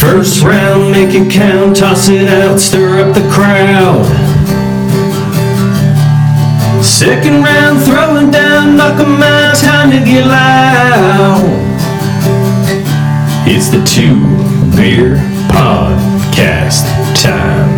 First 0.00 0.42
round, 0.42 0.92
make 0.92 1.14
it 1.14 1.30
count, 1.30 1.76
toss 1.76 2.08
it 2.08 2.26
out, 2.26 2.58
stir 2.58 3.06
up 3.06 3.14
the 3.14 3.20
crowd. 3.30 4.06
Second 6.82 7.42
round, 7.42 7.82
throwing 7.82 8.30
down, 8.30 8.78
knock 8.78 8.98
'em 8.98 9.22
out, 9.22 9.56
time 9.56 9.90
to 9.90 9.98
get 9.98 10.26
loud. 10.26 11.44
It's 13.46 13.68
the 13.68 13.84
Two 13.84 14.24
Beer 14.74 15.16
Podcast 15.52 16.86
time. 17.22 17.68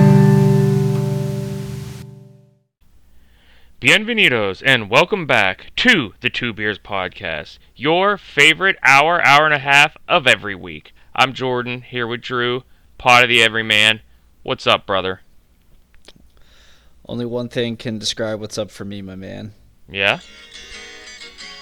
Bienvenidos 3.81 4.63
and 4.65 4.89
welcome 4.89 5.27
back 5.27 5.73
to 5.75 6.15
the 6.21 6.31
Two 6.31 6.53
Beers 6.53 6.79
Podcast, 6.79 7.59
your 7.75 8.17
favorite 8.17 8.77
hour, 8.85 9.21
hour 9.27 9.45
and 9.45 9.55
a 9.55 9.59
half 9.59 9.97
of 10.07 10.29
every 10.29 10.55
week. 10.55 10.93
I'm 11.15 11.35
Jordan 11.35 11.83
here 11.83 12.07
with 12.07 12.23
Drew, 12.23 12.65
pot 12.97 13.23
of 13.23 13.29
the 13.29 13.43
everyman. 13.43 14.01
What's 14.43 14.67
up, 14.67 14.87
brother? 14.87 15.21
Only 17.07 17.27
one 17.27 17.51
thing 17.51 17.77
can 17.77 17.99
describe 17.99 18.41
what's 18.41 18.57
up 18.57 18.71
for 18.71 18.87
me, 18.87 19.03
my 19.03 19.15
man. 19.15 19.53
Yeah? 19.91 20.21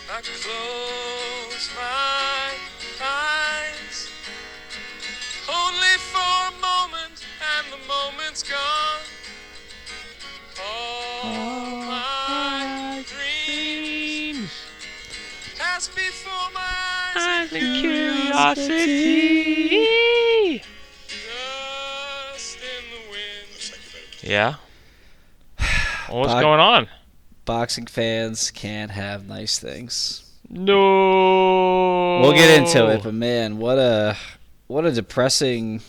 I 0.09 0.21
close 0.21 1.71
my 1.75 2.53
eyes 3.03 4.09
only 5.49 5.99
for 5.99 6.19
a 6.19 6.53
moment, 6.61 7.27
and 7.43 7.73
the 7.73 7.79
moment's 7.89 8.45
gone. 8.45 9.01
All 10.63 11.81
my 11.87 13.05
dreams 13.09 14.53
pass 15.59 15.89
before 15.89 16.51
my 16.55 16.61
eyes, 17.17 17.51
Curiosity. 18.31 20.63
just 22.33 22.57
in 22.57 22.85
the 22.91 23.11
wind. 23.11 23.79
Yeah? 24.23 24.55
Well, 25.59 25.69
what's 26.21 26.33
Bog- 26.33 26.43
going 26.43 26.61
on? 26.61 26.89
Boxing 27.45 27.87
fans 27.87 28.51
can't 28.51 28.91
have 28.93 29.27
nice 29.27 29.59
things. 29.59 30.25
No. 30.49 32.21
We'll 32.21 32.33
get 32.33 32.51
into 32.59 32.89
it, 32.91 33.03
but 33.03 33.15
man, 33.15 33.59
what 33.59 33.79
a 33.79 34.17
what 34.67 34.85
a 34.85 34.93
depressing 34.93 35.81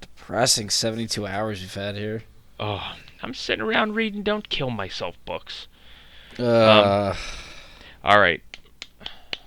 depressing 0.00 0.70
72 0.70 1.26
hours 1.26 1.60
we've 1.60 1.74
had 1.74 1.96
here. 1.96 2.22
Oh, 2.58 2.94
I'm 3.22 3.34
sitting 3.34 3.64
around 3.64 3.94
reading 3.94 4.22
Don't 4.22 4.48
Kill 4.48 4.70
Myself 4.70 5.16
books. 5.24 5.66
Uh, 6.38 7.14
All 8.02 8.20
right. 8.20 8.42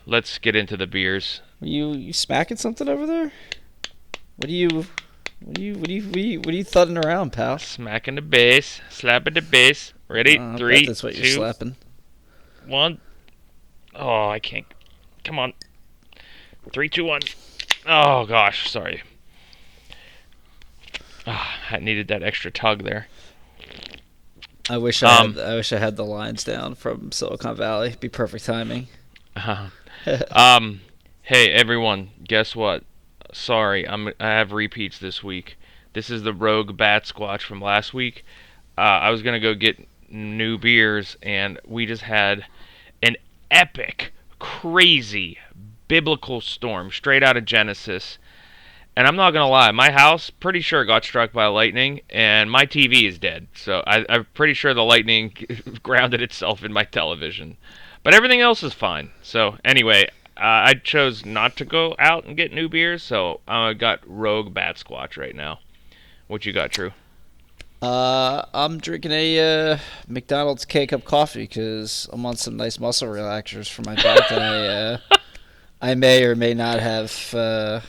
Let's 0.06 0.38
get 0.38 0.56
into 0.56 0.78
the 0.78 0.88
beers. 0.88 1.42
You 1.62 1.94
you 1.94 2.14
smacking 2.14 2.58
something 2.58 2.88
over 2.88 3.06
there? 3.06 3.32
What 4.38 4.50
are 4.50 4.54
you 4.54 4.86
what 5.42 5.58
are 5.58 5.62
you 5.62 5.74
what 5.76 5.90
are 5.90 5.92
you 5.94 6.04
what 6.08 6.16
are 6.16 6.20
you, 6.20 6.40
what 6.40 6.48
are 6.50 6.58
you 6.58 6.64
thudding 6.64 6.98
around, 6.98 7.34
pal? 7.34 7.58
Smacking 7.60 8.16
the 8.16 8.22
bass, 8.22 8.82
slapping 8.90 9.34
the 9.34 9.42
bass. 9.42 9.94
Ready? 10.08 10.38
Uh, 10.38 10.58
Three, 10.58 10.86
that's 10.86 11.04
what 11.04 11.16
you're 11.16 11.26
slapping. 11.26 11.76
one. 12.66 13.00
Oh, 13.96 14.30
I 14.30 14.40
can't. 14.40 14.66
Come 15.24 15.40
on. 15.40 15.54
Three, 16.72 16.88
two, 16.90 17.04
one. 17.06 17.22
Oh 17.86 18.26
gosh, 18.26 18.70
sorry. 18.70 19.02
Ah, 21.26 21.58
I 21.72 21.80
needed 21.80 22.08
that 22.10 22.24
extra 22.24 22.52
tug 22.52 22.84
there. 22.84 23.08
I 24.70 24.78
wish 24.78 25.02
I 25.04 25.18
Um, 25.18 25.34
had, 25.34 25.44
I 25.44 25.56
wish 25.56 25.74
I 25.74 25.78
had 25.80 25.96
the 25.96 26.06
lines 26.06 26.44
down 26.44 26.76
from 26.76 27.12
Silicon 27.12 27.56
Valley. 27.56 27.96
Be 28.00 28.10
perfect 28.10 28.46
timing. 28.46 28.88
um, 30.32 30.82
hey 31.28 31.52
everyone, 31.52 32.10
guess 32.26 32.56
what? 32.56 32.86
Sorry, 33.34 33.86
I'm 33.86 34.14
I 34.18 34.28
have 34.28 34.54
repeats 34.54 34.98
this 34.98 35.22
week. 35.22 35.58
This 35.92 36.10
is 36.10 36.24
the 36.24 36.32
Rogue 36.34 36.78
Bat 36.78 37.04
Squatch 37.04 37.42
from 37.42 37.60
last 37.60 37.94
week. 37.94 38.24
Uh, 38.78 39.04
I 39.04 39.10
was 39.10 39.22
gonna 39.22 39.42
go 39.42 39.54
get 39.54 39.78
new 40.10 40.58
beers, 40.58 41.18
and 41.22 41.60
we 41.68 41.86
just 41.86 42.04
had 42.04 42.46
an 43.04 43.18
epic, 43.52 44.14
crazy, 44.40 45.38
biblical 45.90 46.40
storm 46.40 46.92
straight 46.92 47.24
out 47.24 47.36
of 47.36 47.44
Genesis. 47.44 48.20
And 48.96 49.06
I'm 49.06 49.18
not 49.18 49.32
gonna 49.32 49.50
lie, 49.50 49.72
my 49.72 49.92
house 49.92 50.30
pretty 50.30 50.62
sure 50.62 50.86
got 50.86 51.04
struck 51.04 51.34
by 51.34 51.48
lightning, 51.48 52.00
and 52.10 52.50
my 52.50 52.66
TV 52.66 53.06
is 53.06 53.20
dead. 53.20 53.50
So 53.54 53.84
I, 53.86 54.06
I'm 54.08 54.28
pretty 54.34 54.54
sure 54.54 54.74
the 54.74 54.82
lightning 54.82 55.34
grounded 55.84 56.22
itself 56.22 56.64
in 56.64 56.72
my 56.72 56.86
television. 56.86 57.58
But 58.02 58.14
everything 58.14 58.40
else 58.40 58.64
is 58.64 58.74
fine. 58.74 59.12
So 59.22 59.58
anyway, 59.66 60.08
uh, 60.38 60.70
I 60.70 60.74
chose 60.76 61.26
not 61.26 61.56
to 61.58 61.66
go 61.66 61.96
out 62.00 62.26
and 62.26 62.38
get 62.38 62.54
new 62.54 62.70
beers, 62.70 63.04
so 63.04 63.42
I 63.48 63.74
got 63.74 64.00
Rogue 64.06 64.54
Bat 64.54 64.78
Squatch 64.78 65.18
right 65.18 65.36
now. 65.36 65.60
What 66.28 66.46
you 66.46 66.54
got, 66.54 66.72
Drew? 66.72 66.92
Uh, 67.82 68.44
I'm 68.54 68.80
drinking 68.80 69.12
a 69.12 69.72
uh, 69.74 69.78
McDonald's 70.08 70.66
K 70.66 70.88
cup 70.88 71.06
coffee 71.06 71.44
because 71.44 72.10
I'm 72.12 72.26
on 72.26 72.36
some 72.36 72.58
nice 72.58 72.80
muscle 72.80 73.08
relaxers 73.08 73.70
for 73.70 73.84
my 73.84 73.96
back 73.96 74.30
that 74.30 74.42
I 74.42 74.68
uh, 74.68 74.98
I 75.82 75.94
may 75.96 76.24
or 76.24 76.36
may 76.36 76.54
not 76.56 76.80
have 76.80 77.34
uh, 77.36 77.82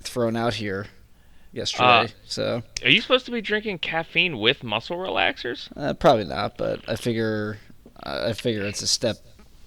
thrown 0.00 0.36
out 0.36 0.54
here 0.54 0.86
yesterday. 1.52 1.84
Uh, 1.84 2.06
so 2.24 2.62
Are 2.84 2.88
you 2.88 3.00
supposed 3.00 3.26
to 3.26 3.32
be 3.32 3.40
drinking 3.40 3.78
caffeine 3.78 4.38
with 4.38 4.62
muscle 4.62 4.96
relaxers? 4.96 5.68
uh, 5.76 5.94
probably 5.94 6.26
not, 6.26 6.56
but 6.56 6.88
I 6.88 6.94
figure 6.94 7.58
I 8.02 8.32
figure 8.34 8.62
it's 8.64 8.82
a 8.82 8.86
step 8.86 9.16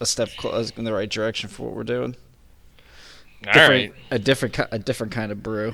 a 0.04 0.06
step 0.06 0.30
close 0.38 0.72
in 0.72 0.84
the 0.84 0.94
right 0.94 1.10
direction 1.10 1.50
for 1.50 1.64
what 1.64 1.76
we're 1.76 1.84
doing. 1.84 2.16
All 3.48 3.54
Different, 3.54 3.92
right. 3.92 3.94
a 4.12 4.20
different 4.20 4.60
a 4.72 4.80
different 4.80 5.12
kind 5.12 5.32
of 5.32 5.44
brew. 5.44 5.74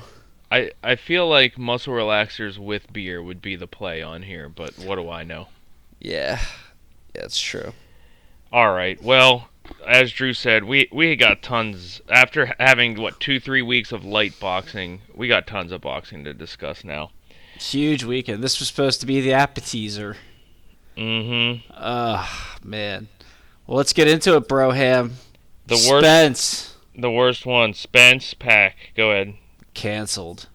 I, 0.50 0.72
I 0.82 0.96
feel 0.96 1.28
like 1.28 1.56
muscle 1.56 1.92
relaxers 1.94 2.58
with 2.58 2.92
beer 2.92 3.22
would 3.22 3.40
be 3.40 3.54
the 3.54 3.68
play 3.68 4.02
on 4.02 4.22
here, 4.22 4.48
but 4.48 4.76
what 4.78 4.96
do 4.96 5.08
I 5.08 5.22
know? 5.22 5.46
Yeah, 6.00 6.40
yeah, 7.14 7.22
it's 7.22 7.40
true. 7.40 7.72
All 8.52 8.72
right. 8.72 9.00
Well, 9.00 9.48
as 9.86 10.10
Drew 10.10 10.34
said, 10.34 10.64
we 10.64 10.88
we 10.90 11.14
got 11.14 11.42
tons 11.42 12.00
after 12.08 12.54
having 12.58 13.00
what 13.00 13.20
two 13.20 13.38
three 13.38 13.62
weeks 13.62 13.92
of 13.92 14.04
light 14.04 14.38
boxing. 14.40 15.02
We 15.14 15.28
got 15.28 15.46
tons 15.46 15.70
of 15.70 15.82
boxing 15.82 16.24
to 16.24 16.34
discuss 16.34 16.82
now. 16.82 17.10
Huge 17.58 18.02
weekend. 18.02 18.42
This 18.42 18.58
was 18.58 18.68
supposed 18.68 19.00
to 19.00 19.06
be 19.06 19.20
the 19.20 19.34
appetizer. 19.34 20.16
Mm-hmm. 20.96 21.70
Ah, 21.76 22.58
man. 22.64 23.08
Well, 23.70 23.76
let's 23.76 23.92
get 23.92 24.08
into 24.08 24.34
it, 24.34 24.48
Broham. 24.48 25.12
The 25.68 25.76
worst 25.88 26.04
Spence 26.04 26.76
the 26.98 27.08
worst 27.08 27.46
one. 27.46 27.72
Spence 27.72 28.34
Pack. 28.34 28.76
Go 28.96 29.12
ahead. 29.12 29.34
canceled. 29.74 30.48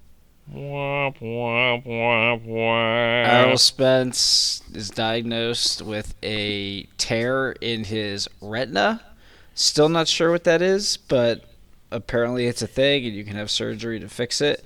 Womp 0.53 1.19
womp 1.19 1.85
womp 1.85 2.45
womp. 2.45 3.25
Errol 3.25 3.57
Spence 3.57 4.63
is 4.73 4.89
diagnosed 4.89 5.81
with 5.81 6.13
a 6.23 6.83
tear 6.97 7.53
in 7.61 7.85
his 7.85 8.27
retina. 8.41 9.01
Still 9.53 9.87
not 9.87 10.09
sure 10.09 10.29
what 10.29 10.43
that 10.43 10.61
is, 10.61 10.97
but 10.97 11.45
apparently 11.91 12.47
it's 12.47 12.61
a 12.61 12.67
thing, 12.67 13.05
and 13.05 13.15
you 13.15 13.23
can 13.23 13.37
have 13.37 13.49
surgery 13.49 13.97
to 14.01 14.09
fix 14.09 14.41
it. 14.41 14.61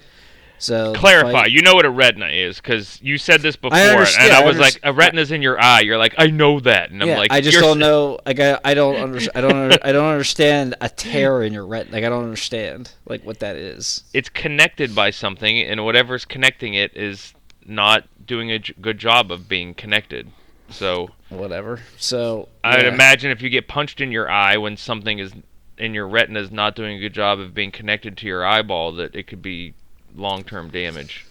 So 0.59 0.93
Clarify. 0.93 1.45
You 1.45 1.61
know 1.61 1.73
what 1.73 1.85
a 1.85 1.89
retina 1.89 2.27
is 2.27 2.57
because 2.57 3.01
you 3.01 3.17
said 3.17 3.41
this 3.41 3.55
before, 3.55 3.77
understand- 3.77 4.27
and 4.27 4.33
I 4.33 4.41
I 4.41 4.45
was 4.45 4.57
like, 4.57 4.75
understand. 4.75 4.81
"A 4.83 4.93
retina's 4.93 5.31
in 5.31 5.41
your 5.41 5.59
eye." 5.59 5.79
You're 5.79 5.97
like, 5.97 6.13
"I 6.17 6.27
know 6.27 6.59
that," 6.59 6.91
and 6.91 7.01
I'm 7.01 7.07
yeah, 7.07 7.17
like, 7.17 7.31
I 7.31 7.41
just 7.41 7.59
don't 7.59 7.79
know. 7.79 8.19
Like, 8.25 8.39
I, 8.39 8.59
I 8.63 8.73
don't 8.73 8.97
under, 8.97 9.19
I 9.33 9.41
don't, 9.41 9.55
under, 9.55 9.77
I 9.81 9.91
don't 9.91 10.07
understand 10.11 10.75
a 10.81 10.89
tear 10.89 11.43
in 11.43 11.53
your 11.53 11.65
retina. 11.65 11.95
Like, 11.95 12.03
I 12.03 12.09
don't 12.09 12.23
understand 12.23 12.91
like 13.07 13.23
what 13.23 13.39
that 13.39 13.55
is. 13.55 14.03
It's 14.13 14.29
connected 14.29 14.93
by 14.93 15.11
something, 15.11 15.57
and 15.59 15.83
whatever's 15.85 16.25
connecting 16.25 16.73
it 16.73 16.95
is 16.95 17.33
not 17.65 18.05
doing 18.25 18.51
a 18.51 18.59
j- 18.59 18.73
good 18.81 18.97
job 18.97 19.31
of 19.31 19.47
being 19.47 19.73
connected. 19.73 20.29
So 20.69 21.09
Whatever. 21.29 21.79
So 21.97 22.49
I'd 22.63 22.83
yeah. 22.83 22.93
imagine 22.93 23.31
if 23.31 23.41
you 23.41 23.49
get 23.49 23.67
punched 23.67 24.01
in 24.01 24.11
your 24.11 24.29
eye 24.29 24.57
when 24.57 24.77
something 24.77 25.19
is 25.19 25.31
in 25.77 25.93
your 25.93 26.07
retina 26.07 26.39
is 26.39 26.51
not 26.51 26.75
doing 26.75 26.97
a 26.97 26.99
good 26.99 27.13
job 27.13 27.39
of 27.39 27.53
being 27.53 27.71
connected 27.71 28.17
to 28.17 28.27
your 28.27 28.45
eyeball, 28.45 28.91
that 28.93 29.15
it 29.15 29.27
could 29.27 29.41
be 29.41 29.73
long-term 30.19 30.69
damage. 30.69 31.25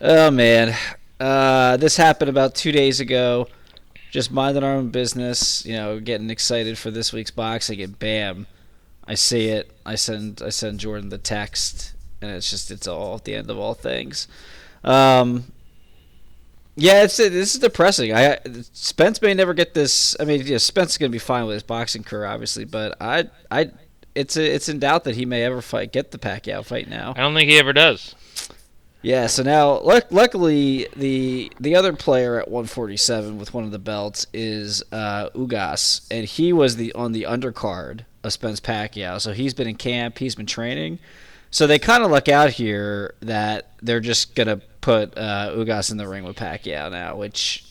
Oh 0.00 0.30
man, 0.30 0.76
uh, 1.20 1.76
this 1.76 1.96
happened 1.96 2.28
about 2.28 2.54
two 2.54 2.72
days 2.72 2.98
ago. 2.98 3.48
Just 4.10 4.30
minding 4.30 4.62
our 4.62 4.72
own 4.72 4.90
business, 4.90 5.64
you 5.64 5.74
know, 5.74 5.98
getting 6.00 6.28
excited 6.28 6.76
for 6.76 6.90
this 6.90 7.12
week's 7.12 7.30
boxing, 7.30 7.80
and 7.80 7.98
bam, 7.98 8.46
I 9.06 9.14
see 9.14 9.48
it. 9.48 9.70
I 9.86 9.94
send 9.94 10.42
I 10.44 10.50
send 10.50 10.80
Jordan 10.80 11.08
the 11.08 11.18
text, 11.18 11.94
and 12.20 12.30
it's 12.30 12.50
just 12.50 12.70
it's 12.70 12.86
all 12.86 13.14
at 13.14 13.24
the 13.24 13.34
end 13.34 13.50
of 13.50 13.58
all 13.58 13.74
things. 13.74 14.28
Um, 14.84 15.44
yeah, 16.74 17.04
it's 17.04 17.16
this 17.16 17.54
is 17.54 17.60
depressing. 17.60 18.14
I 18.14 18.38
Spence 18.72 19.22
may 19.22 19.34
never 19.34 19.54
get 19.54 19.74
this. 19.74 20.16
I 20.18 20.24
mean, 20.24 20.44
yeah, 20.44 20.58
Spence 20.58 20.92
is 20.92 20.98
gonna 20.98 21.10
be 21.10 21.18
fine 21.18 21.46
with 21.46 21.54
his 21.54 21.62
boxing 21.62 22.02
career, 22.02 22.26
obviously, 22.26 22.64
but 22.64 22.96
I 23.00 23.30
I 23.50 23.70
it's 24.14 24.36
a, 24.36 24.54
it's 24.54 24.68
in 24.68 24.78
doubt 24.78 25.04
that 25.04 25.16
he 25.16 25.24
may 25.24 25.42
ever 25.42 25.62
fight 25.62 25.92
get 25.92 26.10
the 26.10 26.18
Pacquiao 26.18 26.64
fight 26.64 26.88
now. 26.88 27.12
I 27.16 27.20
don't 27.20 27.34
think 27.34 27.50
he 27.50 27.58
ever 27.58 27.72
does. 27.72 28.14
Yeah, 29.02 29.26
so 29.26 29.42
now 29.42 29.80
luck- 29.80 30.12
luckily 30.12 30.86
the 30.94 31.50
the 31.58 31.74
other 31.74 31.92
player 31.92 32.40
at 32.40 32.48
147 32.48 33.36
with 33.36 33.52
one 33.52 33.64
of 33.64 33.72
the 33.72 33.80
belts 33.80 34.28
is 34.32 34.82
uh, 34.92 35.28
Ugas, 35.30 36.06
and 36.10 36.24
he 36.24 36.52
was 36.52 36.76
the 36.76 36.92
on 36.92 37.10
the 37.10 37.24
undercard 37.28 38.04
of 38.22 38.32
Spence 38.32 38.60
Pacquiao. 38.60 39.20
So 39.20 39.32
he's 39.32 39.54
been 39.54 39.66
in 39.66 39.74
camp, 39.74 40.18
he's 40.18 40.36
been 40.36 40.46
training. 40.46 41.00
So 41.50 41.66
they 41.66 41.78
kind 41.78 42.04
of 42.04 42.10
luck 42.10 42.28
out 42.28 42.50
here 42.50 43.14
that 43.20 43.72
they're 43.82 44.00
just 44.00 44.36
gonna 44.36 44.58
put 44.80 45.18
uh, 45.18 45.50
Ugas 45.54 45.90
in 45.90 45.96
the 45.96 46.06
ring 46.08 46.22
with 46.22 46.36
Pacquiao 46.36 46.90
now, 46.90 47.16
which 47.16 47.64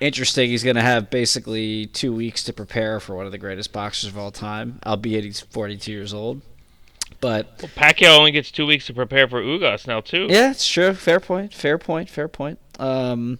interesting. 0.00 0.50
He's 0.50 0.64
gonna 0.64 0.82
have 0.82 1.10
basically 1.10 1.86
two 1.86 2.12
weeks 2.12 2.42
to 2.44 2.52
prepare 2.52 2.98
for 2.98 3.14
one 3.14 3.24
of 3.24 3.32
the 3.32 3.38
greatest 3.38 3.72
boxers 3.72 4.10
of 4.10 4.18
all 4.18 4.32
time, 4.32 4.80
albeit 4.84 5.22
he's 5.22 5.40
42 5.40 5.92
years 5.92 6.12
old. 6.12 6.42
But 7.20 7.48
Well, 7.60 7.70
Pacquiao 7.76 8.16
only 8.18 8.30
gets 8.32 8.50
two 8.50 8.64
weeks 8.66 8.86
to 8.86 8.94
prepare 8.94 9.28
for 9.28 9.42
Ugas 9.42 9.86
now 9.86 10.00
too. 10.00 10.26
yeah, 10.30 10.50
it's 10.52 10.66
true. 10.68 10.94
Fair 10.94 11.20
point. 11.20 11.52
Fair 11.52 11.76
point. 11.78 12.08
Fair 12.08 12.28
point. 12.28 12.58
Um, 12.78 13.38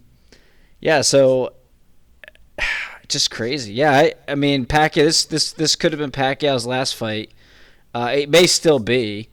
yeah. 0.80 1.00
So 1.00 1.54
just 3.08 3.30
crazy. 3.30 3.72
Yeah. 3.72 3.92
I, 3.92 4.14
I 4.28 4.34
mean, 4.34 4.66
Pacquiao. 4.66 5.04
This 5.04 5.24
this 5.24 5.52
this 5.52 5.76
could 5.76 5.92
have 5.92 5.98
been 5.98 6.10
Pacquiao's 6.10 6.66
last 6.66 6.94
fight. 6.94 7.30
Uh, 7.94 8.12
it 8.14 8.28
may 8.30 8.46
still 8.46 8.78
be, 8.78 9.28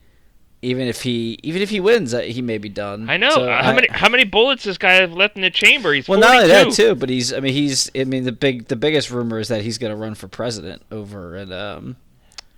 even 0.62 0.88
if 0.88 1.02
he 1.02 1.38
even 1.42 1.62
if 1.62 1.70
he 1.70 1.78
wins, 1.78 2.12
uh, 2.14 2.20
he 2.20 2.42
may 2.42 2.58
be 2.58 2.68
done. 2.68 3.08
I 3.08 3.16
know. 3.18 3.30
So 3.30 3.46
how 3.46 3.70
I- 3.70 3.74
many 3.74 3.88
how 3.90 4.08
many 4.08 4.24
bullets 4.24 4.64
this 4.64 4.78
guy 4.78 4.94
have 4.94 5.12
left 5.12 5.36
in 5.36 5.42
the 5.42 5.50
chamber? 5.50 5.92
He's 5.92 6.08
Well, 6.08 6.20
42. 6.20 6.34
not 6.34 6.42
only 6.42 6.48
that 6.70 6.74
too, 6.74 6.94
but 6.94 7.08
he's. 7.08 7.32
I 7.32 7.40
mean, 7.40 7.52
he's. 7.52 7.90
I 7.94 8.04
mean, 8.04 8.24
the 8.24 8.32
big 8.32 8.68
the 8.68 8.76
biggest 8.76 9.10
rumor 9.10 9.38
is 9.38 9.48
that 9.48 9.62
he's 9.62 9.78
going 9.78 9.90
to 9.92 9.96
run 9.96 10.14
for 10.14 10.26
president 10.26 10.82
over 10.90 11.36
at 11.36 11.52
um 11.52 11.96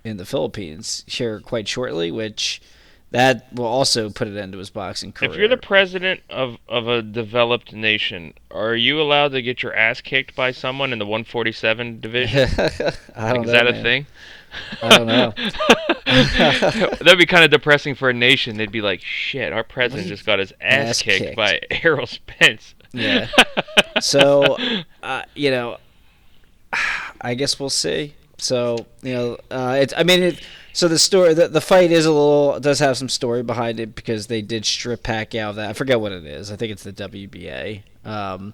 in 0.03 0.17
the 0.17 0.25
Philippines 0.25 1.03
here 1.07 1.39
quite 1.39 1.67
shortly, 1.67 2.11
which 2.11 2.61
that 3.11 3.51
will 3.53 3.65
also 3.65 4.09
put 4.09 4.27
an 4.27 4.37
end 4.37 4.53
to 4.53 4.57
his 4.59 4.69
boxing 4.69 5.11
career. 5.11 5.31
If 5.31 5.37
you're 5.37 5.47
the 5.49 5.57
president 5.57 6.21
of, 6.29 6.57
of 6.69 6.87
a 6.87 7.01
developed 7.01 7.73
nation, 7.73 8.33
are 8.49 8.73
you 8.73 9.01
allowed 9.01 9.33
to 9.33 9.41
get 9.41 9.61
your 9.61 9.73
ass 9.75 9.99
kicked 10.01 10.33
by 10.35 10.51
someone 10.51 10.93
in 10.93 10.99
the 10.99 11.05
147 11.05 11.99
division? 11.99 12.49
I 13.15 13.33
don't 13.33 13.43
Is 13.45 13.51
know. 13.51 13.51
that 13.51 13.67
a 13.67 13.73
man. 13.73 13.83
thing? 13.83 14.07
I 14.81 14.97
don't 14.97 15.07
know. 15.07 15.33
That'd 16.99 17.17
be 17.17 17.25
kind 17.25 17.43
of 17.45 17.51
depressing 17.51 17.95
for 17.95 18.09
a 18.09 18.13
nation. 18.13 18.57
They'd 18.57 18.71
be 18.71 18.81
like, 18.81 19.01
"Shit, 19.01 19.53
our 19.53 19.63
president 19.63 20.07
just 20.09 20.25
got 20.25 20.39
his 20.39 20.51
ass, 20.59 20.89
Ass 20.89 21.01
kicked, 21.01 21.19
kicked." 21.23 21.35
by 21.37 21.59
Errol 21.83 22.05
Spence." 22.07 22.75
Yeah. 22.91 23.27
So, 24.01 24.57
uh, 25.03 25.23
you 25.35 25.51
know, 25.51 25.77
I 27.21 27.33
guess 27.35 27.59
we'll 27.61 27.69
see. 27.69 28.13
So, 28.41 28.85
you 29.01 29.13
know, 29.13 29.37
uh, 29.49 29.77
it's. 29.79 29.93
I 29.95 30.03
mean, 30.03 30.23
it. 30.23 30.41
So 30.73 30.87
the 30.87 30.99
story, 30.99 31.33
the, 31.33 31.47
the 31.49 31.61
fight 31.61 31.91
is 31.91 32.05
a 32.05 32.11
little 32.11 32.59
does 32.59 32.79
have 32.79 32.97
some 32.97 33.09
story 33.09 33.43
behind 33.43 33.79
it 33.79 33.93
because 33.93 34.27
they 34.27 34.41
did 34.41 34.65
strip 34.65 35.03
Pacquiao 35.03 35.49
of 35.49 35.55
that. 35.57 35.69
I 35.69 35.73
forget 35.73 35.99
what 35.99 36.11
it 36.13 36.25
is. 36.25 36.51
I 36.51 36.55
think 36.55 36.71
it's 36.71 36.83
the 36.83 36.93
WBA. 36.93 37.83
Um, 38.05 38.53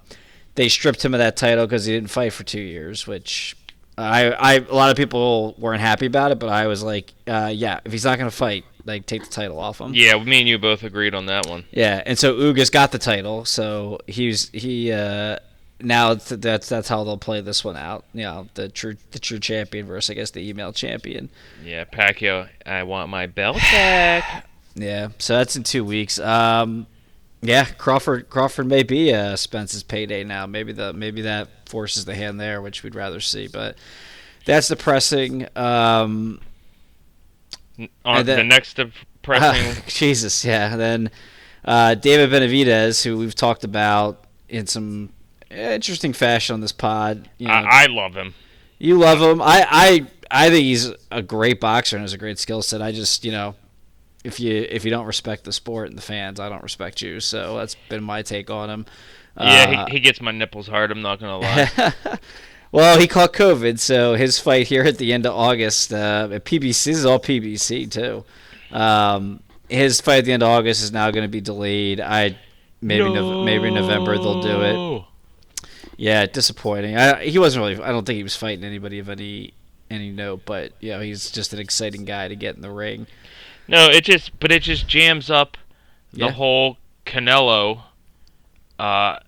they 0.56 0.68
stripped 0.68 1.06
him 1.06 1.14
of 1.14 1.20
that 1.20 1.38
title 1.38 1.66
because 1.66 1.86
he 1.86 1.94
didn't 1.94 2.10
fight 2.10 2.34
for 2.34 2.44
two 2.44 2.60
years, 2.60 3.06
which 3.06 3.56
I, 3.98 4.32
I, 4.32 4.54
a 4.56 4.74
lot 4.74 4.92
of 4.92 4.98
people 4.98 5.56
weren't 5.58 5.82
happy 5.82 6.06
about 6.08 6.32
it, 6.32 6.40
but 6.40 6.50
I 6.50 6.68
was 6.68 6.84
like, 6.84 7.14
uh, 7.28 7.52
yeah, 7.54 7.80
if 7.86 7.92
he's 7.92 8.06
not 8.06 8.18
gonna 8.18 8.32
fight, 8.32 8.66
like 8.86 9.06
take 9.06 9.24
the 9.24 9.30
title 9.30 9.60
off 9.60 9.80
him. 9.80 9.94
yeah, 9.94 10.18
me 10.24 10.40
and 10.40 10.48
you 10.48 10.58
both 10.58 10.84
agreed 10.84 11.14
on 11.14 11.28
that 11.28 11.46
one. 11.48 11.66
Yeah, 11.72 12.02
and 12.06 12.18
so 12.18 12.36
Ugas 12.36 12.72
got 12.72 12.92
the 12.92 13.00
title, 13.00 13.46
so 13.46 14.00
he's 14.08 14.50
he 14.50 14.92
uh 14.92 15.38
now 15.80 16.16
th- 16.16 16.42
that's 16.42 16.68
that's 16.70 16.88
how 16.90 17.04
they'll 17.04 17.18
play 17.18 17.42
this 17.42 17.64
one 17.64 17.78
out. 17.78 18.06
You 18.14 18.24
know, 18.24 18.48
the 18.56 18.70
true 18.70 18.98
the 19.12 19.20
true 19.20 19.40
champion 19.40 19.86
versus 19.86 20.10
I 20.10 20.14
guess 20.16 20.32
the 20.32 20.48
email 20.48 20.74
champion. 20.74 21.30
Yeah, 21.64 21.86
Pacquiao, 21.86 22.50
I 22.66 22.84
want 22.84 23.10
my 23.10 23.28
belt 23.28 23.58
back. 23.72 24.46
Yeah, 24.76 25.10
so 25.18 25.38
that's 25.38 25.56
in 25.56 25.64
two 25.64 25.84
weeks. 25.86 26.20
Um, 26.20 26.88
yeah, 27.42 27.66
Crawford 27.66 28.30
Crawford 28.30 28.66
may 28.68 28.84
be 28.84 29.14
uh, 29.14 29.36
Spence's 29.36 29.84
payday 29.84 30.24
now. 30.24 30.46
Maybe 30.46 30.72
the 30.74 30.94
maybe 30.94 31.22
that 31.24 31.50
forces 31.70 32.06
the 32.06 32.16
hand 32.16 32.40
there, 32.40 32.62
which 32.62 32.84
we'd 32.84 32.96
rather 32.96 33.20
see. 33.20 33.48
But 33.48 33.78
that's 34.46 34.68
depressing. 34.70 35.48
Um, 35.56 36.40
On 38.06 38.26
then- 38.26 38.38
the 38.38 38.44
next 38.44 38.74
depressing, 38.76 39.84
Jesus, 39.88 40.44
yeah. 40.44 40.76
Then 40.76 41.12
uh, 41.66 41.96
David 41.96 42.30
Benavidez, 42.32 43.04
who 43.04 43.18
we've 43.18 43.36
talked 43.36 43.64
about 43.64 44.24
in 44.50 44.66
some 44.68 45.10
interesting 45.50 46.14
fashion 46.14 46.54
on 46.54 46.62
this 46.62 46.72
pod. 46.72 47.30
You 47.38 47.48
know, 47.48 47.54
I, 47.54 47.84
I 47.84 47.86
love 47.88 48.16
him. 48.16 48.34
you 48.80 48.98
love 48.98 49.22
him. 49.22 49.42
I, 49.42 49.66
I 49.70 50.06
I 50.30 50.50
think 50.50 50.64
he's 50.64 50.92
a 51.12 51.22
great 51.22 51.60
boxer 51.60 51.96
and 51.96 52.04
has 52.04 52.14
a 52.14 52.18
great 52.18 52.40
skill 52.40 52.62
set. 52.62 52.82
I 52.82 52.92
just 52.92 53.24
you 53.26 53.32
know. 53.32 53.56
If 54.24 54.42
you 54.42 54.68
if 54.70 54.84
you 54.84 54.92
don't 54.92 55.06
respect 55.06 55.46
the 55.46 55.54
sport 55.54 55.88
and 55.88 55.98
the 55.98 56.02
fans, 56.02 56.40
I 56.40 56.50
don't 56.50 56.64
respect 56.64 57.02
you. 57.02 57.22
So 57.22 57.58
that's 57.58 57.76
been 57.88 58.04
my 58.04 58.24
take 58.24 58.50
on 58.50 58.70
him. 58.70 58.86
Yeah, 59.40 59.44
Uh, 59.44 59.86
he, 59.86 59.94
he 59.94 60.00
gets 60.02 60.20
my 60.20 60.32
nipples 60.32 60.68
hard. 60.68 60.92
I'm 60.92 61.02
not 61.02 61.20
gonna 61.22 61.38
lie. 61.38 61.94
well, 62.72 63.00
he 63.00 63.08
caught 63.08 63.32
COVID, 63.32 63.80
so 63.80 64.16
his 64.16 64.38
fight 64.38 64.68
here 64.68 64.84
at 64.84 64.98
the 64.98 65.14
end 65.14 65.26
of 65.26 65.34
August, 65.34 65.94
uh, 65.94 66.28
at 66.32 66.44
PBC 66.44 66.86
this 66.86 66.88
is 66.98 67.06
all 67.06 67.20
PBC 67.20 67.90
too. 67.90 68.26
Um, 68.76 69.40
his 69.70 70.02
fight 70.02 70.18
at 70.20 70.26
the 70.26 70.34
end 70.34 70.44
of 70.44 70.50
August 70.50 70.84
is 70.84 70.92
now 70.92 71.10
going 71.12 71.24
to 71.24 71.32
be 71.32 71.40
delayed. 71.40 72.02
I 72.02 72.38
maybe 72.82 73.10
Nov 73.10 73.46
maybe 73.46 73.72
November 73.72 74.18
they'll 74.18 74.42
do 74.42 74.62
it. 74.98 75.06
Yeah, 75.98 76.26
disappointing. 76.28 76.96
I, 76.96 77.26
he 77.26 77.40
wasn't 77.40 77.66
really. 77.66 77.84
I 77.84 77.90
don't 77.90 78.06
think 78.06 78.18
he 78.18 78.24
was 78.24 78.36
fighting 78.36 78.64
anybody 78.64 79.00
of 79.00 79.10
any 79.10 79.54
any 79.90 80.12
note, 80.12 80.42
but 80.46 80.74
you 80.80 80.92
know 80.92 81.00
he's 81.02 81.32
just 81.32 81.54
an 81.54 81.60
exciting 81.60 82.06
guy 82.06 82.28
to 82.28 82.36
get 82.36 82.56
in 82.56 82.62
the 82.62 82.72
ring. 82.72 83.08
No, 83.68 83.90
it 83.90 84.04
just 84.04 84.40
but 84.40 84.52
it 84.52 84.62
just 84.64 84.88
jams 84.88 85.30
up 85.32 85.58
the 86.14 86.26
Yeah. 86.26 86.32
whole 86.32 86.78
Canelo 87.06 87.82
uh, 88.80 89.20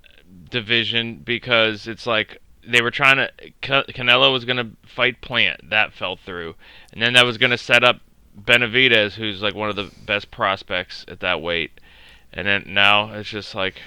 division 0.49 1.15
because 1.17 1.87
it's 1.87 2.05
like 2.05 2.37
they 2.65 2.81
were 2.81 2.91
trying 2.91 3.17
to 3.17 3.31
Ca- 3.61 3.83
Canelo 3.89 4.31
was 4.31 4.45
gonna 4.45 4.69
fight 4.85 5.21
Plant 5.21 5.69
that 5.69 5.91
fell 5.93 6.15
through, 6.17 6.55
and 6.93 7.01
then 7.01 7.13
that 7.13 7.25
was 7.25 7.37
gonna 7.37 7.57
set 7.57 7.83
up 7.83 7.99
Benavidez, 8.39 9.13
who's 9.13 9.41
like 9.41 9.55
one 9.55 9.69
of 9.69 9.75
the 9.75 9.91
best 10.05 10.29
prospects 10.29 11.03
at 11.07 11.19
that 11.21 11.41
weight, 11.41 11.71
and 12.31 12.45
then 12.47 12.63
now 12.67 13.11
it's 13.13 13.29
just 13.29 13.55
like, 13.55 13.81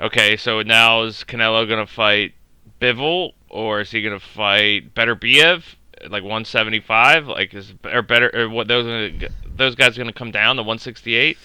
okay, 0.00 0.36
so 0.36 0.62
now 0.62 1.02
is 1.02 1.24
Canelo 1.26 1.68
gonna 1.68 1.86
fight 1.86 2.34
Bivol 2.80 3.32
or 3.48 3.80
is 3.80 3.90
he 3.90 4.02
gonna 4.02 4.20
fight 4.20 4.94
Beterbiev? 4.94 5.62
Like 6.02 6.22
175, 6.22 7.26
like 7.26 7.52
is 7.54 7.74
or 7.84 8.02
better 8.02 8.30
or 8.32 8.48
what 8.48 8.68
those 8.68 8.86
gonna, 8.86 9.32
those 9.56 9.74
guys 9.74 9.98
gonna 9.98 10.12
come 10.12 10.30
down 10.30 10.56
to 10.56 10.62
168? 10.62 11.36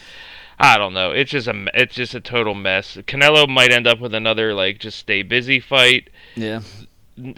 I 0.60 0.78
don't 0.78 0.94
know. 0.94 1.12
It's 1.12 1.32
just 1.32 1.48
a 1.48 1.66
it's 1.74 1.96
just 1.96 2.14
a 2.14 2.22
total 2.22 2.54
mess. 2.54 2.98
Canelo 3.08 3.50
might 3.50 3.72
end 3.72 3.88
up 3.88 4.00
with 4.00 4.14
another 4.14 4.54
like 4.54 4.80
just 4.80 5.00
stay 5.00 5.24
busy 5.24 5.60
fight. 5.60 6.10
Yeah, 6.36 6.62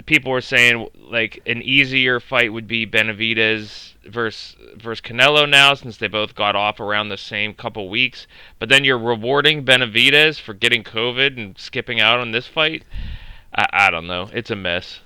People 0.06 0.32
were 0.32 0.42
saying 0.42 0.88
like 1.10 1.42
an 1.46 1.62
easier 1.62 2.20
fight 2.20 2.52
would 2.52 2.68
be 2.68 2.86
Benavidez 2.86 3.94
versus 4.07 4.56
versus 4.75 5.02
Canelo 5.02 5.48
now 5.50 5.74
since 5.74 5.98
they 5.98 6.07
both 6.07 6.36
got 6.36 6.56
off 6.56 6.80
around 6.80 7.10
the 7.10 7.18
same 7.18 7.54
couple 7.54 7.90
weeks. 7.90 8.28
But 8.60 8.69
then 8.69 8.84
you're 8.84 8.98
rewarding 9.00 9.65
Benavidez 9.65 10.39
for 10.39 10.53
getting 10.53 10.84
COVID 10.84 11.38
and 11.38 11.58
skipping 11.58 12.00
out 12.00 12.20
on 12.20 12.32
this 12.32 12.48
fight. 12.48 12.84
I, 13.53 13.65
I 13.72 13.89
don't 13.91 14.08
know. 14.08 14.30
It's 14.34 14.51
a 14.51 14.56
mess. 14.56 15.00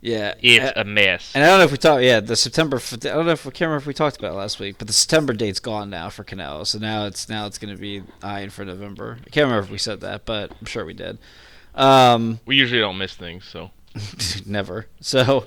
yeah. 0.00 0.34
It's 0.40 0.64
Uh, 0.76 0.80
a 0.80 0.84
mess. 0.84 1.32
And 1.34 1.42
I 1.42 1.48
don't 1.48 1.58
know 1.58 1.64
if 1.64 1.72
we 1.72 1.78
talked. 1.78 2.02
Yeah, 2.02 2.20
the 2.20 2.36
September. 2.36 2.78
I 2.92 2.96
don't 2.96 3.26
know 3.26 3.32
if 3.32 3.46
I 3.46 3.50
can't 3.50 3.62
remember 3.68 3.78
if 3.78 3.86
we 3.86 3.94
talked 3.94 4.16
about 4.18 4.32
it 4.32 4.36
last 4.36 4.60
week, 4.60 4.76
but 4.78 4.86
the 4.86 4.92
September 4.92 5.32
date's 5.32 5.60
gone 5.60 5.90
now 5.90 6.08
for 6.10 6.22
Canelo. 6.24 6.66
So 6.66 6.78
now 6.78 7.06
it's 7.06 7.28
now 7.28 7.46
it's 7.46 7.58
going 7.58 7.74
to 7.74 7.80
be 7.80 8.02
eyeing 8.22 8.50
for 8.50 8.64
November. 8.64 9.18
I 9.26 9.30
can't 9.30 9.44
remember 9.46 9.64
if 9.64 9.70
we 9.70 9.78
said 9.78 10.00
that, 10.02 10.24
but 10.24 10.52
I'm 10.60 10.66
sure 10.66 10.84
we 10.84 10.94
did. 10.94 11.18
Um, 11.74 12.40
We 12.46 12.56
usually 12.56 12.80
don't 12.80 12.98
miss 12.98 13.14
things, 13.14 13.44
so 13.44 13.70
never. 14.46 14.86
So, 15.00 15.46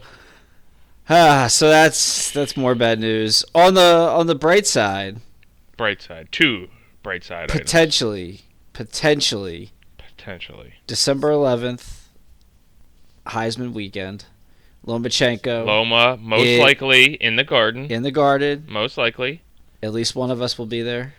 ah, 1.12 1.48
so 1.48 1.70
that's 1.70 2.32
that's 2.32 2.56
more 2.58 2.74
bad 2.76 3.00
news. 3.00 3.44
On 3.54 3.74
the 3.76 3.82
on 3.82 4.28
the 4.28 4.36
bright 4.36 4.66
side, 4.66 5.18
bright 5.78 6.02
side. 6.02 6.30
Two 6.32 6.70
bright 7.04 7.24
side 7.24 7.46
items, 7.52 7.60
potentially, 7.62 8.42
potentially 8.74 9.72
potentially. 9.98 10.74
December 10.88 11.30
11th, 11.32 12.04
Heisman 13.28 13.74
weekend. 13.74 14.26
Lomachenko 14.86 15.66
Loma 15.68 16.18
most 16.20 16.44
It- 16.48 16.60
likely 16.60 17.14
in 17.14 17.36
the 17.36 17.44
garden. 17.44 17.86
in 17.92 18.02
the 18.02 18.10
Garden. 18.12 18.66
Most 18.68 18.98
likely 18.98 19.42
At 19.84 19.94
least 19.94 20.16
one 20.16 20.32
of 20.32 20.42
us 20.42 20.58
will 20.58 20.66
be 20.68 20.82
there. 20.82 21.14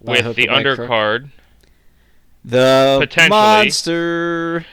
With 0.00 0.36
the 0.36 0.46
undercard. 0.48 1.30
The 2.44 2.96
Potentially. 3.00 3.30
monster, 3.30 4.66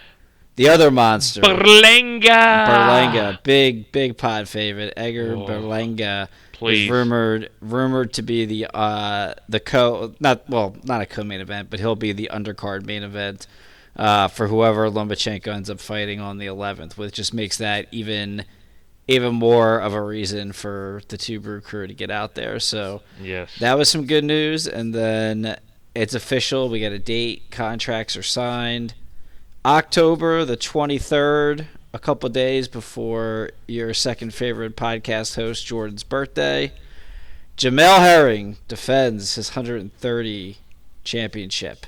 the 0.56 0.70
other 0.70 0.92
monster, 0.92 1.42
Berlenga. 1.42 2.68
Berlanga, 2.68 3.44
big 3.44 3.92
big 3.92 4.18
pod 4.18 4.48
favorite, 4.48 4.94
Edgar 4.98 5.36
Oh, 5.38 5.46
Berlanga. 5.46 6.28
Please. 6.52 6.86
is 6.86 6.90
rumored 6.92 7.50
rumored 7.62 8.14
to 8.14 8.22
be 8.22 8.46
the 8.46 8.68
uh 8.74 9.34
the 9.50 9.60
co 9.60 10.14
not 10.20 10.48
well 10.50 10.76
not 10.84 11.02
a 11.02 11.06
co-main 11.06 11.42
event, 11.42 11.70
but 11.70 11.80
he'll 11.80 11.96
be 11.96 12.14
the 12.14 12.30
undercard 12.32 12.86
main 12.86 13.04
event 13.04 13.48
uh, 13.98 14.28
for 14.28 14.48
whoever 14.48 14.90
Lomachenko 14.90 15.48
ends 15.48 15.70
up 15.70 15.80
fighting 15.80 16.20
on 16.20 16.38
the 16.40 16.46
11th, 16.48 16.98
which 16.98 17.14
just 17.16 17.34
makes 17.34 17.58
that 17.58 17.88
even 17.92 18.46
even 19.08 19.36
more 19.36 19.80
of 19.80 19.94
a 19.94 20.02
reason 20.02 20.54
for 20.54 21.02
the 21.10 21.18
two 21.18 21.40
brew 21.42 21.60
crew 21.60 21.86
to 21.88 21.94
get 21.94 22.10
out 22.10 22.36
there. 22.36 22.60
So 22.60 23.02
Yes. 23.22 23.52
that 23.60 23.78
was 23.78 23.90
some 23.90 24.06
good 24.06 24.24
news, 24.24 24.66
and 24.66 24.96
then 24.96 25.58
it's 25.94 26.14
official. 26.14 26.70
We 26.70 26.80
got 26.80 26.94
a 26.94 27.00
date. 27.00 27.52
Contracts 27.52 28.16
are 28.16 28.24
signed. 28.24 28.94
October 29.66 30.44
the 30.44 30.58
23rd, 30.58 31.68
a 31.94 32.00
couple 32.00 32.28
days 32.28 32.68
before 32.68 33.52
your 33.66 33.94
second 33.94 34.34
favorite 34.34 34.76
podcast 34.76 35.36
host, 35.36 35.66
Jordan's 35.66 36.04
birthday. 36.04 36.74
Jamel 37.56 38.00
Herring 38.00 38.58
defends 38.68 39.36
his 39.36 39.52
130 39.52 40.58
championship 41.06 41.86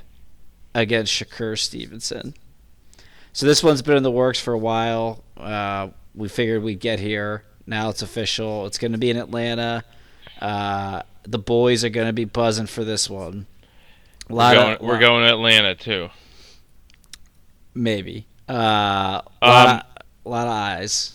against 0.73 1.11
Shakur 1.11 1.57
Stevenson. 1.57 2.33
So 3.33 3.45
this 3.45 3.61
one's 3.61 3.81
been 3.81 3.97
in 3.97 4.03
the 4.03 4.11
works 4.11 4.39
for 4.39 4.53
a 4.53 4.57
while. 4.57 5.23
Uh, 5.35 5.89
we 6.13 6.29
figured 6.29 6.63
we'd 6.63 6.79
get 6.79 6.99
here. 6.99 7.43
Now 7.67 7.89
it's 7.89 8.01
official. 8.01 8.65
It's 8.67 8.77
going 8.77 8.93
to 8.93 8.97
be 8.97 9.09
in 9.09 9.17
Atlanta. 9.17 9.83
Uh, 10.39 11.01
the 11.23 11.39
boys 11.39 11.83
are 11.83 11.89
going 11.89 12.07
to 12.07 12.13
be 12.13 12.25
buzzing 12.25 12.67
for 12.67 12.85
this 12.85 13.09
one. 13.09 13.47
A 14.29 14.33
We're 14.33 14.53
going, 14.53 14.75
of, 14.75 14.81
we're 14.81 14.99
going 14.99 15.23
to 15.23 15.29
Atlanta 15.29 15.75
too. 15.75 16.09
Maybe. 17.75 18.25
Uh, 18.49 19.21
a 19.41 19.47
lot, 19.47 19.67
Um, 19.69 19.75
of, 20.25 20.31
lot 20.31 20.47
of 20.47 20.53
eyes. 20.53 21.11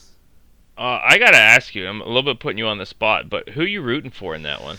Uh, 0.79 1.01
I 1.03 1.19
gotta 1.19 1.37
ask 1.37 1.75
you. 1.75 1.87
I'm 1.89 2.01
a 2.01 2.07
little 2.07 2.23
bit 2.23 2.39
putting 2.41 2.59
you 2.59 2.67
on 2.67 2.79
the 2.79 2.87
spot, 2.87 3.29
but 3.29 3.51
who 3.51 3.63
you 3.65 3.83
rooting 3.83 4.11
for 4.11 4.35
in 4.35 4.43
that 4.43 4.63
one? 4.63 4.79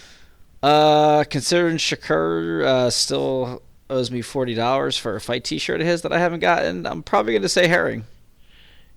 Uh, 0.64 1.24
considering 1.26 1.78
Shakur 1.78 2.64
uh, 2.66 2.90
still 2.90 3.62
owes 3.90 4.10
me 4.12 4.22
forty 4.22 4.54
dollars 4.54 4.98
for 4.98 5.16
a 5.16 5.22
fight 5.22 5.44
T-shirt 5.44 5.82
of 5.82 5.88
his 5.88 6.02
that 6.04 6.14
I 6.14 6.20
haven't 6.20 6.40
gotten, 6.40 6.86
I'm 6.86 7.04
probably 7.04 7.34
going 7.34 7.42
to 7.44 7.50
say 7.50 7.68
Herring. 7.68 8.06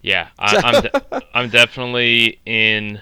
Yeah, 0.02 0.28
I, 0.38 0.56
I'm 0.64 0.82
de- 0.82 1.22
I'm 1.34 1.48
definitely 1.50 2.38
in 2.46 3.00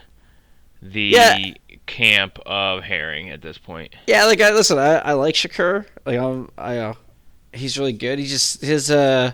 the 0.80 1.00
Yeah. 1.02 1.38
camp 1.86 2.38
of 2.46 2.82
Herring 2.82 3.30
at 3.30 3.40
this 3.42 3.58
point. 3.58 3.94
Yeah, 4.06 4.24
like 4.26 4.40
I 4.40 4.50
listen, 4.52 4.78
I, 4.78 4.98
I 4.98 5.12
like 5.12 5.34
Shakur. 5.34 5.86
Like 6.06 6.18
I'm, 6.18 6.50
I, 6.58 6.78
uh, 6.78 6.94
he's 7.52 7.78
really 7.78 7.92
good. 7.92 8.18
He 8.18 8.26
just 8.26 8.62
his 8.62 8.90
uh, 8.90 9.32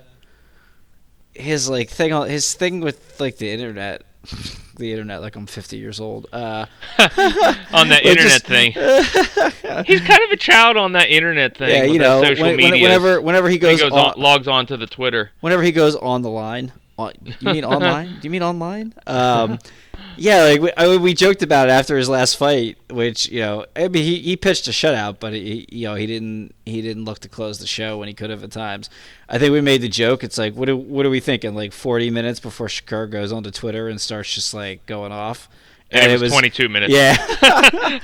his 1.39 1.69
like 1.69 1.89
thing 1.91 2.13
on 2.13 2.29
his 2.29 2.55
thing 2.55 2.81
with 2.81 3.19
like 3.21 3.37
the 3.39 3.51
internet, 3.51 4.03
the 4.77 4.91
internet. 4.93 5.21
Like 5.21 5.37
I'm 5.37 5.47
50 5.47 5.77
years 5.77 6.01
old. 6.01 6.27
Uh, 6.33 6.67
on 7.73 7.89
that 7.89 8.03
internet 8.05 8.45
just- 8.45 8.47
thing. 8.47 8.73
He's 9.87 10.01
kind 10.01 10.23
of 10.25 10.31
a 10.31 10.37
child 10.37 10.77
on 10.77 10.93
that 10.93 11.09
internet 11.09 11.57
thing. 11.57 11.69
yeah, 11.71 11.83
with 11.83 11.93
you 11.93 11.99
know, 11.99 12.23
social 12.23 12.47
when, 12.47 12.57
when- 12.57 12.71
media. 12.73 12.83
whenever 12.83 13.21
whenever 13.21 13.49
he 13.49 13.55
he 13.55 13.59
goes, 13.59 13.81
goes 13.81 13.93
on, 13.93 13.99
on, 13.99 14.15
logs 14.21 14.49
on 14.49 14.67
to 14.67 14.77
the 14.77 14.87
Twitter. 14.87 15.31
whenever 15.41 15.63
he 15.63 15.73
goes 15.73 15.95
on 15.97 16.23
the 16.23 16.31
line. 16.31 16.73
On, 16.99 17.13
you 17.23 17.53
mean 17.53 17.65
online? 17.65 18.09
Do 18.15 18.21
you 18.25 18.31
mean 18.31 18.43
online? 18.43 18.93
Um, 19.07 19.61
yeah, 20.17 20.43
like 20.43 20.61
we, 20.61 20.73
I, 20.77 20.97
we 20.97 21.15
joked 21.15 21.43
about 21.43 21.69
it 21.69 21.73
after 21.73 21.97
his 21.97 22.09
last 22.09 22.37
fight, 22.37 22.79
which 22.91 23.29
you 23.29 23.41
know, 23.41 23.67
I 23.77 23.89
mean, 23.89 24.03
he, 24.03 24.19
he 24.19 24.37
pitched 24.37 24.67
a 24.69 24.71
shutout, 24.71 25.19
but 25.21 25.33
he 25.33 25.67
you 25.71 25.87
know 25.89 25.95
he 25.95 26.07
didn't 26.07 26.55
he 26.67 26.83
didn't 26.83 27.05
look 27.05 27.21
to 27.21 27.29
close 27.29 27.59
the 27.59 27.67
show 27.67 27.99
when 27.99 28.09
he 28.09 28.15
could 28.15 28.31
have 28.31 28.43
at 28.43 28.51
times. 28.51 28.91
I 29.29 29.39
think 29.39 29.53
we 29.53 29.61
made 29.61 29.83
the 29.83 29.89
joke. 29.89 30.25
It's 30.25 30.39
like, 30.39 30.55
what 30.55 30.69
are, 30.69 30.77
what 30.77 31.07
are 31.07 31.11
we 31.11 31.21
thinking? 31.21 31.55
Like 31.55 31.73
40 31.73 32.11
minutes 32.11 32.41
before 32.41 32.67
Shakur 32.67 33.11
goes 33.11 33.33
onto 33.33 33.51
Twitter 33.51 33.89
and 33.89 34.01
starts 34.01 34.35
just 34.35 34.55
like 34.55 34.87
going 34.87 35.13
off. 35.13 35.49
And, 35.91 36.13
it 36.13 36.21
was 36.21 36.33
22 36.33 36.69
minutes. 36.69 36.93
Yeah. 36.93 37.17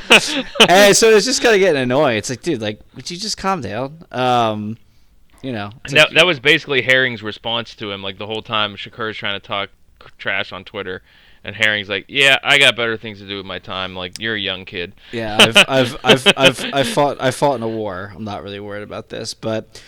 and 0.69 0.97
so 0.97 1.11
it's 1.11 1.27
just 1.27 1.43
kind 1.43 1.55
of 1.55 1.61
getting 1.61 1.83
annoying. 1.83 2.17
It's 2.17 2.31
like, 2.31 2.41
dude, 2.41 2.63
like, 2.63 2.81
would 2.95 3.11
you 3.11 3.19
just 3.19 3.37
calm 3.37 3.61
down? 3.61 3.99
Um, 4.11 4.79
you 5.43 5.53
know, 5.53 5.71
And 5.85 5.93
that, 5.95 6.09
like- 6.09 6.17
that 6.17 6.27
was 6.27 6.41
basically 6.41 6.81
Herring's 6.81 7.23
response 7.23 7.75
to 7.77 7.91
him. 7.91 8.03
Like 8.03 8.17
the 8.17 8.27
whole 8.27 8.41
time, 8.41 8.77
Shakur's 8.77 9.19
trying 9.19 9.39
to 9.39 9.47
talk 9.47 9.69
trash 10.19 10.53
on 10.53 10.65
Twitter, 10.65 11.03
and 11.45 11.55
Herring's 11.55 11.89
like, 11.89 12.07
"Yeah, 12.09 12.39
I 12.43 12.59
got 12.59 12.77
better 12.77 12.97
things 12.97 13.19
to 13.19 13.29
do 13.29 13.37
with 13.37 13.47
my 13.47 13.59
time. 13.59 13.95
Like 13.95 14.21
you're 14.21 14.35
a 14.35 14.41
young 14.41 14.65
kid." 14.65 14.95
Yeah, 15.13 15.37
I've, 15.41 15.57
I've, 15.57 15.97
I've, 16.05 16.33
I've, 16.37 16.75
I've 16.75 16.89
fought, 16.89 17.19
I 17.21 17.31
fought 17.31 17.57
in 17.57 17.63
a 17.63 17.69
war. 17.69 18.13
I'm 18.15 18.25
not 18.25 18.43
really 18.43 18.61
worried 18.61 18.83
about 18.83 19.09
this, 19.11 19.35
but 19.35 19.81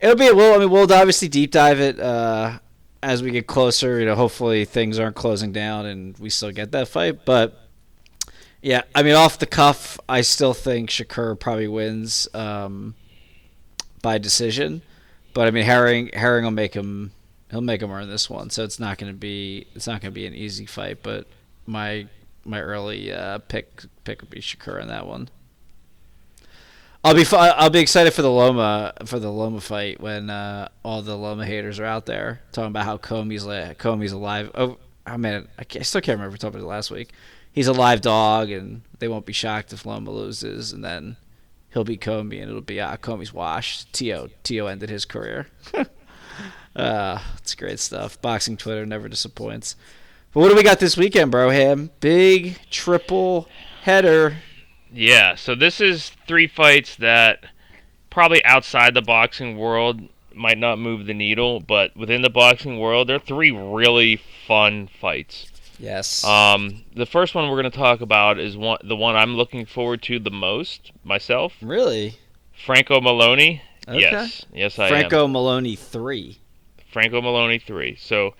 it'll 0.00 0.16
be. 0.16 0.32
Well, 0.32 0.54
I 0.54 0.58
mean, 0.58 0.70
we'll 0.70 0.92
obviously 0.92 1.28
deep 1.28 1.52
dive 1.52 1.80
it 1.80 2.00
uh, 2.00 2.58
as 3.02 3.22
we 3.22 3.30
get 3.30 3.46
closer. 3.46 4.00
You 4.00 4.06
know, 4.06 4.14
hopefully 4.14 4.64
things 4.64 4.98
aren't 4.98 5.16
closing 5.16 5.52
down 5.52 5.86
and 5.86 6.18
we 6.18 6.30
still 6.30 6.50
get 6.50 6.72
that 6.72 6.88
fight. 6.88 7.24
But 7.24 7.60
yeah, 8.62 8.82
I 8.94 9.02
mean, 9.02 9.14
off 9.14 9.38
the 9.38 9.46
cuff, 9.46 9.98
I 10.08 10.22
still 10.22 10.54
think 10.54 10.90
Shakur 10.90 11.38
probably 11.38 11.68
wins 11.68 12.26
um, 12.34 12.94
by 14.02 14.18
decision. 14.18 14.82
But 15.34 15.46
I 15.46 15.50
mean, 15.50 15.64
Herring, 15.64 16.10
Herring 16.12 16.44
will 16.44 16.50
make 16.50 16.74
him. 16.74 17.12
He'll 17.50 17.60
make 17.60 17.80
him 17.80 17.90
earn 17.90 18.08
this 18.08 18.28
one, 18.28 18.50
so 18.50 18.64
it's 18.64 18.80
not 18.80 18.98
going 18.98 19.12
to 19.12 19.18
be. 19.18 19.66
It's 19.74 19.86
not 19.86 20.00
going 20.00 20.12
to 20.12 20.14
be 20.14 20.26
an 20.26 20.34
easy 20.34 20.66
fight. 20.66 21.02
But 21.02 21.26
my 21.66 22.08
my 22.44 22.60
early 22.60 23.12
uh, 23.12 23.38
pick 23.38 23.84
pick 24.04 24.20
would 24.20 24.30
be 24.30 24.40
Shakur 24.40 24.80
in 24.80 24.88
that 24.88 25.06
one. 25.06 25.28
I'll 27.04 27.14
be 27.14 27.24
I'll 27.32 27.70
be 27.70 27.78
excited 27.78 28.12
for 28.14 28.22
the 28.22 28.30
Loma 28.30 28.92
for 29.04 29.20
the 29.20 29.30
Loma 29.30 29.60
fight 29.60 30.00
when 30.00 30.28
uh, 30.28 30.68
all 30.84 31.02
the 31.02 31.16
Loma 31.16 31.46
haters 31.46 31.78
are 31.78 31.84
out 31.84 32.06
there 32.06 32.40
talking 32.50 32.68
about 32.68 32.84
how 32.84 32.96
Commey's 32.96 33.44
li- 33.44 33.74
Commey's 33.78 34.10
alive. 34.10 34.50
Oh, 34.56 34.78
I 35.06 35.16
mean, 35.16 35.46
I, 35.56 35.64
I 35.72 35.82
still 35.82 36.00
can't 36.00 36.18
remember 36.18 36.36
talked 36.36 36.56
about 36.56 36.64
it 36.64 36.68
last 36.68 36.90
week. 36.90 37.12
He's 37.52 37.68
a 37.68 37.72
live 37.72 38.00
dog, 38.00 38.50
and 38.50 38.82
they 38.98 39.06
won't 39.06 39.24
be 39.24 39.32
shocked 39.32 39.72
if 39.72 39.86
Loma 39.86 40.10
loses, 40.10 40.72
and 40.72 40.84
then 40.84 41.16
he'll 41.70 41.84
be 41.84 41.96
Commey, 41.96 42.40
and 42.40 42.50
it'll 42.50 42.60
be 42.60 42.80
ah 42.80 42.96
Commey's 42.96 43.32
washed. 43.32 43.92
Tio 43.92 44.28
Tio 44.42 44.66
ended 44.66 44.90
his 44.90 45.04
career. 45.04 45.46
uh, 46.76 47.20
it's 47.38 47.54
great 47.54 47.80
stuff. 47.80 48.20
Boxing 48.20 48.56
Twitter 48.56 48.86
never 48.86 49.08
disappoints. 49.08 49.76
But 50.32 50.40
what 50.40 50.48
do 50.50 50.54
we 50.54 50.62
got 50.62 50.78
this 50.78 50.96
weekend, 50.96 51.30
bro? 51.30 51.50
Ham 51.50 51.90
big 52.00 52.58
triple 52.70 53.48
header. 53.82 54.36
Yeah, 54.92 55.34
so 55.34 55.54
this 55.54 55.80
is 55.80 56.10
three 56.28 56.46
fights 56.46 56.96
that 56.96 57.44
probably 58.10 58.44
outside 58.44 58.94
the 58.94 59.02
boxing 59.02 59.56
world 59.56 60.00
might 60.34 60.58
not 60.58 60.78
move 60.78 61.06
the 61.06 61.14
needle, 61.14 61.60
but 61.60 61.96
within 61.96 62.22
the 62.22 62.30
boxing 62.30 62.78
world, 62.78 63.08
they're 63.08 63.18
three 63.18 63.50
really 63.50 64.20
fun 64.46 64.88
fights. 65.00 65.50
Yes. 65.78 66.24
Um, 66.24 66.84
the 66.94 67.06
first 67.06 67.34
one 67.34 67.48
we're 67.48 67.60
going 67.60 67.70
to 67.70 67.78
talk 67.78 68.00
about 68.00 68.38
is 68.38 68.56
one 68.56 68.78
the 68.84 68.96
one 68.96 69.16
I'm 69.16 69.34
looking 69.34 69.66
forward 69.66 70.02
to 70.04 70.18
the 70.18 70.30
most 70.30 70.92
myself. 71.04 71.54
really? 71.60 72.18
Franco 72.64 73.00
Moloney. 73.00 73.62
Okay. 73.86 74.00
Yes, 74.00 74.46
yes, 74.52 74.78
I 74.78 74.84
am. 74.86 74.90
Franco 74.90 75.28
Moloney 75.28 75.76
three. 75.76 76.38
Franco 76.96 77.20
Moloney 77.20 77.58
three. 77.58 77.94
So 78.00 78.32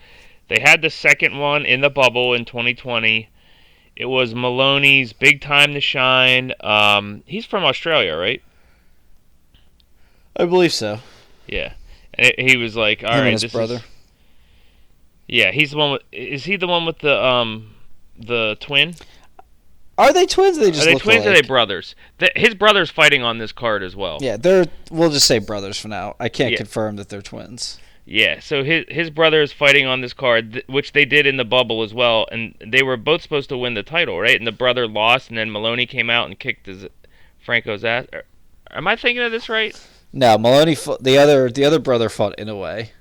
they 0.49 0.61
had 0.61 0.81
the 0.81 0.89
second 0.89 1.39
one 1.39 1.67
in 1.67 1.83
the 1.83 1.91
bubble 1.91 2.33
in 2.33 2.47
2020. 2.47 3.29
It 3.95 4.07
was 4.07 4.33
Moloney's 4.33 5.13
big 5.13 5.43
time 5.43 5.75
to 5.75 5.81
shine. 5.81 6.53
Um, 6.61 7.23
he's 7.27 7.45
from 7.45 7.65
Australia, 7.65 8.17
right? 8.17 8.43
I 10.39 10.47
believe 10.47 10.73
so. 10.73 11.01
Yeah. 11.47 11.75
And 12.15 12.29
it, 12.29 12.41
he 12.51 12.57
was 12.57 12.77
like, 12.77 13.05
"All 13.05 13.13
Him 13.13 13.25
right, 13.25 13.33
his 13.33 13.43
this 13.43 13.53
brother. 13.53 13.75
is." 13.75 13.83
Yeah, 15.29 15.53
he's 15.53 15.73
the 15.73 15.77
one 15.77 15.93
with. 15.93 16.03
Is 16.11 16.45
he 16.45 16.57
the 16.57 16.67
one 16.67 16.87
with 16.87 17.01
the 17.01 17.23
um, 17.23 17.75
the 18.19 18.57
twin? 18.59 18.95
Are 19.99 20.15
they 20.15 20.25
twins? 20.25 20.57
Or 20.57 20.63
they 20.63 20.71
just 20.71 20.87
Are 20.87 20.93
they 20.93 20.99
twins 20.99 21.27
or 21.27 21.31
are 21.31 21.35
they 21.35 21.43
brothers? 21.43 21.95
The, 22.19 22.31
his 22.37 22.55
brother's 22.55 22.91
fighting 22.91 23.23
on 23.23 23.37
this 23.37 23.53
card 23.53 23.83
as 23.83 23.95
well. 23.95 24.17
Yeah, 24.23 24.39
they're. 24.39 24.65
We'll 24.91 25.11
just 25.11 25.27
say 25.27 25.41
brothers 25.41 25.79
for 25.79 25.89
now. 25.89 26.17
I 26.19 26.31
can't 26.31 26.53
Yeah. 26.53 26.57
confirm 26.57 26.97
that 26.97 27.11
they're 27.11 27.21
twins. 27.21 27.79
Yeah, 28.09 28.39
so 28.39 28.63
his 28.63 28.85
his 28.89 29.11
brother 29.11 29.43
is 29.43 29.53
fighting 29.53 29.85
on 29.87 30.01
this 30.01 30.13
card, 30.13 30.53
th- 30.53 30.65
which 30.69 30.93
they 30.93 31.05
did 31.05 31.27
in 31.27 31.37
the 31.39 31.45
bubble 31.45 31.83
as 31.83 31.93
well, 31.93 32.27
and 32.31 32.55
they 32.65 32.85
were 32.85 32.97
both 32.97 33.21
supposed 33.21 33.49
to 33.49 33.59
win 33.59 33.75
the 33.75 33.83
title, 33.83 34.21
right? 34.21 34.39
And 34.39 34.47
the 34.47 34.53
brother 34.53 34.87
lost, 34.87 35.29
and 35.29 35.37
then 35.37 35.51
Moloney 35.51 35.87
came 35.87 36.09
out 36.09 36.27
and 36.29 36.39
kicked 36.39 36.67
his 36.67 36.87
Franco's 37.45 37.85
ass. 37.85 38.07
Er, 38.15 38.23
Am 38.71 38.87
I 38.87 38.95
thinking 38.95 39.25
of 39.25 39.33
this 39.33 39.49
right? 39.49 39.77
No, 40.13 40.39
Moloney. 40.39 40.77
Fought, 40.77 41.03
the 41.03 41.19
other. 41.19 41.51
The 41.51 41.65
other 41.65 41.81
brother 41.81 42.09
fought 42.09 42.39
in 42.39 42.49
a 42.49 42.55
way. 42.57 42.93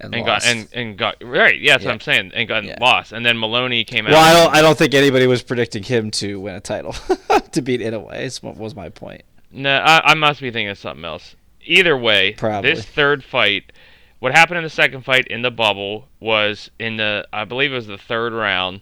And, 0.00 0.14
And 0.14 0.26
lost. 0.26 0.46
got 0.46 0.50
and, 0.56 0.68
and 0.72 0.96
got 0.98 1.16
right. 1.22 1.60
Yeah, 1.60 1.74
that's 1.74 1.82
Yeah. 1.84 1.88
what 1.90 1.94
I'm 1.94 2.00
saying. 2.00 2.32
And 2.34 2.48
got 2.48 2.64
Yeah. 2.64 2.78
lost, 2.80 3.12
and 3.12 3.26
then 3.26 3.36
Moloney 3.38 3.84
came 3.84 4.06
out. 4.06 4.12
Well, 4.12 4.22
I 4.24 4.32
don't. 4.32 4.56
I 4.56 4.62
don't 4.62 4.78
think 4.78 4.94
anybody 4.94 5.26
was 5.26 5.42
predicting 5.42 5.82
him 5.82 6.10
to 6.12 6.40
win 6.40 6.54
a 6.54 6.60
title 6.60 6.92
to 7.52 7.60
beat 7.60 7.82
Inoue. 7.82 8.18
Is 8.18 8.42
what 8.42 8.56
was 8.56 8.74
my 8.74 8.88
point. 8.88 9.22
No, 9.52 9.76
I, 9.76 10.12
I 10.12 10.14
must 10.14 10.40
be 10.40 10.50
thinking 10.50 10.68
of 10.70 10.78
something 10.78 11.04
else. 11.04 11.36
Either 11.64 11.96
way, 11.96 12.32
Probably. 12.32 12.70
this 12.70 12.84
third 12.84 13.22
fight, 13.24 13.72
what 14.18 14.32
happened 14.32 14.58
in 14.58 14.64
the 14.64 14.70
second 14.70 15.04
fight 15.04 15.26
in 15.26 15.42
the 15.42 15.50
bubble 15.50 16.08
was 16.18 16.70
in 16.78 16.96
the, 16.96 17.26
I 17.32 17.44
believe 17.44 17.72
it 17.72 17.76
was 17.76 17.86
the 17.86 17.98
third 17.98 18.32
round. 18.32 18.80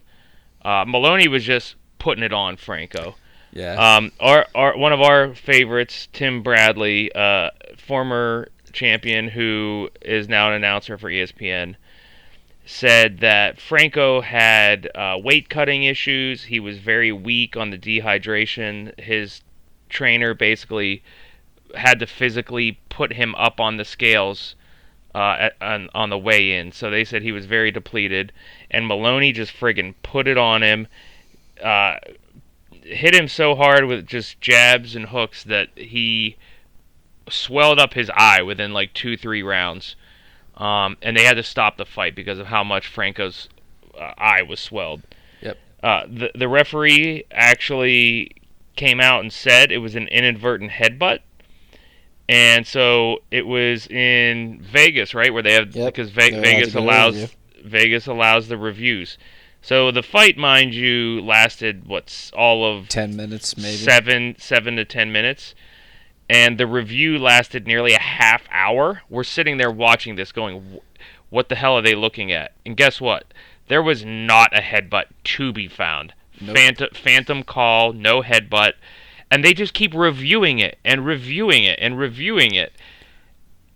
Uh, 0.62 0.84
Moloney 0.86 1.28
was 1.28 1.44
just 1.44 1.76
putting 1.98 2.24
it 2.24 2.32
on 2.32 2.56
Franco. 2.56 3.16
Yeah. 3.52 3.96
Um, 3.96 4.12
our, 4.20 4.46
our 4.54 4.76
one 4.76 4.92
of 4.92 5.00
our 5.00 5.34
favorites, 5.34 6.08
Tim 6.12 6.42
Bradley, 6.42 7.10
uh, 7.12 7.50
former 7.76 8.48
champion 8.72 9.28
who 9.28 9.88
is 10.02 10.28
now 10.28 10.48
an 10.48 10.54
announcer 10.54 10.98
for 10.98 11.10
ESPN, 11.10 11.74
said 12.66 13.18
that 13.20 13.58
Franco 13.60 14.20
had 14.20 14.90
uh, 14.94 15.16
weight 15.18 15.48
cutting 15.48 15.84
issues. 15.84 16.44
He 16.44 16.60
was 16.60 16.78
very 16.78 17.10
weak 17.10 17.56
on 17.56 17.70
the 17.70 17.78
dehydration. 17.78 18.98
His 19.00 19.40
trainer 19.88 20.34
basically 20.34 21.02
had 21.74 22.00
to 22.00 22.06
physically 22.06 22.78
put 22.88 23.12
him 23.12 23.34
up 23.34 23.60
on 23.60 23.76
the 23.76 23.84
scales 23.84 24.54
uh, 25.14 25.36
at, 25.38 25.56
on, 25.60 25.88
on 25.94 26.10
the 26.10 26.18
way 26.18 26.52
in. 26.52 26.72
So 26.72 26.90
they 26.90 27.04
said 27.04 27.22
he 27.22 27.32
was 27.32 27.46
very 27.46 27.70
depleted, 27.70 28.32
and 28.70 28.86
Moloney 28.86 29.32
just 29.32 29.52
friggin' 29.52 29.94
put 30.02 30.28
it 30.28 30.38
on 30.38 30.62
him. 30.62 30.86
Uh, 31.62 31.96
hit 32.82 33.14
him 33.14 33.28
so 33.28 33.54
hard 33.54 33.84
with 33.84 34.06
just 34.06 34.40
jabs 34.40 34.96
and 34.96 35.06
hooks 35.06 35.44
that 35.44 35.68
he 35.76 36.36
swelled 37.28 37.78
up 37.78 37.94
his 37.94 38.10
eye 38.14 38.42
within 38.42 38.72
like 38.72 38.94
two, 38.94 39.16
three 39.16 39.42
rounds. 39.42 39.96
Um, 40.56 40.96
and 41.02 41.16
they 41.16 41.24
had 41.24 41.34
to 41.34 41.42
stop 41.42 41.76
the 41.76 41.86
fight 41.86 42.14
because 42.14 42.38
of 42.38 42.46
how 42.46 42.64
much 42.64 42.86
Franco's 42.86 43.48
uh, 43.96 44.12
eye 44.18 44.42
was 44.42 44.58
swelled. 44.58 45.02
Yep. 45.40 45.58
Uh, 45.82 46.06
the 46.08 46.30
the 46.34 46.48
referee 46.48 47.24
actually 47.30 48.32
came 48.74 49.00
out 49.00 49.20
and 49.20 49.32
said 49.32 49.70
it 49.70 49.78
was 49.78 49.94
an 49.94 50.08
inadvertent 50.08 50.72
headbutt. 50.72 51.20
And 52.28 52.66
so 52.66 53.18
it 53.30 53.46
was 53.46 53.86
in 53.86 54.60
Vegas, 54.62 55.14
right, 55.14 55.32
where 55.32 55.42
they 55.42 55.54
have 55.54 55.74
Yep. 55.74 55.94
because 55.94 56.10
Ve- 56.10 56.30
Vegas 56.40 56.68
to 56.68 56.74
go 56.74 56.80
to 56.80 56.86
allows 56.86 57.14
review. 57.14 57.28
Vegas 57.64 58.06
allows 58.06 58.48
the 58.48 58.58
reviews. 58.58 59.16
So 59.62 59.90
the 59.90 60.02
fight, 60.02 60.36
mind 60.36 60.74
you, 60.74 61.20
lasted 61.22 61.86
what's 61.86 62.30
all 62.32 62.64
of 62.64 62.88
Ten 62.88 63.16
minutes, 63.16 63.56
maybe. 63.56 63.76
seven 63.76 64.36
seven 64.38 64.76
to 64.76 64.84
ten 64.84 65.10
minutes 65.10 65.54
and 66.30 66.58
the 66.58 66.66
review 66.66 67.18
lasted 67.18 67.66
nearly 67.66 67.94
a 67.94 67.98
half 68.00 68.42
hour 68.50 69.00
we're 69.08 69.24
sitting 69.24 69.56
there 69.56 69.70
watching 69.70 70.14
this 70.16 70.30
going 70.30 70.78
what 71.30 71.48
the 71.48 71.54
hell 71.54 71.74
are 71.78 71.80
they 71.82 71.94
looking 71.94 72.30
at 72.30 72.52
and 72.66 72.76
guess 72.76 73.00
what 73.00 73.24
there 73.68 73.82
was 73.82 74.04
not 74.04 74.54
a 74.56 74.60
headbutt 74.60 75.04
to 75.24 75.54
be 75.54 75.66
found 75.66 76.12
Nope. 76.38 76.54
phantom, 76.54 76.88
phantom 76.92 77.42
call 77.42 77.94
no 77.94 78.20
headbutt 78.22 78.74
and 79.30 79.44
they 79.44 79.52
just 79.52 79.74
keep 79.74 79.94
reviewing 79.94 80.58
it 80.58 80.78
and 80.84 81.04
reviewing 81.04 81.64
it 81.64 81.78
and 81.80 81.98
reviewing 81.98 82.54
it 82.54 82.72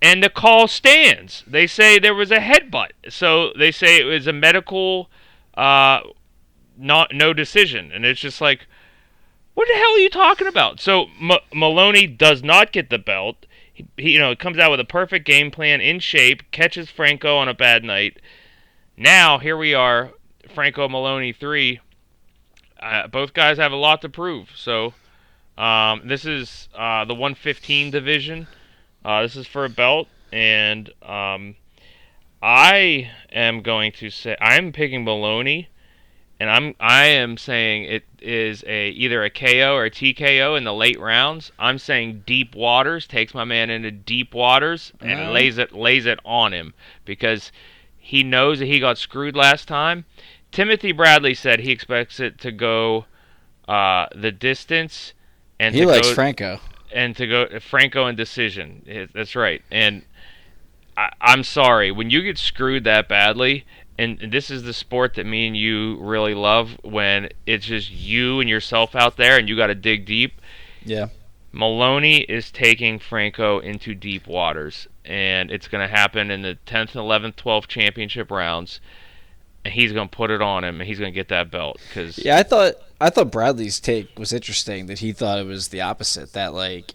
and 0.00 0.22
the 0.22 0.30
call 0.30 0.66
stands 0.66 1.44
they 1.46 1.66
say 1.66 1.98
there 1.98 2.14
was 2.14 2.30
a 2.30 2.38
headbutt 2.38 2.90
so 3.08 3.52
they 3.58 3.70
say 3.70 4.00
it 4.00 4.04
was 4.04 4.26
a 4.26 4.32
medical 4.32 5.08
uh 5.54 6.00
not 6.76 7.14
no 7.14 7.32
decision 7.32 7.90
and 7.92 8.04
it's 8.04 8.20
just 8.20 8.40
like 8.40 8.66
what 9.54 9.68
the 9.68 9.74
hell 9.74 9.94
are 9.94 9.98
you 9.98 10.10
talking 10.10 10.46
about? 10.46 10.80
So 10.80 11.06
M- 11.20 11.38
Moloney 11.52 12.06
does 12.06 12.42
not 12.42 12.72
get 12.72 12.90
the 12.90 12.98
belt. 12.98 13.46
He, 13.72 13.86
he, 13.96 14.12
you 14.12 14.18
know, 14.18 14.34
comes 14.34 14.58
out 14.58 14.70
with 14.70 14.80
a 14.80 14.84
perfect 14.84 15.26
game 15.26 15.50
plan, 15.50 15.80
in 15.80 16.00
shape, 16.00 16.50
catches 16.50 16.90
Franco 16.90 17.36
on 17.36 17.48
a 17.48 17.54
bad 17.54 17.84
night. 17.84 18.18
Now 18.96 19.38
here 19.38 19.56
we 19.56 19.74
are, 19.74 20.12
Franco 20.54 20.88
Moloney 20.88 21.32
three. 21.32 21.80
Uh, 22.80 23.06
both 23.06 23.32
guys 23.32 23.58
have 23.58 23.72
a 23.72 23.76
lot 23.76 24.00
to 24.02 24.08
prove. 24.08 24.50
So 24.56 24.94
um, 25.58 26.02
this 26.06 26.24
is 26.24 26.68
uh, 26.74 27.04
the 27.04 27.14
115 27.14 27.90
division. 27.90 28.46
Uh, 29.04 29.22
this 29.22 29.36
is 29.36 29.46
for 29.46 29.64
a 29.64 29.68
belt, 29.68 30.08
and 30.32 30.90
um, 31.02 31.56
I 32.42 33.10
am 33.32 33.62
going 33.62 33.92
to 33.92 34.10
say 34.10 34.36
I'm 34.40 34.72
picking 34.72 35.04
Moloney 35.04 35.68
and 36.42 36.50
I'm 36.50 36.74
I 36.80 37.04
am 37.04 37.36
saying 37.36 37.84
it 37.84 38.02
is 38.20 38.64
a 38.66 38.88
either 38.88 39.22
a 39.22 39.30
KO 39.30 39.76
or 39.76 39.84
a 39.84 39.90
TKO 39.92 40.58
in 40.58 40.64
the 40.64 40.74
late 40.74 40.98
rounds. 40.98 41.52
I'm 41.56 41.78
saying 41.78 42.24
deep 42.26 42.56
waters 42.56 43.06
takes 43.06 43.32
my 43.32 43.44
man 43.44 43.70
into 43.70 43.92
deep 43.92 44.34
waters 44.34 44.92
and 45.00 45.20
Well. 45.20 45.32
lays 45.34 45.56
it 45.56 45.72
lays 45.72 46.04
it 46.04 46.18
on 46.24 46.52
him 46.52 46.74
because 47.04 47.52
he 47.96 48.24
knows 48.24 48.58
that 48.58 48.66
he 48.66 48.80
got 48.80 48.98
screwed 48.98 49.36
last 49.36 49.68
time. 49.68 50.04
Timothy 50.50 50.90
Bradley 50.90 51.34
said 51.34 51.60
he 51.60 51.70
expects 51.70 52.18
it 52.18 52.40
to 52.40 52.50
go 52.50 53.04
uh, 53.68 54.06
the 54.12 54.32
distance 54.32 55.14
and 55.62 55.74
He 55.74 55.82
to 55.82 55.86
likes 55.86 56.08
go, 56.08 56.14
Franco. 56.14 56.60
and 56.92 57.16
to 57.16 57.26
go 57.26 57.60
Franco 57.60 58.06
in 58.06 58.16
decision. 58.16 59.08
That's 59.14 59.34
right. 59.36 59.62
And 59.70 60.02
I, 60.96 61.10
I'm 61.20 61.44
sorry 61.44 61.90
when 61.90 62.10
you 62.10 62.22
get 62.22 62.38
screwed 62.38 62.84
that 62.84 63.08
badly. 63.08 63.64
And 63.98 64.20
and 64.22 64.32
this 64.32 64.50
is 64.50 64.62
the 64.62 64.72
sport 64.72 65.14
that 65.14 65.26
me 65.26 65.46
and 65.46 65.56
you 65.56 65.98
really 66.00 66.34
love 66.34 66.78
when 66.82 67.28
it's 67.46 67.66
just 67.66 67.90
you 67.90 68.40
and 68.40 68.48
yourself 68.48 68.94
out 68.96 69.16
there 69.18 69.36
and 69.38 69.48
you 69.48 69.54
got 69.56 69.66
to 69.66 69.74
dig 69.74 70.06
deep. 70.06 70.40
Yeah. 70.84 71.08
Moloney 71.52 72.20
is 72.22 72.50
taking 72.50 72.98
Franco 72.98 73.58
into 73.58 73.94
deep 73.94 74.26
waters, 74.26 74.88
and 75.04 75.50
it's 75.50 75.68
going 75.68 75.86
to 75.86 75.94
happen 75.94 76.30
in 76.30 76.40
the 76.40 76.56
10th, 76.66 76.92
11th, 76.92 77.34
12th 77.34 77.66
championship 77.66 78.30
rounds. 78.30 78.80
And 79.64 79.74
he's 79.74 79.92
going 79.92 80.08
to 80.08 80.16
put 80.16 80.30
it 80.30 80.40
on 80.40 80.64
him, 80.64 80.80
and 80.80 80.88
he's 80.88 80.98
going 80.98 81.12
to 81.12 81.14
get 81.14 81.28
that 81.28 81.50
belt 81.50 81.78
because 81.86 82.18
Yeah, 82.18 82.38
I 82.38 82.42
thought 82.42 82.74
I 83.02 83.10
thought 83.10 83.32
Bradley's 83.32 83.80
take 83.80 84.16
was 84.16 84.32
interesting 84.32 84.86
that 84.86 85.00
he 85.00 85.12
thought 85.12 85.40
it 85.40 85.46
was 85.46 85.68
the 85.68 85.80
opposite 85.80 86.34
that 86.34 86.54
like 86.54 86.94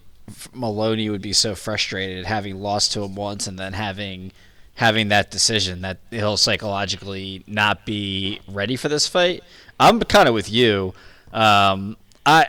Moloney 0.53 1.09
would 1.09 1.21
be 1.21 1.33
so 1.33 1.53
frustrated 1.53 2.25
having 2.25 2.61
lost 2.61 2.93
to 2.93 3.03
him 3.03 3.13
once 3.13 3.45
and 3.45 3.59
then 3.59 3.73
having 3.73 4.31
having 4.75 5.09
that 5.09 5.31
decision 5.31 5.81
that 5.81 5.97
he'll 6.09 6.37
psychologically 6.37 7.43
not 7.45 7.85
be 7.85 8.39
ready 8.47 8.77
for 8.77 8.87
this 8.87 9.05
fight. 9.05 9.43
I'm 9.81 9.99
kind 9.99 10.29
of 10.29 10.33
with 10.33 10.49
you. 10.49 10.93
Um, 11.33 11.97
I 12.25 12.47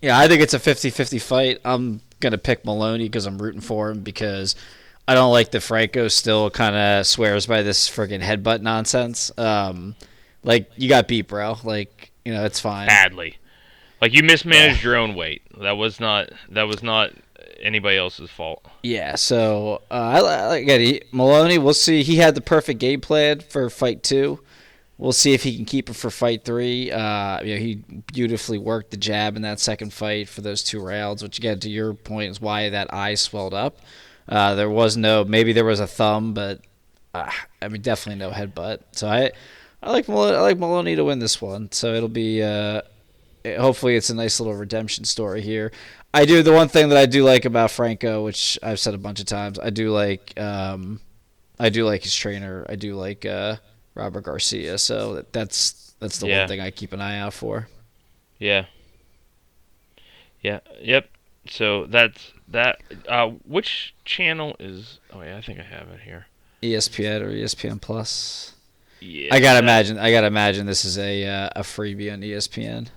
yeah, 0.00 0.18
I 0.18 0.26
think 0.26 0.40
it's 0.40 0.54
a 0.54 0.58
50-50 0.58 1.20
fight. 1.20 1.60
I'm 1.66 2.00
going 2.20 2.32
to 2.32 2.38
pick 2.38 2.64
Moloney 2.64 3.04
because 3.04 3.26
I'm 3.26 3.36
rooting 3.36 3.60
for 3.60 3.90
him 3.90 4.00
because 4.00 4.56
I 5.06 5.12
don't 5.12 5.32
like 5.32 5.50
that 5.50 5.60
Franco 5.60 6.08
still 6.08 6.48
kind 6.48 6.74
of 6.74 7.06
swears 7.06 7.46
by 7.46 7.60
this 7.60 7.90
friggin' 7.90 8.22
headbutt 8.22 8.62
nonsense. 8.62 9.30
Um, 9.36 9.96
like 10.42 10.70
you 10.76 10.88
got 10.88 11.08
beat, 11.08 11.28
bro. 11.28 11.58
Like 11.62 12.12
you 12.26 12.32
know, 12.34 12.44
it's 12.44 12.58
fine. 12.58 12.88
badly. 12.88 13.38
Like 14.00 14.12
you 14.12 14.22
mismanaged 14.24 14.82
your 14.82 14.96
own 14.96 15.14
weight. 15.14 15.42
That 15.60 15.76
was 15.78 16.00
not 16.00 16.30
that 16.50 16.64
was 16.64 16.82
not 16.82 17.12
anybody 17.60 17.96
else's 17.96 18.30
fault. 18.30 18.66
Yeah. 18.82 19.14
So 19.14 19.82
uh, 19.90 19.94
I, 19.94 20.18
I 20.18 20.46
like 20.48 20.62
again, 20.62 20.80
he, 20.80 21.02
Moloney. 21.12 21.56
We'll 21.58 21.72
see. 21.72 22.02
He 22.02 22.16
had 22.16 22.34
the 22.34 22.40
perfect 22.40 22.80
game 22.80 23.00
plan 23.00 23.40
for 23.40 23.70
fight 23.70 24.02
two. 24.02 24.40
We'll 24.98 25.12
see 25.12 25.34
if 25.34 25.42
he 25.44 25.54
can 25.54 25.66
keep 25.66 25.88
it 25.88 25.94
for 25.94 26.10
fight 26.10 26.44
three. 26.44 26.90
Uh, 26.90 27.40
you 27.42 27.54
know, 27.54 27.60
he 27.60 27.74
beautifully 28.12 28.58
worked 28.58 28.90
the 28.90 28.96
jab 28.96 29.36
in 29.36 29.42
that 29.42 29.60
second 29.60 29.92
fight 29.92 30.28
for 30.28 30.40
those 30.40 30.62
two 30.62 30.80
rounds, 30.80 31.22
which 31.22 31.38
again, 31.38 31.60
to 31.60 31.70
your 31.70 31.94
point, 31.94 32.30
is 32.30 32.40
why 32.40 32.70
that 32.70 32.92
eye 32.92 33.14
swelled 33.14 33.54
up. 33.54 33.78
Uh, 34.28 34.54
there 34.54 34.70
was 34.70 34.96
no, 34.96 35.24
maybe 35.24 35.52
there 35.52 35.66
was 35.66 35.80
a 35.80 35.86
thumb, 35.86 36.34
but 36.34 36.60
uh, 37.14 37.30
I 37.62 37.68
mean, 37.68 37.82
definitely 37.82 38.18
no 38.18 38.30
headbutt. 38.30 38.80
So 38.92 39.06
I, 39.06 39.32
I 39.82 39.90
like 39.92 40.08
Moloney, 40.08 40.36
I 40.36 40.40
like 40.40 40.58
Moloney 40.58 40.96
to 40.96 41.04
win 41.04 41.18
this 41.18 41.40
one. 41.40 41.70
So 41.72 41.94
it'll 41.94 42.08
be, 42.08 42.42
uh, 42.42 42.82
hopefully, 43.44 43.96
it's 43.96 44.10
a 44.10 44.14
nice 44.14 44.40
little 44.40 44.54
redemption 44.54 45.04
story 45.04 45.42
here. 45.42 45.70
I 46.14 46.24
do 46.24 46.42
the 46.42 46.52
one 46.52 46.68
thing 46.68 46.88
that 46.88 46.98
I 46.98 47.06
do 47.06 47.22
like 47.24 47.44
about 47.44 47.70
Franco, 47.70 48.24
which 48.24 48.58
I've 48.62 48.80
said 48.80 48.94
a 48.94 48.98
bunch 48.98 49.20
of 49.20 49.26
times. 49.26 49.58
I 49.58 49.70
do 49.70 49.90
like, 49.90 50.38
um, 50.40 51.00
I 51.58 51.68
do 51.68 51.84
like 51.84 52.02
his 52.02 52.14
trainer. 52.14 52.64
I 52.68 52.76
do 52.76 52.94
like 52.94 53.24
uh, 53.26 53.56
Robert 53.94 54.22
Garcia. 54.22 54.78
So 54.78 55.14
that, 55.16 55.32
that's 55.32 55.94
that's 56.00 56.18
the 56.18 56.28
Yeah. 56.28 56.40
one 56.40 56.48
thing 56.48 56.60
I 56.60 56.70
keep 56.70 56.92
an 56.92 57.00
eye 57.00 57.18
out 57.18 57.34
for. 57.34 57.68
Yeah. 58.38 58.64
Yeah. 60.40 60.60
Yep. 60.80 61.08
So 61.48 61.86
that's 61.86 62.32
that. 62.48 62.80
Uh, 63.08 63.28
which 63.46 63.94
channel 64.04 64.56
is? 64.58 64.98
Oh 65.12 65.22
yeah, 65.22 65.36
I 65.36 65.40
think 65.40 65.58
I 65.60 65.62
have 65.62 65.88
it 65.88 66.00
here. 66.00 66.26
ESPN 66.62 67.20
or 67.22 67.30
ESPN 67.30 67.80
Plus. 67.80 68.52
Yeah. 69.00 69.34
I 69.34 69.40
gotta 69.40 69.58
imagine. 69.58 69.98
I 69.98 70.10
gotta 70.10 70.26
imagine 70.26 70.66
this 70.66 70.84
is 70.84 70.98
a 70.98 71.26
uh, 71.26 71.50
a 71.56 71.62
freebie 71.62 72.12
on 72.12 72.20
ESPN. 72.20 72.88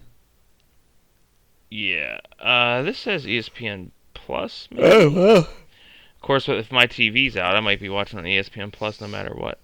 Yeah. 1.69 2.19
Uh, 2.39 2.81
this 2.81 2.97
says 2.97 3.25
ESPN 3.25 3.91
Plus. 4.13 4.67
Maybe? 4.71 4.83
Oh 4.83 5.09
well. 5.09 5.37
Of 5.37 6.21
course, 6.21 6.49
if 6.49 6.71
my 6.71 6.85
TV's 6.85 7.37
out, 7.37 7.55
I 7.55 7.59
might 7.61 7.79
be 7.79 7.89
watching 7.89 8.19
on 8.19 8.25
ESPN 8.25 8.71
Plus 8.71 8.99
no 8.99 9.07
matter 9.07 9.33
what. 9.33 9.59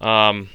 Um, 0.00 0.50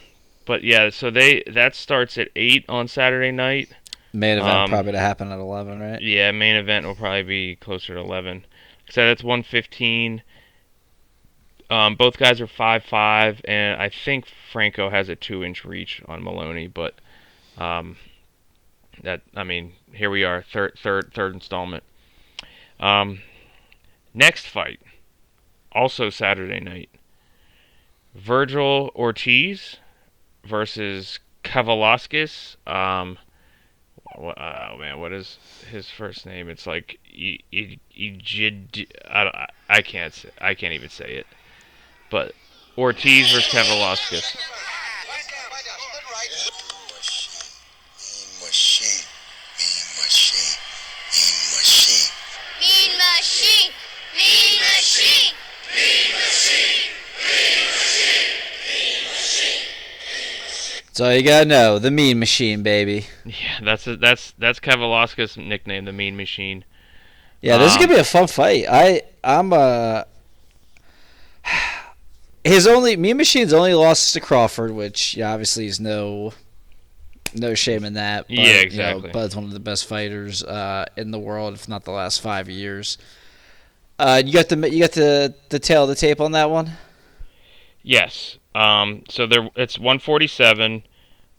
but 0.46 0.64
yeah, 0.64 0.90
so 0.90 1.10
they 1.10 1.44
that 1.48 1.76
starts 1.76 2.18
at 2.18 2.30
eight 2.36 2.66
on 2.70 2.88
Saturday 2.88 3.32
night. 3.32 3.70
Main 4.14 4.38
event 4.38 4.56
Um, 4.56 4.70
probably 4.70 4.94
to 4.94 5.00
happen 5.00 5.32
at 5.32 5.40
eleven, 5.40 5.80
right? 5.80 6.02
Yeah, 6.02 6.32
main 6.32 6.56
event 6.56 6.86
will 6.86 6.96
probably 6.96 7.24
be 7.24 7.56
closer 7.56 7.94
to 7.96 8.00
eleven. 8.00 8.46
So 8.90 9.06
that's 9.06 9.24
one 9.24 9.44
fifteen. 9.44 10.22
Um, 11.70 11.96
both 11.96 12.18
guys 12.18 12.40
are 12.40 12.48
five 12.48 12.84
five, 12.86 13.42
and 13.46 13.82
I 13.82 13.90
think 13.90 14.26
Franco 14.52 14.90
has 14.90 15.10
a 15.10 15.16
two 15.16 15.44
inch 15.44 15.66
reach 15.66 16.02
on 16.08 16.24
Maloney, 16.24 16.68
but 16.68 16.96
um, 17.58 17.98
that 19.04 19.22
I 19.36 19.44
mean, 19.44 19.74
here 19.94 20.10
we 20.10 20.24
are, 20.24 20.42
third 20.42 20.78
third 20.82 21.12
third 21.14 21.34
installment. 21.34 21.84
Um, 22.80 23.22
next 24.14 24.48
fight, 24.48 24.80
also 25.72 26.10
Saturday 26.10 26.62
night. 26.62 26.90
Virgil 28.16 28.92
Ortiz 28.96 29.78
versus 30.46 31.20
Kavaliauskas. 31.44 32.56
Um, 32.66 33.18
oh 34.18 34.78
man, 34.78 35.00
what 35.02 35.12
is 35.12 35.38
his 35.70 35.90
first 35.90 36.26
name? 36.26 36.50
It's 36.50 36.66
like. 36.66 37.00
I, 39.06 39.48
I 39.70 39.82
can't 39.82 40.26
I 40.40 40.54
can't 40.54 40.74
even 40.74 40.90
say 40.90 41.16
it. 41.16 41.28
But 42.10 42.34
Ortiz 42.78 43.32
versus 43.32 43.52
Kavaliauskas. 43.52 44.36
Machine, 48.40 49.04
mean 49.58 49.88
machine, 49.98 50.58
mean 51.00 51.42
machine. 51.52 52.14
Mean 54.16 54.52
machine. 54.62 55.34
Mean 55.74 56.14
machine. 59.04 59.64
So 60.94 61.12
you 61.12 61.22
gotta 61.24 61.46
know 61.46 61.78
the 61.78 61.92
Mean 61.92 62.18
Machine, 62.20 62.64
baby. 62.64 63.06
Yeah, 63.26 63.60
that's 63.64 63.86
that's 63.86 64.34
that's 64.40 64.60
Kavaliauskas' 64.60 65.38
nickname, 65.38 65.86
the 65.86 65.94
Mean 65.94 66.16
Machine. 66.18 66.64
Yeah, 67.42 67.58
this 67.58 67.72
is 67.72 67.76
Um, 67.76 67.82
gonna 67.84 67.94
be 67.96 68.00
a 68.00 68.04
fun 68.04 68.26
fight. 68.28 68.66
I 68.70 69.02
I'm 69.24 69.54
uh 69.54 70.04
his 72.48 72.68
only 72.68 72.98
Mean 72.98 73.18
Machine's 73.18 73.54
only 73.54 73.74
loss 73.74 74.08
is 74.08 74.14
to 74.14 74.20
Crawford, 74.20 74.72
which 74.72 75.16
yeah, 75.16 75.32
obviously 75.32 75.66
is 75.68 75.80
no 75.80 76.34
no 77.34 77.54
shame 77.54 77.84
in 77.84 77.94
that. 77.94 78.28
But, 78.28 78.38
Yeah, 78.38 78.44
You 78.46 78.54
know, 78.54 78.62
exactly. 78.62 79.12
Bud's 79.12 79.36
one 79.36 79.46
of 79.46 79.52
the 79.52 79.60
best 79.60 79.86
fighters 79.86 80.44
uh, 80.44 80.86
in 80.96 81.12
the 81.12 81.20
world, 81.20 81.54
if 81.54 81.68
not 81.68 81.84
the 81.86 81.92
last 81.92 82.22
five 82.22 82.50
years. 82.50 82.98
Uh, 84.00 84.22
you 84.24 84.32
got 84.34 84.50
the 84.50 84.70
you 84.70 84.80
got 84.80 84.92
the 84.92 85.34
the 85.50 85.60
tail 85.60 85.84
of 85.84 85.90
the 85.90 85.96
tape 85.96 86.22
on 86.22 86.32
that 86.34 86.50
one. 86.50 86.72
Yes. 87.84 88.38
Um, 88.54 89.04
so 89.10 89.26
there, 89.28 89.50
it's 89.56 89.78
147. 89.78 90.84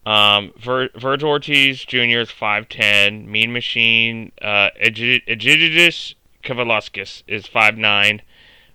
Um, 0.07 0.53
Vir- 0.59 0.89
Virgil 0.97 1.29
Ortiz 1.29 1.85
Jr. 1.85 2.21
is 2.21 2.31
5'10. 2.31 3.27
Mean 3.27 3.53
Machine, 3.53 4.33
uh, 4.41 4.71
Egi- 4.83 5.23
Egidijus 5.27 6.15
Kavaliauskas 6.43 7.23
is 7.27 7.47
5'9. 7.47 8.21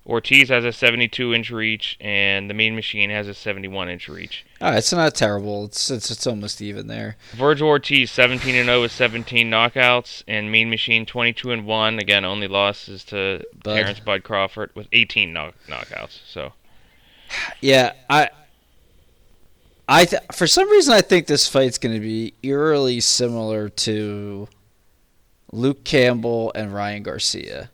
Ortiz 0.06 0.50
has 0.50 0.66
a 0.66 0.74
72 0.74 1.34
inch 1.34 1.50
reach, 1.50 1.98
and 2.02 2.50
the 2.50 2.54
Mean 2.54 2.76
Machine 2.76 3.10
has 3.10 3.28
a 3.30 3.34
71 3.34 3.88
inch 3.90 4.10
reach. 4.10 4.46
All 4.60 4.70
right, 4.72 4.78
it's 4.78 4.92
not 4.92 5.16
terrible. 5.16 5.64
It's 5.66 5.90
it's, 5.90 6.12
it's 6.12 6.28
almost 6.28 6.62
even 6.62 6.88
there. 6.88 7.16
Virgil 7.34 7.70
Ortiz 7.70 8.12
17 8.12 8.54
and 8.56 8.66
0 8.66 8.82
with 8.82 8.92
17 8.92 9.50
knockouts, 9.50 10.24
and 10.28 10.52
Mean 10.52 10.70
Machine 10.70 11.06
22 11.06 11.52
and 11.52 11.66
1. 11.66 12.00
Again, 12.00 12.26
only 12.26 12.48
losses 12.50 13.06
to 13.06 13.44
Bud. 13.64 13.76
Terrence 13.76 14.00
Bud 14.02 14.24
Crawford 14.24 14.72
with 14.76 14.88
18 14.92 15.32
knock- 15.32 15.56
knockouts. 15.70 16.20
So 16.28 16.52
Yeah, 17.62 17.94
I. 18.10 18.30
I 19.88 20.06
th- 20.06 20.22
for 20.34 20.48
some 20.48 20.70
reason 20.70 20.94
I 20.94 21.02
think 21.02 21.28
this 21.28 21.48
fight's 21.48 21.78
going 21.78 21.94
to 21.94 22.00
be 22.00 22.34
eerily 22.42 23.02
similar 23.02 23.68
to 23.70 24.48
Luke 25.52 25.84
Campbell 25.84 26.52
and 26.56 26.74
Ryan 26.74 27.04
Garcia. 27.04 27.70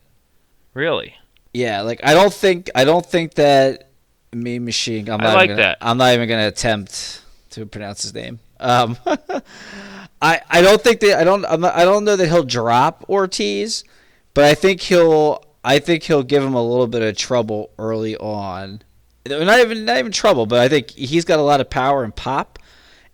really, 0.73 1.15
Yeah, 1.59 1.81
like 1.81 1.99
I 2.03 2.13
don't 2.13 2.33
think 2.33 2.69
I 2.73 2.85
don't 2.85 3.05
think 3.05 3.33
that 3.33 3.89
Mean 4.31 4.63
Machine. 4.63 5.09
I'm 5.09 5.19
I 5.19 5.23
not 5.23 5.33
like 5.35 5.45
even 5.45 5.57
gonna, 5.57 5.67
that. 5.67 5.77
I'm 5.81 5.97
not 5.97 6.13
even 6.13 6.27
going 6.29 6.41
to 6.41 6.47
attempt 6.47 7.21
to 7.51 7.65
pronounce 7.65 8.01
his 8.03 8.13
name. 8.13 8.39
Um, 8.61 8.97
I 10.21 10.41
I 10.49 10.61
don't 10.61 10.81
think 10.81 11.01
that 11.01 11.19
I 11.19 11.23
don't 11.25 11.45
I'm 11.45 11.61
not, 11.61 11.75
I 11.75 11.83
don't 11.83 12.05
know 12.05 12.15
that 12.15 12.27
he'll 12.27 12.43
drop 12.43 13.05
Ortiz, 13.09 13.83
but 14.33 14.45
I 14.45 14.53
think 14.55 14.79
he'll 14.81 15.43
I 15.63 15.79
think 15.79 16.03
he'll 16.03 16.23
give 16.23 16.43
him 16.43 16.53
a 16.53 16.63
little 16.63 16.87
bit 16.87 17.01
of 17.01 17.17
trouble 17.17 17.71
early 17.77 18.15
on. 18.15 18.81
Not 19.27 19.59
even 19.59 19.83
not 19.83 19.97
even 19.97 20.13
trouble, 20.13 20.45
but 20.45 20.59
I 20.59 20.69
think 20.69 20.91
he's 20.91 21.25
got 21.25 21.39
a 21.39 21.43
lot 21.43 21.59
of 21.59 21.69
power 21.69 22.05
and 22.05 22.15
pop. 22.15 22.57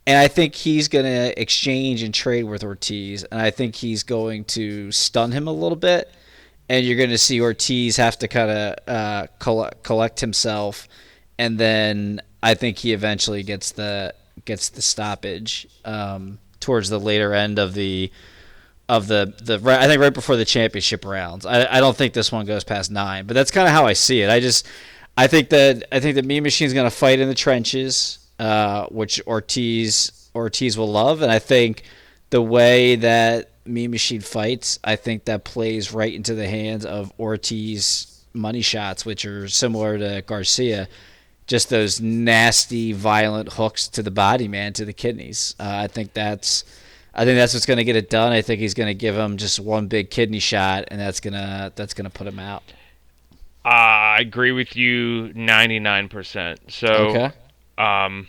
And 0.08 0.20
I 0.20 0.28
think 0.28 0.54
he's 0.54 0.88
going 0.88 1.06
to 1.06 1.42
exchange 1.42 2.04
and 2.04 2.14
trade 2.14 2.44
with 2.44 2.64
Ortiz. 2.64 3.24
And 3.24 3.42
I 3.42 3.50
think 3.50 3.74
he's 3.74 4.04
going 4.04 4.44
to 4.46 4.92
stun 4.92 5.32
him 5.32 5.48
a 5.48 5.52
little 5.52 5.76
bit. 5.76 6.14
And 6.68 6.86
you're 6.86 6.98
going 6.98 7.12
to 7.12 7.18
see 7.18 7.40
Ortiz 7.42 7.98
have 7.98 8.18
to 8.20 8.28
kind 8.28 8.50
of 8.50 8.76
uh, 8.88 9.28
collect, 9.40 10.20
himself. 10.20 10.88
And 11.38 11.60
then 11.60 12.22
I 12.42 12.56
think 12.56 12.80
he 12.80 12.94
eventually 12.94 13.44
gets 13.44 13.72
the 13.72 14.14
gets 14.46 14.70
the 14.70 14.82
stoppage 14.82 15.68
um, 15.86 16.40
towards 16.60 16.90
the 16.90 17.00
later 17.00 17.34
end 17.34 17.60
of 17.60 17.74
the 17.74 18.12
of 18.88 19.08
the 19.08 19.34
the 19.42 19.60
I 19.72 19.88
think 19.88 20.02
right 20.02 20.14
before 20.14 20.36
the 20.36 20.46
championship 20.46 21.06
rounds. 21.06 21.46
I, 21.46 21.78
I 21.78 21.80
don't 21.80 21.96
think 21.96 22.14
this 22.14 22.32
one 22.32 22.46
goes 22.46 22.64
past 22.64 22.92
nine, 22.92 23.26
but 23.26 23.34
that's 23.34 23.52
kind 23.52 23.68
of 23.68 23.74
how 23.74 23.86
I 23.86 23.94
see 23.94 24.22
it. 24.22 24.30
I 24.30 24.40
just 24.40 24.68
I 25.18 25.28
think 25.28 25.50
that 25.50 25.84
I 25.92 26.00
think 26.00 26.16
that 26.16 26.26
Mean 26.26 26.44
Machine's 26.44 26.74
going 26.74 26.90
to 26.90 26.96
fight 26.96 27.20
in 27.20 27.30
the 27.30 27.36
trenches, 27.36 28.20
uh, 28.40 28.86
which 28.88 29.22
Ortiz 29.26 30.30
Ortiz 30.36 30.78
will 30.78 30.92
love, 30.92 31.22
and 31.22 31.32
I 31.32 31.40
think 31.40 31.84
the 32.30 32.42
way 32.42 32.96
that 32.98 33.52
Mean 33.66 33.92
Machine 33.92 34.22
fights, 34.22 34.80
I 34.84 34.96
think 34.96 35.26
that 35.26 35.44
plays 35.44 35.92
right 35.92 36.14
into 36.14 36.34
the 36.36 36.48
hands 36.48 36.86
of 36.86 37.12
Ortiz 37.20 38.24
money 38.34 38.62
shots, 38.62 39.06
which 39.06 39.26
are 39.26 39.48
similar 39.48 39.98
to 39.98 40.24
Garcia. 40.26 40.88
Just 41.48 41.70
those 41.70 42.02
nasty, 42.02 42.92
violent 42.92 43.54
hooks 43.54 43.88
to 43.90 44.02
the 44.04 44.12
body, 44.12 44.48
man, 44.48 44.74
to 44.74 44.86
the 44.86 44.94
kidneys. 44.94 45.56
Uh, 45.60 45.64
I 45.84 45.88
think 45.88 46.14
that's, 46.14 46.64
I 47.14 47.24
think 47.24 47.38
that's 47.38 47.54
what's 47.54 47.68
going 47.68 47.78
to 47.78 47.84
get 47.84 47.96
it 47.96 48.10
done. 48.10 48.32
I 48.32 48.42
think 48.42 48.60
he's 48.60 48.74
going 48.74 48.88
to 48.88 48.96
give 48.96 49.16
him 49.16 49.38
just 49.38 49.60
one 49.60 49.88
big 49.88 50.10
kidney 50.10 50.40
shot, 50.40 50.86
and 50.90 51.00
that's 51.00 51.20
gonna 51.20 51.72
that's 51.76 51.94
gonna 51.94 52.10
put 52.10 52.26
him 52.28 52.40
out. 52.40 52.64
I 53.64 54.18
agree 54.20 54.52
with 54.52 54.76
you 54.76 55.32
99%. 55.36 56.58
So, 56.72 56.88
Okay. 56.88 57.32
um, 57.78 58.28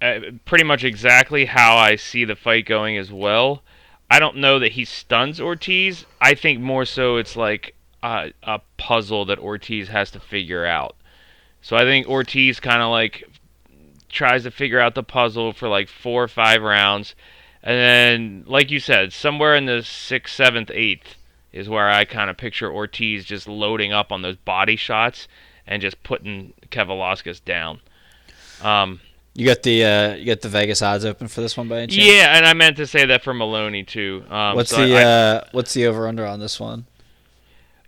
uh, 0.00 0.20
pretty 0.44 0.64
much 0.64 0.84
exactly 0.84 1.44
how 1.44 1.76
I 1.76 1.96
see 1.96 2.24
the 2.24 2.36
fight 2.36 2.66
going 2.66 2.96
as 2.98 3.10
well. 3.12 3.62
I 4.10 4.18
don't 4.18 4.36
know 4.36 4.58
that 4.58 4.72
he 4.72 4.84
stuns 4.84 5.40
Ortiz. 5.40 6.04
I 6.20 6.34
think 6.34 6.60
more 6.60 6.84
so 6.84 7.16
it's 7.16 7.36
like 7.36 7.74
a, 8.02 8.32
a 8.42 8.60
puzzle 8.76 9.24
that 9.26 9.38
Ortiz 9.38 9.88
has 9.88 10.10
to 10.12 10.20
figure 10.20 10.64
out. 10.64 10.96
So 11.60 11.76
I 11.76 11.82
think 11.82 12.06
Ortiz 12.06 12.60
kind 12.60 12.82
of 12.82 12.90
like 12.90 13.28
tries 14.08 14.44
to 14.44 14.50
figure 14.50 14.80
out 14.80 14.94
the 14.94 15.02
puzzle 15.02 15.52
for 15.52 15.68
like 15.68 15.88
four 15.88 16.22
or 16.22 16.28
five 16.28 16.62
rounds. 16.62 17.14
And 17.62 17.76
then, 17.76 18.44
like 18.46 18.70
you 18.70 18.78
said, 18.78 19.12
somewhere 19.12 19.56
in 19.56 19.66
the 19.66 19.82
sixth, 19.82 20.36
seventh, 20.36 20.70
eighth 20.72 21.16
is 21.52 21.68
where 21.68 21.88
I 21.88 22.04
kind 22.04 22.30
of 22.30 22.36
picture 22.36 22.70
Ortiz 22.70 23.24
just 23.24 23.48
loading 23.48 23.92
up 23.92 24.12
on 24.12 24.22
those 24.22 24.36
body 24.36 24.76
shots 24.76 25.26
and 25.66 25.82
just 25.82 26.02
putting 26.04 26.52
Kavaliauskas 26.70 27.44
down. 27.44 27.80
Um, 28.62 29.00
You 29.36 29.46
got 29.46 29.62
the 29.62 29.84
uh, 29.84 30.14
you 30.14 30.24
got 30.26 30.40
the 30.40 30.48
Vegas 30.48 30.80
odds 30.80 31.04
open 31.04 31.28
for 31.28 31.42
this 31.42 31.56
one 31.56 31.68
by 31.68 31.78
any 31.78 31.88
chance? 31.88 32.08
yeah, 32.08 32.36
and 32.36 32.46
I 32.46 32.54
meant 32.54 32.76
to 32.78 32.86
say 32.86 33.04
that 33.06 33.22
for 33.22 33.34
Moloney 33.34 33.82
too. 33.84 34.24
Um, 34.30 34.56
What's 34.56 34.70
so 34.70 34.86
the 34.86 34.96
I- 34.96 35.02
uh, 35.02 35.44
what's 35.52 35.74
the 35.74 35.86
over 35.86 36.08
under 36.08 36.24
on 36.24 36.40
this 36.40 36.58
one? 36.58 36.86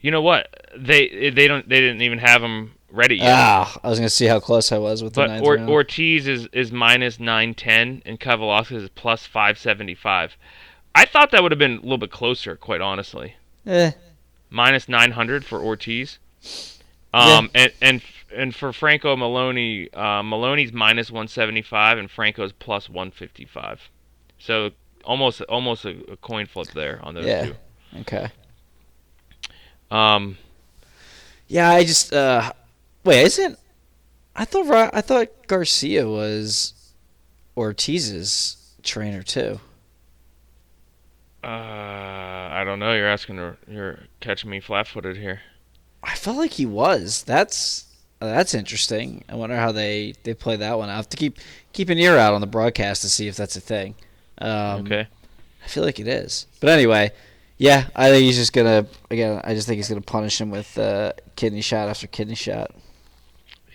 you 0.00 0.10
know 0.10 0.20
what? 0.22 0.48
They 0.76 1.30
they 1.30 1.48
don't 1.48 1.68
they 1.68 1.80
didn't 1.80 2.02
even 2.02 2.18
have 2.18 2.42
them 2.42 2.72
ready 2.90 3.16
yet. 3.16 3.32
Ah, 3.34 3.78
I 3.82 3.88
was 3.88 3.98
gonna 3.98 4.10
see 4.10 4.26
how 4.26 4.40
close 4.40 4.70
I 4.72 4.78
was 4.78 5.02
with 5.02 5.14
the 5.14 5.26
but 5.26 5.40
or. 5.42 5.58
Ortiz 5.58 6.28
is 6.28 6.48
is 6.52 6.70
minus 6.70 7.18
nine 7.18 7.54
ten 7.54 8.02
and 8.04 8.20
Kavaliauskas 8.20 8.82
is 8.84 8.88
plus 8.90 9.26
five 9.26 9.58
seventy 9.58 9.94
five. 9.94 10.36
I 10.94 11.06
thought 11.06 11.30
that 11.30 11.42
would 11.42 11.52
have 11.52 11.58
been 11.58 11.78
a 11.78 11.80
little 11.80 11.98
bit 11.98 12.10
closer, 12.10 12.56
quite 12.56 12.80
honestly. 12.80 13.36
Eh, 13.66 13.92
Minus 14.50 14.88
nine 14.88 15.12
hundred 15.12 15.44
for 15.44 15.60
Ortiz. 15.60 16.18
Yeah. 17.14 17.36
Um 17.38 17.50
and 17.54 17.72
and 17.80 18.02
and 18.34 18.54
for 18.54 18.72
Franco 18.72 19.16
Moloney, 19.16 19.92
uh, 19.92 20.22
Moloney's 20.22 20.72
minus 20.72 21.10
one 21.10 21.28
seventy 21.28 21.62
five 21.62 21.98
and 21.98 22.10
Franco's 22.10 22.52
plus 22.52 22.88
one 22.88 23.10
fifty 23.10 23.44
five. 23.44 23.80
So 24.38 24.70
almost 25.04 25.40
almost 25.42 25.84
a, 25.84 25.96
a 26.12 26.16
coin 26.16 26.46
flip 26.46 26.68
there 26.68 27.00
on 27.02 27.14
those 27.14 27.26
Yeah. 27.26 27.46
two. 27.46 27.54
okay. 28.00 28.30
Um, 29.90 30.36
Yeah, 31.46 31.70
I 31.70 31.84
just 31.84 32.12
uh, 32.12 32.52
wait. 33.04 33.22
Isn't 33.24 33.58
I 34.36 34.44
thought 34.44 34.90
I 34.94 35.00
thought 35.00 35.28
Garcia 35.46 36.06
was 36.08 36.74
Ortiz's 37.56 38.56
trainer 38.82 39.22
too. 39.22 39.58
uh, 41.42 41.46
I 41.46 42.62
don't 42.64 42.78
know. 42.78 42.92
You're 42.94 43.08
asking. 43.08 43.36
You're 43.68 44.00
catching 44.20 44.50
me 44.50 44.60
flat-footed 44.60 45.16
here. 45.16 45.40
I 46.02 46.14
felt 46.14 46.36
like 46.36 46.52
he 46.52 46.66
was. 46.66 47.22
That's 47.24 47.86
that's 48.20 48.54
interesting. 48.54 49.24
I 49.28 49.34
wonder 49.36 49.56
how 49.56 49.72
they 49.72 50.14
they 50.24 50.34
play 50.34 50.56
that 50.56 50.78
one. 50.78 50.88
I 50.88 50.96
have 50.96 51.08
to 51.10 51.16
keep 51.16 51.38
keep 51.72 51.88
an 51.88 51.98
ear 51.98 52.16
out 52.16 52.34
on 52.34 52.40
the 52.40 52.46
broadcast 52.46 53.02
to 53.02 53.08
see 53.08 53.28
if 53.28 53.36
that's 53.36 53.56
a 53.56 53.60
thing. 53.60 53.94
Um, 54.38 54.80
Okay. 54.86 55.06
I 55.64 55.68
feel 55.68 55.84
like 55.84 55.98
it 56.00 56.08
is. 56.08 56.46
But 56.60 56.70
anyway, 56.70 57.12
yeah, 57.58 57.88
I 57.94 58.10
think 58.10 58.22
he's 58.22 58.36
just 58.36 58.52
gonna 58.52 58.86
again. 59.10 59.40
I 59.44 59.54
just 59.54 59.66
think 59.68 59.76
he's 59.76 59.88
gonna 59.88 60.00
punish 60.00 60.40
him 60.40 60.50
with 60.50 60.78
uh, 60.78 61.12
kidney 61.36 61.60
shot 61.60 61.88
after 61.88 62.06
kidney 62.06 62.34
shot. 62.34 62.70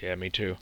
Yeah, 0.01 0.15
me 0.15 0.29
too. 0.29 0.57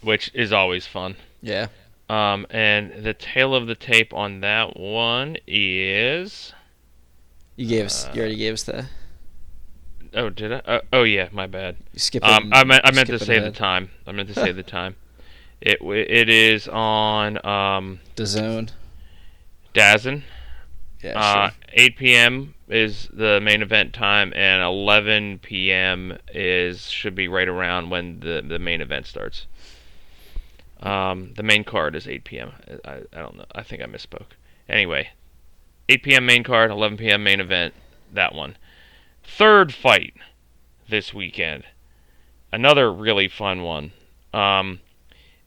Which 0.00 0.30
is 0.34 0.52
always 0.52 0.86
fun. 0.86 1.16
Yeah. 1.42 1.68
Um, 2.08 2.46
and 2.50 3.04
the 3.04 3.14
tail 3.14 3.54
of 3.54 3.66
the 3.66 3.74
tape 3.74 4.14
on 4.14 4.40
that 4.40 4.78
one 4.78 5.36
is. 5.46 6.52
You 7.56 7.66
gave 7.68 7.86
us. 7.86 8.06
You 8.14 8.20
already 8.20 8.36
gave 8.36 8.54
us 8.54 8.62
the. 8.64 8.86
Oh, 10.16 10.30
did 10.30 10.52
I? 10.52 10.56
Uh, 10.60 10.80
oh, 10.94 11.02
yeah. 11.02 11.28
My 11.30 11.46
bad. 11.46 11.76
You 11.92 12.00
skip 12.00 12.24
Um, 12.24 12.50
I 12.52 12.64
meant 12.64 12.84
I 12.84 12.90
meant 12.90 13.08
to 13.08 13.18
skipping 13.18 13.26
say 13.26 13.38
the 13.38 13.52
time. 13.52 13.90
I 14.06 14.12
meant 14.12 14.28
to 14.28 14.34
say 14.34 14.50
the 14.50 14.62
time. 14.62 14.96
It 15.60 15.78
it 15.82 16.28
is 16.28 16.68
on 16.68 17.44
um 17.46 18.00
the 18.16 18.26
zone. 18.26 18.70
Dazn. 19.74 20.22
Yeah. 21.02 21.20
Uh, 21.20 21.50
sure. 21.50 21.58
8 21.74 21.96
p.m. 21.98 22.54
is 22.68 23.08
the 23.12 23.40
main 23.40 23.60
event 23.60 23.92
time, 23.92 24.32
and 24.34 24.62
11 24.62 25.40
p.m. 25.40 26.16
is 26.32 26.88
should 26.88 27.14
be 27.14 27.28
right 27.28 27.48
around 27.48 27.90
when 27.90 28.20
the 28.20 28.42
the 28.46 28.58
main 28.58 28.80
event 28.80 29.06
starts. 29.06 29.46
Um, 30.80 31.32
the 31.36 31.42
main 31.42 31.64
card 31.64 31.94
is 31.94 32.06
8 32.06 32.24
p.m. 32.24 32.52
I, 32.84 33.02
I 33.12 33.18
don't 33.18 33.36
know. 33.36 33.44
I 33.54 33.62
think 33.62 33.82
I 33.82 33.86
misspoke. 33.86 34.32
Anyway, 34.68 35.10
8 35.88 36.02
p.m. 36.02 36.26
main 36.26 36.42
card, 36.42 36.70
11 36.70 36.98
p.m. 36.98 37.22
main 37.22 37.40
event. 37.40 37.74
That 38.12 38.34
one. 38.34 38.56
Third 39.26 39.74
fight 39.74 40.14
this 40.88 41.12
weekend. 41.12 41.64
Another 42.52 42.92
really 42.92 43.28
fun 43.28 43.62
one. 43.62 43.92
Um, 44.32 44.80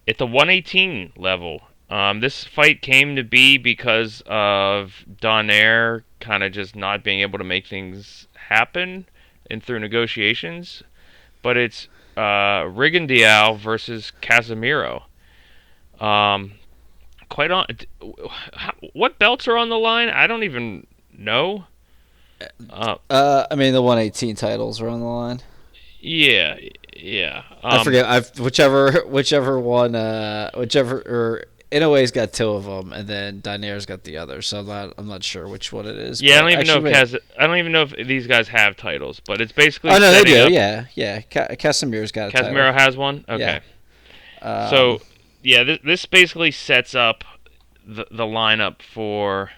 at 0.08 0.18
the 0.18 0.28
118 0.28 1.14
level. 1.18 1.62
Um, 1.90 2.20
this 2.20 2.44
fight 2.44 2.82
came 2.82 3.16
to 3.16 3.24
be 3.24 3.58
because 3.58 4.22
of 4.28 5.06
Donaire 5.20 6.04
kind 6.20 6.44
of 6.44 6.52
just 6.52 6.76
not 6.76 7.04
being 7.04 7.22
able 7.22 7.40
to 7.40 7.44
make 7.44 7.66
things 7.66 8.28
happen 8.36 9.08
and 9.50 9.64
through 9.64 9.80
negotiations. 9.80 10.84
But 11.42 11.58
it's 11.58 11.88
uh, 12.16 12.66
Rigondeaux 12.66 13.58
versus 13.58 14.12
Casimero. 14.22 15.04
Um, 16.00 16.54
quite 17.30 17.50
on. 17.50 17.66
What 18.94 19.18
belts 19.18 19.48
are 19.48 19.58
on 19.58 19.70
the 19.70 19.80
line? 19.80 20.10
I 20.10 20.28
don't 20.28 20.44
even 20.44 20.86
know. 21.12 21.66
Uh, 22.70 22.96
Uh, 23.10 23.46
I 23.52 23.56
mean, 23.56 23.74
the 23.74 23.82
118 23.82 24.36
titles 24.36 24.82
are 24.82 24.88
on 24.90 25.00
the 25.00 25.06
line. 25.06 25.42
yeah, 26.00 26.58
yeah. 26.96 27.44
I 27.64 27.78
Um, 27.78 27.84
forget. 27.84 28.06
I've 28.06 28.40
whichever 28.40 29.04
whichever 29.08 29.60
one, 29.60 29.96
uh, 29.96 30.52
whichever 30.56 30.98
or 31.00 31.46
Inoue's 31.72 32.12
got 32.12 32.34
two 32.34 32.50
of 32.50 32.64
them, 32.64 32.92
and 32.94 33.08
then 33.08 33.42
Donaire's 33.42 33.86
got 33.86 34.04
the 34.04 34.18
other. 34.18 34.42
So 34.42 34.60
I'm 34.60 34.68
not 34.68 34.94
I'm 34.98 35.08
not 35.08 35.24
sure 35.24 35.48
which 35.48 35.72
one 35.74 35.86
it 35.86 35.98
is. 35.98 36.22
Yeah, 36.22 36.38
I 36.38 36.42
don't 36.42 36.52
even 36.52 36.68
know 36.68 36.78
if 36.78 36.84
wait. 36.84 36.96
Has, 36.96 37.16
I 37.38 37.46
don't 37.48 37.58
even 37.58 37.72
know 37.72 37.84
if 37.84 38.08
these 38.08 38.26
guys 38.28 38.48
have 38.48 38.76
titles, 38.78 39.20
but 39.20 39.40
it's 39.42 39.52
basically. 39.52 39.92
Oh 39.92 40.00
no, 40.00 40.12
they 40.12 40.24
do. 40.24 40.44
up- 40.46 40.50
Yeah, 40.52 40.86
yeah. 40.96 41.22
Ca- 41.22 41.56
Casimir's 41.58 42.12
got 42.12 42.30
a 42.30 42.32
title. 42.32 42.52
Casimero 42.52 42.74
has 42.74 42.96
one. 42.98 43.24
Okay. 43.30 43.60
Um, 44.42 44.70
so, 44.70 45.02
yeah, 45.44 45.64
this, 45.64 45.80
this 45.84 46.06
basically 46.06 46.52
sets 46.52 46.96
up 46.96 47.24
the 47.86 48.08
the 48.10 48.24
lineup 48.26 48.82
for 48.82 49.52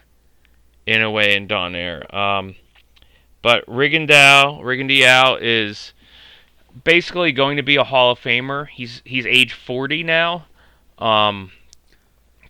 Inoue 0.87 1.37
and 1.37 1.47
Donaire. 1.47 2.11
Um, 2.13 2.55
but 3.41 3.65
Rigondeaux, 3.65 4.61
Rigondeaux 4.61 5.37
is 5.41 5.93
basically 6.83 7.31
going 7.31 7.57
to 7.57 7.63
be 7.63 7.75
a 7.75 7.83
Hall 7.83 8.11
of 8.11 8.19
Famer. 8.19 8.67
He's 8.67 9.01
he's 9.05 9.25
age 9.25 9.53
40 9.53 10.03
now. 10.03 10.45
Um, 10.97 11.51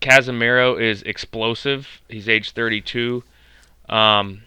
Casimero 0.01 0.79
is 0.81 1.03
explosive. 1.03 2.01
He's 2.09 2.27
age 2.27 2.51
32. 2.51 3.23
Um, 3.87 4.41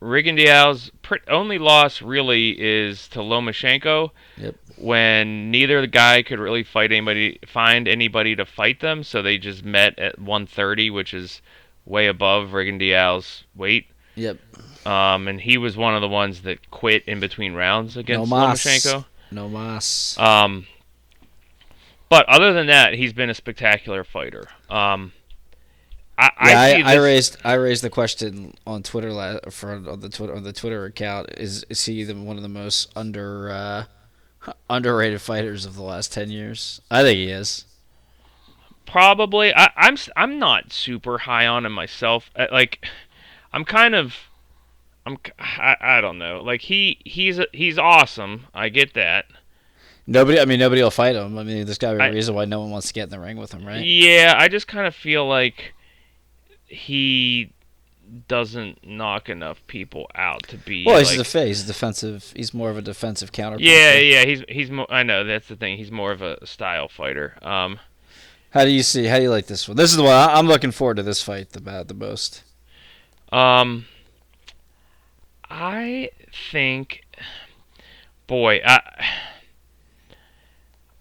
Rigondeaux's 0.00 0.90
pr- 1.02 1.16
only 1.28 1.58
loss 1.58 2.00
really 2.00 2.50
is 2.58 3.08
to 3.08 3.18
Lomachenko. 3.18 4.10
Yep. 4.38 4.56
When 4.78 5.50
neither 5.50 5.86
guy 5.86 6.22
could 6.22 6.38
really 6.38 6.62
fight 6.62 6.90
anybody, 6.90 7.38
find 7.46 7.86
anybody 7.86 8.34
to 8.36 8.46
fight 8.46 8.80
them, 8.80 9.02
so 9.02 9.20
they 9.20 9.36
just 9.36 9.62
met 9.62 9.98
at 9.98 10.18
130, 10.18 10.88
which 10.88 11.12
is 11.12 11.42
way 11.84 12.06
above 12.06 12.50
Rigondeaux's 12.50 13.44
weight. 13.54 13.88
Yep. 14.14 14.38
Um, 14.86 15.28
and 15.28 15.40
he 15.40 15.58
was 15.58 15.76
one 15.76 15.94
of 15.94 16.00
the 16.00 16.08
ones 16.08 16.42
that 16.42 16.70
quit 16.70 17.04
in 17.06 17.20
between 17.20 17.54
rounds 17.54 17.96
against 17.96 18.30
No 18.30 18.36
mas. 18.36 18.62
Lomachenko. 18.64 19.04
No 19.30 19.48
mas. 19.48 20.16
Um, 20.18 20.66
but 22.08 22.26
other 22.28 22.52
than 22.52 22.66
that, 22.68 22.94
he's 22.94 23.12
been 23.12 23.30
a 23.30 23.34
spectacular 23.34 24.04
fighter. 24.04 24.48
Um, 24.68 25.12
I, 26.18 26.30
I 26.36 26.50
yeah, 26.50 26.60
I, 26.60 26.90
I, 26.90 26.94
this- 26.96 27.04
raised 27.04 27.36
I 27.44 27.52
raised 27.54 27.82
the 27.84 27.90
question 27.90 28.54
on 28.66 28.82
Twitter 28.82 29.12
la- 29.12 29.38
for 29.50 29.72
on 29.72 30.00
the 30.00 30.08
Twitter 30.08 30.34
on 30.34 30.42
the 30.42 30.52
Twitter 30.52 30.84
account. 30.86 31.30
Is 31.36 31.64
is 31.68 31.84
he 31.84 32.02
the, 32.04 32.14
one 32.14 32.36
of 32.36 32.42
the 32.42 32.48
most 32.48 32.90
under 32.96 33.50
uh, 33.50 33.84
underrated 34.70 35.20
fighters 35.20 35.64
of 35.66 35.76
the 35.76 35.82
last 35.82 36.12
ten 36.12 36.30
years? 36.30 36.80
I 36.90 37.02
think 37.02 37.16
he 37.18 37.30
is. 37.30 37.64
Probably. 38.86 39.54
I, 39.54 39.70
I'm 39.76 39.94
s- 39.94 40.10
I'm 40.16 40.38
not 40.38 40.72
super 40.72 41.18
high 41.18 41.46
on 41.46 41.64
him 41.64 41.72
myself. 41.72 42.30
Uh, 42.34 42.46
Like, 42.50 42.84
I'm 43.52 43.64
kind 43.64 43.94
of, 43.94 44.16
I'm 45.06 45.16
I, 45.38 45.76
I 45.80 46.00
don't 46.00 46.18
know. 46.18 46.42
Like 46.42 46.62
he 46.62 46.98
he's 47.04 47.38
a, 47.38 47.46
he's 47.52 47.78
awesome. 47.78 48.46
I 48.54 48.68
get 48.68 48.94
that. 48.94 49.26
Nobody. 50.06 50.40
I 50.40 50.44
mean, 50.44 50.58
nobody 50.58 50.82
will 50.82 50.90
fight 50.90 51.14
him. 51.16 51.38
I 51.38 51.44
mean, 51.44 51.64
there's 51.66 51.78
got 51.78 51.92
to 51.92 51.98
be 51.98 52.02
a 52.04 52.06
I- 52.06 52.10
reason 52.10 52.34
why 52.34 52.44
no 52.44 52.60
one 52.60 52.70
wants 52.70 52.88
to 52.88 52.92
get 52.94 53.04
in 53.04 53.10
the 53.10 53.20
ring 53.20 53.36
with 53.36 53.52
him, 53.52 53.64
right? 53.64 53.84
Yeah, 53.84 54.34
I 54.36 54.48
just 54.48 54.66
kind 54.66 54.86
of 54.86 54.94
feel 54.94 55.26
like 55.28 55.72
he 56.66 57.52
doesn't 58.26 58.84
knock 58.86 59.28
enough 59.28 59.64
people 59.68 60.10
out 60.14 60.42
to 60.48 60.56
be. 60.56 60.84
Well, 60.84 60.98
he's 60.98 61.10
like, 61.10 61.20
a 61.20 61.24
face. 61.24 61.58
He's 61.58 61.66
defensive. 61.66 62.32
He's 62.34 62.52
more 62.52 62.70
of 62.70 62.76
a 62.76 62.82
defensive 62.82 63.30
counter. 63.32 63.58
yeah, 63.60 63.94
yeah. 63.94 64.24
He's 64.24 64.42
he's 64.48 64.70
more. 64.70 64.86
I 64.92 65.02
know 65.02 65.24
that's 65.24 65.48
the 65.48 65.56
thing. 65.56 65.76
He's 65.76 65.92
more 65.92 66.12
of 66.12 66.22
a 66.22 66.44
style 66.46 66.88
fighter. 66.88 67.36
Um. 67.42 67.78
How 68.52 68.64
do 68.64 68.70
you 68.70 68.82
see? 68.82 69.04
How 69.06 69.18
do 69.18 69.22
you 69.22 69.30
like 69.30 69.46
this 69.46 69.68
one? 69.68 69.76
This 69.76 69.92
is 69.92 69.96
the 69.96 70.02
one 70.02 70.12
I- 70.12 70.34
I'm 70.34 70.48
looking 70.48 70.72
forward 70.72 70.96
to. 70.96 71.04
This 71.04 71.22
fight 71.22 71.50
the 71.50 71.60
bad 71.60 71.86
the 71.86 71.94
most. 71.94 72.42
Um, 73.30 73.86
I 75.50 76.10
think, 76.50 77.04
boy, 78.26 78.60
I, 78.64 78.80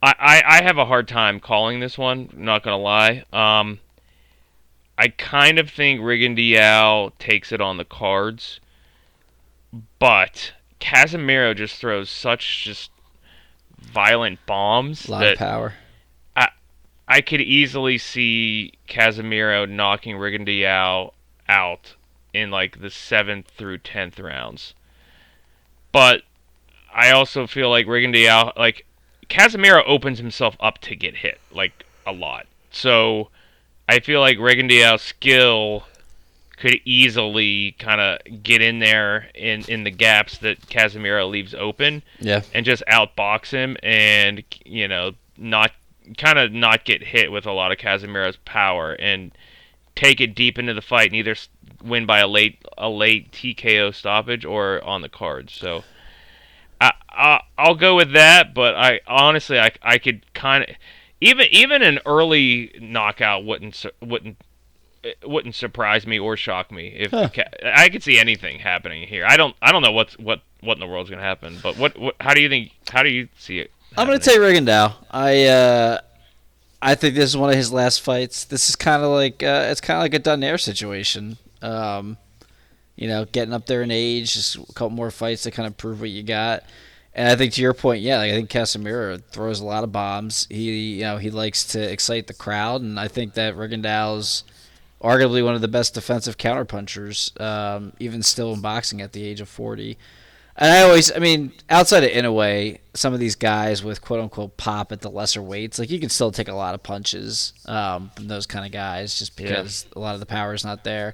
I, 0.01 0.43
I 0.45 0.63
have 0.63 0.77
a 0.77 0.85
hard 0.85 1.07
time 1.07 1.39
calling 1.39 1.79
this 1.79 1.97
one. 1.97 2.29
Not 2.35 2.63
gonna 2.63 2.77
lie. 2.77 3.23
Um, 3.31 3.79
I 4.97 5.09
kind 5.09 5.59
of 5.59 5.69
think 5.69 6.01
Rigondeaux 6.01 7.11
takes 7.19 7.51
it 7.51 7.61
on 7.61 7.77
the 7.77 7.85
cards, 7.85 8.59
but 9.99 10.53
Casimero 10.81 11.55
just 11.55 11.75
throws 11.75 12.09
such 12.09 12.63
just 12.63 12.91
violent 13.79 14.45
bombs 14.45 15.07
A 15.07 15.11
lot 15.11 15.19
that 15.19 15.33
of 15.33 15.39
power. 15.39 15.73
I 17.09 17.21
could 17.21 17.41
easily 17.41 17.97
see 17.97 18.73
Casimero 18.87 19.67
knocking 19.67 20.15
Rigondeaux 20.15 21.11
out 21.47 21.95
in 22.33 22.51
like 22.51 22.81
the 22.81 22.89
seventh 22.89 23.47
through 23.49 23.79
tenth 23.79 24.19
rounds. 24.19 24.73
But 25.91 26.23
I 26.93 27.11
also 27.11 27.47
feel 27.47 27.69
like 27.69 27.85
Rigondeaux, 27.87 28.55
like 28.57 28.85
Casimero, 29.29 29.83
opens 29.85 30.19
himself 30.19 30.55
up 30.59 30.79
to 30.79 30.95
get 30.95 31.17
hit 31.17 31.39
like 31.51 31.85
a 32.05 32.11
lot. 32.11 32.45
So 32.71 33.29
I 33.87 33.99
feel 33.99 34.19
like 34.19 34.37
Rigondeaux's 34.37 35.01
skill 35.01 35.83
could 36.57 36.79
easily 36.83 37.71
kind 37.79 38.01
of 38.01 38.43
get 38.43 38.61
in 38.61 38.79
there 38.79 39.29
in 39.33 39.63
in 39.69 39.83
the 39.85 39.91
gaps 39.91 40.37
that 40.39 40.59
Casimero 40.67 41.29
leaves 41.29 41.53
open 41.53 42.03
Yeah. 42.19 42.41
and 42.53 42.65
just 42.65 42.83
outbox 42.91 43.51
him 43.51 43.77
and 43.81 44.43
you 44.65 44.87
know 44.89 45.13
not 45.37 45.71
kind 46.17 46.37
of 46.37 46.51
not 46.51 46.83
get 46.83 47.01
hit 47.01 47.31
with 47.31 47.45
a 47.45 47.51
lot 47.53 47.71
of 47.71 47.77
Casimero's 47.77 48.35
power 48.43 48.91
and 48.93 49.31
take 49.95 50.19
it 50.19 50.35
deep 50.35 50.59
into 50.59 50.73
the 50.73 50.81
fight 50.81 51.07
and 51.07 51.15
either 51.15 51.35
win 51.83 52.05
by 52.05 52.19
a 52.19 52.27
late 52.27 52.63
a 52.77 52.89
late 52.89 53.31
TKO 53.31 53.93
stoppage 53.93 54.45
or 54.45 54.83
on 54.83 55.01
the 55.01 55.09
cards. 55.09 55.53
So 55.53 55.83
I, 56.81 56.93
I 57.09 57.41
I'll 57.57 57.75
go 57.75 57.95
with 57.95 58.13
that, 58.13 58.53
but 58.53 58.75
I 58.75 59.01
honestly 59.07 59.59
I 59.59 59.71
I 59.81 59.97
could 59.97 60.31
kind 60.33 60.63
of 60.63 60.75
even 61.21 61.47
even 61.51 61.81
an 61.81 61.99
early 62.05 62.71
knockout 62.81 63.45
wouldn't 63.45 63.85
wouldn't 64.01 64.37
wouldn't 65.25 65.55
surprise 65.55 66.05
me 66.05 66.19
or 66.19 66.35
shock 66.35 66.71
me 66.71 66.87
if 66.89 67.11
Huh. 67.11 67.29
Ca- 67.33 67.45
I 67.63 67.87
could 67.89 68.03
see 68.03 68.19
anything 68.19 68.59
happening 68.59 69.07
here. 69.07 69.25
I 69.25 69.37
don't 69.37 69.55
I 69.61 69.71
don't 69.71 69.81
know 69.81 69.91
what's 69.91 70.17
what 70.19 70.41
what 70.61 70.73
in 70.73 70.79
the 70.81 70.87
world's 70.87 71.09
gonna 71.09 71.21
happen, 71.21 71.57
but 71.63 71.77
what, 71.77 71.97
what 71.97 72.15
how 72.19 72.33
do 72.33 72.41
you 72.41 72.49
think 72.49 72.71
how 72.89 73.03
do 73.03 73.09
you 73.09 73.29
see 73.37 73.59
it? 73.59 73.71
I'm 73.97 74.07
gonna 74.07 74.19
happening? 74.19 74.55
take 74.55 74.65
Rigondeaux. 74.65 74.93
I 75.09 75.45
uh, 75.45 75.99
I 76.81 76.95
think 76.95 77.15
this 77.15 77.25
is 77.29 77.37
one 77.37 77.49
of 77.49 77.55
his 77.55 77.71
last 77.73 78.01
fights. 78.01 78.45
This 78.45 78.69
is 78.69 78.75
kind 78.75 79.01
of 79.03 79.09
like 79.11 79.41
uh, 79.41 79.67
it's 79.69 79.81
kind 79.81 79.97
of 79.97 80.01
like 80.01 80.13
a 80.13 80.19
Donaire 80.19 80.59
situation. 80.59 81.37
Um, 81.61 82.17
you 82.95 83.07
know, 83.07 83.25
getting 83.25 83.53
up 83.53 83.65
there 83.65 83.81
in 83.81 83.91
age, 83.91 84.33
just 84.33 84.55
a 84.57 84.65
couple 84.73 84.89
more 84.89 85.09
fights 85.11 85.43
to 85.43 85.51
kind 85.51 85.67
of 85.67 85.77
prove 85.77 86.01
what 86.01 86.09
you 86.09 86.21
got. 86.23 86.63
And 87.13 87.29
I 87.29 87.35
think 87.35 87.53
to 87.53 87.61
your 87.61 87.73
point, 87.73 88.01
yeah, 88.01 88.17
like 88.17 88.31
I 88.31 88.35
think 88.35 88.49
Casimero 88.49 89.21
throws 89.31 89.59
a 89.61 89.65
lot 89.65 89.83
of 89.83 89.91
bombs. 89.91 90.47
He, 90.49 90.95
you 90.95 91.01
know, 91.01 91.17
he 91.17 91.29
likes 91.31 91.63
to 91.67 91.79
excite 91.81 92.27
the 92.27 92.33
crowd, 92.33 92.81
and 92.81 92.99
I 92.99 93.07
think 93.07 93.33
that 93.35 93.55
Rigondeaux's 93.55 94.43
arguably 95.01 95.43
one 95.43 95.55
of 95.55 95.61
the 95.61 95.67
best 95.69 95.93
defensive 95.93 96.37
counterpunchers, 96.37 97.39
um, 97.39 97.93
even 97.99 98.21
still 98.21 98.53
in 98.53 98.61
boxing 98.61 99.01
at 99.01 99.13
the 99.13 99.23
age 99.25 99.39
of 99.41 99.47
40. 99.49 99.97
And 100.57 100.71
I 100.71 100.81
always, 100.81 101.09
I 101.15 101.19
mean, 101.19 101.53
outside 101.69 102.03
of 102.03 102.09
in 102.11 102.25
a 102.25 102.33
way, 102.33 102.81
some 102.93 103.13
of 103.13 103.19
these 103.21 103.35
guys 103.35 103.81
with 103.81 104.01
quote 104.01 104.19
unquote 104.19 104.57
pop 104.57 104.91
at 104.91 104.99
the 104.99 105.09
lesser 105.09 105.41
weights, 105.41 105.79
like 105.79 105.89
you 105.89 105.99
can 106.01 106.09
still 106.09 106.31
take 106.33 106.49
a 106.49 106.53
lot 106.53 106.75
of 106.75 106.83
punches 106.83 107.53
um, 107.65 108.11
from 108.13 108.27
those 108.27 108.45
kind 108.45 108.65
of 108.65 108.73
guys, 108.73 109.17
just 109.17 109.39
Yeah. 109.39 109.47
because 109.47 109.85
a 109.95 109.99
lot 109.99 110.15
of 110.15 110.19
the 110.19 110.25
power 110.25 110.53
is 110.53 110.65
not 110.65 110.83
there. 110.83 111.13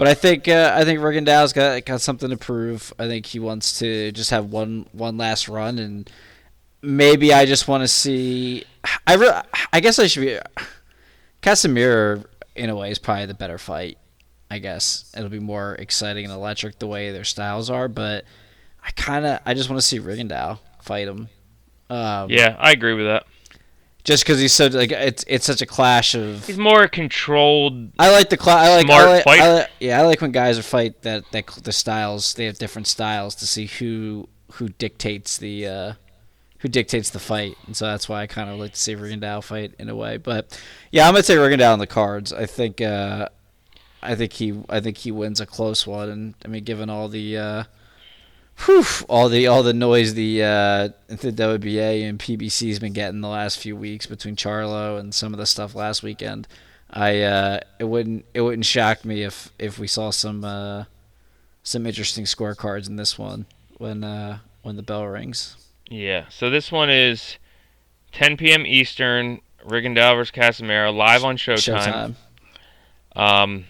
But 0.00 0.08
I 0.08 0.14
think 0.14 0.48
uh, 0.48 0.72
I 0.74 0.84
think 0.84 1.00
Rigondeaux's 1.00 1.52
got 1.52 1.84
got 1.84 2.00
something 2.00 2.30
to 2.30 2.36
prove. 2.38 2.90
I 2.98 3.06
think 3.06 3.26
he 3.26 3.38
wants 3.38 3.80
to 3.80 4.10
just 4.12 4.30
have 4.30 4.46
one 4.46 4.86
one 4.92 5.18
last 5.18 5.46
run, 5.46 5.78
and 5.78 6.10
maybe 6.80 7.34
I 7.34 7.44
just 7.44 7.68
want 7.68 7.82
to 7.82 7.88
see. 7.88 8.64
I 9.06 9.16
re- 9.16 9.42
I 9.74 9.80
guess 9.80 9.98
I 9.98 10.06
should 10.06 10.22
be. 10.22 10.38
Casimero, 11.42 12.24
in 12.54 12.70
a 12.70 12.76
way, 12.76 12.90
is 12.90 12.98
probably 12.98 13.26
the 13.26 13.34
better 13.34 13.58
fight. 13.58 13.98
I 14.50 14.58
guess 14.58 15.12
it'll 15.14 15.28
be 15.28 15.38
more 15.38 15.74
exciting 15.74 16.24
and 16.24 16.32
electric 16.32 16.78
the 16.78 16.86
way 16.86 17.12
their 17.12 17.24
styles 17.24 17.68
are, 17.68 17.86
but 17.86 18.24
I 18.82 18.92
kind 18.92 19.26
of 19.26 19.40
I 19.44 19.52
just 19.52 19.68
want 19.68 19.82
to 19.82 19.86
see 19.86 20.00
Rigondeaux 20.00 20.60
fight 20.80 21.08
him. 21.08 21.28
Um, 21.90 22.30
Yeah, 22.30 22.56
I 22.58 22.72
agree 22.72 22.94
with 22.94 23.04
that. 23.04 23.26
Just 24.04 24.24
because 24.24 24.40
he's 24.40 24.52
so 24.52 24.66
like 24.68 24.92
it's 24.92 25.24
it's 25.28 25.44
such 25.46 25.60
a 25.62 25.66
clash 25.66 26.14
of. 26.14 26.46
He's 26.46 26.58
more 26.58 26.88
controlled. 26.88 27.90
I 27.98 28.10
like 28.10 28.30
the 28.30 28.36
cla- 28.36 28.54
I 28.56 28.76
like, 28.76 28.86
Smart 28.86 29.02
I 29.02 29.12
like, 29.12 29.24
fight. 29.24 29.40
I 29.40 29.52
like- 29.52 29.70
yeah, 29.80 30.00
I 30.00 30.06
like 30.06 30.20
when 30.20 30.32
guys 30.32 30.58
are 30.58 30.62
fight 30.62 31.02
that 31.02 31.24
that 31.32 31.46
the 31.64 31.72
styles 31.72 32.34
they 32.34 32.46
have 32.46 32.58
different 32.58 32.86
styles 32.86 33.34
to 33.36 33.46
see 33.46 33.66
who 33.66 34.28
who 34.54 34.68
dictates 34.70 35.36
the 35.36 35.66
uh, 35.66 35.92
who 36.58 36.68
dictates 36.68 37.10
the 37.10 37.18
fight, 37.18 37.56
and 37.66 37.76
so 37.76 37.86
that's 37.86 38.08
why 38.08 38.22
I 38.22 38.26
kind 38.26 38.50
of 38.50 38.58
like 38.58 38.72
to 38.72 38.80
see 38.80 38.94
Rigondeaux 38.94 39.42
fight 39.44 39.74
in 39.78 39.88
a 39.88 39.94
way. 39.96 40.16
But 40.16 40.60
yeah, 40.90 41.06
I'm 41.06 41.12
gonna 41.14 41.22
take 41.22 41.38
Rigondeaux 41.38 41.72
on 41.72 41.78
the 41.78 41.86
cards. 41.86 42.32
I 42.32 42.46
think 42.46 42.80
uh, 42.80 43.28
I 44.02 44.14
think 44.14 44.32
he 44.34 44.62
I 44.68 44.80
think 44.80 44.96
he 44.98 45.12
wins 45.12 45.40
a 45.40 45.46
close 45.46 45.86
one, 45.86 46.08
and 46.08 46.34
I 46.44 46.48
mean 46.48 46.64
given 46.64 46.88
all 46.90 47.08
the. 47.08 47.36
Uh, 47.36 47.64
Whew, 48.66 48.84
all 49.08 49.28
the 49.28 49.46
all 49.46 49.62
the 49.62 49.72
noise 49.72 50.14
the 50.14 50.42
uh, 50.42 50.88
the 51.08 51.32
WBA 51.32 52.08
and 52.08 52.18
PBC's 52.18 52.78
been 52.78 52.92
getting 52.92 53.20
the 53.20 53.28
last 53.28 53.58
few 53.58 53.74
weeks 53.76 54.06
between 54.06 54.36
Charlo 54.36 54.98
and 54.98 55.14
some 55.14 55.32
of 55.32 55.38
the 55.38 55.46
stuff 55.46 55.74
last 55.74 56.02
weekend. 56.02 56.46
I 56.90 57.20
uh, 57.20 57.60
it 57.78 57.84
wouldn't 57.84 58.26
it 58.34 58.42
wouldn't 58.42 58.66
shock 58.66 59.04
me 59.04 59.22
if 59.22 59.50
if 59.58 59.78
we 59.78 59.86
saw 59.86 60.10
some 60.10 60.44
uh, 60.44 60.84
some 61.62 61.86
interesting 61.86 62.24
scorecards 62.24 62.88
in 62.88 62.96
this 62.96 63.18
one 63.18 63.46
when 63.78 64.04
uh, 64.04 64.38
when 64.62 64.76
the 64.76 64.82
bell 64.82 65.06
rings. 65.06 65.56
Yeah. 65.88 66.26
So 66.28 66.50
this 66.50 66.70
one 66.70 66.90
is 66.90 67.38
10 68.12 68.36
p.m. 68.36 68.66
Eastern. 68.66 69.40
Rigondeaux 69.66 70.16
versus 70.16 70.30
Casimero 70.30 70.94
live 70.94 71.22
on 71.22 71.36
Showtime. 71.36 72.14
Showtime. 73.14 73.20
Um, 73.20 73.64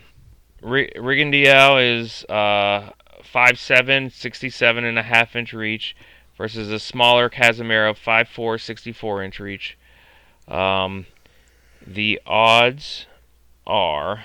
R- 0.63 0.89
Rigondeaux 0.97 2.01
is 2.01 2.25
uh, 2.27 2.91
5'7", 3.33 4.13
67 4.13 4.85
and 4.85 4.99
a 4.99 5.03
half 5.03 5.35
inch 5.37 5.53
reach 5.53 5.95
versus 6.37 6.71
a 6.71 6.79
smaller 6.79 7.29
Casimero, 7.31 7.95
5'4", 7.97 8.61
64 8.61 9.23
inch 9.25 9.41
reach. 9.41 9.77
Um, 10.49 11.07
the 11.87 12.21
odds 12.27 13.07
are 13.67 14.25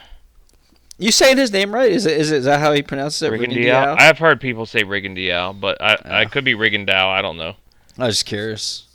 You 0.98 1.12
saying 1.12 1.38
his 1.38 1.52
name 1.52 1.74
right? 1.74 1.92
Is 1.92 2.06
it 2.06 2.18
is, 2.20 2.32
it, 2.32 2.38
is 2.38 2.46
that 2.46 2.60
how 2.60 2.72
he 2.74 2.82
pronounces 2.82 3.22
it? 3.22 3.32
Rigondeaux. 3.32 3.96
I've 3.98 4.18
heard 4.18 4.40
people 4.42 4.66
say 4.66 4.84
Rigondeaux, 4.84 5.60
but 5.60 5.82
I, 5.82 5.98
I 6.06 6.26
Oh. 6.26 6.30
could 6.30 6.44
be 6.46 6.54
Rigondeaux. 6.56 7.10
I 7.10 7.22
don't 7.22 7.38
know. 7.38 7.56
I 8.00 8.08
was 8.08 8.16
just 8.16 8.26
curious. 8.26 8.88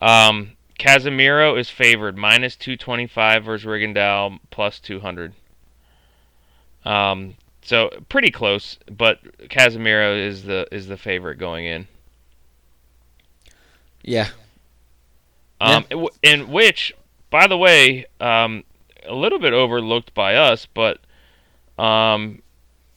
Um, 0.00 0.52
Casimero 0.78 1.58
is 1.58 1.70
favored 1.70 2.16
minus 2.18 2.56
225 2.56 3.44
versus 3.44 3.64
Rigondeaux 3.66 4.38
plus 4.50 4.80
200. 4.80 5.32
Um, 6.84 7.36
so 7.64 7.90
pretty 8.08 8.30
close, 8.30 8.78
but 8.90 9.20
Casimero 9.48 10.16
is 10.16 10.44
the 10.44 10.68
is 10.70 10.86
the 10.86 10.96
favorite 10.96 11.38
going 11.38 11.64
in. 11.64 11.88
Yeah. 14.02 14.28
Um, 15.60 15.84
w- 15.90 16.10
in 16.22 16.50
which, 16.50 16.92
by 17.30 17.46
the 17.46 17.56
way, 17.56 18.04
um, 18.20 18.64
a 19.06 19.14
little 19.14 19.38
bit 19.38 19.54
overlooked 19.54 20.12
by 20.12 20.34
us, 20.34 20.66
but 20.66 20.98
um, 21.78 22.42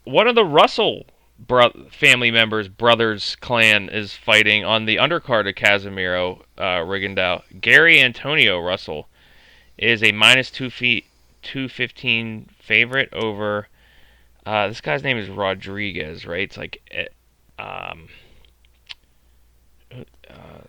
one 0.03 0.27
of 0.27 0.35
the 0.35 0.43
Russell 0.43 1.05
bro- 1.39 1.87
family 1.89 2.29
members, 2.29 2.67
brothers 2.67 3.37
clan, 3.37 3.87
is 3.87 4.13
fighting 4.13 4.65
on 4.65 4.85
the 4.85 4.97
undercard 4.97 5.47
of 5.47 5.55
Casimero 5.55 6.41
uh, 6.57 6.83
Rigondeaux. 6.83 7.43
Gary 7.61 8.01
Antonio 8.01 8.59
Russell 8.59 9.07
is 9.77 10.03
a 10.03 10.11
minus 10.11 10.51
two 10.51 10.69
feet, 10.69 11.05
two 11.41 11.69
fifteen 11.69 12.49
favorite 12.59 13.13
over. 13.13 13.69
Uh, 14.47 14.67
this 14.69 14.79
guy's 14.79 15.03
name 15.03 15.17
is 15.17 15.27
Rodriguez, 15.29 16.25
right? 16.25 16.43
It's 16.43 16.55
like, 16.57 16.81
eh, 16.91 17.07
um, 17.61 18.07
uh, 19.91 20.61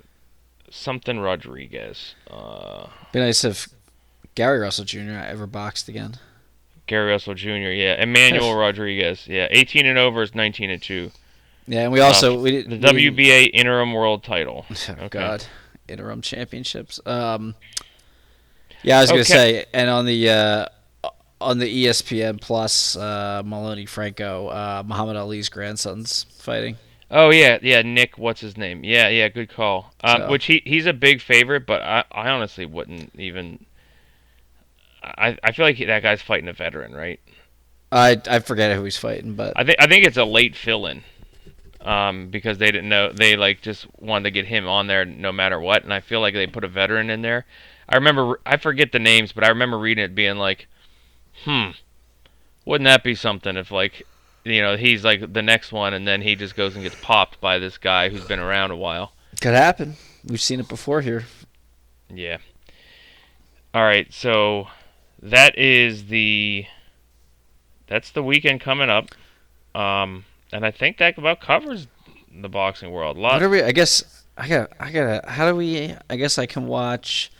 something 0.70 1.20
Rodriguez. 1.20 2.14
Uh, 2.30 2.86
Be 3.12 3.20
nice 3.20 3.44
if 3.44 3.68
Gary 4.34 4.58
Russell 4.58 4.84
Jr. 4.84 5.10
ever 5.12 5.46
boxed 5.46 5.88
again. 5.88 6.16
Gary 6.86 7.10
Russell 7.10 7.34
Jr. 7.34 7.48
Yeah, 7.70 8.02
Emmanuel 8.02 8.54
Rodriguez. 8.56 9.26
Yeah, 9.28 9.46
18 9.50 9.86
and 9.86 9.98
over 9.98 10.22
is 10.22 10.34
19 10.34 10.70
and 10.70 10.82
two. 10.82 11.10
Yeah, 11.66 11.82
and 11.82 11.92
we 11.92 12.00
also 12.00 12.40
we 12.40 12.62
The 12.62 12.76
we- 12.92 13.10
WBA 13.10 13.50
interim 13.52 13.92
world 13.92 14.24
title. 14.24 14.64
Oh 14.88 14.92
Okay. 15.04 15.18
God, 15.18 15.44
interim 15.86 16.22
championships. 16.22 16.98
Um, 17.06 17.54
yeah, 18.82 18.98
I 18.98 19.00
was 19.02 19.10
gonna 19.10 19.24
say, 19.24 19.66
and 19.74 19.90
on 19.90 20.06
the 20.06 20.30
uh, 20.30 20.66
on 21.40 21.58
the 21.58 21.86
ESPN 21.86 22.40
Plus, 22.40 22.96
uh, 22.96 23.42
Moloney 23.44 23.86
Franco, 23.86 24.48
uh, 24.48 24.82
Muhammad 24.86 25.16
Ali's 25.16 25.48
grandson's 25.48 26.24
fighting. 26.38 26.76
Oh 27.10 27.30
yeah, 27.30 27.58
yeah. 27.62 27.82
Nick, 27.82 28.18
what's 28.18 28.40
his 28.40 28.56
name? 28.56 28.84
Yeah, 28.84 29.08
yeah. 29.08 29.28
Good 29.28 29.48
call. 29.48 29.94
Um, 30.02 30.22
So- 30.22 30.30
Which 30.30 30.44
he 30.46 30.62
he's 30.66 30.86
a 30.86 30.92
big 30.92 31.20
favorite, 31.22 31.64
but 31.66 31.80
I 31.82 32.04
I 32.12 32.28
honestly 32.28 32.66
wouldn't 32.66 33.12
even. 33.18 33.64
I 35.02 35.38
I 35.42 35.52
feel 35.52 35.64
like 35.64 35.78
that 35.78 36.02
guy's 36.02 36.22
fighting 36.22 36.48
a 36.48 36.52
veteran, 36.52 36.94
right? 36.94 37.20
I 37.92 38.20
I 38.28 38.40
forget 38.40 38.76
who 38.76 38.84
he's 38.84 38.96
fighting, 38.98 39.34
but 39.34 39.52
I 39.56 39.64
think 39.64 39.76
I 39.80 39.86
think 39.86 40.04
it's 40.04 40.16
a 40.18 40.24
late 40.24 40.54
fill-in, 40.56 41.02
um, 41.80 42.28
because 42.28 42.58
they 42.58 42.70
didn't 42.70 42.88
know 42.90 43.12
they 43.12 43.36
like 43.36 43.62
just 43.62 43.86
wanted 43.98 44.24
to 44.24 44.30
get 44.30 44.44
him 44.46 44.66
on 44.68 44.86
there 44.86 45.04
no 45.04 45.32
matter 45.32 45.58
what, 45.58 45.84
and 45.84 45.94
I 45.94 46.00
feel 46.00 46.20
like 46.20 46.34
they 46.34 46.46
put 46.46 46.64
a 46.64 46.68
veteran 46.68 47.08
in 47.10 47.22
there. 47.22 47.46
I 47.88 47.96
remember 47.96 48.40
I 48.44 48.58
forget 48.58 48.92
the 48.92 48.98
names, 48.98 49.32
but 49.32 49.44
I 49.44 49.48
remember 49.48 49.78
reading 49.78 50.04
it 50.04 50.14
being 50.14 50.36
like, 50.36 50.66
hmm, 51.44 51.70
wouldn't 52.64 52.86
that 52.86 53.02
be 53.02 53.14
something 53.14 53.56
if 53.56 53.70
like, 53.70 54.06
you 54.44 54.60
know, 54.60 54.76
he's 54.76 55.04
like 55.04 55.32
the 55.32 55.42
next 55.42 55.72
one, 55.72 55.94
and 55.94 56.06
then 56.06 56.22
he 56.22 56.34
just 56.34 56.56
goes 56.56 56.74
and 56.74 56.84
gets 56.84 56.96
popped 57.00 57.40
by 57.40 57.58
this 57.58 57.78
guy 57.78 58.08
who's 58.08 58.24
been 58.24 58.40
around 58.40 58.70
a 58.70 58.76
while. 58.76 59.12
could 59.40 59.54
happen. 59.54 59.96
We've 60.24 60.40
seen 60.40 60.60
it 60.60 60.68
before 60.68 61.00
here. 61.00 61.24
Yeah. 62.12 62.38
All 63.74 63.82
right, 63.82 64.12
so 64.12 64.68
that 65.22 65.58
is 65.58 66.06
the 66.06 66.66
that's 67.86 68.10
the 68.10 68.22
weekend 68.22 68.60
coming 68.60 68.90
up, 68.90 69.10
um, 69.74 70.24
and 70.52 70.64
I 70.64 70.70
think 70.70 70.98
that 70.98 71.18
about 71.18 71.40
covers 71.40 71.86
the 72.32 72.48
boxing 72.48 72.90
world. 72.90 73.16
A 73.16 73.20
lot. 73.20 73.34
What 73.34 73.42
are 73.42 73.48
we? 73.48 73.62
I 73.62 73.72
guess 73.72 74.24
I 74.36 74.48
got. 74.48 74.72
I 74.78 74.90
got. 74.90 75.28
How 75.28 75.50
do 75.50 75.56
we? 75.56 75.94
I 76.08 76.16
guess 76.16 76.38
I 76.38 76.46
can 76.46 76.66
watch 76.66 77.30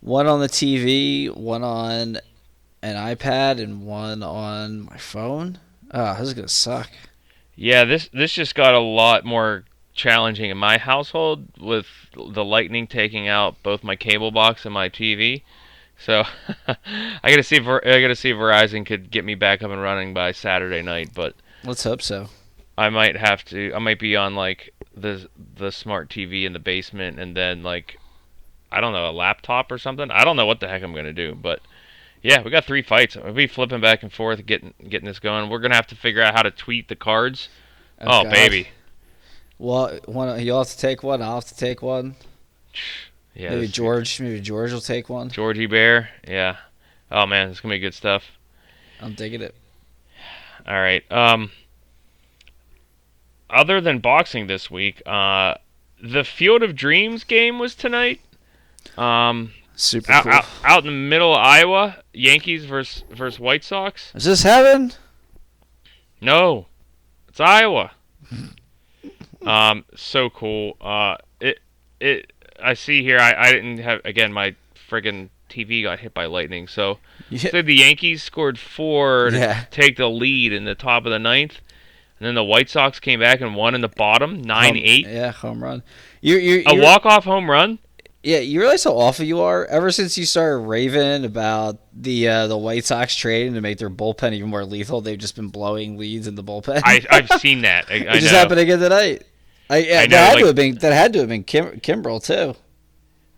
one 0.00 0.26
on 0.26 0.40
the 0.40 0.48
TV, 0.48 1.34
one 1.34 1.62
on 1.62 2.18
an 2.82 2.96
iPad, 2.96 3.60
and 3.62 3.86
one 3.86 4.22
on 4.22 4.80
my 4.82 4.96
phone. 4.96 5.58
Oh, 5.92 6.14
this 6.14 6.28
is 6.28 6.34
gonna 6.34 6.48
suck. 6.48 6.90
Yeah, 7.56 7.84
this 7.84 8.08
this 8.12 8.32
just 8.32 8.54
got 8.54 8.74
a 8.74 8.80
lot 8.80 9.24
more 9.24 9.64
challenging 9.92 10.50
in 10.50 10.56
my 10.56 10.78
household 10.78 11.46
with 11.58 11.86
the 12.14 12.44
lightning 12.44 12.86
taking 12.86 13.28
out 13.28 13.62
both 13.62 13.84
my 13.84 13.96
cable 13.96 14.30
box 14.30 14.64
and 14.64 14.72
my 14.72 14.88
TV. 14.88 15.42
So 15.98 16.24
I 16.66 17.30
gotta 17.30 17.42
see 17.42 17.56
if 17.56 17.66
I 17.66 18.00
gotta 18.00 18.16
see 18.16 18.30
if 18.30 18.36
Verizon 18.36 18.86
could 18.86 19.10
get 19.10 19.24
me 19.24 19.34
back 19.34 19.62
up 19.62 19.70
and 19.70 19.82
running 19.82 20.14
by 20.14 20.32
Saturday 20.32 20.82
night, 20.82 21.10
but 21.14 21.34
Let's 21.64 21.84
hope 21.84 22.00
so. 22.00 22.28
I 22.78 22.88
might 22.88 23.16
have 23.16 23.44
to. 23.46 23.74
I 23.74 23.78
might 23.78 23.98
be 23.98 24.16
on 24.16 24.34
like 24.34 24.72
the 24.96 25.28
the 25.56 25.70
smart 25.70 26.08
TV 26.08 26.44
in 26.44 26.54
the 26.54 26.58
basement, 26.58 27.18
and 27.20 27.36
then 27.36 27.62
like 27.62 27.98
I 28.72 28.80
don't 28.80 28.92
know 28.92 29.10
a 29.10 29.12
laptop 29.12 29.70
or 29.70 29.76
something. 29.76 30.10
I 30.10 30.24
don't 30.24 30.36
know 30.36 30.46
what 30.46 30.60
the 30.60 30.68
heck 30.68 30.82
I'm 30.82 30.94
gonna 30.94 31.12
do, 31.12 31.34
but 31.34 31.60
yeah, 32.22 32.42
we 32.42 32.50
got 32.50 32.64
three 32.64 32.82
fights. 32.82 33.16
We'll 33.16 33.32
be 33.32 33.46
flipping 33.46 33.80
back 33.80 34.02
and 34.02 34.12
forth, 34.12 34.44
getting 34.46 34.74
getting 34.88 35.06
this 35.06 35.18
going. 35.18 35.48
We're 35.50 35.58
gonna 35.58 35.74
have 35.74 35.86
to 35.88 35.96
figure 35.96 36.22
out 36.22 36.34
how 36.34 36.42
to 36.42 36.50
tweet 36.50 36.88
the 36.88 36.96
cards. 36.96 37.48
Oh, 38.00 38.24
God. 38.24 38.32
baby, 38.32 38.68
Well, 39.58 39.98
one 40.06 40.40
you'll 40.40 40.58
have 40.58 40.70
to 40.70 40.78
take 40.78 41.02
one. 41.02 41.20
I'll 41.22 41.34
have 41.36 41.44
to 41.46 41.56
take 41.56 41.82
one. 41.82 42.16
yeah. 43.34 43.50
maybe 43.50 43.68
George. 43.68 44.20
Maybe 44.20 44.40
George 44.40 44.72
will 44.72 44.80
take 44.80 45.08
one. 45.08 45.28
Georgie 45.28 45.66
Bear, 45.66 46.10
yeah. 46.26 46.56
Oh 47.10 47.26
man, 47.26 47.50
it's 47.50 47.60
gonna 47.60 47.74
be 47.74 47.78
good 47.78 47.94
stuff. 47.94 48.24
I'm 49.00 49.14
digging 49.14 49.40
it. 49.42 49.54
All 50.66 50.80
right. 50.80 51.10
Um. 51.10 51.50
Other 53.48 53.80
than 53.80 53.98
boxing 53.98 54.46
this 54.46 54.70
week, 54.70 55.02
uh, 55.06 55.54
the 56.00 56.22
Field 56.22 56.62
of 56.62 56.76
Dreams 56.76 57.24
game 57.24 57.58
was 57.58 57.74
tonight. 57.74 58.20
Um. 58.96 59.52
Super 59.80 60.12
out, 60.12 60.22
cool. 60.24 60.32
out, 60.32 60.44
out 60.64 60.78
in 60.80 60.86
the 60.86 60.92
middle 61.08 61.32
of 61.34 61.40
Iowa, 61.40 61.96
Yankees 62.12 62.64
versus 62.64 63.02
versus 63.10 63.40
White 63.40 63.64
Sox. 63.64 64.12
Is 64.14 64.24
this 64.24 64.42
heaven? 64.42 64.92
No, 66.20 66.66
it's 67.28 67.40
Iowa. 67.40 67.92
um, 69.46 69.84
so 69.96 70.30
cool. 70.30 70.76
Uh, 70.80 71.16
it 71.40 71.60
it 72.00 72.32
I 72.62 72.74
see 72.74 73.02
here. 73.02 73.18
I 73.18 73.34
I 73.34 73.52
didn't 73.52 73.78
have 73.78 74.00
again. 74.04 74.32
My 74.32 74.54
friggin' 74.88 75.30
TV 75.48 75.82
got 75.82 76.00
hit 76.00 76.12
by 76.14 76.26
lightning. 76.26 76.68
So 76.68 76.98
Yeah. 77.30 77.50
so 77.50 77.62
the 77.62 77.74
Yankees 77.76 78.22
scored 78.22 78.58
four 78.58 79.30
to 79.30 79.38
Yeah. 79.38 79.64
take 79.70 79.96
the 79.96 80.08
lead 80.10 80.52
in 80.52 80.64
the 80.64 80.74
top 80.74 81.06
of 81.06 81.10
the 81.12 81.18
ninth, 81.18 81.60
and 82.18 82.26
then 82.26 82.34
the 82.34 82.44
White 82.44 82.68
Sox 82.68 83.00
came 83.00 83.20
back 83.20 83.40
and 83.40 83.54
won 83.54 83.74
in 83.74 83.80
the 83.80 83.88
bottom 83.88 84.42
nine 84.42 84.74
Home- 84.74 84.82
eight. 84.84 85.06
Yeah, 85.06 85.32
home 85.32 85.62
run. 85.62 85.82
You 86.20 86.36
you 86.36 86.62
A 86.66 86.74
walk 86.74 87.06
off 87.06 87.24
home 87.24 87.50
run. 87.50 87.78
Yeah, 88.22 88.40
you 88.40 88.60
realize 88.60 88.84
how 88.84 88.92
awful 88.92 89.24
you 89.24 89.40
are. 89.40 89.64
Ever 89.66 89.90
since 89.90 90.18
you 90.18 90.26
started 90.26 90.58
raving 90.66 91.24
about 91.24 91.78
the 91.94 92.28
uh, 92.28 92.46
the 92.48 92.58
White 92.58 92.84
Sox 92.84 93.16
trading 93.16 93.54
to 93.54 93.62
make 93.62 93.78
their 93.78 93.88
bullpen 93.88 94.32
even 94.34 94.50
more 94.50 94.64
lethal, 94.64 95.00
they've 95.00 95.16
just 95.18 95.36
been 95.36 95.48
blowing 95.48 95.96
leads 95.96 96.26
in 96.26 96.34
the 96.34 96.44
bullpen. 96.44 96.82
I 96.84 97.00
I've 97.10 97.28
seen 97.40 97.62
that. 97.62 97.86
I, 97.88 97.94
I 97.94 97.96
it 97.96 98.20
just 98.20 98.32
know. 98.32 98.38
happened 98.38 98.60
again 98.60 98.78
tonight. 98.78 99.24
I, 99.70 99.76
yeah, 99.78 100.00
I 100.00 100.06
that 100.08 100.10
had 100.10 100.32
like- 100.34 100.40
to 100.40 100.46
have 100.48 100.54
been 100.56 100.74
that 100.76 100.92
had 100.92 101.12
to 101.14 101.20
have 101.20 101.28
been 101.28 101.44
Kim, 101.44 101.80
Kimbrel 101.80 102.22
too. 102.22 102.56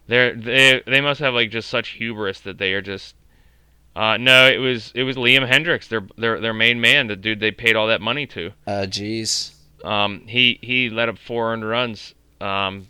They're, 0.08 0.34
they 0.34 0.82
they 0.84 1.00
must 1.00 1.20
have 1.20 1.32
like 1.32 1.50
just 1.50 1.68
such 1.68 1.90
hubris 1.90 2.40
that 2.40 2.58
they 2.58 2.72
are 2.72 2.82
just. 2.82 3.14
Uh, 3.94 4.16
no, 4.16 4.48
it 4.48 4.56
was 4.58 4.90
it 4.96 5.04
was 5.04 5.16
Liam 5.16 5.46
Hendriks, 5.48 5.86
their 5.88 6.02
their 6.18 6.40
their 6.40 6.54
main 6.54 6.80
man, 6.80 7.06
the 7.06 7.14
dude 7.16 7.38
they 7.38 7.50
paid 7.52 7.76
all 7.76 7.86
that 7.86 8.00
money 8.00 8.26
to. 8.28 8.50
Uh, 8.66 8.86
jeez. 8.88 9.52
Um, 9.84 10.24
he 10.26 10.58
he 10.60 10.90
let 10.90 11.08
up 11.08 11.18
four 11.18 11.52
earned 11.52 11.68
runs. 11.68 12.14
Um, 12.40 12.88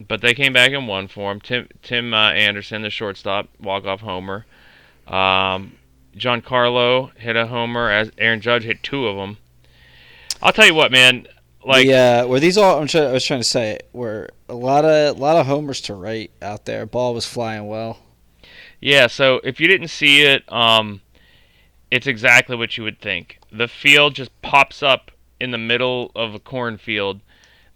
but 0.00 0.20
they 0.20 0.34
came 0.34 0.52
back 0.52 0.72
and 0.72 0.88
won 0.88 1.08
for 1.08 1.32
him. 1.32 1.40
Tim 1.40 1.68
Tim 1.82 2.12
uh, 2.12 2.32
Anderson, 2.32 2.82
the 2.82 2.90
shortstop, 2.90 3.48
walk 3.60 3.84
off 3.84 4.00
homer. 4.00 4.46
Um, 5.06 5.76
Giancarlo 6.16 7.14
hit 7.16 7.36
a 7.36 7.46
homer 7.46 7.90
as 7.90 8.10
Aaron 8.18 8.40
Judge 8.40 8.64
hit 8.64 8.82
two 8.82 9.06
of 9.06 9.16
them. 9.16 9.38
I'll 10.42 10.52
tell 10.52 10.66
you 10.66 10.74
what, 10.74 10.92
man. 10.92 11.26
Like 11.64 11.86
the, 11.86 11.94
uh, 11.94 12.26
were 12.26 12.40
these 12.40 12.56
all? 12.56 12.80
I'm 12.80 12.88
I 12.94 13.12
was 13.12 13.24
trying 13.24 13.40
to 13.40 13.44
say 13.44 13.80
were 13.92 14.30
a 14.48 14.54
lot 14.54 14.84
of 14.84 15.16
a 15.16 15.20
lot 15.20 15.36
of 15.36 15.46
homers 15.46 15.80
to 15.82 15.94
right 15.94 16.30
out 16.40 16.64
there. 16.64 16.86
Ball 16.86 17.12
was 17.12 17.26
flying 17.26 17.66
well. 17.66 17.98
Yeah, 18.80 19.06
so 19.06 19.40
if 19.42 19.58
you 19.58 19.66
didn't 19.66 19.88
see 19.88 20.22
it, 20.22 20.50
um, 20.52 21.00
it's 21.90 22.06
exactly 22.06 22.56
what 22.56 22.76
you 22.76 22.84
would 22.84 23.00
think. 23.00 23.38
The 23.50 23.68
field 23.68 24.14
just 24.14 24.30
pops 24.42 24.82
up 24.82 25.10
in 25.40 25.50
the 25.50 25.58
middle 25.58 26.12
of 26.14 26.34
a 26.34 26.38
cornfield. 26.38 27.20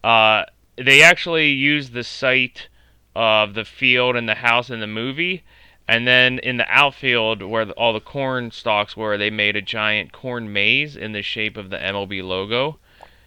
Uh, 0.05 0.45
they 0.85 1.03
actually 1.03 1.49
use 1.49 1.91
the 1.91 2.05
site 2.05 2.69
of 3.15 3.55
the 3.55 3.65
field 3.65 4.17
and 4.17 4.29
the 4.29 4.37
house 4.37 4.71
in 4.71 4.81
the 4.81 4.87
movie, 4.87 5.45
and 5.87 6.07
then 6.07 6.39
in 6.39 6.57
the 6.57 6.67
outfield 6.69 7.43
where 7.43 7.65
the, 7.65 7.73
all 7.73 7.93
the 7.93 8.01
corn 8.01 8.51
stalks 8.51 8.97
were, 8.97 9.19
they 9.19 9.31
made 9.31 9.57
a 9.57 9.63
giant 9.63 10.13
corn 10.13 10.53
maze 10.53 10.97
in 10.97 11.13
the 11.13 11.23
shape 11.23 11.57
of 11.57 11.71
the 11.71 11.79
MLB 11.79 12.23
logo. 12.23 12.79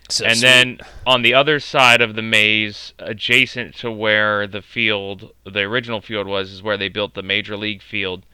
So 0.10 0.26
and 0.26 0.38
sweet. 0.38 0.48
then 0.48 0.80
on 1.06 1.22
the 1.22 1.34
other 1.34 1.60
side 1.60 2.02
of 2.02 2.16
the 2.16 2.22
maze, 2.22 2.94
adjacent 3.00 3.76
to 3.78 3.92
where 3.92 4.48
the 4.48 4.62
field, 4.62 5.32
the 5.46 5.62
original 5.62 6.02
field 6.02 6.28
was, 6.28 6.52
is 6.52 6.64
where 6.64 6.78
they 6.78 6.90
built 6.90 7.14
the 7.14 7.24
major 7.24 7.58
league 7.58 7.82
field. 7.82 8.26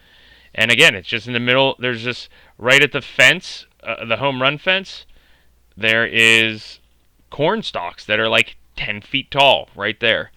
And 0.54 0.72
again, 0.72 0.96
it's 0.96 1.08
just 1.08 1.28
in 1.28 1.34
the 1.34 1.40
middle. 1.40 1.76
There's 1.80 2.04
just 2.04 2.30
right 2.58 2.82
at 2.82 2.92
the 2.92 3.02
fence, 3.02 3.66
uh, 3.84 4.06
the 4.06 4.18
home 4.18 4.42
run 4.42 4.58
fence. 4.58 5.06
There 5.78 6.06
is 6.06 6.80
corn 7.30 7.64
stalks 7.64 8.06
that 8.06 8.20
are 8.20 8.30
like 8.30 8.58
10 8.80 9.02
feet 9.02 9.30
tall 9.30 9.68
right 9.76 10.00
there, 10.00 10.32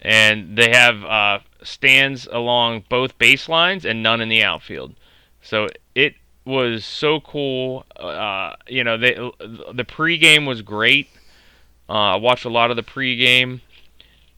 and 0.00 0.58
they 0.58 0.70
have 0.70 1.04
uh, 1.04 1.38
stands 1.62 2.26
along 2.26 2.84
both 2.88 3.16
baselines 3.18 3.84
and 3.84 4.02
none 4.02 4.20
in 4.20 4.28
the 4.28 4.42
outfield. 4.42 4.94
So 5.40 5.68
it 5.94 6.16
was 6.44 6.84
so 6.84 7.20
cool. 7.20 7.86
Uh, 7.94 8.54
you 8.66 8.82
know, 8.82 8.98
they, 8.98 9.14
the 9.14 9.84
pregame 9.84 10.44
was 10.44 10.60
great. 10.60 11.08
Uh, 11.88 11.92
I 11.92 12.16
watched 12.16 12.44
a 12.44 12.50
lot 12.50 12.70
of 12.70 12.76
the 12.76 12.82
pregame, 12.82 13.60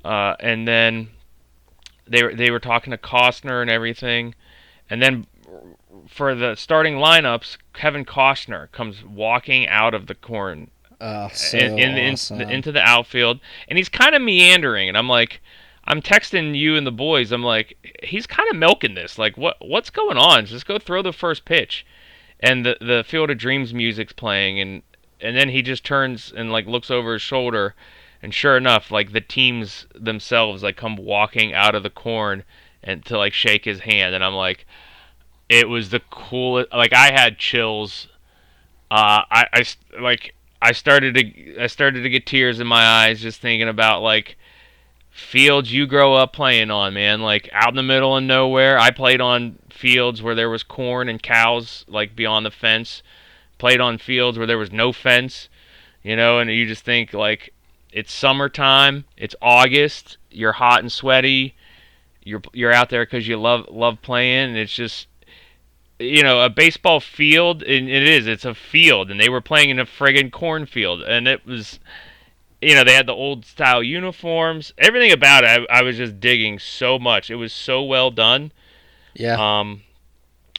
uh, 0.05 0.37
and 0.39 0.69
then 0.69 1.09
they 2.07 2.23
were 2.23 2.35
they 2.35 2.51
were 2.51 2.61
talking 2.61 2.91
to 2.91 2.99
Costner 2.99 3.63
and 3.63 3.71
everything, 3.71 4.35
and 4.91 5.03
then 5.03 5.27
for 6.07 6.35
the 6.35 6.57
starting 6.57 6.97
lineups, 6.97 7.57
Kevin 7.73 8.05
Costner 8.05 8.71
comes 8.71 9.03
walking 9.03 9.67
out 9.67 9.95
of 9.95 10.09
the 10.09 10.15
corn 10.15 10.71
oh, 11.01 11.29
so 11.33 11.59
in, 11.59 11.79
in, 11.79 12.17
in- 12.41 12.51
into 12.51 12.73
the 12.73 12.81
outfield, 12.83 13.41
and 13.69 13.77
he's 13.79 13.89
kind 13.89 14.15
of 14.15 14.23
meandering, 14.23 14.89
and 14.89 14.97
I'm 14.97 15.09
like, 15.09 15.41
I'm 15.85 16.03
texting 16.03 16.57
you 16.57 16.77
and 16.77 16.87
the 16.87 16.93
boys. 16.93 17.31
I'm 17.33 17.43
like, 17.45 17.77
he's 18.03 18.27
kind 18.27 18.49
of 18.51 18.57
milking 18.57 18.95
this. 18.95 19.19
Like, 19.19 19.37
what 19.37 19.57
what's 19.61 19.91
going 19.91 20.17
on? 20.17 20.47
Just 20.47 20.67
go 20.67 20.79
throw 20.79 21.03
the 21.03 21.13
first 21.13 21.45
pitch, 21.45 21.87
and 22.41 22.65
the 22.67 22.77
the 22.81 23.05
Field 23.07 23.31
of 23.31 23.39
Dreams 23.39 23.73
music's 23.73 24.13
playing, 24.13 24.61
and 24.61 24.83
and 25.21 25.37
then 25.37 25.49
he 25.49 25.63
just 25.63 25.85
turns 25.85 26.33
and 26.37 26.51
like 26.51 26.67
looks 26.67 26.91
over 26.91 27.15
his 27.15 27.23
shoulder, 27.23 27.75
and 28.23 28.35
sure 28.35 28.57
enough, 28.57 28.91
like 28.91 29.13
the 29.13 29.21
teams 29.21 29.87
themselves 29.95 30.63
like 30.63 30.77
come 30.77 30.97
walking 30.97 31.53
out 31.55 31.75
of 31.75 31.83
the 31.83 31.91
corn 31.91 32.45
and 32.83 33.05
to 33.07 33.17
like 33.19 33.33
shake 33.33 33.65
his 33.65 33.81
hand, 33.81 34.15
and 34.15 34.25
I'm 34.25 34.35
like, 34.35 34.67
it 35.49 35.69
was 35.69 35.91
the 35.91 36.01
coolest. 36.11 36.73
Like 36.73 36.93
I 36.93 37.13
had 37.13 37.39
chills. 37.39 38.09
Uh, 38.89 39.23
I, 39.31 39.47
I 39.53 39.65
like 40.01 40.36
I 40.61 40.73
started 40.73 41.15
to 41.15 41.63
I 41.63 41.67
started 41.67 42.03
to 42.03 42.09
get 42.09 42.27
tears 42.27 42.61
in 42.61 42.67
my 42.67 42.85
eyes 42.85 43.21
just 43.21 43.41
thinking 43.41 43.69
about 43.69 44.03
like 44.03 44.37
fields 45.11 45.73
you 45.73 45.87
grow 45.87 46.15
up 46.15 46.33
playing 46.33 46.71
on, 46.71 46.95
man. 46.95 47.23
Like 47.23 47.49
out 47.53 47.71
in 47.71 47.77
the 47.77 47.83
middle 47.83 48.17
of 48.17 48.23
nowhere. 48.23 48.79
I 48.79 48.91
played 48.91 49.21
on 49.21 49.59
fields 49.71 50.23
where 50.23 50.35
there 50.35 50.51
was 50.51 50.63
corn 50.63 51.09
and 51.09 51.23
cows 51.23 51.85
like 51.89 52.15
beyond 52.17 52.47
the 52.47 52.51
fence. 52.51 53.03
Played 53.59 53.81
on 53.81 53.99
fields 53.99 54.37
where 54.37 54.47
there 54.47 54.59
was 54.59 54.73
no 54.73 54.93
fence, 54.93 55.49
you 56.03 56.15
know, 56.15 56.39
and 56.39 56.51
you 56.51 56.67
just 56.67 56.85
think 56.85 57.15
like 57.15 57.53
it's 57.91 58.13
summertime, 58.13 59.05
it's 59.17 59.35
August, 59.41 60.19
you're 60.31 60.53
hot 60.53 60.81
and 60.81 60.93
sweaty. 60.93 61.55
You're 62.23 62.43
you're 62.53 62.73
out 62.73 62.91
there 62.91 63.07
cuz 63.07 63.27
you 63.29 63.39
love 63.39 63.67
love 63.71 64.03
playing 64.03 64.49
and 64.49 64.57
it's 64.57 64.75
just 64.75 65.07
you 65.99 66.23
know, 66.23 66.45
a 66.45 66.51
baseball 66.51 67.01
field, 67.01 67.63
and 67.63 67.89
it 67.89 68.03
is, 68.03 68.27
it's 68.27 68.45
a 68.45 68.55
field, 68.55 69.11
and 69.11 69.19
they 69.19 69.29
were 69.29 69.41
playing 69.41 69.71
in 69.71 69.79
a 69.79 69.87
friggin' 69.87 70.31
cornfield, 70.31 71.03
and 71.03 71.27
it 71.27 71.47
was, 71.47 71.81
you 72.61 72.75
know, 72.75 72.85
they 72.85 72.95
had 72.95 73.07
the 73.07 73.15
old 73.15 73.45
style 73.45 73.83
uniforms, 73.83 74.73
everything 74.79 75.13
about 75.13 75.45
it, 75.45 75.67
I, 75.71 75.79
I 75.79 75.83
was 75.83 75.97
just 75.97 76.21
digging 76.21 76.59
so 76.59 76.99
much. 76.99 77.31
It 77.31 77.37
was 77.37 77.53
so 77.53 77.83
well 77.83 78.11
done. 78.11 78.53
yeah. 79.15 79.61
Um, 79.61 79.83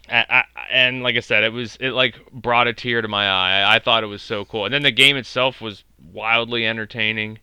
I, 0.09 0.25
I, 0.29 0.43
and 0.71 1.03
like 1.03 1.17
I 1.17 1.19
said, 1.19 1.43
it 1.43 1.51
was, 1.51 1.77
it 1.81 1.91
like 1.91 2.15
brought 2.31 2.67
a 2.67 2.73
tear 2.73 3.01
to 3.01 3.07
my 3.07 3.27
eye. 3.27 3.61
I, 3.61 3.75
I 3.75 3.79
thought 3.79 4.03
it 4.03 4.07
was 4.07 4.21
so 4.21 4.45
cool. 4.45 4.65
And 4.65 4.73
then 4.73 4.83
the 4.83 4.91
game 4.91 5.17
itself 5.17 5.59
was 5.59 5.83
wildly 6.13 6.65
entertaining. 6.65 7.39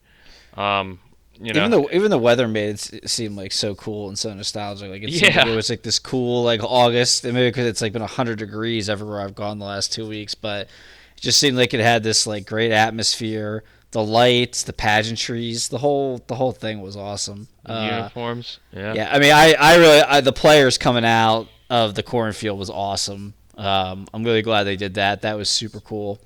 Um, 0.55 0.99
you 1.41 1.53
know, 1.53 1.61
even 1.67 1.71
the 1.71 1.97
even 1.97 2.11
the 2.11 2.19
weather 2.19 2.47
made 2.49 2.71
it 2.93 3.09
seem 3.11 3.37
like 3.37 3.53
so 3.53 3.75
cool 3.75 4.09
and 4.09 4.19
so 4.19 4.33
nostalgic. 4.33 4.91
Like 4.91 5.03
it 5.03 5.11
Yeah. 5.11 5.39
like 5.39 5.47
it 5.49 5.57
was 5.57 5.71
like 5.71 5.83
this 5.83 5.99
cool 5.99 6.43
like 6.45 6.63
August, 6.63 7.25
and 7.25 7.35
maybe 7.35 7.49
because 7.49 7.67
it's 7.67 7.81
like 7.83 7.93
been 7.93 8.03
hundred 8.03 8.39
degrees 8.39 8.89
everywhere 8.89 9.21
I've 9.21 9.35
gone 9.35 9.59
the 9.59 9.65
last 9.67 9.93
two 9.93 10.09
weeks, 10.09 10.35
but 10.35 10.69
it 11.17 11.21
just 11.21 11.39
seemed 11.39 11.57
like 11.57 11.75
it 11.75 11.81
had 11.81 12.03
this 12.03 12.27
like 12.27 12.47
great 12.47 12.73
atmosphere. 12.73 13.65
The 13.91 14.03
lights, 14.03 14.65
the 14.65 14.73
pageantries, 14.73 15.69
the 15.71 15.79
whole 15.79 16.21
the 16.27 16.35
whole 16.35 16.51
thing 16.53 16.81
was 16.81 16.97
awesome. 16.97 17.47
Uh, 17.65 17.89
uniforms. 17.93 18.59
Yeah. 18.73 18.95
yeah, 18.95 19.09
I 19.13 19.19
mean, 19.21 19.33
I 19.33 19.55
I 19.55 19.77
really 19.77 20.01
I, 20.03 20.21
the 20.21 20.33
players 20.33 20.79
coming 20.79 21.05
out 21.05 21.47
of 21.71 21.95
the 21.95 22.03
cornfield 22.03 22.59
was 22.59 22.71
awesome. 22.71 23.35
Um, 23.57 24.09
I'm 24.13 24.25
really 24.25 24.43
glad 24.43 24.65
they 24.65 24.75
did 24.77 24.95
that. 24.95 25.23
That 25.23 25.37
was 25.37 25.49
super 25.49 25.79
cool. 25.79 26.19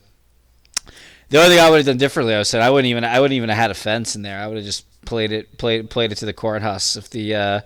The 1.29 1.37
only 1.39 1.51
thing 1.57 1.61
I 1.63 1.69
would 1.69 1.77
have 1.77 1.85
done 1.87 1.99
differently, 1.99 2.35
I 2.35 2.43
said 2.43 2.63
I 2.63 2.71
wouldn't 2.71 2.89
even 2.91 3.05
I 3.05 3.21
wouldn't 3.21 3.37
even 3.37 3.51
have 3.51 3.59
had 3.59 3.71
a 3.71 3.75
fence 3.75 4.17
in 4.17 4.23
there. 4.23 4.41
I 4.41 4.47
would 4.47 4.57
have 4.57 4.65
just 4.65 4.87
played 5.05 5.33
it 5.33 5.59
played 5.59 5.91
played 5.91 6.13
it 6.13 6.17
to 6.17 6.27
the 6.27 6.33
cornhusk. 6.33 6.97
If 6.97 7.11
the 7.11 7.35
uh, 7.35 7.61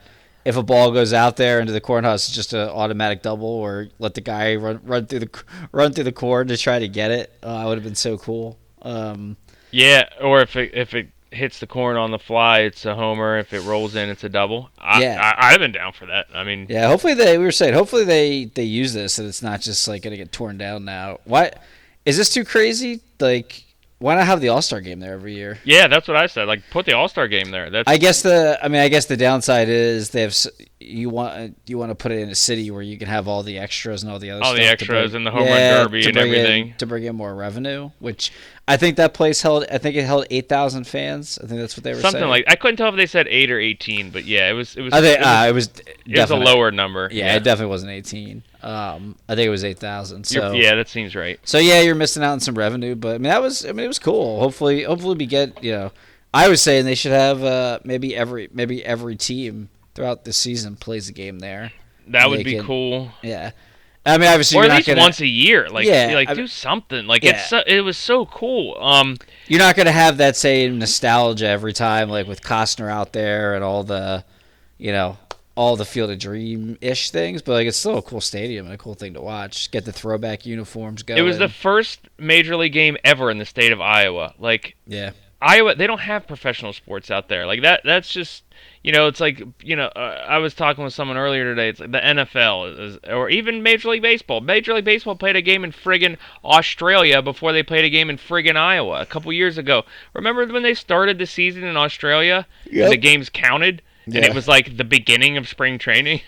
if 0.45 0.57
a 0.57 0.63
ball 0.63 0.91
goes 0.91 1.13
out 1.13 1.37
there 1.37 1.61
into 1.61 1.73
the 1.73 1.81
cornhusk, 1.81 2.29
it's 2.29 2.33
just 2.33 2.53
an 2.53 2.69
automatic 2.69 3.23
double, 3.23 3.47
or 3.49 3.89
let 3.99 4.15
the 4.15 4.21
guy 4.21 4.57
run 4.57 4.81
run 4.85 5.07
through 5.07 5.21
the 5.21 5.45
run 5.73 5.93
through 5.93 6.05
the 6.05 6.13
corn 6.13 6.49
to 6.49 6.57
try 6.57 6.79
to 6.79 6.89
get 6.89 7.11
it. 7.11 7.33
Uh, 7.43 7.49
I 7.57 7.67
would 7.67 7.77
have 7.79 7.85
been 7.85 7.95
so 7.95 8.19
cool. 8.19 8.59
Um, 8.83 9.37
Yeah, 9.71 10.09
or 10.21 10.41
if 10.41 10.57
it 10.57 10.75
if 10.75 10.95
it 10.95 11.09
hits 11.31 11.61
the 11.61 11.67
corn 11.67 11.97
on 11.97 12.11
the 12.11 12.19
fly, 12.19 12.61
it's 12.61 12.85
a 12.85 12.95
homer. 12.95 13.39
If 13.39 13.53
it 13.55 13.61
rolls 13.63 13.95
in, 13.97 14.11
it's 14.11 14.23
a 14.23 14.29
double. 14.29 14.69
I, 14.79 15.01
Yeah. 15.01 15.19
I, 15.39 15.47
I'd 15.47 15.51
have 15.53 15.61
been 15.61 15.73
down 15.73 15.93
for 15.93 16.07
that. 16.07 16.27
I 16.35 16.45
mean, 16.45 16.67
Yeah, 16.69 16.89
hopefully 16.89 17.15
they 17.15 17.39
we 17.39 17.45
were 17.45 17.53
saying 17.53 17.75
hopefully 17.75 18.05
they 18.05 18.45
they 18.47 18.65
use 18.65 18.93
this 18.93 19.19
and 19.19 19.27
it's 19.27 19.43
not 19.43 19.61
just 19.61 19.89
like 19.89 20.03
gonna 20.03 20.17
get 20.17 20.33
torn 20.33 20.59
down 20.59 20.85
now. 20.85 21.21
Why 21.25 21.53
is 22.05 22.17
this 22.17 22.29
too 22.31 22.45
crazy? 22.45 23.01
Like 23.21 23.65
why 24.03 24.17
not 24.17 24.27
have 24.27 24.41
the 24.41 24.49
All 24.49 24.61
Star 24.61 24.81
game 24.81 25.01
there 25.01 25.15
every 25.15 25.35
year? 25.35 25.59
yeah, 25.65 25.87
that's 25.89 26.09
what 26.09 26.17
I 26.17 26.27
said. 26.27 26.49
Like, 26.49 26.63
put 26.71 26.85
the 26.87 26.93
All 26.93 27.09
Star 27.09 27.29
game 27.29 27.51
there. 27.51 27.71
That's 27.71 27.89
I 27.89 27.97
guess 27.97 28.23
the 28.23 28.59
I 28.63 28.69
mean 28.69 28.81
I 28.83 28.89
guess 28.89 29.07
the 29.07 29.17
downside 29.17 29.69
is 29.69 30.11
they 30.11 30.23
have 30.23 30.37
you 30.85 31.09
want 31.11 31.57
you 31.67 31.79
want 31.79 31.91
to 31.91 31.95
put 31.95 32.13
it 32.13 32.19
in 32.19 32.29
a 32.29 32.35
city 32.35 32.71
where 32.71 32.83
you 32.83 32.99
can 32.99 33.09
have 33.09 33.29
all 33.29 33.43
the 33.43 33.59
extras 33.59 34.03
and 34.03 34.11
all 34.13 34.19
the 34.19 34.31
other 34.31 34.45
All 34.45 34.55
the 34.55 34.63
extras 34.63 35.13
bring- 35.13 35.17
and 35.21 35.27
the 35.27 35.31
home 35.31 35.47
run 35.49 35.85
derby 35.85 36.05
and 36.05 36.13
bring 36.15 36.29
in- 36.29 36.35
everything. 36.35 36.75
to 36.79 36.87
bring 36.87 37.05
in 37.05 37.17
more 37.17 37.35
revenue. 37.35 37.91
Which 37.99 38.33
I 38.69 38.77
think 38.77 38.97
that 38.97 39.15
place 39.15 39.43
held 39.43 39.65
I 39.71 39.79
think 39.79 39.97
it 39.97 40.05
held 40.05 40.27
eight 40.31 40.49
thousand 40.49 40.87
fans. 40.87 41.39
I 41.43 41.47
think 41.47 41.61
that's 41.61 41.77
what 41.77 41.85
they 41.85 41.95
were 41.95 42.01
something 42.01 42.21
saying. 42.21 42.31
like 42.31 42.45
I 42.49 42.57
couldn't 42.57 42.77
tell 42.77 42.89
if 42.89 42.97
they 42.97 43.07
said 43.07 43.27
eight 43.29 43.51
or 43.51 43.59
eighteen, 43.59 44.11
but 44.11 44.25
yeah, 44.25 44.49
it 44.51 44.53
was 44.55 44.77
it 44.77 44.83
was 44.83 44.93
I 44.93 45.01
think 45.01 45.19
it 45.19 45.21
was, 45.21 45.27
uh, 45.27 45.47
it 45.49 45.53
was 45.55 45.67
it 46.07 46.21
was 46.21 46.31
a 46.31 46.37
lower 46.37 46.71
number. 46.71 47.09
Yeah, 47.13 47.37
it 47.37 47.45
definitely 47.45 47.71
wasn't 47.71 47.93
eighteen. 47.93 48.43
Um, 48.63 49.17
I 49.29 49.35
think 49.35 49.47
it 49.47 49.51
was 49.51 49.65
eight 49.65 49.79
thousand. 49.79 50.31
You're- 50.31 50.51
So 50.51 50.53
yeah, 50.55 50.75
that 50.77 50.89
seems 50.89 51.15
right. 51.17 51.41
So 51.45 51.59
yeah, 51.59 51.81
you're 51.81 51.95
missing 51.97 52.23
out 52.23 52.33
on 52.33 52.41
some 52.41 52.55
revenue, 52.55 52.95
but 52.95 53.11
I 53.17 53.19
mean 53.19 53.25
that 53.25 53.43
was 53.43 53.65
I 53.67 53.73
mean 53.73 53.85
it 53.85 53.89
was 53.89 53.99
cool. 53.99 54.39
Hopefully, 54.41 54.85
hopefully 54.85 55.17
we 55.17 55.27
get 55.27 55.63
you 55.65 55.73
know. 55.73 55.93
I 56.35 56.49
was 56.49 56.63
saying 56.63 56.87
they 56.87 56.95
should 56.95 57.13
have 57.13 57.45
uh, 57.45 57.81
maybe 57.85 58.17
every 58.17 58.49
maybe 58.55 58.83
every 58.83 59.17
team 59.17 59.69
throughout 59.95 60.25
the 60.25 60.33
season 60.33 60.77
plays 60.77 61.09
a 61.09 61.13
game 61.13 61.39
there. 61.39 61.73
That 62.09 62.31
would 62.31 62.45
be 62.45 62.55
can- 62.57 62.67
cool. 62.67 63.11
Yeah, 63.23 63.53
I 64.05 64.19
mean 64.19 64.29
obviously 64.29 64.59
or 64.59 64.65
at 64.65 64.71
least 64.77 64.89
gonna 64.89 65.01
once 65.01 65.21
a 65.21 65.27
year. 65.27 65.69
Like, 65.69 65.87
Yeah, 65.87 66.13
like 66.15 66.29
I- 66.29 66.35
do 66.35 66.47
something. 66.47 67.07
Like 67.07 67.23
Yeah. 67.23 67.33
it's 67.33 67.49
so, 67.49 67.63
it 67.67 67.81
was 67.83 67.97
so 67.97 68.27
cool. 68.27 68.77
Um, 68.83 69.17
you're 69.47 69.61
not 69.61 69.77
gonna 69.77 69.93
have 69.93 70.17
that 70.19 70.37
same 70.37 70.79
nostalgia 70.79 71.47
every 71.47 71.73
time 71.73 72.09
like 72.09 72.27
with 72.27 72.43
Costner 72.43 72.91
out 72.91 73.13
there 73.13 73.55
and 73.55 73.63
all 73.63 73.85
the 73.85 74.25
you 74.79 74.91
know 74.93 75.19
all 75.55 75.77
the 75.77 75.85
Field 75.85 76.11
of 76.11 76.19
Dream 76.19 76.79
ish 76.81 77.11
things, 77.11 77.43
but 77.43 77.53
like 77.53 77.67
it's 77.69 77.77
still 77.77 77.99
a 77.99 78.03
cool 78.03 78.23
stadium 78.23 78.65
and 78.65 78.75
a 78.75 78.79
cool 78.79 78.95
thing 78.95 79.13
to 79.15 79.21
watch. 79.21 79.71
Get 79.71 79.85
the 79.85 79.93
throwback 79.93 80.47
uniforms 80.47 81.03
going. 81.03 81.19
it 81.21 81.23
was 81.23 81.37
the 81.39 81.49
first 81.49 82.01
major 82.19 82.57
league 82.57 82.73
game 82.73 82.97
ever 83.05 83.31
in 83.31 83.37
the 83.39 83.45
state 83.45 83.71
of 83.71 83.81
Iowa. 83.81 84.33
Like 84.39 84.75
yeah. 84.87 85.11
Iowa, 85.43 85.75
they 85.75 85.87
don't 85.87 86.01
have 86.01 86.27
professional 86.27 86.73
sports 86.73 87.11
out 87.11 87.29
there. 87.29 87.47
Like 87.47 87.63
that. 87.63 87.83
That's 87.85 88.09
just 88.09 88.45
you 88.83 88.93
know, 88.93 89.07
it's 89.07 89.21
like 89.21 89.43
you 89.63 89.77
know. 89.77 89.87
Uh, 89.87 90.25
I 90.29 90.39
was 90.39 90.55
talking 90.55 90.83
with 90.83 90.93
someone 90.93 91.17
earlier 91.17 91.45
today. 91.45 91.69
It's 91.69 91.81
like 91.81 91.93
the 91.93 91.99
NFL 91.99 92.79
is, 92.79 92.99
or 93.09 93.31
even 93.31 93.63
Major 93.63 93.91
League 93.91 94.03
Baseball. 94.03 94.41
Major 94.41 94.75
League 94.75 94.85
Baseball 94.85 95.15
played 95.15 95.37
a 95.37 95.43
game 95.43 95.65
in 95.65 95.73
friggin' 95.73 96.17
Australia 96.45 97.23
before 97.23 97.53
they 97.53 97.63
played 97.63 97.85
a 97.85 97.91
game 97.91 98.11
in 98.11 98.19
friggin' 98.19 98.57
Iowa 98.57 99.01
a 99.01 99.07
couple 99.07 99.33
years 99.33 99.59
ago. 99.59 99.85
Remember 100.15 100.47
when 100.47 100.63
they 100.63 100.75
started 100.75 101.19
the 101.19 101.27
season 101.27 101.65
in 101.65 101.77
Australia? 101.77 102.47
Yep. 102.71 102.85
And 102.85 102.93
the 102.93 102.97
games 102.97 103.29
counted, 103.29 103.83
and 104.07 104.17
it 104.17 104.35
was 104.35 104.49
like 104.49 104.77
the 104.77 104.85
beginning 104.85 105.37
of 105.37 105.49
spring 105.49 105.79
training. 105.79 106.21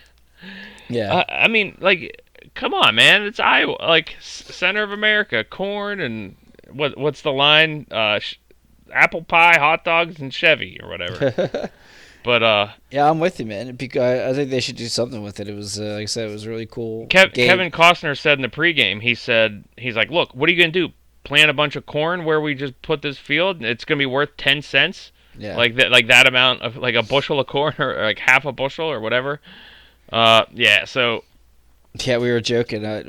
Yeah. 0.89 1.15
Uh, 1.15 1.25
I 1.29 1.49
mean, 1.49 1.77
like, 1.81 2.23
come 2.55 2.75
on, 2.75 2.95
man! 2.95 3.23
It's 3.23 3.41
Iowa, 3.41 3.77
like 3.81 4.17
center 4.21 4.83
of 4.83 4.93
America, 4.93 5.43
corn 5.45 6.01
and 6.01 6.37
what? 6.71 6.97
What's 6.97 7.23
the 7.23 7.33
line? 7.33 7.87
Uh, 7.91 8.19
sh- 8.19 8.39
apple 8.93 9.23
pie, 9.23 9.59
hot 9.59 9.85
dogs, 9.85 10.21
and 10.21 10.33
Chevy 10.33 10.79
or 10.83 10.89
whatever. 10.89 11.71
But 12.25 12.43
uh, 12.43 12.69
Yeah, 12.91 13.09
I'm 13.09 13.21
with 13.21 13.39
you, 13.39 13.47
man. 13.47 13.77
Because 13.77 14.03
I 14.03 14.33
think 14.33 14.51
they 14.51 14.61
should 14.61 14.77
do 14.77 14.87
something 14.87 15.23
with 15.23 15.39
it. 15.39 15.47
It 15.47 15.55
was, 15.55 15.79
uh, 15.79 15.93
like 15.93 16.03
I 16.03 16.07
said, 16.07 16.29
it 16.29 16.33
was 16.33 16.47
really 16.47 16.67
cool. 16.67 17.07
Kev-. 17.09 17.35
Kevin 17.35 17.71
Costner 17.71 18.19
said 18.19 18.39
in 18.39 18.43
the 18.43 18.49
pregame, 18.49 19.03
he 19.03 19.15
said 19.15 19.63
he's 19.77 19.95
like, 19.95 20.11
look, 20.11 20.35
what 20.35 20.49
are 20.49 20.53
you 20.53 20.59
gonna 20.59 20.73
do? 20.73 20.89
Plant 21.23 21.51
a 21.51 21.55
bunch 21.55 21.77
of 21.77 21.87
corn 21.87 22.25
where 22.25 22.41
we 22.41 22.55
just 22.55 22.81
put 22.83 23.03
this 23.03 23.19
field? 23.19 23.63
It's 23.63 23.85
gonna 23.85 23.99
be 23.99 24.07
worth 24.07 24.37
ten 24.39 24.63
cents, 24.63 25.13
yeah. 25.39 25.57
like 25.57 25.77
that, 25.77 25.91
like 25.91 26.07
that 26.09 26.27
amount 26.27 26.63
of 26.63 26.77
like 26.77 26.95
a 26.95 27.03
bushel 27.03 27.41
of 27.41 27.47
corn 27.47 27.75
or, 27.79 28.03
like 28.03 28.19
half 28.19 28.47
a 28.47 28.53
bushel 28.53 28.91
or 28.91 29.01
whatever. 29.01 29.41
Uh, 30.11 30.45
yeah. 30.53 30.87
So 30.87 31.25
Yeah, 32.05 32.19
we 32.19 32.31
were 32.33 32.41
joking. 32.41 32.85
Uh, 32.85 33.05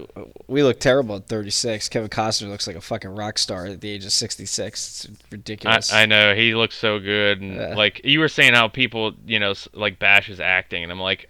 we 0.48 0.62
look 0.62 0.80
terrible 0.80 1.16
at 1.16 1.26
36. 1.28 1.90
Kevin 1.90 2.08
Costner 2.08 2.50
looks 2.50 2.68
like 2.68 2.76
a 2.76 2.82
fucking 2.82 3.16
rock 3.16 3.40
star 3.40 3.66
at 3.66 3.82
the 3.82 3.90
age 3.90 4.06
of 4.06 4.12
66. 4.12 5.06
It's 5.10 5.22
ridiculous. 5.32 5.92
I 5.92 6.06
know 6.06 6.36
he 6.36 6.54
looks 6.54 6.78
so 6.78 7.00
good, 7.00 7.42
and 7.42 7.56
Yeah. 7.56 7.74
like 7.76 8.02
you 8.04 8.20
were 8.20 8.28
saying, 8.28 8.54
how 8.54 8.68
people 8.68 9.14
you 9.26 9.40
know 9.40 9.56
like 9.74 9.98
bash 9.98 10.28
his 10.28 10.40
acting, 10.40 10.84
and 10.84 10.92
I'm 10.92 11.00
like, 11.00 11.28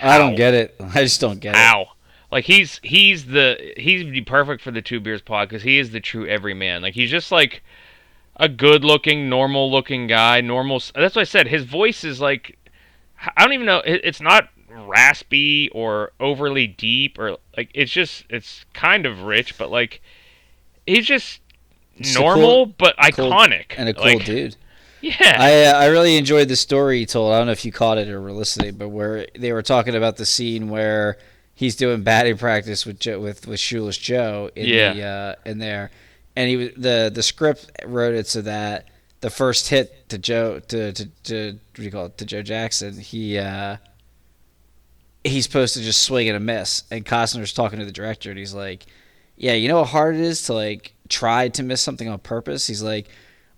I 0.00 0.16
don't 0.16 0.34
get 0.34 0.54
it. 0.54 0.74
I 0.80 1.02
just 1.02 1.20
don't 1.20 1.40
get 1.40 1.54
it. 1.54 1.58
How? 1.58 1.88
Like 2.32 2.46
he's 2.46 2.80
he's 2.82 3.26
the 3.26 3.74
he's 3.76 4.02
be 4.04 4.22
perfect 4.22 4.62
for 4.62 4.70
the 4.70 4.80
two 4.82 4.98
beers 4.98 5.20
pod 5.20 5.48
because 5.50 5.62
he 5.62 5.78
is 5.78 5.90
the 5.90 6.00
true 6.00 6.26
everyman. 6.26 6.80
Like 6.80 6.94
he's 6.94 7.10
just 7.10 7.30
like 7.30 7.62
a 8.36 8.48
good 8.48 8.82
looking, 8.82 9.28
normal 9.28 9.70
looking 9.70 10.06
guy. 10.06 10.40
Normal. 10.40 10.82
That's 10.94 11.14
what 11.14 11.20
I 11.20 11.24
said. 11.24 11.48
His 11.48 11.64
voice 11.64 12.02
is 12.02 12.18
like 12.20 12.58
I 13.36 13.44
don't 13.44 13.52
even 13.52 13.66
know. 13.66 13.82
It's 13.84 14.22
not 14.22 14.48
raspy 14.74 15.68
or 15.70 16.12
overly 16.20 16.66
deep 16.66 17.18
or 17.18 17.36
like 17.56 17.70
it's 17.74 17.90
just 17.92 18.24
it's 18.28 18.64
kind 18.74 19.06
of 19.06 19.22
rich, 19.22 19.56
but 19.58 19.70
like 19.70 20.00
he's 20.86 21.06
just 21.06 21.40
a 21.98 22.12
normal 22.14 22.66
cool- 22.66 22.74
but 22.78 22.96
cool- 23.14 23.30
iconic 23.30 23.66
And 23.76 23.88
a 23.88 23.94
cool 23.94 24.04
Like, 24.04 24.24
dude. 24.24 24.56
Yeah. 25.00 25.36
I 25.38 25.64
uh, 25.64 25.78
I 25.80 25.86
really 25.86 26.16
enjoyed 26.16 26.48
the 26.48 26.56
story 26.56 27.00
he 27.00 27.06
told. 27.06 27.34
I 27.34 27.36
don't 27.36 27.44
know 27.46 27.52
if 27.52 27.64
you 27.66 27.72
caught 27.72 27.98
it 27.98 28.08
or 28.08 28.22
were 28.22 28.32
listening, 28.32 28.76
but 28.76 28.88
where 28.88 29.26
they 29.38 29.52
were 29.52 29.60
talking 29.62 29.94
about 29.94 30.16
the 30.16 30.24
scene 30.24 30.70
where 30.70 31.18
he's 31.54 31.76
doing 31.76 32.02
batting 32.02 32.38
practice 32.38 32.86
with 32.86 33.00
Joe, 33.00 33.20
with 33.20 33.46
with 33.46 33.60
Shoeless 33.60 33.98
Joe 33.98 34.50
in 34.56 34.66
Yeah. 34.66 34.92
the 34.94 35.02
uh, 35.02 35.34
in 35.44 35.58
there, 35.58 35.90
and 36.34 36.48
he 36.48 36.56
was 36.56 36.68
the 36.78 37.10
the 37.14 37.22
script 37.22 37.70
wrote 37.84 38.14
it 38.14 38.26
so 38.26 38.40
that 38.42 38.88
the 39.20 39.28
first 39.28 39.68
hit 39.68 40.08
to 40.08 40.16
Joe 40.16 40.60
to 40.68 40.92
to, 40.94 41.06
to 41.24 41.52
what 41.52 41.74
do 41.74 41.82
you 41.82 41.90
call 41.90 42.06
it 42.06 42.16
to 42.16 42.24
Joe 42.24 42.40
Jackson 42.42 42.98
he. 42.98 43.36
Uh, 43.38 43.76
He's 45.24 45.44
supposed 45.44 45.74
to 45.74 45.80
just 45.80 46.02
swing 46.02 46.28
and 46.28 46.36
a 46.36 46.40
miss, 46.40 46.84
and 46.90 47.04
Costner's 47.04 47.52
talking 47.52 47.78
to 47.78 47.84
the 47.84 47.92
director, 47.92 48.30
and 48.30 48.38
he's 48.38 48.54
like, 48.54 48.84
"Yeah, 49.36 49.54
you 49.54 49.68
know 49.68 49.78
how 49.78 49.84
hard 49.84 50.14
it 50.16 50.20
is 50.20 50.42
to 50.44 50.54
like 50.54 50.94
try 51.08 51.48
to 51.48 51.62
miss 51.62 51.80
something 51.80 52.08
on 52.08 52.18
purpose." 52.18 52.66
He's 52.66 52.82
like, 52.82 53.08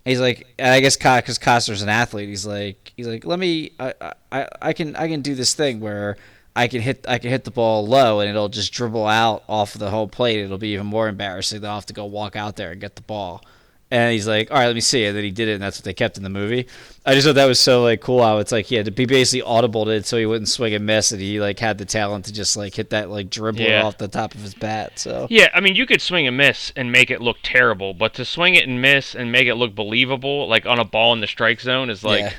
He's 0.07 0.21
like, 0.21 0.47
I 0.57 0.79
guess 0.79 0.95
because 0.95 1.37
Costner's 1.37 1.81
an 1.81 1.89
athlete, 1.89 2.29
he's 2.29 2.45
like, 2.45 2.93
he's 2.95 3.07
like, 3.07 3.25
let 3.25 3.39
me, 3.39 3.73
I, 3.77 3.93
I, 4.31 4.47
I 4.61 4.71
can, 4.71 4.95
I 4.95 5.09
can 5.09 5.21
do 5.21 5.35
this 5.35 5.53
thing 5.53 5.81
where 5.81 6.15
I 6.55 6.69
can 6.69 6.79
hit, 6.79 7.05
I 7.09 7.17
can 7.17 7.29
hit 7.29 7.43
the 7.43 7.51
ball 7.51 7.85
low 7.85 8.21
and 8.21 8.29
it'll 8.29 8.47
just 8.47 8.71
dribble 8.71 9.05
out 9.05 9.43
off 9.49 9.73
the 9.73 9.89
whole 9.89 10.07
plate. 10.07 10.39
It'll 10.39 10.57
be 10.57 10.69
even 10.69 10.85
more 10.85 11.09
embarrassing. 11.09 11.59
They'll 11.59 11.75
have 11.75 11.87
to 11.87 11.93
go 11.93 12.05
walk 12.05 12.37
out 12.37 12.55
there 12.55 12.71
and 12.71 12.79
get 12.79 12.95
the 12.95 13.01
ball. 13.01 13.43
And 13.89 14.11
he's 14.11 14.27
like, 14.27 14.51
all 14.51 14.57
right, 14.57 14.65
let 14.65 14.75
me 14.75 14.81
see. 14.81 15.05
And 15.05 15.15
then 15.15 15.23
he 15.23 15.31
did 15.31 15.47
it, 15.47 15.53
and 15.53 15.63
that's 15.63 15.77
what 15.77 15.85
they 15.85 15.93
kept 15.93 16.17
in 16.17 16.23
the 16.23 16.29
movie. 16.29 16.67
I 17.05 17.13
just 17.13 17.25
thought 17.25 17.35
that 17.35 17.45
was 17.45 17.57
so 17.57 17.83
like 17.83 18.01
cool. 18.01 18.21
How 18.21 18.39
it's 18.39 18.51
like 18.51 18.65
he 18.65 18.75
had 18.75 18.83
to 18.85 18.91
be 18.91 19.05
basically 19.05 19.47
audibled 19.49 19.87
it 19.87 20.05
so 20.05 20.17
he 20.17 20.25
wouldn't 20.25 20.49
swing 20.49 20.73
and 20.73 20.85
miss, 20.85 21.13
and 21.13 21.21
he 21.21 21.39
like 21.39 21.57
had 21.57 21.77
the 21.77 21.85
talent 21.85 22.25
to 22.25 22.33
just 22.33 22.57
like 22.57 22.75
hit 22.75 22.89
that 22.89 23.09
like 23.09 23.29
dribble 23.29 23.61
Yeah. 23.61 23.83
off 23.83 23.97
the 23.97 24.09
top 24.09 24.35
of 24.35 24.41
his 24.41 24.53
bat. 24.53 24.99
So 24.99 25.27
Yeah, 25.29 25.47
I 25.53 25.61
mean, 25.61 25.75
you 25.75 25.85
could 25.85 26.01
swing 26.01 26.27
and 26.27 26.35
miss 26.35 26.73
and 26.75 26.91
make 26.91 27.09
it 27.09 27.21
look 27.21 27.37
terrible, 27.43 27.93
but 27.93 28.13
to 28.15 28.25
swing 28.25 28.55
it 28.55 28.67
and 28.67 28.81
miss 28.81 29.15
and 29.15 29.31
make 29.31 29.47
it 29.47 29.55
look 29.55 29.73
believable, 29.73 30.49
like 30.49 30.65
on 30.65 30.79
a 30.79 30.85
ball 30.85 31.13
in 31.13 31.21
the 31.21 31.27
strike 31.27 31.61
zone, 31.61 31.89
is 31.89 32.03
like, 32.03 32.19
yeah. 32.19 32.33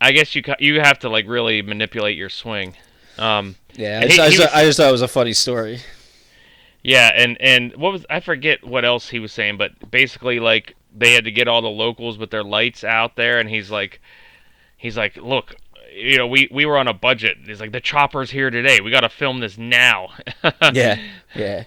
I 0.00 0.10
guess 0.10 0.34
you 0.34 0.42
you 0.58 0.80
have 0.80 0.98
to 1.00 1.08
like 1.08 1.26
really 1.28 1.62
manipulate 1.62 2.16
your 2.16 2.30
swing. 2.30 2.74
Um, 3.16 3.54
Yeah, 3.76 4.00
I 4.02 4.06
just, 4.06 4.16
he- 4.16 4.20
I, 4.22 4.26
just, 4.30 4.38
was- 4.40 4.48
I 4.54 4.64
just 4.64 4.76
thought 4.76 4.88
it 4.88 4.92
was 4.92 5.02
a 5.02 5.08
funny 5.08 5.32
story. 5.34 5.78
Yeah, 6.86 7.10
and 7.16 7.36
and 7.40 7.74
what 7.76 7.92
was 7.92 8.06
I 8.08 8.20
forget 8.20 8.64
what 8.64 8.84
else 8.84 9.08
he 9.08 9.18
was 9.18 9.32
saying, 9.32 9.56
but 9.56 9.90
basically 9.90 10.38
like 10.38 10.76
they 10.94 11.14
had 11.14 11.24
to 11.24 11.32
get 11.32 11.48
all 11.48 11.60
the 11.60 11.68
locals 11.68 12.16
with 12.16 12.30
their 12.30 12.44
lights 12.44 12.84
out 12.84 13.16
there, 13.16 13.40
and 13.40 13.50
he's 13.50 13.70
like, 13.70 14.00
he's 14.76 14.96
like, 14.96 15.16
look. 15.16 15.56
You 15.92 16.18
know, 16.18 16.26
we, 16.26 16.46
we 16.52 16.66
were 16.66 16.76
on 16.76 16.88
a 16.88 16.92
budget. 16.92 17.38
He's 17.46 17.58
like, 17.58 17.72
the 17.72 17.80
chopper's 17.80 18.30
here 18.30 18.50
today. 18.50 18.82
We 18.82 18.90
got 18.90 19.00
to 19.00 19.08
film 19.08 19.40
this 19.40 19.56
now. 19.56 20.10
Yeah, 20.74 21.00
yeah. 21.34 21.64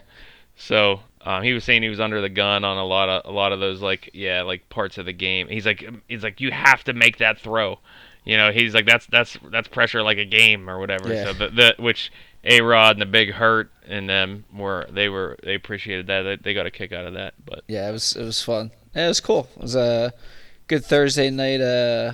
So 0.56 1.00
um, 1.26 1.42
he 1.42 1.54
was 1.54 1.64
saying 1.64 1.82
he 1.82 1.90
was 1.90 2.00
under 2.00 2.22
the 2.22 2.30
gun 2.30 2.64
on 2.64 2.78
a 2.78 2.86
lot 2.86 3.10
of 3.10 3.26
a 3.26 3.32
lot 3.32 3.52
of 3.52 3.60
those 3.60 3.82
like 3.82 4.12
yeah 4.14 4.44
like 4.44 4.70
parts 4.70 4.98
of 4.98 5.06
the 5.06 5.14
game. 5.14 5.48
He's 5.48 5.66
like 5.66 5.84
he's 6.08 6.24
like 6.24 6.40
you 6.40 6.52
have 6.52 6.84
to 6.86 6.94
make 6.94 7.18
that 7.18 7.40
throw. 7.40 7.80
You 8.24 8.38
know 8.38 8.52
he's 8.52 8.74
like 8.74 8.86
that's 8.86 9.06
that's 9.08 9.38
that's 9.52 9.68
pressure 9.68 10.04
like 10.04 10.18
a 10.18 10.26
game 10.26 10.70
or 10.70 10.80
whatever. 10.80 11.14
Yeah. 11.14 11.26
So 11.26 11.34
the, 11.34 11.50
the 11.50 11.76
which 11.80 12.12
A-Rod 12.44 12.96
and 12.96 13.02
the 13.02 13.06
Big 13.06 13.32
Hurt 13.32 13.72
and 13.88 14.10
them 14.10 14.46
were 14.54 14.88
they 14.90 15.10
were 15.10 15.38
they 15.44 15.56
appreciated 15.56 16.08
that 16.08 16.24
they, 16.24 16.36
they 16.38 16.54
got 16.54 16.66
a 16.66 16.72
kick 16.72 16.92
out 16.92 17.06
of 17.06 17.14
that. 17.14 17.34
But 17.44 17.64
Yeah, 17.68 17.90
it 17.90 17.92
was 17.92 18.16
it 18.16 18.24
was 18.24 18.42
fun. 18.42 18.72
Yeah, 18.96 19.06
it 19.06 19.10
was 19.10 19.20
cool. 19.20 19.50
It 19.56 19.62
was 19.62 19.76
a 19.76 20.14
good 20.68 20.86
Thursday 20.86 21.30
night 21.30 21.62
uh 21.62 22.14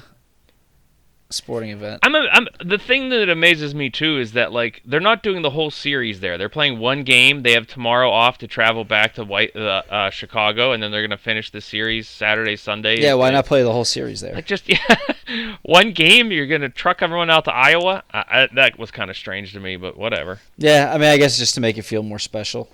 sporting 1.36 1.70
event. 1.70 2.00
I'm, 2.04 2.16
a, 2.16 2.28
I'm 2.32 2.48
the 2.64 2.78
thing 2.78 3.10
that 3.10 3.30
amazes 3.30 3.76
me 3.76 3.90
too 3.90 4.18
is 4.18 4.34
that 4.34 4.52
like 4.52 4.82
they're 4.86 5.00
not 5.00 5.22
doing 5.22 5.42
the 5.42 5.50
whole 5.52 5.70
series 5.70 6.20
there. 6.20 6.38
They're 6.38 6.50
playing 6.50 6.80
one 6.80 7.04
game. 7.04 7.44
They 7.44 7.52
have 7.54 7.68
tomorrow 7.68 8.10
off 8.10 8.38
to 8.40 8.48
travel 8.48 8.84
back 8.84 9.16
to 9.16 9.24
White 9.24 9.56
uh, 9.56 9.84
uh, 9.90 10.10
Chicago, 10.10 10.72
and 10.72 10.82
then 10.82 10.92
they're 10.92 11.02
gonna 11.02 11.18
finish 11.18 11.52
the 11.52 11.62
series 11.62 12.08
Saturday 12.08 12.56
Sunday. 12.56 13.02
Yeah, 13.02 13.14
why 13.14 13.32
not 13.32 13.46
play 13.46 13.64
the 13.64 13.72
whole 13.72 13.86
series 13.86 14.22
there? 14.22 14.34
Like 14.34 14.46
just 14.46 14.70
yeah, 14.70 15.56
one 15.62 15.92
game. 15.92 16.32
You're 16.32 16.48
gonna 16.48 16.70
truck 16.70 17.02
everyone 17.02 17.30
out 17.30 17.46
to 17.46 17.54
Iowa. 17.54 18.04
I, 18.12 18.20
I, 18.20 18.50
that 18.56 18.80
was 18.80 18.92
kind 18.92 19.10
of 19.10 19.18
strange 19.18 19.54
to 19.54 19.60
me, 19.60 19.76
but 19.78 19.98
whatever. 19.98 20.40
Yeah, 20.58 20.92
I 20.94 20.98
mean, 20.98 21.10
I 21.10 21.18
guess 21.18 21.38
just 21.38 21.56
to 21.56 21.62
make 21.62 21.78
it 21.78 21.84
feel 21.84 22.04
more 22.04 22.20
special. 22.20 22.70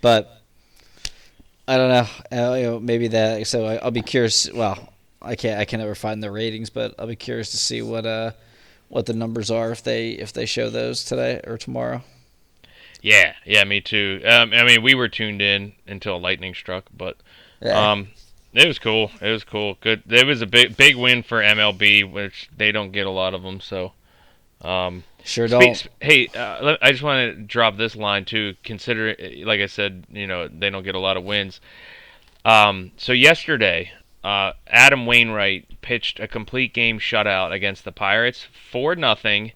But 0.00 0.40
I 1.66 1.76
don't 1.76 1.88
know. 1.88 2.06
Uh, 2.30 2.54
you 2.54 2.62
know, 2.64 2.80
maybe 2.80 3.08
that. 3.08 3.46
So 3.46 3.64
I, 3.64 3.76
I'll 3.76 3.90
be 3.90 4.02
curious. 4.02 4.50
Well, 4.52 4.92
I 5.24 5.36
can't. 5.36 5.58
I 5.60 5.64
can 5.64 5.80
never 5.80 5.94
find 5.94 6.22
the 6.22 6.30
ratings, 6.30 6.70
but 6.70 6.94
I'll 6.98 7.06
be 7.06 7.16
curious 7.16 7.50
to 7.50 7.56
see 7.56 7.82
what 7.82 8.06
uh 8.06 8.32
what 8.88 9.06
the 9.06 9.14
numbers 9.14 9.50
are 9.50 9.70
if 9.72 9.82
they 9.82 10.10
if 10.10 10.32
they 10.32 10.46
show 10.46 10.70
those 10.70 11.04
today 11.04 11.40
or 11.44 11.56
tomorrow. 11.58 12.02
Yeah, 13.02 13.34
yeah, 13.44 13.64
me 13.64 13.80
too. 13.80 14.22
Um, 14.24 14.52
I 14.54 14.64
mean, 14.64 14.82
we 14.82 14.94
were 14.94 15.08
tuned 15.08 15.42
in 15.42 15.72
until 15.86 16.18
lightning 16.20 16.54
struck, 16.54 16.84
but 16.96 17.16
Yeah. 17.60 17.92
um, 17.92 18.08
it 18.54 18.66
was 18.66 18.78
cool. 18.78 19.10
It 19.20 19.30
was 19.30 19.44
cool. 19.44 19.76
Good. 19.80 20.04
It 20.10 20.26
was 20.26 20.40
a 20.40 20.46
big 20.46 20.76
big 20.76 20.96
win 20.96 21.22
for 21.22 21.42
MLB, 21.42 22.10
which 22.10 22.48
they 22.56 22.72
don't 22.72 22.92
get 22.92 23.06
a 23.06 23.10
lot 23.10 23.34
of 23.34 23.42
them. 23.42 23.60
So. 23.60 23.92
Um, 24.62 25.04
sure 25.24 25.46
don't. 25.46 25.86
hey, 26.00 26.28
uh, 26.28 26.76
I 26.80 26.90
just 26.92 27.02
want 27.02 27.36
to 27.36 27.42
drop 27.42 27.76
this 27.76 27.94
line 27.94 28.24
too. 28.24 28.54
Consider, 28.62 29.14
like 29.44 29.60
I 29.60 29.66
said, 29.66 30.06
you 30.10 30.26
know 30.26 30.48
they 30.48 30.70
don't 30.70 30.84
get 30.84 30.94
a 30.94 30.98
lot 31.00 31.18
of 31.18 31.24
wins. 31.24 31.60
Um, 32.46 32.92
so 32.96 33.12
yesterday, 33.12 33.92
uh, 34.24 34.52
Adam 34.66 35.04
Wainwright 35.06 35.80
pitched 35.82 36.18
a 36.18 36.26
complete 36.26 36.72
game 36.74 36.98
shutout 36.98 37.52
against 37.52 37.84
the 37.84 37.92
Pirates, 37.92 38.46
four 38.72 38.96
nothing. 38.96 39.52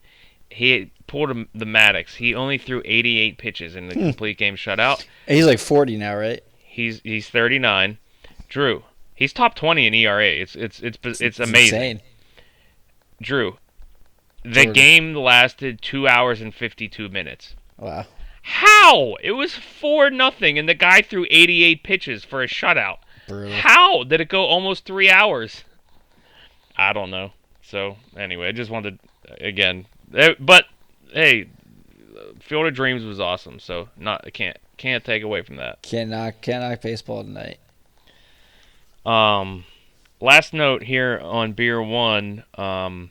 He 0.50 0.90
pulled 1.06 1.30
the 1.54 1.64
Maddux. 1.66 2.16
He 2.16 2.34
only 2.34 2.58
threw 2.58 2.82
88 2.84 3.38
pitches 3.38 3.74
in 3.74 3.88
the 3.88 3.94
Hmm. 3.94 4.00
complete 4.02 4.38
game 4.38 4.56
shutout. 4.56 5.04
He's 5.26 5.46
like 5.46 5.58
forty 5.58 5.96
now, 5.96 6.14
right? 6.16 6.42
He's 6.62 7.00
he's 7.02 7.28
39. 7.30 7.98
Drew, 8.48 8.84
he's 9.14 9.32
top 9.32 9.54
20 9.54 9.86
in 9.86 9.94
ERA. 9.94 10.24
It's 10.26 10.54
it's 10.54 10.80
it's 10.80 10.98
it's, 11.20 11.40
amazing. 11.40 11.74
insane. 11.82 12.00
Drew, 13.20 13.56
the 14.44 14.50
Jordan. 14.52 14.72
game 14.72 15.14
lasted 15.14 15.82
two 15.82 16.06
hours 16.06 16.40
and 16.40 16.54
52 16.54 17.08
minutes. 17.08 17.54
Wow. 17.76 18.06
How? 18.42 19.16
It 19.22 19.32
was 19.32 19.54
four 19.54 20.08
nothing, 20.10 20.58
and 20.58 20.68
the 20.68 20.74
guy 20.74 21.02
threw 21.02 21.26
88 21.30 21.82
pitches 21.82 22.24
for 22.24 22.42
a 22.42 22.46
shutout. 22.48 22.98
Brutal. 23.28 23.52
How 23.52 24.02
did 24.04 24.20
it 24.20 24.28
go 24.28 24.44
almost 24.44 24.84
three 24.84 25.10
hours? 25.10 25.62
I 26.76 26.92
don't 26.92 27.10
know. 27.10 27.32
So 27.62 27.96
anyway, 28.16 28.48
I 28.48 28.52
just 28.52 28.70
wanted 28.70 28.98
again, 29.40 29.86
eh, 30.14 30.34
but 30.40 30.64
hey, 31.12 31.48
Field 32.40 32.66
of 32.66 32.74
Dreams 32.74 33.04
was 33.04 33.20
awesome. 33.20 33.60
So 33.60 33.88
not 33.96 34.22
I 34.26 34.30
can't 34.30 34.56
can't 34.78 35.04
take 35.04 35.22
away 35.22 35.42
from 35.42 35.56
that. 35.56 35.82
Can't 35.82 36.10
knock 36.10 36.40
can't 36.40 36.80
baseball 36.80 37.22
tonight. 37.22 37.58
Um, 39.04 39.64
last 40.20 40.52
note 40.52 40.82
here 40.82 41.20
on 41.22 41.52
Beer 41.52 41.82
One. 41.82 42.44
Um, 42.54 43.10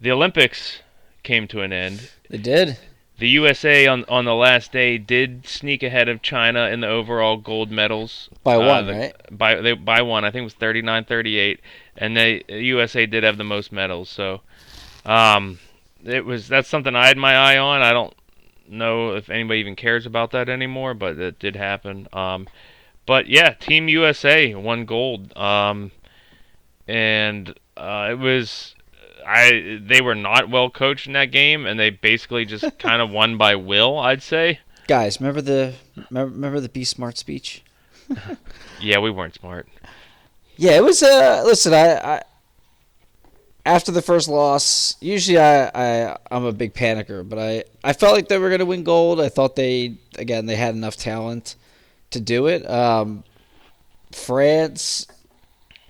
the 0.00 0.10
Olympics 0.10 0.80
came 1.22 1.46
to 1.48 1.60
an 1.60 1.72
end. 1.72 2.10
They 2.28 2.38
did. 2.38 2.78
The 3.18 3.28
USA 3.30 3.86
on 3.88 4.04
on 4.08 4.24
the 4.24 4.34
last 4.34 4.70
day 4.72 4.96
did 4.96 5.46
sneak 5.46 5.82
ahead 5.82 6.08
of 6.08 6.22
China 6.22 6.68
in 6.68 6.80
the 6.80 6.88
overall 6.88 7.36
gold 7.36 7.70
medals 7.70 8.28
By 8.44 8.54
Uh, 8.54 8.66
one, 8.66 8.86
the- 8.86 8.92
right? 8.92 9.14
By 9.30 9.56
they 9.56 9.72
by 9.72 10.02
one, 10.02 10.24
I 10.24 10.30
think 10.30 10.42
it 10.42 10.44
was 10.44 10.54
39-38, 10.54 11.58
and 11.96 12.16
they 12.16 12.42
USA 12.48 13.06
did 13.06 13.24
have 13.24 13.36
the 13.36 13.44
most 13.44 13.72
medals. 13.72 14.08
So, 14.08 14.42
um, 15.04 15.58
it 16.04 16.24
was 16.24 16.46
that's 16.48 16.68
something 16.68 16.94
I 16.94 17.08
had 17.08 17.16
my 17.16 17.34
eye 17.34 17.58
on. 17.58 17.82
I 17.82 17.92
don't 17.92 18.14
know 18.68 19.14
if 19.16 19.30
anybody 19.30 19.60
even 19.60 19.74
cares 19.74 20.06
about 20.06 20.30
that 20.30 20.48
anymore, 20.48 20.94
but 20.94 21.18
it 21.18 21.38
did 21.40 21.56
happen. 21.56 22.06
Um, 22.12 22.46
but 23.04 23.26
yeah, 23.26 23.50
Team 23.50 23.88
USA 23.88 24.54
won 24.54 24.84
gold. 24.84 25.36
Um, 25.36 25.90
and 26.86 27.54
uh, 27.76 28.08
it 28.10 28.18
was 28.18 28.74
I 29.28 29.78
they 29.82 30.00
were 30.00 30.14
not 30.14 30.48
well 30.48 30.70
coached 30.70 31.06
in 31.06 31.12
that 31.12 31.30
game, 31.30 31.66
and 31.66 31.78
they 31.78 31.90
basically 31.90 32.44
just 32.44 32.78
kind 32.78 33.02
of 33.02 33.10
won 33.10 33.36
by 33.36 33.56
will. 33.56 33.98
I'd 33.98 34.22
say. 34.22 34.60
Guys, 34.86 35.20
remember 35.20 35.42
the 35.42 35.74
remember, 36.10 36.60
the 36.60 36.68
be 36.68 36.84
smart 36.84 37.18
speech? 37.18 37.62
Yeah, 38.80 39.00
we 39.00 39.10
weren't 39.10 39.34
smart. 39.34 39.66
Yeah, 40.56 40.76
it 40.76 40.84
was. 40.84 41.02
Uh, 41.02 41.42
listen, 41.44 41.74
I, 41.74 41.96
I 41.96 42.22
after 43.66 43.92
the 43.92 44.02
first 44.02 44.28
loss, 44.28 44.96
usually 45.00 45.38
I, 45.38 45.66
I 45.74 46.16
I'm 46.30 46.44
a 46.44 46.52
big 46.52 46.74
panicker, 46.74 47.28
but 47.28 47.38
I 47.38 47.64
I 47.84 47.92
felt 47.92 48.14
like 48.14 48.28
they 48.28 48.38
were 48.38 48.48
going 48.48 48.60
to 48.60 48.66
win 48.66 48.84
gold. 48.84 49.20
I 49.20 49.28
thought 49.28 49.56
they 49.56 49.98
again 50.16 50.46
they 50.46 50.56
had 50.56 50.74
enough 50.74 50.96
talent 50.96 51.56
to 52.10 52.20
do 52.20 52.46
it. 52.46 52.68
Um, 52.70 53.24
France 54.12 55.06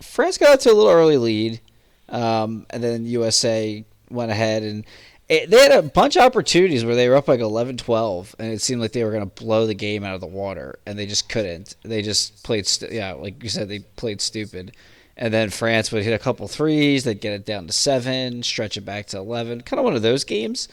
France 0.01 0.39
got 0.39 0.51
out 0.51 0.61
to 0.61 0.73
a 0.73 0.75
little 0.75 0.91
early 0.91 1.19
lead, 1.19 1.61
um, 2.09 2.67
and 2.71 2.83
then 2.83 3.07
USA 3.07 3.85
went 4.11 4.31
ahead 4.31 4.63
and. 4.63 4.85
It, 5.31 5.51
they 5.51 5.59
had 5.59 5.73
a 5.73 5.83
bunch 5.83 6.17
of 6.17 6.23
opportunities 6.23 6.87
where 6.87 6.95
they 6.95 7.07
were 7.07 7.15
up 7.15 7.29
like 7.29 7.41
11-12 7.41 8.35
and 8.39 8.51
it 8.51 8.63
seemed 8.63 8.81
like 8.81 8.93
they 8.93 9.05
were 9.05 9.11
going 9.11 9.29
to 9.29 9.45
blow 9.45 9.67
the 9.67 9.75
game 9.75 10.03
out 10.03 10.15
of 10.15 10.23
the 10.23 10.27
water 10.27 10.79
and 10.87 10.99
they 10.99 11.05
just 11.05 11.29
couldn't 11.29 11.77
they 11.83 12.01
just 12.01 12.43
played 12.45 12.67
yeah 12.91 13.13
like 13.13 13.43
you 13.43 13.51
said 13.51 13.69
they 13.69 13.81
played 13.81 14.23
stupid 14.23 14.73
and 15.19 15.35
then 15.35 15.51
France 15.51 15.91
would 15.91 16.05
hit 16.05 16.15
a 16.15 16.19
couple 16.19 16.47
threes. 16.47 17.05
They'd 17.05 17.21
get 17.21 17.33
it 17.33 17.45
down 17.45 17.67
to 17.67 17.73
seven, 17.73 18.43
stretch 18.45 18.77
it 18.77 18.83
back 18.83 19.07
to 19.07 19.19
11. 19.19 19.63
Kind 19.63 19.79
of 19.81 19.85
one 19.85 19.97
of 19.97 20.03
those 20.03 20.23
games. 20.23 20.69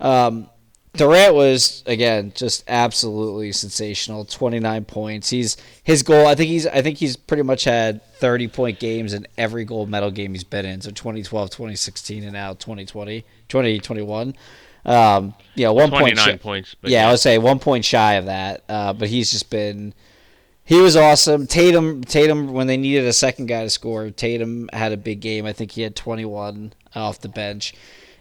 Um, 0.00 0.48
Durant 0.98 1.34
was 1.34 1.82
again 1.86 2.32
just 2.34 2.64
absolutely 2.68 3.52
sensational. 3.52 4.24
29 4.24 4.84
points. 4.84 5.30
He's 5.30 5.56
his 5.82 6.02
goal. 6.02 6.26
I 6.26 6.34
think 6.34 6.48
he's. 6.48 6.66
I 6.66 6.82
think 6.82 6.98
he's 6.98 7.16
pretty 7.16 7.42
much 7.42 7.64
had 7.64 8.04
30 8.16 8.48
point 8.48 8.78
games 8.78 9.14
in 9.14 9.26
every 9.38 9.64
gold 9.64 9.88
medal 9.88 10.10
game 10.10 10.34
he's 10.34 10.44
been 10.44 10.66
in. 10.66 10.80
So 10.80 10.90
2012, 10.90 11.50
2016, 11.50 12.24
and 12.24 12.32
now 12.32 12.52
2020, 12.52 13.22
2021. 13.48 14.34
Um, 14.84 15.34
yeah, 15.54 15.70
one 15.70 15.90
point. 15.90 16.16
29 16.16 16.24
shy- 16.24 16.36
points. 16.36 16.76
But 16.80 16.90
yeah, 16.90 17.08
I 17.08 17.10
would 17.10 17.20
say 17.20 17.38
one 17.38 17.58
point 17.58 17.84
shy 17.84 18.14
of 18.14 18.26
that. 18.26 18.64
Uh, 18.68 18.92
but 18.92 19.08
he's 19.08 19.30
just 19.30 19.50
been 19.50 19.94
he 20.68 20.82
was 20.82 20.96
awesome. 20.96 21.46
Tatum, 21.46 22.04
Tatum, 22.04 22.52
when 22.52 22.66
they 22.66 22.76
needed 22.76 23.06
a 23.06 23.12
second 23.14 23.46
guy 23.46 23.62
to 23.62 23.70
score, 23.70 24.10
Tatum 24.10 24.68
had 24.70 24.92
a 24.92 24.98
big 24.98 25.20
game. 25.20 25.46
I 25.46 25.54
think 25.54 25.72
he 25.72 25.80
had 25.80 25.96
21 25.96 26.74
off 26.94 27.22
the 27.22 27.30
bench. 27.30 27.72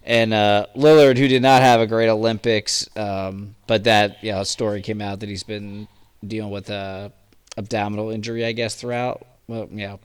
And 0.08 0.34
uh, 0.34 0.68
Lillard, 0.74 1.18
who 1.18 1.28
did 1.28 1.42
not 1.42 1.62
have 1.62 1.82
a 1.82 1.86
great 1.86 2.08
Olympics, 2.08 2.88
um, 2.96 3.56
but 3.68 3.84
that 3.84 4.24
you 4.24 4.32
know, 4.32 4.44
story 4.44 4.82
came 4.82 5.02
out 5.02 5.20
that 5.20 5.28
he's 5.28 5.44
been 5.44 5.90
dealing 6.26 6.50
with 6.50 6.70
a 6.70 7.12
abdominal 7.58 8.10
injury, 8.10 8.46
I 8.46 8.54
guess, 8.54 8.76
throughout. 8.76 9.28
Well, 9.50 9.68
yeah, 9.70 9.98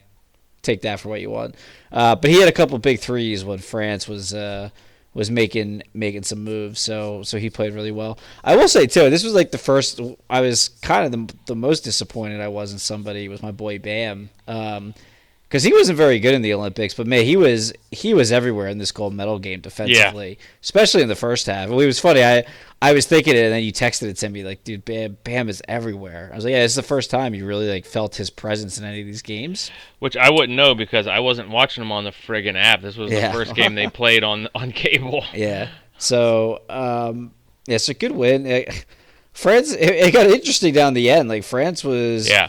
take 0.63 0.83
that 0.83 0.99
for 0.99 1.09
what 1.09 1.21
you 1.21 1.31
want. 1.31 1.55
Uh, 1.93 2.17
but 2.17 2.31
he 2.31 2.41
had 2.41 2.49
a 2.49 2.53
couple 2.53 2.77
big 2.79 2.99
threes 2.99 3.45
when 3.45 3.61
France 3.61 4.09
was 4.09 4.35
uh, 4.35 4.71
was 5.15 5.31
making 5.31 5.85
making 5.95 6.25
some 6.25 6.43
moves. 6.43 6.81
So 6.81 7.23
so 7.23 7.39
he 7.39 7.49
played 7.49 7.73
really 7.73 7.93
well. 7.93 8.19
I 8.43 8.57
will 8.57 8.67
say 8.67 8.89
too, 8.89 9.09
this 9.09 9.23
was 9.23 9.35
like 9.35 9.53
the 9.53 9.59
first. 9.59 10.01
I 10.29 10.41
was 10.41 10.71
kind 10.83 11.07
of 11.07 11.13
the, 11.29 11.35
the 11.47 11.57
most 11.57 11.85
disappointed 11.85 12.41
I 12.41 12.49
was 12.49 12.73
in 12.73 12.81
somebody 12.81 13.29
was 13.29 13.41
my 13.41 13.53
boy 13.53 13.79
Bam. 13.79 14.31
Um, 14.49 14.95
because 15.53 15.65
he 15.65 15.73
wasn't 15.75 15.99
very 15.99 16.19
good 16.19 16.33
in 16.33 16.41
the 16.41 16.55
Olympics, 16.55 16.95
but 16.95 17.07
man, 17.07 17.27
he 17.27 17.37
was 17.37 17.75
he 17.91 18.15
was 18.15 18.33
everywhere 18.33 18.69
in 18.69 18.79
this 18.79 18.91
gold 18.91 19.13
medal 19.13 19.39
game 19.39 19.61
defensively, 19.61 20.39
especially 20.63 21.03
in 21.03 21.09
the 21.09 21.15
first 21.15 21.45
half. 21.45 21.69
It 21.69 21.75
was 21.75 22.01
funny. 22.01 22.25
I 22.25 22.45
I 22.81 22.95
was 22.95 23.05
thinking 23.07 23.37
it, 23.37 23.45
and 23.45 23.53
then 23.53 23.63
you 23.63 23.71
texted 23.71 24.05
it 24.09 24.17
to 24.17 24.31
me 24.31 24.45
like, 24.45 24.65
"Dude, 24.65 24.83
Bam, 24.87 25.19
Bam 25.25 25.51
is 25.51 25.61
everywhere." 25.69 26.31
I 26.33 26.37
was 26.37 26.47
like, 26.47 26.53
"Yeah, 26.53 26.63
this 26.63 26.73
is 26.73 26.77
the 26.77 26.83
first 26.83 27.11
time 27.11 27.35
you 27.35 27.45
really 27.45 27.69
like 27.69 27.85
felt 27.85 28.17
his 28.17 28.31
presence 28.31 28.79
in 28.79 28.85
any 28.87 29.01
of 29.03 29.07
these 29.07 29.21
games." 29.21 29.71
which 29.99 30.17
I 30.17 30.31
wouldn't 30.31 30.57
know 30.57 30.75
because 30.75 31.07
I 31.07 31.19
wasn't 31.21 31.51
watching 31.51 31.83
them 31.83 31.93
on 31.93 32.05
the 32.05 32.13
friggin' 32.13 32.57
app. 32.57 32.81
This 32.81 32.97
was 32.97 33.13
Yeah. 33.13 33.29
the 33.29 33.35
first 33.35 33.55
game 33.55 33.75
they 33.75 33.87
played 34.01 34.25
on 34.25 34.49
on 34.55 34.73
cable. 34.73 35.23
Yeah. 35.35 35.69
So, 35.99 36.63
um, 36.71 37.33
yeah, 37.67 37.75
it's 37.75 37.91
a 37.91 37.95
good 37.95 38.13
win. 38.13 38.65
France, 39.35 39.73
it, 39.75 39.91
it 39.91 40.13
got 40.15 40.27
interesting 40.27 40.73
down 40.73 40.95
the 40.95 41.11
end. 41.11 41.29
Like 41.29 41.45
France 41.45 41.85
was, 41.85 42.27
Yeah. 42.29 42.49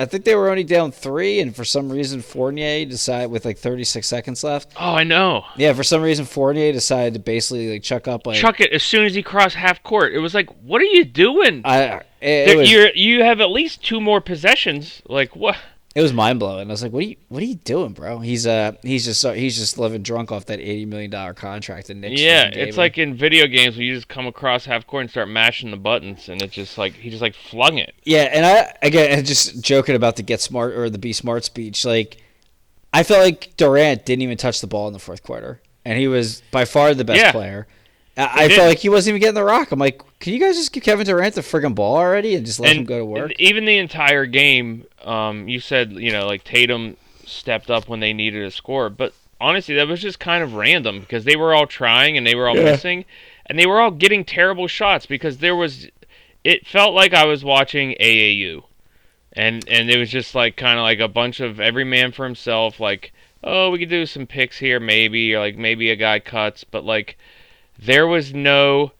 I 0.00 0.04
think 0.04 0.24
they 0.24 0.36
were 0.36 0.48
only 0.48 0.62
down 0.62 0.92
three, 0.92 1.40
and 1.40 1.54
for 1.54 1.64
some 1.64 1.90
reason 1.90 2.22
Fournier 2.22 2.84
decided 2.84 3.32
with 3.32 3.44
like 3.44 3.58
36 3.58 4.06
seconds 4.06 4.44
left. 4.44 4.72
Oh, 4.76 4.94
I 4.94 5.02
know. 5.02 5.44
Yeah, 5.56 5.72
for 5.72 5.82
some 5.82 6.02
reason 6.02 6.24
Fournier 6.24 6.72
decided 6.72 7.14
to 7.14 7.20
basically 7.20 7.72
like 7.72 7.82
chuck 7.82 8.06
up 8.06 8.24
like 8.24 8.36
Chuck 8.36 8.60
it 8.60 8.72
as 8.72 8.84
soon 8.84 9.06
as 9.06 9.14
he 9.14 9.24
crossed 9.24 9.56
half 9.56 9.82
court. 9.82 10.14
It 10.14 10.20
was 10.20 10.34
like, 10.34 10.50
what 10.62 10.80
are 10.80 10.84
you 10.86 11.04
doing? 11.04 11.62
I. 11.64 12.02
It, 12.20 12.48
it 12.48 12.56
was 12.56 12.70
you're, 12.70 12.90
you 12.94 13.24
have 13.24 13.40
at 13.40 13.50
least 13.50 13.84
two 13.84 14.00
more 14.00 14.20
possessions. 14.20 15.02
Like 15.08 15.34
what? 15.34 15.56
It 15.98 16.02
was 16.02 16.12
mind 16.12 16.38
blowing. 16.38 16.68
I 16.68 16.70
was 16.70 16.80
like, 16.80 16.92
"What 16.92 17.02
are 17.02 17.06
you 17.08 17.16
What 17.28 17.42
are 17.42 17.46
you 17.46 17.56
doing, 17.56 17.92
bro?" 17.92 18.20
He's 18.20 18.46
uh 18.46 18.72
he's 18.82 19.04
just 19.04 19.26
he's 19.34 19.56
just 19.58 19.78
living 19.78 20.02
drunk 20.02 20.30
off 20.30 20.46
that 20.46 20.60
80 20.60 20.84
million 20.86 21.10
dollar 21.10 21.34
contract. 21.34 21.90
And 21.90 22.00
Knicks 22.00 22.20
yeah, 22.20 22.44
it's 22.52 22.76
him. 22.76 22.78
like 22.80 22.98
in 22.98 23.14
video 23.16 23.48
games 23.48 23.76
when 23.76 23.84
you 23.84 23.96
just 23.96 24.06
come 24.06 24.28
across 24.28 24.64
half 24.64 24.86
court 24.86 25.00
and 25.00 25.10
start 25.10 25.28
mashing 25.28 25.72
the 25.72 25.76
buttons, 25.76 26.28
and 26.28 26.40
it's 26.40 26.54
just 26.54 26.78
like 26.78 26.92
he 26.94 27.10
just 27.10 27.20
like 27.20 27.34
flung 27.34 27.78
it. 27.78 27.94
Yeah, 28.04 28.28
and 28.32 28.46
I 28.46 28.72
again 28.80 29.24
just 29.24 29.60
joking 29.60 29.96
about 29.96 30.14
the 30.14 30.22
get 30.22 30.40
smart 30.40 30.74
or 30.74 30.88
the 30.88 30.98
be 30.98 31.12
smart 31.12 31.44
speech. 31.44 31.84
Like, 31.84 32.18
I 32.94 33.02
felt 33.02 33.20
like 33.22 33.56
Durant 33.56 34.06
didn't 34.06 34.22
even 34.22 34.36
touch 34.38 34.60
the 34.60 34.68
ball 34.68 34.86
in 34.86 34.92
the 34.92 35.00
fourth 35.00 35.24
quarter, 35.24 35.60
and 35.84 35.98
he 35.98 36.06
was 36.06 36.42
by 36.52 36.64
far 36.64 36.94
the 36.94 37.04
best 37.04 37.20
Yeah. 37.20 37.32
player. 37.32 37.66
I, 38.18 38.30
I 38.44 38.48
didn't. 38.48 38.56
felt 38.58 38.68
like 38.68 38.78
he 38.78 38.88
wasn't 38.88 39.12
even 39.12 39.20
getting 39.20 39.34
the 39.34 39.44
rock. 39.44 39.70
I'm 39.72 39.78
like, 39.78 40.02
can 40.20 40.32
you 40.34 40.40
guys 40.40 40.56
just 40.56 40.72
give 40.72 40.82
Kevin 40.82 41.06
Durant 41.06 41.34
the 41.34 41.40
friggin' 41.40 41.74
ball 41.74 41.96
already 41.96 42.34
and 42.34 42.44
just 42.44 42.58
let 42.60 42.76
him 42.76 42.84
go 42.84 42.98
to 42.98 43.04
work? 43.04 43.32
even 43.38 43.64
the 43.64 43.78
entire 43.78 44.26
game, 44.26 44.84
um, 45.04 45.48
you 45.48 45.60
said 45.60 45.92
you 45.92 46.10
know 46.12 46.26
like 46.26 46.44
Tatum 46.44 46.96
stepped 47.24 47.70
up 47.70 47.88
when 47.88 48.00
they 48.00 48.12
needed 48.12 48.42
a 48.44 48.50
score, 48.50 48.90
but 48.90 49.14
honestly, 49.40 49.74
that 49.76 49.86
was 49.86 50.00
just 50.02 50.18
kind 50.18 50.42
of 50.42 50.54
random 50.54 51.00
because 51.00 51.24
they 51.24 51.36
were 51.36 51.54
all 51.54 51.66
trying 51.66 52.16
and 52.16 52.26
they 52.26 52.34
were 52.34 52.48
all 52.48 52.56
Yeah. 52.56 52.64
missing, 52.64 53.04
and 53.46 53.58
they 53.58 53.66
were 53.66 53.80
all 53.80 53.90
getting 53.92 54.24
terrible 54.24 54.66
shots 54.66 55.06
because 55.06 55.38
there 55.38 55.56
was. 55.56 55.88
It 56.44 56.66
felt 56.66 56.94
like 56.94 57.12
I 57.14 57.24
was 57.26 57.44
watching 57.44 57.94
AAU, 58.00 58.64
and 59.32 59.64
and 59.68 59.90
it 59.90 59.98
was 59.98 60.10
just 60.10 60.34
like 60.34 60.56
kind 60.56 60.78
of 60.78 60.82
like 60.82 61.00
a 61.00 61.08
bunch 61.08 61.40
of 61.40 61.60
every 61.60 61.84
man 61.84 62.12
for 62.12 62.24
himself. 62.24 62.80
Like, 62.80 63.12
oh, 63.44 63.70
we 63.70 63.78
could 63.80 63.90
do 63.90 64.06
some 64.06 64.26
picks 64.26 64.58
here, 64.58 64.80
maybe, 64.80 65.34
or 65.34 65.40
like 65.40 65.56
maybe 65.56 65.90
a 65.90 65.96
guy 65.96 66.18
cuts, 66.20 66.64
but 66.64 66.84
like 66.84 67.18
there 67.78 68.06
was 68.06 68.34
no, 68.34 68.92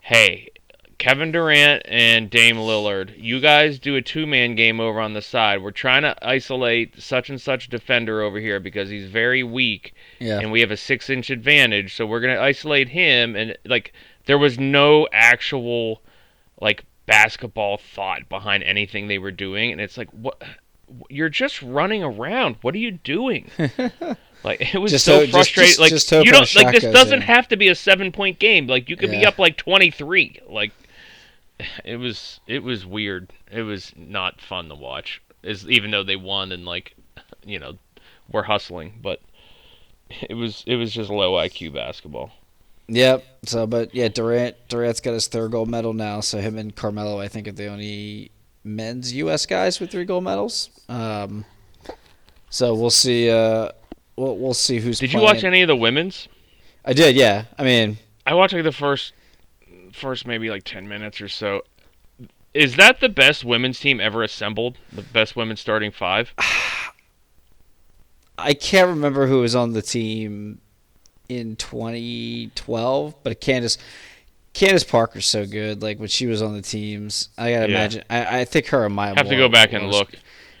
hey, 0.00 0.50
Kevin 0.98 1.32
Durant 1.32 1.82
and 1.86 2.28
Dame 2.28 2.56
Lillard, 2.56 3.14
you 3.16 3.40
guys 3.40 3.78
do 3.78 3.96
a 3.96 4.02
two 4.02 4.26
man 4.26 4.54
game 4.54 4.80
over 4.80 5.00
on 5.00 5.14
the 5.14 5.22
side. 5.22 5.62
We're 5.62 5.70
trying 5.70 6.02
to 6.02 6.14
isolate 6.26 7.00
such 7.00 7.30
and 7.30 7.40
such 7.40 7.70
defender 7.70 8.20
over 8.20 8.38
here 8.38 8.60
because 8.60 8.90
he's 8.90 9.08
very 9.08 9.42
weak 9.42 9.94
yeah, 10.18 10.38
and 10.38 10.52
we 10.52 10.60
have 10.60 10.70
a 10.70 10.76
six 10.76 11.08
inch 11.08 11.30
advantage, 11.30 11.94
so 11.94 12.04
we're 12.04 12.20
gonna 12.20 12.38
isolate 12.38 12.90
him 12.90 13.34
and 13.34 13.56
like 13.64 13.94
there 14.26 14.36
was 14.36 14.58
no 14.58 15.08
actual 15.10 16.02
like 16.60 16.84
basketball 17.06 17.78
thought 17.78 18.28
behind 18.28 18.62
anything 18.62 19.08
they 19.08 19.18
were 19.18 19.32
doing 19.32 19.72
and 19.72 19.80
it's 19.80 19.96
like 19.96 20.10
what 20.10 20.40
you're 21.08 21.28
just 21.30 21.62
running 21.62 22.02
around. 22.02 22.56
What 22.62 22.74
are 22.74 22.78
you 22.78 22.92
doing? 22.92 23.50
Like 24.42 24.74
it 24.74 24.78
was 24.78 24.92
Just 24.92 25.04
so 25.04 25.20
hope- 25.20 25.30
frustrating. 25.30 25.68
just- 25.68 25.80
like 25.80 25.90
just 25.90 26.10
you 26.12 26.24
don't 26.32 26.54
like 26.54 26.72
this 26.80 26.84
doesn't 26.92 27.16
in. 27.20 27.22
have 27.22 27.48
to 27.48 27.56
be 27.56 27.68
a 27.68 27.74
seven 27.74 28.12
point 28.12 28.38
game. 28.38 28.66
Like 28.66 28.88
you 28.88 28.96
could 28.96 29.10
be 29.10 29.24
up 29.26 29.38
like 29.38 29.56
twenty 29.56 29.90
three. 29.90 30.40
Like 30.48 30.72
it 31.84 31.96
was 31.96 32.40
it 32.46 32.62
was 32.62 32.86
weird. 32.86 33.32
It 33.50 33.62
was 33.62 33.92
not 33.96 34.40
fun 34.40 34.68
to 34.68 34.74
watch. 34.74 35.20
Is 35.42 35.66
even 35.68 35.90
though 35.90 36.02
they 36.04 36.16
won 36.16 36.52
and 36.52 36.64
like 36.64 36.94
you 37.44 37.58
know 37.58 37.78
were 38.30 38.42
hustling, 38.44 38.98
but 39.02 39.20
it 40.22 40.34
was 40.34 40.64
it 40.66 40.76
was 40.76 40.92
just 40.92 41.10
low 41.10 41.32
IQ 41.32 41.74
basketball. 41.74 42.30
Yep. 42.88 43.24
So, 43.44 43.66
but 43.68 43.94
yeah, 43.94 44.08
Durant 44.08 44.56
Durant's 44.68 45.00
got 45.00 45.12
his 45.12 45.28
third 45.28 45.52
gold 45.52 45.68
medal 45.68 45.92
now. 45.92 46.20
So 46.20 46.38
him 46.38 46.58
and 46.58 46.74
Carmelo, 46.74 47.20
I 47.20 47.28
think, 47.28 47.46
are 47.46 47.52
the 47.52 47.68
only 47.68 48.30
men's 48.64 49.12
U.S. 49.14 49.46
guys 49.46 49.78
with 49.80 49.90
three 49.92 50.04
gold 50.04 50.24
medals. 50.24 50.70
Um, 50.88 51.44
so 52.50 52.74
we'll 52.74 52.90
see. 52.90 53.30
Uh, 53.30 53.70
we'll 54.20 54.36
we'll 54.36 54.54
see 54.54 54.80
who's. 54.80 54.98
Did 54.98 55.12
you 55.12 55.20
watch 55.20 55.44
any 55.44 55.62
of 55.62 55.68
the 55.68 55.76
women's? 55.76 56.28
I 56.84 56.92
did. 56.92 57.16
Yeah. 57.16 57.44
I 57.58 57.64
mean, 57.64 57.98
I 58.26 58.34
watched 58.34 58.54
like 58.54 58.64
the 58.64 58.72
first 58.72 59.12
first 59.92 60.26
maybe 60.26 60.50
like 60.50 60.64
ten 60.64 60.88
minutes 60.88 61.20
or 61.20 61.28
so. 61.28 61.62
Is 62.52 62.76
that 62.76 63.00
the 63.00 63.08
best 63.08 63.44
women's 63.44 63.78
team 63.78 64.00
ever 64.00 64.22
assembled? 64.22 64.76
The 64.92 65.02
best 65.02 65.36
women's 65.36 65.60
starting 65.60 65.92
five? 65.92 66.32
I 68.38 68.54
can't 68.54 68.88
remember 68.88 69.26
who 69.26 69.40
was 69.40 69.54
on 69.54 69.72
the 69.72 69.82
team 69.82 70.60
in 71.28 71.56
2012, 71.56 73.14
but 73.22 73.40
Candace 73.40 73.78
Candace 74.52 74.84
Parker's 74.84 75.26
so 75.26 75.46
good. 75.46 75.82
Like 75.82 75.98
when 75.98 76.08
she 76.08 76.26
was 76.26 76.42
on 76.42 76.54
the 76.54 76.62
teams, 76.62 77.28
I 77.38 77.52
gotta 77.52 77.70
Yeah. 77.70 77.78
imagine. 77.78 78.04
I, 78.10 78.40
I 78.40 78.44
think 78.44 78.66
her 78.68 78.84
and 78.84 78.94
Maya 78.94 79.14
Have 79.16 79.28
to 79.28 79.36
go 79.36 79.48
back 79.48 79.72
and 79.72 79.90
look. 79.90 80.12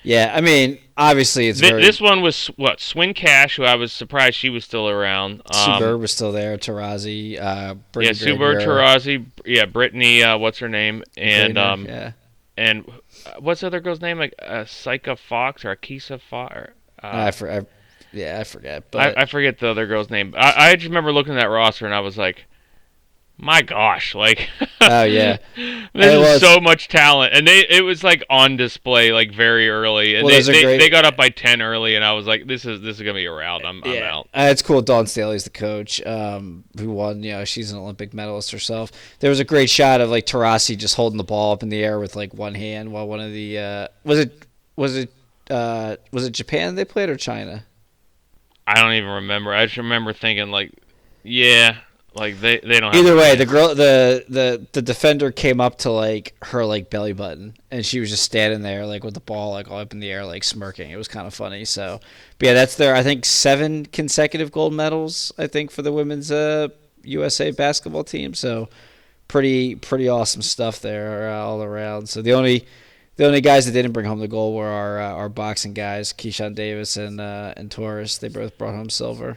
Yeah, 0.02 0.32
I 0.34 0.40
mean, 0.40 0.78
obviously 0.96 1.48
it's 1.48 1.60
Th- 1.60 1.72
very. 1.72 1.82
this 1.82 2.00
one 2.00 2.22
was 2.22 2.46
what 2.56 2.80
Swin 2.80 3.14
Cash, 3.14 3.56
who 3.56 3.64
I 3.64 3.74
was 3.74 3.92
surprised 3.92 4.36
she 4.36 4.48
was 4.48 4.64
still 4.64 4.88
around. 4.88 5.42
Um, 5.54 5.78
Bird 5.78 5.98
was 5.98 6.12
still 6.12 6.32
there. 6.32 6.56
Taurasi, 6.56 7.38
uh, 7.38 7.74
yeah, 8.00 8.36
Bird, 8.36 8.62
Taurasi, 8.62 9.26
yeah, 9.44 9.66
Brittany, 9.66 10.22
uh, 10.22 10.38
what's 10.38 10.58
her 10.58 10.68
name, 10.68 11.02
and 11.16 11.58
um, 11.58 11.84
yeah, 11.84 12.12
and 12.56 12.84
uh, 13.26 13.32
what's 13.40 13.60
the 13.62 13.66
other 13.66 13.80
girl's 13.80 14.00
name? 14.00 14.18
Like 14.18 14.34
uh, 14.40 14.64
Psycha 14.64 15.18
Fox 15.18 15.64
or 15.64 15.74
Akisa 15.74 16.20
Fox? 16.20 16.54
Or, 16.54 16.74
uh, 17.02 17.10
I, 17.12 17.30
for, 17.30 17.50
I, 17.50 17.66
Yeah, 18.12 18.38
I 18.40 18.44
forget. 18.44 18.90
But 18.90 19.18
I, 19.18 19.22
I 19.22 19.24
forget 19.26 19.58
the 19.58 19.68
other 19.68 19.86
girl's 19.86 20.10
name. 20.10 20.34
I, 20.36 20.70
I 20.70 20.74
just 20.76 20.86
remember 20.86 21.12
looking 21.12 21.34
at 21.34 21.40
that 21.40 21.48
roster 21.48 21.86
and 21.86 21.94
I 21.94 22.00
was 22.00 22.18
like, 22.18 22.46
my 23.40 23.62
gosh, 23.62 24.14
like 24.14 24.48
Oh, 24.80 25.02
yeah. 25.04 25.38
there's 25.94 26.18
was- 26.18 26.40
so 26.40 26.60
much 26.60 26.88
talent, 26.88 27.32
and 27.34 27.46
they 27.46 27.66
it 27.68 27.82
was 27.82 28.02
like 28.04 28.24
on 28.30 28.56
display 28.56 29.12
like 29.12 29.32
very 29.32 29.68
early, 29.68 30.14
and 30.16 30.24
Well, 30.24 30.34
they, 30.34 30.52
they, 30.52 30.62
great- 30.62 30.78
they 30.78 30.90
got 30.90 31.04
up 31.04 31.16
by 31.16 31.28
ten 31.28 31.60
early, 31.62 31.94
and 31.96 32.04
I 32.04 32.12
was 32.12 32.26
like, 32.26 32.46
this 32.46 32.64
is 32.64 32.80
this 32.80 32.96
is 32.96 33.02
gonna 33.02 33.14
be 33.14 33.26
a 33.26 33.32
rout. 33.32 33.64
I'm, 33.64 33.82
I'm 33.84 33.92
yeah, 33.92 34.14
out. 34.14 34.28
Uh, 34.34 34.48
it's 34.50 34.62
cool. 34.62 34.82
Dawn 34.82 35.06
Staley's 35.06 35.44
the 35.44 35.50
coach, 35.50 36.04
um, 36.06 36.64
who 36.78 36.90
won. 36.90 37.22
You 37.22 37.32
know, 37.32 37.44
she's 37.44 37.72
an 37.72 37.78
Olympic 37.78 38.12
medalist 38.14 38.50
herself. 38.52 38.92
There 39.20 39.30
was 39.30 39.40
a 39.40 39.44
great 39.44 39.70
shot 39.70 40.00
of 40.00 40.10
like 40.10 40.26
Taurasi 40.26 40.76
just 40.76 40.94
holding 40.96 41.16
the 41.18 41.24
ball 41.24 41.52
up 41.52 41.62
in 41.62 41.68
the 41.68 41.82
air 41.82 41.98
with 41.98 42.16
like 42.16 42.32
one 42.34 42.54
hand, 42.54 42.92
while 42.92 43.08
one 43.08 43.20
of 43.20 43.32
the 43.32 43.58
uh, 43.58 43.88
was 44.04 44.18
it 44.18 44.46
was 44.76 44.96
it 44.96 45.12
uh, 45.50 45.96
was 46.12 46.24
it 46.26 46.30
Japan 46.32 46.74
they 46.74 46.84
played 46.84 47.08
or 47.08 47.16
China? 47.16 47.64
I 48.66 48.80
don't 48.80 48.92
even 48.92 49.10
remember. 49.10 49.52
I 49.52 49.66
just 49.66 49.78
remember 49.78 50.12
thinking 50.12 50.50
like, 50.50 50.72
yeah, 51.24 51.78
like 52.14 52.40
they 52.40 52.58
they 52.58 52.80
don't. 52.80 52.94
Have 52.94 53.04
Either 53.04 53.16
way, 53.16 53.36
the 53.36 53.46
girl, 53.46 53.68
the 53.68 54.24
the 54.28 54.66
the 54.72 54.82
defender 54.82 55.30
came 55.30 55.60
up 55.60 55.78
to 55.78 55.90
like 55.90 56.34
her 56.42 56.64
like 56.64 56.90
belly 56.90 57.12
button, 57.12 57.54
and 57.70 57.86
she 57.86 58.00
was 58.00 58.10
just 58.10 58.24
standing 58.24 58.62
there 58.62 58.84
like 58.84 59.04
with 59.04 59.14
the 59.14 59.20
ball 59.20 59.52
like 59.52 59.70
all 59.70 59.78
up 59.78 59.92
in 59.92 60.00
the 60.00 60.10
air, 60.10 60.24
like 60.24 60.42
smirking. 60.42 60.90
It 60.90 60.96
was 60.96 61.08
kind 61.08 61.26
of 61.26 61.34
funny. 61.34 61.64
So, 61.64 62.00
but 62.38 62.46
yeah, 62.46 62.54
that's 62.54 62.76
their 62.76 62.94
I 62.94 63.02
think 63.02 63.24
seven 63.24 63.86
consecutive 63.86 64.50
gold 64.50 64.74
medals. 64.74 65.32
I 65.38 65.46
think 65.46 65.70
for 65.70 65.82
the 65.82 65.92
women's 65.92 66.32
uh, 66.32 66.68
USA 67.02 67.52
basketball 67.52 68.04
team. 68.04 68.34
So, 68.34 68.68
pretty 69.28 69.76
pretty 69.76 70.08
awesome 70.08 70.42
stuff 70.42 70.80
there 70.80 71.30
uh, 71.30 71.38
all 71.38 71.62
around. 71.62 72.08
So 72.08 72.22
the 72.22 72.32
only 72.32 72.66
the 73.16 73.26
only 73.26 73.40
guys 73.40 73.66
that 73.66 73.72
didn't 73.72 73.92
bring 73.92 74.06
home 74.06 74.18
the 74.18 74.26
gold 74.26 74.56
were 74.56 74.66
our 74.66 75.00
uh, 75.00 75.12
our 75.12 75.28
boxing 75.28 75.74
guys, 75.74 76.12
Keyshawn 76.12 76.56
Davis 76.56 76.96
and 76.96 77.20
uh, 77.20 77.54
and 77.56 77.70
Torres. 77.70 78.18
They 78.18 78.28
both 78.28 78.58
brought 78.58 78.74
home 78.74 78.90
silver. 78.90 79.36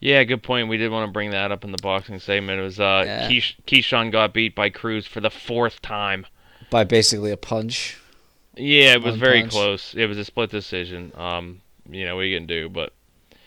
Yeah, 0.00 0.24
good 0.24 0.42
point. 0.42 0.68
We 0.68 0.78
did 0.78 0.90
want 0.90 1.06
to 1.08 1.12
bring 1.12 1.30
that 1.30 1.52
up 1.52 1.62
in 1.62 1.72
the 1.72 1.78
boxing 1.82 2.18
segment. 2.18 2.58
It 2.58 2.62
was 2.62 2.80
uh, 2.80 3.04
Yeah. 3.06 3.28
Keish- 3.28 3.54
Keyshawn 3.66 4.10
got 4.10 4.32
beat 4.32 4.54
by 4.54 4.70
Cruz 4.70 5.06
for 5.06 5.20
the 5.20 5.30
fourth 5.30 5.82
time. 5.82 6.26
By 6.70 6.84
basically 6.84 7.30
a 7.32 7.36
punch. 7.36 7.98
Yeah, 8.56 8.94
it 8.94 9.02
was 9.02 9.12
One 9.12 9.20
very 9.20 9.40
punch. 9.42 9.52
close. 9.52 9.94
It 9.94 10.06
was 10.06 10.16
a 10.18 10.24
split 10.24 10.50
decision. 10.50 11.12
Um, 11.16 11.60
you 11.90 12.06
know, 12.06 12.16
we 12.16 12.28
you 12.28 12.40
do? 12.40 12.68
But 12.68 12.92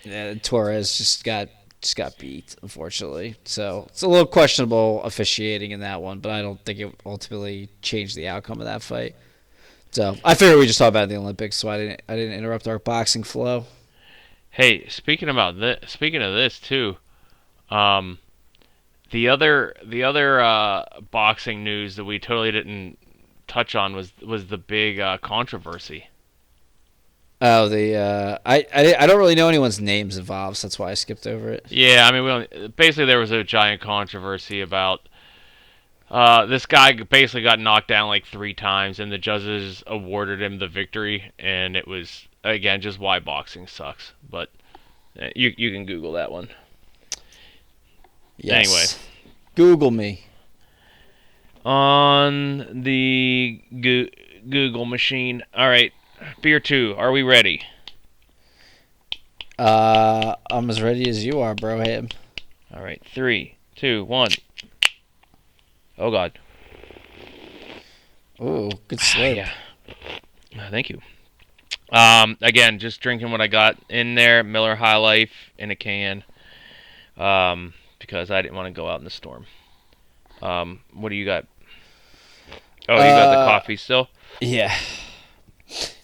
Yeah, 0.03 0.33
Torres 0.35 0.97
just 0.97 1.23
got 1.23 1.49
just 1.81 1.95
got 1.97 2.17
beat, 2.17 2.55
unfortunately. 2.61 3.35
So 3.43 3.85
it's 3.89 4.03
a 4.03 4.07
little 4.07 4.25
questionable 4.25 5.01
officiating 5.03 5.71
in 5.71 5.81
that 5.81 6.01
one, 6.01 6.19
but 6.19 6.31
I 6.31 6.41
don't 6.41 6.63
think 6.63 6.79
it 6.79 6.93
ultimately 7.05 7.67
changed 7.81 8.15
the 8.15 8.27
outcome 8.27 8.59
of 8.59 8.65
that 8.65 8.81
fight. 8.81 9.15
So 9.91 10.15
I 10.23 10.33
figured 10.35 10.57
we 10.59 10.65
just 10.65 10.79
talked 10.79 10.89
about 10.89 11.09
the 11.09 11.17
Olympics, 11.17 11.55
so 11.57 11.69
I 11.69 11.77
didn't 11.77 12.01
I 12.07 12.15
didn't 12.15 12.37
interrupt 12.37 12.67
our 12.67 12.79
boxing 12.79 13.23
flow. 13.23 13.65
Hey, 14.53 14.87
speaking 14.87 15.29
about 15.29 15.59
this, 15.59 15.79
speaking 15.89 16.21
of 16.21 16.31
this 16.31 16.59
too, 16.59 16.97
um, 17.71 18.19
the 19.09 19.27
other 19.27 19.73
the 19.83 20.03
other 20.03 20.41
uh, 20.41 20.85
boxing 21.09 21.63
news 21.63 21.95
that 21.95 22.05
we 22.05 22.19
totally 22.19 22.51
didn't 22.51 22.99
touch 23.47 23.73
on 23.73 23.95
was 23.95 24.13
was 24.21 24.45
the 24.45 24.59
big 24.59 24.99
uh, 24.99 25.17
controversy. 25.17 26.05
Oh, 27.41 27.67
the 27.67 27.95
uh, 27.95 28.37
I, 28.45 28.67
I 28.71 28.95
I 28.99 29.07
don't 29.07 29.17
really 29.17 29.33
know 29.33 29.49
anyone's 29.49 29.81
names 29.81 30.17
involved, 30.17 30.57
so 30.57 30.67
that's 30.67 30.77
why 30.77 30.91
I 30.91 30.93
skipped 30.93 31.25
over 31.25 31.49
it. 31.49 31.65
Yeah, 31.69 32.07
I 32.07 32.11
mean, 32.11 32.23
we 32.23 32.29
only, 32.29 32.67
basically 32.75 33.05
there 33.05 33.17
was 33.17 33.31
a 33.31 33.43
giant 33.43 33.81
controversy 33.81 34.61
about 34.61 35.09
uh, 36.11 36.45
this 36.45 36.67
guy 36.67 36.93
basically 36.93 37.41
got 37.41 37.59
knocked 37.59 37.87
down 37.87 38.07
like 38.07 38.27
three 38.27 38.53
times, 38.53 38.99
and 38.99 39.11
the 39.11 39.17
judges 39.17 39.83
awarded 39.87 40.43
him 40.43 40.59
the 40.59 40.67
victory, 40.67 41.31
and 41.39 41.75
it 41.75 41.87
was 41.87 42.27
again 42.43 42.81
just 42.81 42.99
why 42.99 43.19
boxing 43.19 43.67
sucks. 43.67 44.13
But 44.29 44.49
uh, 45.21 45.29
you 45.35 45.53
you 45.57 45.71
can 45.71 45.85
Google 45.85 46.13
that 46.13 46.31
one. 46.31 46.49
Yes. 48.37 48.67
Anyway. 48.67 49.09
Google 49.55 49.91
me. 49.91 50.25
on 51.63 52.83
the 52.83 53.61
Goo- 53.79 54.09
Google 54.49 54.85
machine. 54.85 55.43
All 55.55 55.69
right, 55.69 55.93
beer 56.41 56.59
two. 56.59 56.95
Are 56.97 57.11
we 57.11 57.21
ready? 57.23 57.61
Uh, 59.59 60.35
I'm 60.49 60.69
as 60.69 60.81
ready 60.81 61.07
as 61.07 61.23
you 61.23 61.39
are, 61.39 61.53
bro. 61.53 61.79
Ham. 61.79 62.09
All 62.75 62.83
right, 62.83 63.01
three, 63.13 63.55
two, 63.75 64.03
one. 64.05 64.31
Oh 65.97 66.09
God. 66.09 66.39
Oh, 68.39 68.71
good 68.87 68.99
slip. 68.99 69.37
Yeah. 69.37 69.51
Thank 70.71 70.89
you. 70.89 70.99
Um, 71.91 72.37
again, 72.41 72.79
just 72.79 73.01
drinking 73.01 73.31
what 73.31 73.41
I 73.41 73.47
got 73.47 73.77
in 73.89 74.15
there. 74.15 74.43
Miller 74.43 74.75
High 74.75 74.95
Life 74.95 75.31
in 75.57 75.69
a 75.71 75.75
can. 75.75 76.23
Um, 77.17 77.73
because 77.99 78.31
I 78.31 78.41
didn't 78.41 78.55
want 78.55 78.73
to 78.73 78.79
go 78.79 78.87
out 78.89 78.99
in 78.99 79.03
the 79.05 79.09
storm. 79.11 79.45
Um, 80.41 80.79
what 80.93 81.09
do 81.09 81.15
you 81.15 81.25
got? 81.25 81.45
Oh, 82.89 82.95
you 82.95 82.99
got 82.99 83.31
the 83.31 83.39
Uh, 83.39 83.45
coffee 83.47 83.77
still? 83.77 84.09
Yeah. 84.41 84.75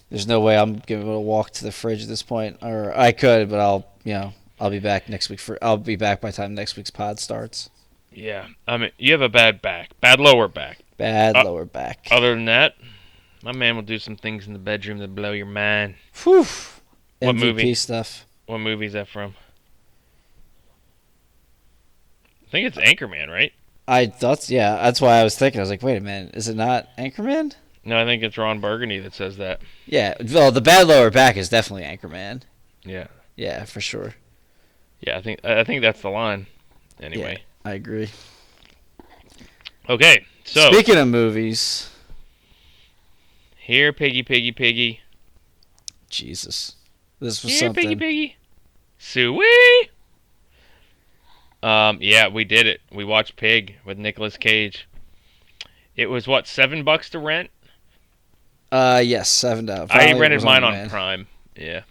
There's 0.10 0.28
no 0.28 0.40
way 0.40 0.58
I'm 0.58 0.76
giving 0.78 1.08
it 1.08 1.14
a 1.14 1.20
walk 1.20 1.52
to 1.52 1.64
the 1.64 1.72
fridge 1.72 2.04
at 2.04 2.08
this 2.08 2.24
point, 2.24 2.58
or 2.62 2.98
I 2.98 3.12
could, 3.12 3.50
but 3.50 3.60
I'll, 3.60 3.86
you 4.04 4.14
know, 4.14 4.34
I'll 4.60 4.70
be 4.70 4.80
back 4.80 5.08
next 5.10 5.30
week 5.30 5.40
for. 5.40 5.58
I'll 5.62 5.78
be 5.78 5.96
back 5.96 6.22
by 6.22 6.32
the 6.32 6.38
time 6.38 6.56
next 6.56 6.76
week's 6.78 6.90
pod 6.90 7.20
starts. 7.20 7.70
Yeah. 8.12 8.48
I 8.68 8.78
mean, 8.78 8.92
you 8.98 9.12
have 9.12 9.22
a 9.22 9.30
bad 9.30 9.62
back, 9.62 9.92
bad 10.02 10.20
lower 10.20 10.48
back. 10.48 10.80
Bad 10.98 11.36
Uh, 11.36 11.44
lower 11.44 11.66
back. 11.66 12.08
Other 12.12 12.34
than 12.34 12.46
that, 12.46 12.76
my 13.44 13.52
man 13.52 13.76
will 13.76 13.84
do 13.84 14.00
some 14.00 14.16
things 14.16 14.48
in 14.48 14.54
the 14.54 14.60
bedroom 14.60 15.00
that 15.00 15.16
blow 15.16 15.32
your 15.32 15.46
mind. 15.46 15.96
Whew. 16.24 16.46
What 17.20 17.36
MVP 17.36 17.40
movie? 17.40 17.74
stuff. 17.74 18.26
What 18.46 18.60
movie 18.60 18.86
is 18.86 18.94
that 18.94 19.08
from? 19.08 19.36
I 22.48 22.52
think 22.52 22.68
it's 22.68 22.78
Anchorman, 22.78 23.30
right? 23.30 23.54
I 23.88 24.08
thought, 24.08 24.50
yeah, 24.50 24.76
that's 24.76 25.02
why 25.02 25.18
I 25.18 25.24
was 25.24 25.38
thinking. 25.38 25.60
I 25.60 25.64
was 25.64 25.70
like, 25.70 25.84
wait 25.84 25.98
a 25.98 26.02
minute, 26.02 26.36
is 26.36 26.48
it 26.48 26.56
not 26.56 26.88
Anchorman? 26.98 27.56
No, 27.84 28.00
I 28.00 28.06
think 28.06 28.24
it's 28.24 28.38
Ron 28.38 28.60
Burgundy 28.60 29.00
that 29.00 29.14
says 29.14 29.38
that. 29.38 29.62
Yeah, 29.86 30.16
well, 30.32 30.52
the 30.52 30.62
bad 30.62 30.88
lower 30.88 31.10
back 31.10 31.38
is 31.38 31.50
definitely 31.50 31.84
Anchorman. 31.84 32.42
Yeah. 32.84 33.08
Yeah, 33.36 33.66
for 33.66 33.82
sure. 33.82 34.16
Yeah, 35.00 35.18
I 35.18 35.22
think 35.22 35.46
I 35.46 35.64
think 35.64 35.82
that's 35.82 36.02
the 36.02 36.10
line. 36.10 36.48
Anyway. 37.00 37.44
I 37.64 37.74
agree. 37.74 38.10
Okay. 39.88 40.26
So 40.44 40.72
Speaking 40.72 40.98
of 40.98 41.08
movies, 41.08 41.90
here, 43.70 43.94
piggy, 43.94 44.24
piggy, 44.24 44.52
piggy. 44.52 45.02
Jesus, 46.10 46.76
this 47.20 47.44
was 47.44 47.52
Here, 47.52 47.68
something. 47.68 47.84
piggy, 47.84 47.96
piggy. 47.96 48.38
Suey. 48.98 49.92
Um. 51.62 52.00
Yeah, 52.02 52.30
we 52.30 52.46
did 52.46 52.66
it. 52.66 52.82
We 52.92 53.06
watched 53.06 53.36
Pig 53.36 53.76
with 53.86 54.00
Nicolas 54.00 54.38
Cage. 54.38 54.88
It 55.96 56.10
was 56.10 56.28
what 56.28 56.48
seven 56.48 56.84
bucks 56.84 57.12
to 57.12 57.20
rent. 57.20 57.52
Uh, 58.72 59.04
yes, 59.06 59.30
seven 59.30 59.68
dollars. 59.68 59.90
I 59.92 60.14
rented 60.14 60.44
mine 60.44 60.64
on 60.64 60.90
Prime. 60.90 61.28
Yeah. 61.56 61.82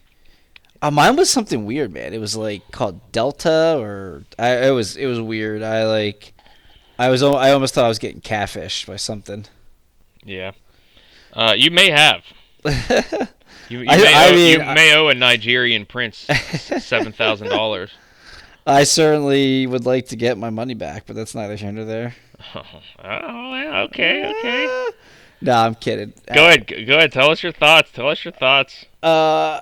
Uh, 0.83 0.91
mine 0.91 1.15
was 1.15 1.31
something 1.31 1.65
weird, 1.65 1.93
man. 1.93 2.13
It 2.13 2.21
was 2.21 2.37
like 2.37 2.69
called 2.73 3.13
Delta, 3.13 3.79
or 3.79 4.25
I, 4.37 4.67
it 4.67 4.71
was 4.71 4.97
it 4.97 5.07
was 5.07 5.21
weird. 5.21 5.63
I 5.63 5.85
like, 5.87 6.33
I 6.99 7.09
was 7.09 7.23
I 7.23 7.53
almost 7.53 7.75
thought 7.75 7.85
I 7.85 7.89
was 7.89 7.99
getting 8.01 8.21
catfished 8.21 8.87
by 8.87 8.97
something. 8.97 9.47
Yeah. 10.25 10.53
Uh, 11.33 11.55
you 11.57 11.71
may 11.71 11.91
have. 11.91 12.25
You, 13.71 13.81
you, 13.81 13.87
I- 13.87 13.97
may, 13.99 14.15
I 14.15 14.29
owe, 14.29 14.33
mean, 14.33 14.53
you 14.61 14.65
I- 14.65 14.75
may 14.75 14.95
owe 14.97 15.09
a 15.09 15.15
Nigerian 15.15 15.85
prince 15.85 16.17
seven 16.81 17.13
thousand 17.13 17.51
dollars. 17.51 17.91
I 18.67 18.85
certainly 18.85 19.67
would 19.67 19.85
like 19.85 20.07
to 20.09 20.17
get 20.17 20.39
my 20.39 20.49
money 20.49 20.73
back, 20.73 21.05
but 21.07 21.15
that's 21.15 21.35
neither 21.35 21.55
here 21.55 21.71
nor 21.73 21.85
there. 21.85 22.15
Oh, 23.05 23.85
okay, 23.91 24.33
okay. 24.39 24.87
No, 25.43 25.53
I'm 25.53 25.75
kidding. 25.75 26.15
Go 26.33 26.47
ahead, 26.47 26.67
go 26.87 26.97
ahead. 26.97 27.13
Tell 27.13 27.31
us 27.31 27.43
your 27.43 27.53
thoughts. 27.53 27.91
Tell 27.93 28.09
us 28.09 28.25
your 28.25 28.33
thoughts. 28.33 28.87
Uh, 29.03 29.61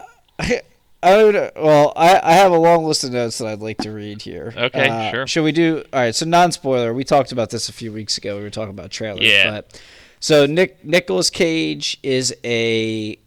I 1.03 1.23
would. 1.25 1.35
Well, 1.57 1.93
I, 1.97 2.21
I 2.23 2.33
have 2.35 2.53
a 2.53 2.59
long 2.59 2.85
list 2.85 3.03
of 3.03 3.11
notes 3.13 3.39
that 3.39 3.49
I'd 3.49 3.61
like 3.61 3.79
to 3.79 3.91
read 3.91 4.23
here. 4.23 4.55
Okay, 4.57 4.89
Uh, 4.89 5.11
sure. 5.11 5.27
Should 5.27 5.43
we 5.45 5.51
do? 5.53 5.85
All 5.93 5.99
right. 6.01 6.15
So 6.15 6.27
non 6.27 6.53
spoiler. 6.53 6.95
We 6.95 7.03
talked 7.03 7.33
about 7.33 7.51
this 7.51 7.69
a 7.69 7.73
few 7.73 7.93
weeks 7.93 8.17
ago. 8.19 8.37
We 8.37 8.43
were 8.43 8.51
talking 8.51 8.71
about 8.71 8.91
trailers. 8.93 9.25
Yeah. 9.25 9.51
But, 9.51 9.83
so 10.21 10.47
Nick 10.47 10.85
Nicolas 10.85 11.31
Cage 11.31 11.99
is 12.03 12.35
a 12.45 13.19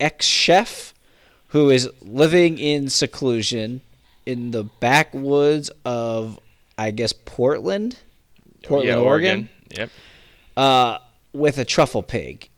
ex 0.00 0.26
chef 0.26 0.94
who 1.48 1.70
is 1.70 1.88
living 2.02 2.58
in 2.58 2.88
seclusion 2.88 3.80
in 4.26 4.50
the 4.50 4.64
backwoods 4.64 5.70
of, 5.84 6.38
I 6.76 6.90
guess, 6.90 7.12
Portland, 7.12 7.96
Portland, 8.62 8.88
yeah, 8.88 8.96
Oregon 9.04 9.48
Yep. 9.76 9.90
uh, 10.56 10.98
with 11.32 11.58
a 11.58 11.64
truffle 11.64 12.02
pig, 12.02 12.48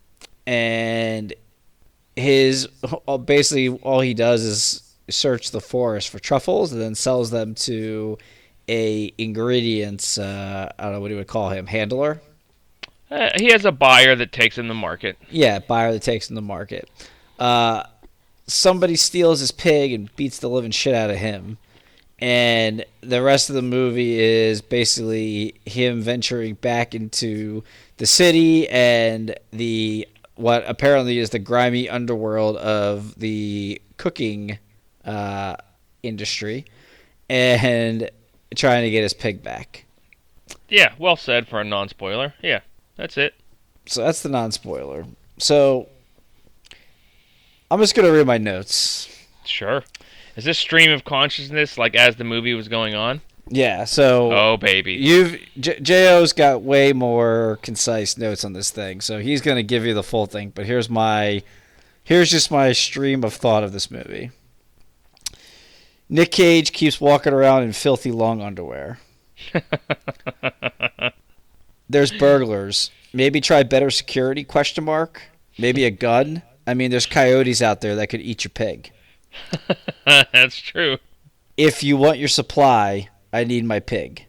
and 0.47 1.33
his 2.17 2.69
uh, 3.07 3.19
basically 3.19 3.69
all 3.69 4.01
he 4.01 4.15
does 4.15 4.43
is 4.43 4.95
search 5.11 5.53
the 5.53 5.61
forest 5.61 6.09
for 6.09 6.19
truffles 6.19 6.73
and 6.73 6.81
then 6.81 6.95
sells 6.95 7.31
them 7.31 7.55
to 7.55 8.19
a 8.69 9.13
ingredients 9.17 10.19
uh, 10.19 10.71
I 10.79 10.83
don't 10.83 10.93
know 10.93 11.01
what 11.01 11.11
you 11.11 11.17
would 11.17 11.27
call 11.29 11.51
him 11.51 11.67
handler. 11.67 12.21
Uh, 13.11 13.31
he 13.37 13.51
has 13.53 13.65
a 13.65 13.73
buyer 13.73 14.15
that 14.15 14.33
takes 14.33 14.59
in 14.59 14.69
the 14.69 14.75
market. 14.75 15.17
Yeah, 15.31 15.61
buyer 15.61 15.93
that 15.93 16.03
takes 16.03 16.29
in 16.29 16.35
the 16.35 16.43
market. 16.43 16.89
Uh, 17.39 17.85
somebody 18.47 18.97
steals 18.97 19.41
his 19.41 19.51
pig 19.51 19.93
and 19.93 20.15
beats 20.17 20.39
the 20.39 20.49
living 20.49 20.71
shit 20.71 20.95
out 20.95 21.11
of 21.11 21.17
him. 21.17 21.59
And 22.19 22.85
the 23.01 23.23
rest 23.23 23.49
of 23.49 23.55
the 23.55 23.63
movie 23.63 24.19
is 24.19 24.61
basically 24.61 25.55
him 25.65 26.03
venturing 26.03 26.55
back 26.55 26.95
into 26.95 27.63
the 27.99 28.07
city 28.07 28.69
and 28.69 29.37
the 29.53 30.09
what 30.35 30.65
apparently 30.69 31.19
is 31.19 31.31
the 31.31 31.39
grimy 31.39 31.89
underworld 31.89 32.57
of 32.59 33.19
the 33.19 33.81
cooking 33.97 34.59
uh, 35.05 35.57
industry 36.03 36.65
and 37.29 38.11
trying 38.55 38.85
to 38.85 38.91
get 38.91 39.03
his 39.03 39.15
pig 39.15 39.43
back. 39.43 39.85
Yeah, 40.69 40.95
well 40.99 41.17
said 41.17 41.49
for 41.49 41.61
a 41.61 41.65
non-spoiler. 41.65 42.35
Yeah, 42.43 42.61
that's 42.99 43.17
it. 43.17 43.35
So 43.87 44.05
that's 44.05 44.21
the 44.23 44.29
non 44.29 44.53
spoiler. 44.53 45.07
So 45.39 45.89
I'm 47.71 47.81
just 47.81 47.95
gonna 47.95 48.13
read 48.13 48.27
my 48.27 48.37
notes. 48.37 49.09
Sure. 49.47 49.83
Is 50.37 50.45
this 50.45 50.59
stream 50.59 50.91
of 50.91 51.05
consciousness 51.05 51.79
like 51.79 51.95
as 51.97 52.17
the 52.17 52.25
movie 52.25 52.53
was 52.55 52.69
going 52.69 52.95
on? 52.95 53.23
Yeah. 53.49 53.85
So 53.85 54.31
Oh 54.33 54.57
baby. 54.59 54.93
you've 54.95 55.41
J- 55.59 55.81
Jo.'s 55.81 56.35
got 56.35 56.61
way 56.63 56.93
more 56.93 57.59
concise 57.63 58.19
notes 58.19 58.45
on 58.45 58.53
this 58.53 58.71
thing, 58.71 59.01
so 59.01 59.21
he's 59.21 59.41
gonna 59.41 59.63
give 59.63 59.87
you 59.87 59.95
the 59.95 60.03
full 60.03 60.27
thing. 60.27 60.51
But 60.55 60.67
here's 60.67 60.91
my 60.91 61.43
here's 62.05 62.31
just 62.31 62.51
my 62.51 62.73
stream 62.73 63.25
of 63.25 63.33
thought 63.33 63.65
of 63.65 63.73
this 63.73 63.91
movie. 63.91 64.31
Nick 66.11 66.31
Cage 66.33 66.73
keeps 66.73 67.01
walking 67.01 67.33
around 67.35 67.63
in 67.63 67.73
filthy 67.73 68.11
long 68.13 68.41
underwear. 68.43 68.99
There's 71.89 72.13
burglars. 72.13 72.91
Maybe 73.13 73.41
try 73.41 73.63
better 73.63 73.91
security? 73.91 74.45
Question 74.45 74.85
mark. 74.85 75.23
Maybe 75.59 75.85
a 75.85 75.91
gun. 75.91 76.43
I 76.67 76.75
mean, 76.75 76.91
there's 76.91 77.07
coyotes 77.07 77.63
out 77.63 77.81
there 77.81 77.97
that 77.97 78.09
could 78.09 78.21
eat 78.21 78.45
your 78.45 78.51
pig. 78.51 78.93
that's 80.05 80.57
true. 80.59 80.99
If 81.57 81.83
you 81.83 81.97
want 81.97 82.19
your 82.19 82.29
supply, 82.29 83.09
I 83.33 83.45
need 83.45 83.65
my 83.65 83.81
pig. 83.81 84.27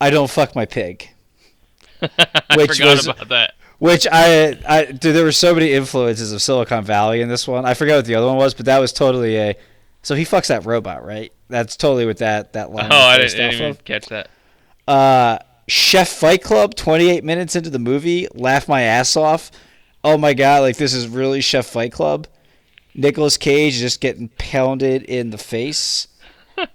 I 0.00 0.10
don't 0.10 0.30
fuck 0.30 0.54
my 0.54 0.64
pig. 0.64 1.10
I 2.02 2.56
Which 2.56 2.78
forgot 2.78 2.96
was- 2.96 3.06
about 3.08 3.28
that. 3.28 3.54
Which 3.78 4.08
I, 4.10 4.58
I, 4.68 4.84
dude, 4.86 5.14
there 5.14 5.22
were 5.22 5.30
so 5.30 5.54
many 5.54 5.72
influences 5.72 6.32
of 6.32 6.42
Silicon 6.42 6.82
Valley 6.82 7.20
in 7.20 7.28
this 7.28 7.46
one. 7.46 7.64
I 7.64 7.74
forgot 7.74 7.94
what 7.94 8.06
the 8.06 8.16
other 8.16 8.26
one 8.26 8.34
was, 8.36 8.52
but 8.52 8.66
that 8.66 8.78
was 8.80 8.92
totally 8.92 9.36
a. 9.36 9.54
So 10.02 10.16
he 10.16 10.24
fucks 10.24 10.48
that 10.48 10.66
robot, 10.66 11.04
right? 11.06 11.32
That's 11.48 11.76
totally 11.76 12.04
what 12.04 12.16
that 12.18 12.54
that 12.54 12.72
line. 12.72 12.88
Oh, 12.90 12.96
I 12.96 13.18
didn't, 13.18 13.36
didn't 13.36 13.54
even 13.54 13.74
catch 13.84 14.06
that. 14.06 14.30
Uh, 14.88 15.38
Chef 15.68 16.08
Fight 16.08 16.42
Club, 16.42 16.74
28 16.74 17.22
minutes 17.22 17.54
into 17.54 17.70
the 17.70 17.78
movie, 17.78 18.26
laugh 18.34 18.68
my 18.68 18.82
ass 18.82 19.16
off. 19.16 19.50
Oh 20.02 20.16
my 20.16 20.32
god, 20.34 20.62
like 20.62 20.76
this 20.76 20.94
is 20.94 21.08
really 21.08 21.40
Chef 21.40 21.66
Fight 21.66 21.92
Club. 21.92 22.26
Nicolas 22.94 23.36
Cage 23.36 23.78
just 23.78 24.00
getting 24.00 24.28
pounded 24.38 25.02
in 25.02 25.30
the 25.30 25.38
face. 25.38 26.08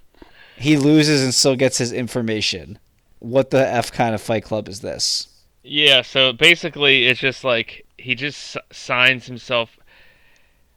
he 0.57 0.77
loses 0.77 1.23
and 1.23 1.33
still 1.33 1.55
gets 1.55 1.79
his 1.79 1.91
information. 1.91 2.77
What 3.19 3.49
the 3.49 3.67
f 3.67 3.91
kind 3.91 4.13
of 4.13 4.21
Fight 4.21 4.43
Club 4.43 4.67
is 4.67 4.81
this? 4.81 5.27
Yeah, 5.63 6.01
so 6.01 6.31
basically 6.31 7.05
it's 7.07 7.19
just 7.19 7.43
like 7.43 7.85
he 7.97 8.15
just 8.15 8.55
s- 8.55 8.63
signs 8.71 9.25
himself 9.25 9.77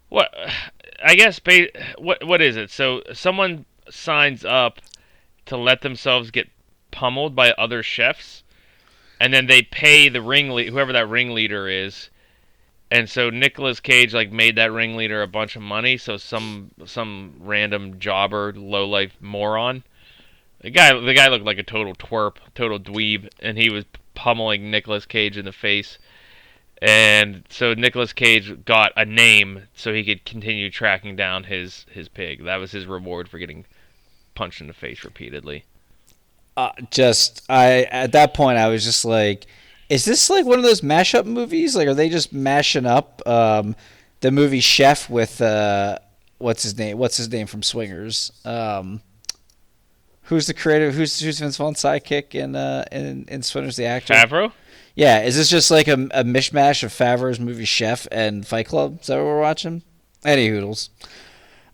what 0.09 0.33
I 1.03 1.15
guess 1.17 1.39
ba- 1.39 1.69
what 1.99 2.25
what 2.25 2.41
is 2.41 2.57
it? 2.57 2.71
So 2.71 3.03
someone 3.13 3.67
signs 3.91 4.45
up 4.45 4.81
to 5.47 5.57
let 5.57 5.83
themselves 5.83 6.31
get 6.31 6.49
pummeled 6.97 7.37
by 7.37 7.53
other 7.53 7.83
chefs 7.83 8.43
and 9.19 9.33
then 9.33 9.47
they 9.47 9.63
pay 9.63 10.09
the 10.09 10.21
ringleader 10.21 10.71
whoever 10.71 10.93
that 10.93 11.09
ringleader 11.09 11.69
is. 11.69 12.11
And 12.91 13.11
so 13.11 13.31
Nicolas 13.31 13.81
Cage 13.81 14.15
like 14.15 14.31
made 14.31 14.57
that 14.57 14.71
ringleader 14.71 15.23
a 15.23 15.27
bunch 15.27 15.57
of 15.57 15.63
money, 15.63 15.97
so 15.97 16.17
some 16.17 16.71
some 16.85 17.35
random 17.41 17.99
jobber, 17.99 18.53
low 18.55 18.87
life 18.87 19.17
moron. 19.21 19.83
The 20.61 20.71
guy 20.71 20.99
the 20.99 21.15
guy 21.15 21.29
looked 21.29 21.45
like 21.45 21.59
a 21.59 21.65
total 21.65 21.95
twerp, 21.95 22.37
total 22.55 22.79
dweeb, 22.79 23.29
and 23.41 23.59
he 23.59 23.71
was 23.71 23.85
pummeling 24.15 24.71
Nicolas 24.71 25.07
Cage 25.07 25.37
in 25.37 25.45
the 25.45 25.53
face. 25.53 25.99
And 26.83 27.45
so 27.49 27.73
Nicolas 27.73 28.13
Cage 28.13 28.65
got 28.65 28.93
a 28.97 29.07
name 29.07 29.63
so 29.75 29.95
he 29.95 30.05
could 30.05 30.25
continue 30.27 30.71
tracking 30.71 31.17
down 31.17 31.45
his 31.45 31.87
his 31.91 32.09
pig. 32.09 32.45
That 32.45 32.57
was 32.57 32.73
his 32.73 32.87
reward 32.87 33.29
for 33.29 33.39
getting 33.39 33.65
punched 34.35 34.61
in 34.61 34.67
the 34.69 34.75
face 34.75 35.03
repeatedly. 35.03 35.65
Uh, 36.57 36.73
just 36.91 37.43
I 37.49 37.83
at 37.91 38.13
that 38.13 38.35
point 38.35 38.59
I 38.59 38.69
was 38.69 38.85
just 38.85 39.05
like, 39.05 39.47
is 39.89 40.05
this 40.05 40.31
like 40.31 40.47
one 40.47 40.59
of 40.59 40.65
those 40.65 40.81
mashup 40.81 41.27
movies? 41.27 41.77
Like, 41.77 41.89
are 41.89 41.95
they 41.95 42.09
just 42.09 42.33
mashing 42.33 42.87
up 42.87 43.23
um, 43.27 43.77
the 44.21 44.31
movie 44.31 44.61
Chef 44.61 45.09
with 45.11 45.41
uh, 45.41 45.99
what's 46.39 46.63
his 46.63 46.77
name? 46.79 46.99
What's 46.99 47.17
his 47.17 47.31
name 47.31 47.47
from 47.47 47.63
Swingers? 47.63 48.33
Um, 48.45 49.03
who's 50.23 50.47
the 50.47 50.55
creator? 50.55 50.91
Who's 50.91 51.21
who's 51.21 51.39
Vince 51.39 51.57
Vaughn's 51.57 51.81
sidekick 51.81 52.35
in 52.35 52.57
uh, 52.57 52.85
in 52.91 53.27
in 53.29 53.43
Swingers? 53.43 53.77
The 53.77 53.87
actor. 53.87 54.15
Favreau? 54.15 54.53
Yeah, 54.95 55.23
is 55.23 55.37
this 55.37 55.51
just 55.51 55.71
like 55.71 55.89
a, 55.89 55.93
a 55.93 56.25
mishmash 56.25 56.83
of 56.83 56.91
Favreau's 56.91 57.39
movie 57.39 57.67
Chef 57.67 58.09
and 58.11 58.47
Fight 58.47 58.67
Club? 58.67 59.01
Is 59.03 59.09
that 59.09 59.17
what 59.17 59.27
we're 59.27 59.41
watching? 59.41 59.83
Any 60.25 60.49
hoodles. 60.49 60.89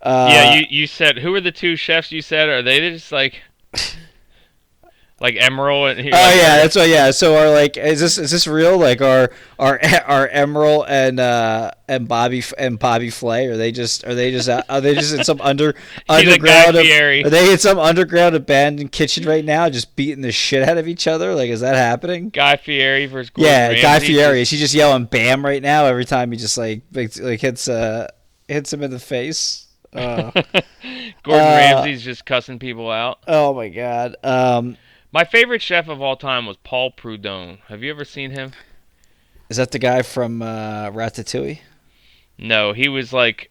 Uh, 0.03 0.29
yeah, 0.33 0.55
you 0.55 0.67
you 0.69 0.87
said 0.89 1.19
who 1.19 1.33
are 1.35 1.41
the 1.41 1.53
two 1.53 1.77
chefs 1.77 2.11
you 2.11 2.21
said? 2.21 2.49
Are 2.49 2.63
they 2.63 2.81
just 2.81 3.13
like 3.13 3.41
like 5.23 5.37
Emeril 5.37 5.91
and 5.91 6.01
Oh 6.01 6.35
yeah, 6.35 6.57
that's 6.57 6.77
right. 6.77 6.89
Yeah, 6.91 7.13
so 7.13 7.37
are 7.37 7.49
like, 7.51 7.77
is 7.77 8.01
this 8.01 8.19
is 8.19 8.31
this 8.33 8.47
real? 8.47 8.77
Like, 8.77 9.01
are 9.01 9.31
are 9.59 9.79
are 10.07 10.29
Emeril 10.29 10.85
and 10.89 11.21
uh 11.21 11.71
and 11.89 12.09
Bobby 12.09 12.43
and 12.59 12.79
Bobby 12.79 13.09
Flay? 13.09 13.47
Are 13.47 13.57
they 13.57 13.71
just 13.73 14.05
are 14.05 14.15
they 14.15 14.33
just 14.33 14.49
uh, 14.49 14.63
are 14.69 14.81
they 14.81 14.95
just 14.95 15.15
in 15.15 15.23
some 15.25 15.41
under 15.41 15.75
underground? 16.09 16.77
Fieri. 16.77 17.25
are 17.25 17.31
they 17.31 17.53
in 17.53 17.59
some 17.59 17.79
underground 17.79 18.35
abandoned 18.35 18.91
kitchen 18.93 19.25
right 19.25 19.45
now, 19.45 19.69
just 19.71 19.95
beating 19.97 20.23
the 20.23 20.33
shit 20.33 20.69
out 20.69 20.77
of 20.77 20.89
each 20.89 21.07
other? 21.07 21.35
Like, 21.35 21.51
is 21.51 21.61
that 21.61 21.77
happening? 21.77 22.29
Guy 22.31 22.57
Fieri 22.57 23.07
versus 23.07 23.31
Gordon 23.31 23.53
yeah, 23.53 23.81
Guy 23.81 24.01
Fieri. 24.01 24.43
Is 24.43 24.51
he 24.51 24.59
just 24.59 24.75
yelling 24.75 25.05
"Bam" 25.05 25.45
right 25.45 25.63
now 25.63 25.87
every 25.87 26.05
time 26.05 26.33
he 26.33 26.37
just 26.37 26.59
like 26.59 26.83
like, 26.93 27.17
like 27.19 27.41
hits 27.41 27.69
uh 27.69 28.09
hits 28.49 28.73
him 28.73 28.83
in 28.83 28.91
the 28.91 28.99
face? 28.99 29.69
Uh, 29.95 30.31
Gordon 31.23 31.47
Uh, 31.47 31.57
Ramsay's 31.85 32.03
just 32.03 32.25
cussing 32.25 32.59
people 32.59 32.91
out. 32.91 33.19
oh 33.29 33.53
my 33.55 33.69
god. 33.69 34.17
Um, 34.25 34.77
My 35.13 35.25
favorite 35.25 35.61
chef 35.63 35.89
of 35.89 36.01
all 36.01 36.17
time 36.17 36.47
was 36.47 36.57
Paul 36.59 36.91
Prudhomme. 36.91 37.59
Have 37.69 37.83
you 37.83 37.91
ever 37.91 38.05
seen 38.05 38.31
him? 38.31 38.53
is 39.51 39.59
that 39.59 39.71
the 39.73 39.79
guy 39.79 40.01
from 40.01 40.41
uh, 40.41 40.91
Ratatouille? 40.91 41.61
No, 42.39 42.73
he 42.73 42.89
was 42.89 43.13
like 43.13 43.51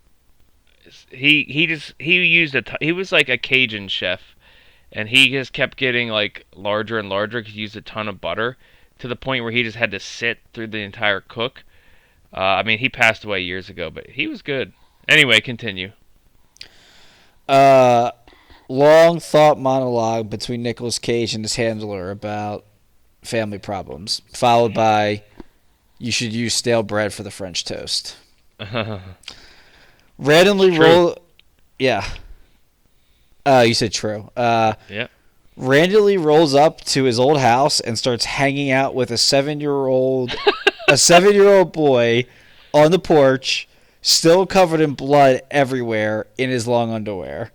he 1.11 1.43
he 1.43 1.67
just 1.67 1.93
he 1.99 2.15
used 2.25 2.55
a 2.55 2.63
t- 2.63 2.75
he 2.81 2.91
was 2.91 3.11
like 3.11 3.29
a 3.29 3.37
Cajun 3.37 3.87
chef, 3.87 4.35
and 4.91 5.09
he 5.09 5.29
just 5.29 5.53
kept 5.53 5.77
getting 5.77 6.09
like 6.09 6.45
larger 6.55 6.97
and 6.97 7.07
larger. 7.09 7.41
'cause 7.43 7.53
He 7.53 7.61
used 7.61 7.77
a 7.77 7.81
ton 7.81 8.07
of 8.07 8.19
butter 8.19 8.57
to 8.99 9.07
the 9.07 9.15
point 9.15 9.43
where 9.43 9.51
he 9.53 9.61
just 9.63 9.77
had 9.77 9.91
to 9.91 9.99
sit 9.99 10.39
through 10.53 10.67
the 10.67 10.79
entire 10.81 11.21
cook. 11.21 11.63
Uh, 12.33 12.39
I 12.39 12.63
mean, 12.63 12.79
he 12.79 12.89
passed 12.89 13.23
away 13.23 13.41
years 13.41 13.69
ago, 13.69 13.89
but 13.91 14.07
he 14.11 14.25
was 14.25 14.41
good. 14.41 14.73
Anyway, 15.07 15.39
continue. 15.41 15.91
uh, 17.47 18.11
long 18.71 19.19
thought 19.19 19.59
monologue 19.59 20.29
between 20.29 20.63
Nicolas 20.63 20.97
Cage 20.99 21.33
and 21.35 21.43
his 21.43 21.55
handler 21.55 22.09
about 22.11 22.65
family 23.23 23.59
problems, 23.59 24.21
followed 24.33 24.73
by 24.73 25.23
you 25.99 26.11
should 26.11 26.33
use 26.33 26.53
stale 26.53 26.81
bread 26.83 27.13
for 27.13 27.23
the 27.23 27.31
French 27.31 27.65
toast. 27.65 28.15
Randomly 30.17 30.75
True. 30.75 30.85
roll, 30.85 31.17
yeah. 31.79 32.05
Uh, 33.45 33.63
you 33.67 33.73
said 33.73 33.91
true. 33.91 34.29
Uh, 34.37 34.73
Yeah. 34.87 35.07
randomly 35.57 36.17
rolls 36.17 36.53
up 36.53 36.81
to 36.81 37.03
his 37.05 37.19
old 37.19 37.39
house 37.39 37.79
and 37.79 37.97
starts 37.97 38.25
hanging 38.25 38.69
out 38.71 38.93
with 38.93 39.09
a 39.11 39.17
seven-year-old, 39.17 40.35
a 40.87 40.97
seven-year-old 40.97 41.71
boy 41.73 42.25
on 42.73 42.91
the 42.91 42.99
porch, 42.99 43.67
still 44.01 44.45
covered 44.45 44.79
in 44.79 44.93
blood 44.93 45.41
everywhere 45.49 46.27
in 46.37 46.49
his 46.51 46.67
long 46.67 46.91
underwear. 46.91 47.51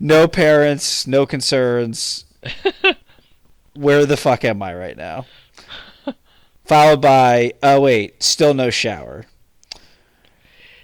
No 0.00 0.26
parents, 0.26 1.06
no 1.06 1.26
concerns. 1.26 2.24
Where 3.74 4.06
the 4.06 4.16
fuck 4.16 4.44
am 4.44 4.62
I 4.62 4.74
right 4.74 4.96
now? 4.96 5.26
Followed 6.64 7.02
by, 7.02 7.52
oh 7.62 7.80
wait, 7.80 8.22
still 8.22 8.54
no 8.54 8.70
shower. 8.70 9.26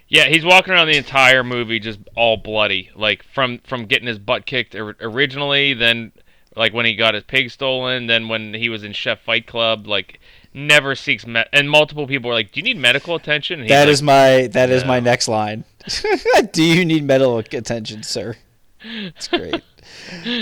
Yeah, 0.08 0.26
he's 0.26 0.44
walking 0.44 0.72
around 0.72 0.88
the 0.88 0.96
entire 0.96 1.42
movie 1.42 1.80
just 1.80 1.98
all 2.14 2.36
bloody, 2.36 2.90
like 2.94 3.22
from 3.24 3.58
from 3.66 3.86
getting 3.86 4.06
his 4.06 4.18
butt 4.18 4.46
kicked 4.46 4.74
or- 4.74 4.96
originally, 5.00 5.74
then 5.74 6.12
like 6.54 6.72
when 6.72 6.86
he 6.86 6.94
got 6.94 7.14
his 7.14 7.24
pig 7.24 7.50
stolen, 7.50 8.06
then 8.06 8.28
when 8.28 8.54
he 8.54 8.68
was 8.68 8.84
in 8.84 8.92
Chef 8.92 9.20
Fight 9.20 9.46
Club, 9.46 9.86
like 9.86 10.20
never 10.54 10.94
seeks 10.94 11.26
me- 11.26 11.44
and 11.52 11.70
multiple 11.70 12.06
people 12.06 12.28
were 12.28 12.34
like, 12.34 12.52
"Do 12.52 12.60
you 12.60 12.64
need 12.64 12.78
medical 12.78 13.14
attention?" 13.16 13.66
That 13.66 13.84
like, 13.84 13.88
is 13.88 14.02
my 14.02 14.48
that 14.52 14.70
is 14.70 14.84
my 14.84 15.00
next 15.00 15.26
line. 15.28 15.64
Do 16.52 16.62
you 16.62 16.84
need 16.84 17.04
medical 17.04 17.38
attention, 17.38 18.02
sir? 18.02 18.36
It's 18.82 19.28
great. 19.28 19.62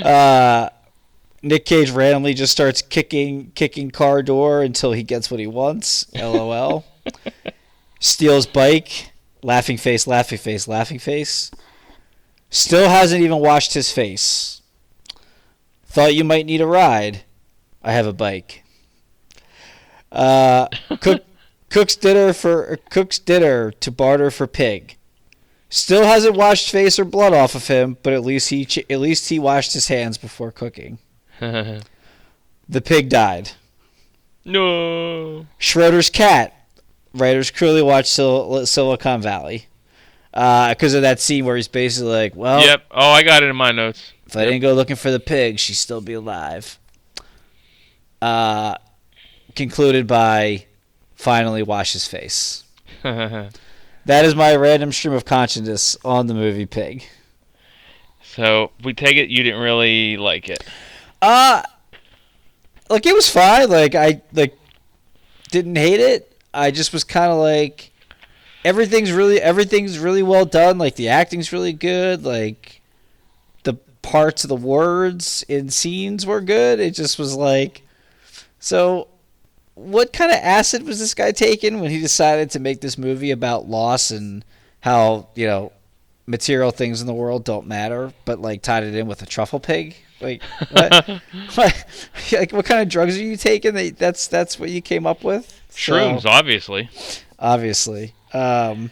uh, 0.05 0.71
Nick 1.43 1.65
Cage 1.65 1.91
randomly 1.91 2.35
just 2.35 2.53
starts 2.53 2.83
kicking 2.83 3.53
kicking 3.55 3.91
car 3.91 4.23
door 4.23 4.63
until 4.63 4.93
he 4.93 5.03
gets 5.03 5.31
what 5.31 5.41
he 5.41 5.47
wants. 5.47 6.07
LOL. 6.15 6.85
Steals 8.01 8.47
bike. 8.47 9.13
laughing 9.43 9.77
face, 9.77 10.07
laughing 10.07 10.39
face, 10.39 10.67
laughing 10.67 10.99
face. 10.99 11.51
Still 12.51 12.89
hasn't 12.89 13.23
even 13.23 13.39
washed 13.39 13.75
his 13.75 13.91
face. 13.91 14.63
Thought 15.87 16.15
you 16.15 16.25
might 16.25 16.47
need 16.47 16.61
a 16.61 16.67
ride. 16.67 17.25
I 17.83 17.93
have 17.93 18.07
a 18.07 18.13
bike. 18.13 18.65
Uh, 20.11 20.69
cook, 21.01 21.25
cooks 21.69 21.97
dinner 21.97 22.33
for 22.33 22.79
cooks 22.91 23.19
dinner 23.19 23.71
to 23.73 23.91
barter 23.91 24.31
for 24.31 24.47
pig. 24.47 24.97
Still 25.75 26.05
hasn't 26.05 26.37
washed 26.37 26.71
face 26.71 27.01
or 27.01 27.05
blood 27.05 27.35
off 27.35 27.57
of 27.57 27.67
him, 27.67 27.97
but 28.05 28.13
at 28.13 28.23
least 28.23 28.51
he 28.51 28.65
ch- 28.65 28.89
at 28.89 29.01
least 29.01 29.29
he 29.29 29.41
washed 29.41 29.73
his 29.73 29.89
hands 29.89 30.17
before 30.17 30.53
cooking. 30.53 30.99
The 32.69 32.81
pig 32.81 33.09
died. 33.11 33.51
no. 34.45 35.47
Schroeder's 35.59 36.09
cat. 36.11 36.55
Writers 37.13 37.51
clearly 37.51 37.83
watched 37.83 38.09
Sil- 38.15 38.65
Silicon 38.67 39.21
Valley 39.21 39.67
because 40.33 40.95
of 40.95 41.03
that 41.03 41.21
scene 41.21 41.45
where 41.45 41.57
he's 41.57 41.69
basically 41.69 42.11
like, 42.11 42.35
"Well, 42.37 42.61
Yep. 42.65 42.85
Oh, 42.91 43.11
I 43.11 43.23
got 43.25 43.43
it 43.43 43.51
in 43.51 43.57
my 43.57 43.71
notes. 43.73 44.13
if 44.27 44.37
I 44.37 44.45
didn't 44.45 44.61
go 44.63 44.73
looking 44.75 44.97
for 44.97 45.11
the 45.11 45.21
pig, 45.21 45.59
she'd 45.59 45.75
still 45.75 46.01
be 46.01 46.13
alive." 46.15 46.79
Uh, 48.23 48.77
concluded 49.57 50.07
by 50.07 50.65
finally 51.17 51.63
wash 51.65 51.93
his 51.95 52.07
face. 52.07 52.63
That 54.07 54.25
is 54.25 54.35
my 54.35 54.55
random 54.55 54.93
stream 54.93 55.15
of 55.15 55.25
consciousness 55.25 55.97
on 56.05 56.27
the 56.27 56.35
movie 56.35 56.67
Pig. 56.67 57.07
so 58.23 58.71
we 58.83 58.93
take 58.93 59.17
it 59.17 59.31
you 59.31 59.43
didn't 59.43 59.61
really 59.61 60.17
like 60.17 60.49
it. 60.49 60.65
Uh 61.23 61.63
like 62.91 63.07
it 63.07 63.15
was 63.15 63.29
fine. 63.29 63.71
Like 63.71 63.95
I 63.95 64.23
like 64.33 64.59
didn't 65.51 65.77
hate 65.77 66.01
it. 66.01 66.37
I 66.53 66.71
just 66.71 66.93
was 66.93 67.05
kind 67.05 67.33
of 67.33 67.39
like 67.39 67.93
everything's 68.65 69.13
really 69.13 69.41
everything's 69.41 69.99
really 69.99 70.23
well 70.23 70.45
done. 70.45 70.79
Like 70.79 70.97
the 70.97 71.09
acting's 71.09 71.53
really 71.53 71.73
good. 71.73 72.25
Like 72.25 72.83
the 73.63 73.75
parts 74.03 74.45
of 74.45 74.49
the 74.49 74.57
words 74.57 75.45
in 75.49 75.71
scenes 75.71 76.27
were 76.27 76.41
good. 76.41 76.79
It 76.81 76.93
just 76.93 77.19
was 77.19 77.35
like 77.35 77.83
so 78.59 79.09
what 79.75 80.13
kind 80.13 80.31
of 80.31 80.39
acid 80.39 80.85
was 80.85 80.99
this 80.99 81.15
guy 81.15 81.33
taking 81.33 81.81
when 81.81 81.91
he 81.91 82.01
decided 82.01 82.51
to 82.51 82.61
make 82.61 82.81
this 82.81 82.97
movie 82.99 83.31
about 83.31 83.69
loss 83.69 84.11
and 84.11 84.45
how, 84.81 85.29
you 85.35 85.47
know, 85.47 85.73
material 86.27 86.71
things 86.71 87.01
in 87.01 87.07
the 87.07 87.15
world 87.15 87.45
don't 87.45 87.67
matter, 87.67 88.13
but 88.25 88.41
like 88.41 88.63
tied 88.63 88.85
it 88.85 88.95
in 88.95 89.07
with 89.07 89.21
a 89.23 89.27
truffle 89.27 89.61
pig? 89.61 89.97
Like 90.21 90.43
what? 90.71 91.09
what? 91.55 91.87
Like 92.33 92.53
what 92.53 92.65
kind 92.65 92.81
of 92.81 92.89
drugs 92.89 93.19
are 93.19 93.23
you 93.23 93.37
taking? 93.37 93.75
That 93.75 93.99
that's 93.99 94.29
that's 94.29 94.59
what 94.59 94.71
you 94.71 94.81
came 94.81 95.07
up 95.07 95.23
with? 95.25 95.61
So, 95.71 95.93
Shrooms, 95.93 96.25
obviously. 96.25 96.89
obviously. 97.39 98.15
Um, 98.33 98.91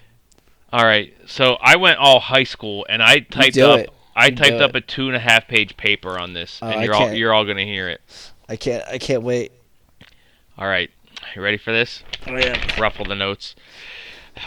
All 0.72 0.85
right. 0.85 1.14
So 1.26 1.57
I 1.61 1.76
went 1.76 1.99
all 1.99 2.18
high 2.20 2.45
school 2.45 2.85
and 2.89 3.03
I 3.03 3.20
typed 3.20 3.57
up 3.59 3.80
it. 3.80 3.91
I 4.14 4.26
You 4.26 4.37
typed 4.37 4.61
up 4.61 4.70
it. 4.70 4.76
a 4.76 4.80
two 4.83 5.07
and 5.07 5.16
a 5.16 5.20
half 5.20 5.49
page 5.49 5.76
paper 5.76 6.18
on 6.18 6.35
this, 6.35 6.59
Oh, 6.61 6.66
and 6.68 6.85
you're 6.85 6.95
all 6.95 7.12
you're 7.12 7.33
all 7.33 7.45
gonna 7.45 7.64
hear 7.64 7.89
it. 7.89 8.01
I 8.49 8.57
can't 8.57 8.85
I 8.89 8.99
can't 8.99 9.22
wait. 9.22 9.53
All 10.59 10.69
right. 10.69 10.91
You 11.35 11.43
ready 11.43 11.57
for 11.57 11.73
this? 11.73 12.03
Oh 12.27 12.37
yeah. 12.37 12.81
ruffle 12.81 13.07
the 13.07 13.15
notes. 13.15 13.55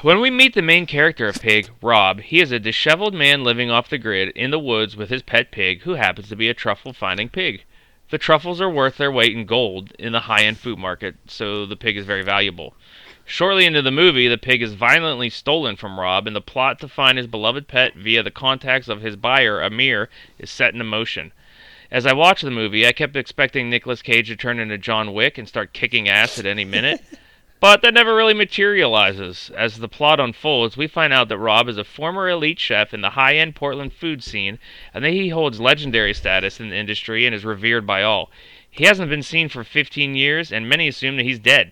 When 0.02 0.20
we 0.20 0.30
meet 0.30 0.54
the 0.54 0.62
main 0.62 0.86
character 0.86 1.28
of 1.28 1.42
Pig, 1.42 1.70
Rob, 1.82 2.22
he 2.22 2.42
is 2.42 2.52
a 2.52 2.60
disheveled 2.60 3.14
man 3.14 3.44
living 3.44 3.72
off 3.72 3.90
the 3.90 3.98
grid 3.98 4.30
in 4.30 4.52
the 4.52 4.60
woods 4.60 4.96
with 4.96 5.10
his 5.10 5.22
pet 5.22 5.52
pig, 5.52 5.82
who 5.82 5.94
happens 5.94 6.30
to 6.30 6.36
be 6.36 6.50
a 6.50 6.54
truffle 6.54 6.94
finding 6.94 7.30
pig. 7.30 7.64
The 8.12 8.20
truffles 8.20 8.62
are 8.62 8.70
worth 8.70 8.98
their 8.98 9.12
weight 9.12 9.36
in 9.36 9.46
gold 9.46 9.94
in 9.98 10.12
the 10.12 10.22
high 10.22 10.44
end 10.44 10.60
food 10.60 10.78
market, 10.78 11.16
so 11.28 11.66
the 11.66 11.76
pig 11.76 11.98
is 11.98 12.06
very 12.06 12.24
valuable. 12.24 12.76
Shortly 13.26 13.66
into 13.66 13.82
the 13.82 13.90
movie, 13.90 14.28
the 14.28 14.38
pig 14.38 14.62
is 14.62 14.74
violently 14.74 15.32
stolen 15.32 15.76
from 15.76 16.00
Rob, 16.00 16.28
and 16.28 16.36
the 16.36 16.42
plot 16.42 16.80
to 16.82 16.88
find 16.88 17.18
his 17.18 17.26
beloved 17.26 17.68
pet 17.68 17.96
via 17.96 18.22
the 18.22 18.30
contacts 18.30 18.88
of 18.88 19.02
his 19.02 19.16
buyer, 19.16 19.60
Amir, 19.60 20.10
is 20.38 20.52
set 20.52 20.74
into 20.74 20.86
motion. 20.86 21.32
As 21.92 22.06
I 22.06 22.14
watched 22.14 22.44
the 22.44 22.52
movie, 22.52 22.88
I 22.88 22.92
kept 22.92 23.16
expecting 23.16 23.70
Nicolas 23.70 24.02
Cage 24.02 24.28
to 24.28 24.36
turn 24.36 24.60
into 24.60 24.78
John 24.78 25.14
Wick 25.14 25.38
and 25.38 25.48
start 25.48 25.74
kicking 25.74 26.10
ass 26.10 26.40
at 26.40 26.46
any 26.46 26.66
minute. 26.66 27.02
But 27.62 27.82
that 27.82 27.94
never 27.94 28.14
really 28.14 28.34
materializes. 28.34 29.50
As 29.56 29.80
the 29.80 29.88
plot 29.88 30.20
unfolds, 30.20 30.76
we 30.76 30.88
find 30.88 31.14
out 31.14 31.30
that 31.30 31.38
Rob 31.38 31.70
is 31.70 31.78
a 31.78 31.84
former 31.84 32.30
elite 32.30 32.60
chef 32.60 32.94
in 32.94 33.02
the 33.02 33.12
high 33.12 33.38
end 33.38 33.56
Portland 33.56 33.94
food 33.94 34.24
scene, 34.24 34.60
and 34.94 35.04
that 35.04 35.14
he 35.14 35.30
holds 35.30 35.60
legendary 35.60 36.14
status 36.14 36.60
in 36.60 36.70
the 36.70 36.76
industry 36.76 37.26
and 37.26 37.34
is 37.34 37.46
revered 37.46 37.88
by 37.88 38.04
all. 38.04 38.30
He 38.70 38.84
hasn't 38.84 39.10
been 39.10 39.24
seen 39.24 39.48
for 39.48 39.64
15 39.64 40.16
years, 40.16 40.52
and 40.52 40.70
many 40.70 40.88
assume 40.88 41.16
that 41.18 41.24
he's 41.26 41.40
dead. 41.40 41.72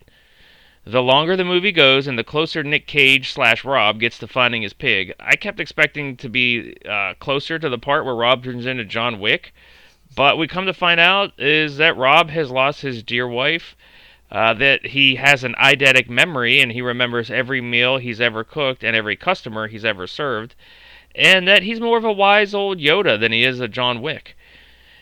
The 0.85 1.03
longer 1.03 1.35
the 1.35 1.45
movie 1.45 1.71
goes, 1.71 2.07
and 2.07 2.17
the 2.17 2.23
closer 2.23 2.63
Nick 2.63 2.87
Cage 2.87 3.31
slash 3.31 3.63
Rob 3.63 3.99
gets 3.99 4.17
to 4.19 4.27
finding 4.27 4.61
his 4.61 4.73
pig, 4.73 5.13
I 5.19 5.35
kept 5.35 5.59
expecting 5.59 6.17
to 6.17 6.29
be 6.29 6.75
uh, 6.89 7.13
closer 7.19 7.59
to 7.59 7.69
the 7.69 7.77
part 7.77 8.05
where 8.05 8.15
Rob 8.15 8.43
turns 8.43 8.65
into 8.65 8.85
John 8.85 9.19
Wick. 9.19 9.53
But 10.15 10.37
we 10.37 10.47
come 10.47 10.65
to 10.65 10.73
find 10.73 10.99
out 10.99 11.33
is 11.39 11.77
that 11.77 11.97
Rob 11.97 12.29
has 12.29 12.51
lost 12.51 12.81
his 12.81 13.01
dear 13.01 13.27
wife, 13.27 13.75
uh, 14.29 14.53
that 14.55 14.87
he 14.87 15.15
has 15.15 15.43
an 15.43 15.55
eidetic 15.55 16.09
memory 16.09 16.59
and 16.59 16.71
he 16.71 16.81
remembers 16.81 17.31
every 17.31 17.61
meal 17.61 17.97
he's 17.97 18.21
ever 18.21 18.43
cooked 18.43 18.83
and 18.83 18.95
every 18.95 19.15
customer 19.15 19.67
he's 19.67 19.85
ever 19.85 20.05
served, 20.05 20.55
and 21.15 21.47
that 21.47 21.63
he's 21.63 21.79
more 21.79 21.97
of 21.97 22.03
a 22.03 22.11
wise 22.11 22.53
old 22.53 22.79
Yoda 22.79 23.19
than 23.19 23.31
he 23.31 23.43
is 23.43 23.59
a 23.59 23.67
John 23.67 24.01
Wick. 24.01 24.35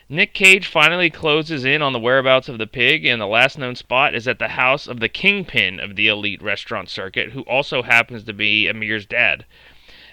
Nick 0.08 0.34
Cage 0.34 0.66
finally 0.66 1.10
closes 1.10 1.64
in 1.64 1.82
on 1.82 1.92
the 1.92 1.98
whereabouts 1.98 2.48
of 2.48 2.58
the 2.58 2.66
pig, 2.66 3.04
and 3.04 3.20
the 3.20 3.26
last 3.26 3.58
known 3.58 3.74
spot 3.74 4.14
is 4.14 4.28
at 4.28 4.38
the 4.38 4.48
house 4.48 4.86
of 4.86 5.00
the 5.00 5.08
kingpin 5.08 5.80
of 5.80 5.96
the 5.96 6.08
elite 6.08 6.42
restaurant 6.42 6.88
circuit, 6.88 7.30
who 7.30 7.42
also 7.42 7.82
happens 7.82 8.24
to 8.24 8.32
be 8.32 8.68
Amir's 8.68 9.06
dad. 9.06 9.44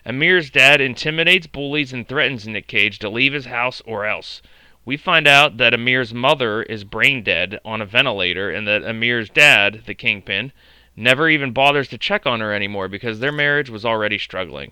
Amir's 0.05 0.49
dad 0.49 0.79
intimidates, 0.79 1.47
bullies, 1.47 1.91
and 1.91 2.07
threatens 2.07 2.47
Nick 2.47 2.67
Cage 2.67 2.99
to 2.99 3.09
leave 3.09 3.33
his 3.33 3.45
house 3.45 3.81
or 3.85 4.05
else. 4.05 4.41
We 4.85 4.95
find 4.97 5.27
out 5.27 5.57
that 5.57 5.73
Amir's 5.73 6.13
mother 6.13 6.63
is 6.63 6.83
brain 6.83 7.21
dead 7.21 7.59
on 7.65 7.81
a 7.81 7.85
ventilator, 7.85 8.49
and 8.49 8.67
that 8.67 8.83
Amir's 8.83 9.29
dad, 9.29 9.83
the 9.85 9.93
kingpin, 9.93 10.51
never 10.95 11.29
even 11.29 11.51
bothers 11.51 11.87
to 11.89 11.97
check 11.97 12.25
on 12.25 12.39
her 12.39 12.53
anymore 12.53 12.87
because 12.87 13.19
their 13.19 13.31
marriage 13.31 13.69
was 13.69 13.85
already 13.85 14.17
struggling. 14.17 14.71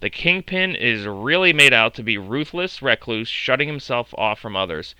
The 0.00 0.08
kingpin 0.08 0.74
is 0.74 1.04
really 1.04 1.52
made 1.52 1.72
out 1.72 1.94
to 1.94 2.02
be 2.02 2.16
ruthless 2.16 2.80
recluse, 2.80 3.28
shutting 3.28 3.68
himself 3.68 4.14
off 4.16 4.38
from 4.38 4.56
others. 4.56 4.94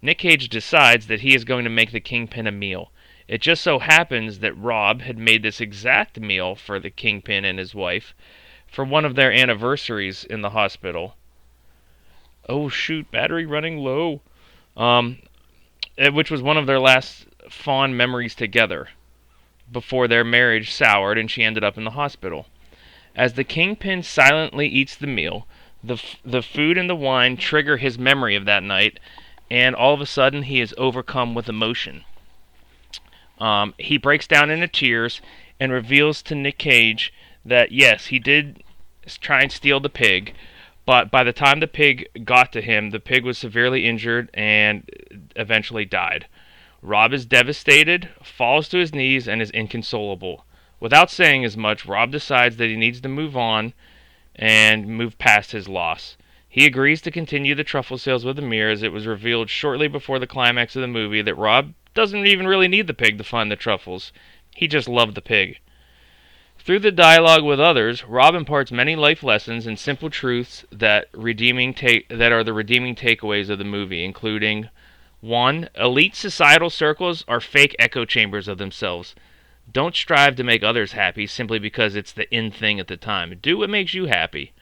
Nick 0.00 0.18
Cage 0.18 0.48
decides 0.48 1.06
that 1.06 1.20
he 1.22 1.34
is 1.34 1.44
going 1.44 1.64
to 1.64 1.70
make 1.70 1.90
the 1.90 1.98
kingpin 1.98 2.46
a 2.46 2.52
meal. 2.52 2.92
It 3.26 3.40
just 3.40 3.62
so 3.62 3.78
happens 3.78 4.40
that 4.40 4.56
Rob 4.56 5.00
had 5.00 5.16
made 5.16 5.42
this 5.42 5.60
exact 5.60 6.20
meal 6.20 6.54
for 6.54 6.78
the 6.78 6.90
kingpin 6.90 7.44
and 7.44 7.58
his 7.58 7.74
wife 7.74 8.14
for 8.66 8.84
one 8.84 9.06
of 9.06 9.14
their 9.14 9.32
anniversaries 9.32 10.24
in 10.24 10.42
the 10.42 10.50
hospital. 10.50 11.16
Oh 12.48 12.68
shoot, 12.68 13.10
battery 13.10 13.46
running 13.46 13.78
low. 13.78 14.20
Um, 14.76 15.18
eh, 15.96 16.08
which 16.08 16.30
was 16.30 16.42
one 16.42 16.56
of 16.56 16.66
their 16.66 16.80
last 16.80 17.26
fond 17.48 17.96
memories 17.96 18.34
together 18.34 18.88
before 19.70 20.08
their 20.08 20.24
marriage 20.24 20.72
soured 20.72 21.18
and 21.18 21.30
she 21.30 21.42
ended 21.42 21.64
up 21.64 21.78
in 21.78 21.84
the 21.84 21.90
hospital. 21.92 22.46
As 23.14 23.34
the 23.34 23.44
kingpin 23.44 24.02
silently 24.02 24.66
eats 24.66 24.96
the 24.96 25.06
meal, 25.06 25.46
the 25.82 25.94
f- 25.94 26.16
the 26.24 26.42
food 26.42 26.76
and 26.76 26.90
the 26.90 26.96
wine 26.96 27.36
trigger 27.36 27.76
his 27.76 27.98
memory 27.98 28.34
of 28.34 28.44
that 28.46 28.62
night, 28.62 28.98
and 29.50 29.74
all 29.74 29.94
of 29.94 30.00
a 30.00 30.06
sudden 30.06 30.44
he 30.44 30.60
is 30.60 30.74
overcome 30.76 31.34
with 31.34 31.48
emotion. 31.48 32.04
Um, 33.38 33.74
he 33.78 33.98
breaks 33.98 34.26
down 34.26 34.50
into 34.50 34.68
tears 34.68 35.20
and 35.60 35.72
reveals 35.72 36.22
to 36.22 36.34
Nick 36.34 36.58
Cage 36.58 37.12
that 37.44 37.72
yes, 37.72 38.06
he 38.06 38.18
did 38.18 38.62
try 39.20 39.42
and 39.42 39.52
steal 39.52 39.80
the 39.80 39.88
pig, 39.88 40.34
but 40.86 41.10
by 41.10 41.24
the 41.24 41.32
time 41.32 41.60
the 41.60 41.66
pig 41.66 42.08
got 42.24 42.52
to 42.52 42.60
him, 42.60 42.90
the 42.90 43.00
pig 43.00 43.24
was 43.24 43.38
severely 43.38 43.86
injured 43.86 44.30
and 44.34 44.88
eventually 45.36 45.84
died. 45.84 46.26
Rob 46.82 47.14
is 47.14 47.24
devastated, 47.24 48.10
falls 48.22 48.68
to 48.68 48.78
his 48.78 48.94
knees, 48.94 49.26
and 49.26 49.40
is 49.40 49.50
inconsolable. 49.50 50.44
Without 50.80 51.10
saying 51.10 51.44
as 51.44 51.56
much, 51.56 51.86
Rob 51.86 52.10
decides 52.10 52.58
that 52.58 52.68
he 52.68 52.76
needs 52.76 53.00
to 53.00 53.08
move 53.08 53.36
on 53.36 53.72
and 54.36 54.86
move 54.86 55.16
past 55.16 55.52
his 55.52 55.68
loss. 55.68 56.18
He 56.46 56.66
agrees 56.66 57.00
to 57.02 57.10
continue 57.10 57.54
the 57.54 57.64
truffle 57.64 57.96
sales 57.96 58.24
with 58.24 58.38
Amir 58.38 58.70
as 58.70 58.82
it 58.82 58.92
was 58.92 59.06
revealed 59.06 59.48
shortly 59.48 59.88
before 59.88 60.18
the 60.18 60.26
climax 60.26 60.76
of 60.76 60.82
the 60.82 60.88
movie 60.88 61.22
that 61.22 61.34
Rob 61.36 61.72
doesn't 61.94 62.26
even 62.26 62.46
really 62.46 62.68
need 62.68 62.86
the 62.86 62.94
pig 62.94 63.16
to 63.16 63.24
find 63.24 63.50
the 63.50 63.56
truffles. 63.56 64.12
He 64.54 64.68
just 64.68 64.88
loved 64.88 65.14
the 65.14 65.22
pig. 65.22 65.58
Through 66.64 66.78
the 66.78 66.92
dialogue 66.92 67.44
with 67.44 67.60
others, 67.60 68.04
Rob 68.04 68.34
imparts 68.34 68.72
many 68.72 68.96
life 68.96 69.22
lessons 69.22 69.66
and 69.66 69.78
simple 69.78 70.08
truths 70.08 70.64
that 70.72 71.08
redeeming 71.12 71.74
take 71.74 72.08
that 72.08 72.32
are 72.32 72.42
the 72.42 72.54
redeeming 72.54 72.94
takeaways 72.94 73.50
of 73.50 73.58
the 73.58 73.64
movie, 73.64 74.02
including 74.02 74.70
one, 75.20 75.68
elite 75.74 76.16
societal 76.16 76.70
circles 76.70 77.22
are 77.28 77.38
fake 77.38 77.76
echo 77.78 78.06
chambers 78.06 78.48
of 78.48 78.56
themselves. 78.56 79.14
Don't 79.70 79.94
strive 79.94 80.36
to 80.36 80.42
make 80.42 80.62
others 80.62 80.92
happy 80.92 81.26
simply 81.26 81.58
because 81.58 81.94
it's 81.94 82.12
the 82.12 82.34
in 82.34 82.50
thing 82.50 82.80
at 82.80 82.88
the 82.88 82.96
time. 82.96 83.38
Do 83.42 83.58
what 83.58 83.68
makes 83.68 83.92
you 83.92 84.06
happy. 84.06 84.54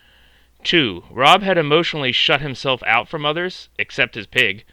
Two, 0.65 1.05
Rob 1.09 1.43
had 1.43 1.57
emotionally 1.57 2.11
shut 2.11 2.41
himself 2.41 2.83
out 2.85 3.09
from 3.09 3.25
others, 3.25 3.69
except 3.79 4.17
his 4.17 4.27
pig. 4.27 4.65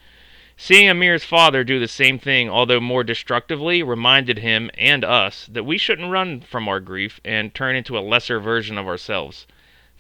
Seeing 0.62 0.89
Amir's 0.89 1.24
father 1.24 1.64
do 1.64 1.80
the 1.80 1.88
same 1.88 2.20
thing, 2.20 2.49
although 2.49 2.82
more 2.82 3.05
destructively, 3.05 3.82
reminded 3.82 4.39
him 4.39 4.70
and 4.78 5.05
us 5.05 5.45
that 5.45 5.64
we 5.64 5.78
shouldn't 5.78 6.12
run 6.12 6.41
from 6.41 6.68
our 6.68 6.82
grief 6.82 7.22
and 7.24 7.53
turn 7.53 7.78
into 7.78 7.97
a 7.97 8.01
lesser 8.01 8.41
version 8.41 8.78
of 8.78 8.86
ourselves. 8.86 9.47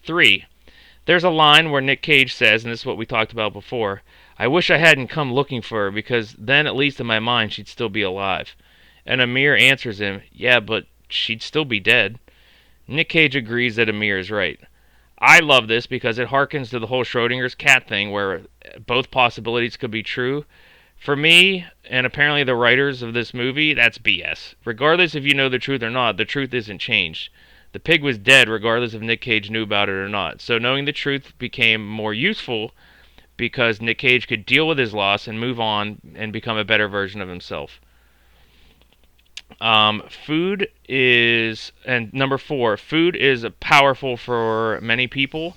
3. 0.03 0.43
There's 1.05 1.23
a 1.23 1.29
line 1.29 1.71
where 1.71 1.79
Nick 1.79 2.01
Cage 2.01 2.33
says, 2.33 2.65
and 2.65 2.73
this 2.73 2.81
is 2.81 2.85
what 2.85 2.97
we 2.97 3.05
talked 3.05 3.31
about 3.31 3.53
before 3.53 4.01
I 4.37 4.47
wish 4.47 4.69
I 4.69 4.79
hadn't 4.79 5.07
come 5.07 5.33
looking 5.33 5.61
for 5.61 5.85
her 5.85 5.91
because 5.91 6.33
then, 6.33 6.67
at 6.67 6.75
least 6.75 6.99
in 6.99 7.07
my 7.07 7.19
mind, 7.19 7.53
she'd 7.53 7.69
still 7.69 7.87
be 7.87 8.01
alive. 8.01 8.53
And 9.05 9.21
Amir 9.21 9.55
answers 9.55 10.01
him, 10.01 10.23
Yeah, 10.29 10.59
but 10.59 10.87
she'd 11.07 11.41
still 11.41 11.63
be 11.63 11.79
dead. 11.79 12.19
Nick 12.85 13.07
Cage 13.07 13.37
agrees 13.37 13.77
that 13.77 13.87
Amir 13.87 14.19
is 14.19 14.29
right. 14.29 14.59
I 15.21 15.39
love 15.39 15.67
this 15.67 15.85
because 15.85 16.17
it 16.17 16.29
harkens 16.29 16.69
to 16.69 16.79
the 16.79 16.87
whole 16.87 17.03
Schrodinger's 17.03 17.55
cat 17.55 17.87
thing 17.87 18.11
where 18.11 18.43
both 18.85 19.11
possibilities 19.11 19.75
could 19.75 19.91
be 19.91 20.03
true. 20.03 20.45
For 20.97 21.15
me, 21.15 21.65
and 21.89 22.05
apparently 22.05 22.43
the 22.43 22.55
writers 22.55 23.01
of 23.01 23.13
this 23.13 23.33
movie, 23.33 23.73
that's 23.73 23.97
BS. 23.97 24.55
Regardless 24.63 25.15
if 25.15 25.25
you 25.25 25.33
know 25.33 25.49
the 25.49 25.59
truth 25.59 25.83
or 25.83 25.89
not, 25.89 26.17
the 26.17 26.25
truth 26.25 26.53
isn't 26.53 26.79
changed. 26.79 27.29
The 27.71 27.79
pig 27.79 28.01
was 28.01 28.17
dead 28.17 28.49
regardless 28.49 28.93
if 28.93 29.01
Nick 29.01 29.21
Cage 29.21 29.49
knew 29.49 29.63
about 29.63 29.89
it 29.89 29.93
or 29.93 30.09
not. 30.09 30.41
So 30.41 30.57
knowing 30.57 30.85
the 30.85 30.91
truth 30.91 31.37
became 31.37 31.85
more 31.87 32.13
useful 32.13 32.73
because 33.37 33.81
Nick 33.81 33.97
Cage 33.97 34.27
could 34.27 34.45
deal 34.45 34.67
with 34.67 34.77
his 34.77 34.93
loss 34.93 35.27
and 35.27 35.39
move 35.39 35.59
on 35.59 36.01
and 36.15 36.33
become 36.33 36.57
a 36.57 36.65
better 36.65 36.87
version 36.87 37.21
of 37.21 37.29
himself. 37.29 37.79
Um, 39.61 40.03
food 40.25 40.69
is, 40.87 41.71
and 41.85 42.13
number 42.13 42.37
four, 42.37 42.77
food 42.77 43.15
is 43.15 43.45
powerful 43.59 44.17
for 44.17 44.79
many 44.81 45.07
people. 45.07 45.55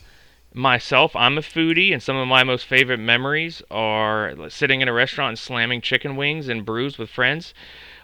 Myself, 0.54 1.16
I'm 1.16 1.38
a 1.38 1.40
foodie, 1.40 1.92
and 1.92 2.02
some 2.02 2.16
of 2.16 2.28
my 2.28 2.44
most 2.44 2.66
favorite 2.66 2.98
memories 2.98 3.62
are 3.70 4.34
sitting 4.48 4.80
in 4.80 4.88
a 4.88 4.92
restaurant 4.92 5.30
and 5.30 5.38
slamming 5.38 5.80
chicken 5.80 6.16
wings 6.16 6.48
and 6.48 6.64
brews 6.64 6.98
with 6.98 7.08
friends. 7.08 7.54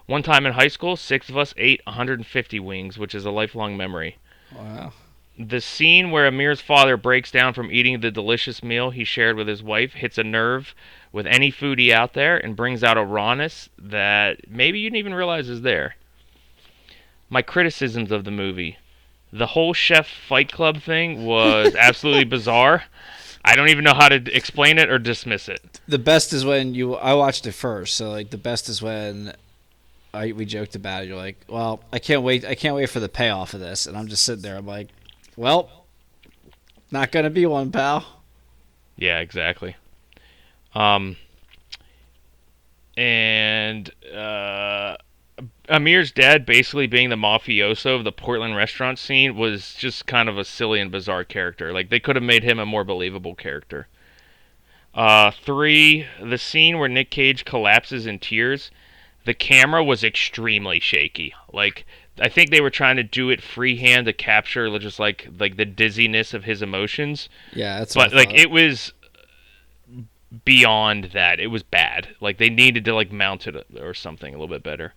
One 0.06 0.22
time 0.22 0.46
in 0.46 0.54
high 0.54 0.68
school, 0.68 0.96
six 0.96 1.28
of 1.28 1.36
us 1.36 1.52
ate 1.58 1.82
150 1.84 2.60
wings, 2.60 2.96
which 2.96 3.14
is 3.14 3.26
a 3.26 3.30
lifelong 3.30 3.76
memory. 3.76 4.16
Wow. 4.56 4.92
The 5.38 5.60
scene 5.60 6.10
where 6.10 6.26
Amir's 6.26 6.60
father 6.60 6.96
breaks 6.96 7.30
down 7.30 7.54
from 7.54 7.70
eating 7.70 8.00
the 8.00 8.10
delicious 8.10 8.62
meal 8.62 8.90
he 8.90 9.04
shared 9.04 9.36
with 9.36 9.46
his 9.46 9.62
wife 9.62 9.92
hits 9.92 10.18
a 10.18 10.24
nerve 10.24 10.74
with 11.12 11.26
any 11.26 11.52
foodie 11.52 11.92
out 11.92 12.14
there 12.14 12.36
and 12.36 12.56
brings 12.56 12.82
out 12.82 12.98
a 12.98 13.04
rawness 13.04 13.68
that 13.78 14.50
maybe 14.50 14.80
you 14.80 14.86
didn't 14.90 14.98
even 14.98 15.14
realize 15.14 15.48
is 15.48 15.62
there. 15.62 15.94
My 17.30 17.42
criticisms 17.42 18.10
of 18.10 18.24
the 18.24 18.30
movie. 18.32 18.78
The 19.32 19.46
whole 19.48 19.74
chef 19.74 20.08
fight 20.08 20.50
club 20.50 20.82
thing 20.82 21.24
was 21.24 21.74
absolutely 21.78 22.24
bizarre. 22.24 22.84
I 23.44 23.54
don't 23.56 23.68
even 23.68 23.84
know 23.84 23.94
how 23.94 24.08
to 24.08 24.16
explain 24.34 24.78
it 24.78 24.90
or 24.90 24.98
dismiss 24.98 25.48
it. 25.48 25.80
The 25.86 25.98
best 25.98 26.32
is 26.32 26.44
when 26.44 26.74
you. 26.74 26.96
I 26.96 27.14
watched 27.14 27.46
it 27.46 27.52
first, 27.52 27.94
so 27.94 28.10
like 28.10 28.30
the 28.30 28.38
best 28.38 28.68
is 28.68 28.82
when. 28.82 29.34
I, 30.12 30.32
we 30.32 30.46
joked 30.46 30.74
about 30.74 31.02
it. 31.02 31.08
You're 31.08 31.18
like, 31.18 31.36
well, 31.48 31.82
I 31.92 31.98
can't 31.98 32.22
wait. 32.22 32.44
I 32.44 32.54
can't 32.54 32.74
wait 32.74 32.88
for 32.88 32.98
the 32.98 33.08
payoff 33.08 33.54
of 33.54 33.60
this, 33.60 33.86
and 33.86 33.96
I'm 33.96 34.08
just 34.08 34.24
sitting 34.24 34.42
there. 34.42 34.56
I'm 34.56 34.66
like, 34.66 34.88
well, 35.38 35.70
not 36.90 37.12
gonna 37.12 37.30
be 37.30 37.46
one, 37.46 37.70
pal. 37.70 38.04
Yeah, 38.96 39.20
exactly. 39.20 39.76
Um, 40.74 41.16
and 42.96 43.88
uh, 44.12 44.96
Amir's 45.68 46.10
dad, 46.10 46.44
basically 46.44 46.88
being 46.88 47.10
the 47.10 47.16
mafioso 47.16 47.94
of 47.94 48.02
the 48.02 48.10
Portland 48.10 48.56
restaurant 48.56 48.98
scene, 48.98 49.36
was 49.36 49.74
just 49.74 50.06
kind 50.06 50.28
of 50.28 50.36
a 50.36 50.44
silly 50.44 50.80
and 50.80 50.90
bizarre 50.90 51.22
character. 51.24 51.72
Like 51.72 51.88
they 51.88 52.00
could 52.00 52.16
have 52.16 52.24
made 52.24 52.42
him 52.42 52.58
a 52.58 52.66
more 52.66 52.82
believable 52.82 53.36
character. 53.36 53.86
Uh, 54.92 55.30
three, 55.30 56.06
the 56.20 56.38
scene 56.38 56.78
where 56.78 56.88
Nick 56.88 57.10
Cage 57.10 57.44
collapses 57.44 58.06
in 58.06 58.18
tears. 58.18 58.72
The 59.24 59.34
camera 59.34 59.84
was 59.84 60.02
extremely 60.02 60.80
shaky. 60.80 61.32
Like 61.52 61.86
I 62.20 62.28
think 62.28 62.50
they 62.50 62.60
were 62.60 62.70
trying 62.70 62.96
to 62.96 63.02
do 63.02 63.30
it 63.30 63.42
freehand 63.42 64.06
to 64.06 64.12
capture 64.12 64.78
just 64.78 64.98
like 64.98 65.28
like 65.38 65.56
the 65.56 65.64
dizziness 65.64 66.34
of 66.34 66.44
his 66.44 66.62
emotions 66.62 67.28
Yeah, 67.52 67.78
that's. 67.78 67.96
What 67.96 68.10
but 68.10 68.16
like 68.16 68.34
it 68.34 68.50
was 68.50 68.92
beyond 70.44 71.10
that. 71.12 71.40
It 71.40 71.48
was 71.48 71.62
bad. 71.62 72.08
Like 72.20 72.38
they 72.38 72.50
needed 72.50 72.84
to 72.86 72.94
like 72.94 73.12
mount 73.12 73.46
it 73.46 73.66
or 73.78 73.94
something 73.94 74.34
a 74.34 74.38
little 74.38 74.54
bit 74.54 74.62
better. 74.62 74.94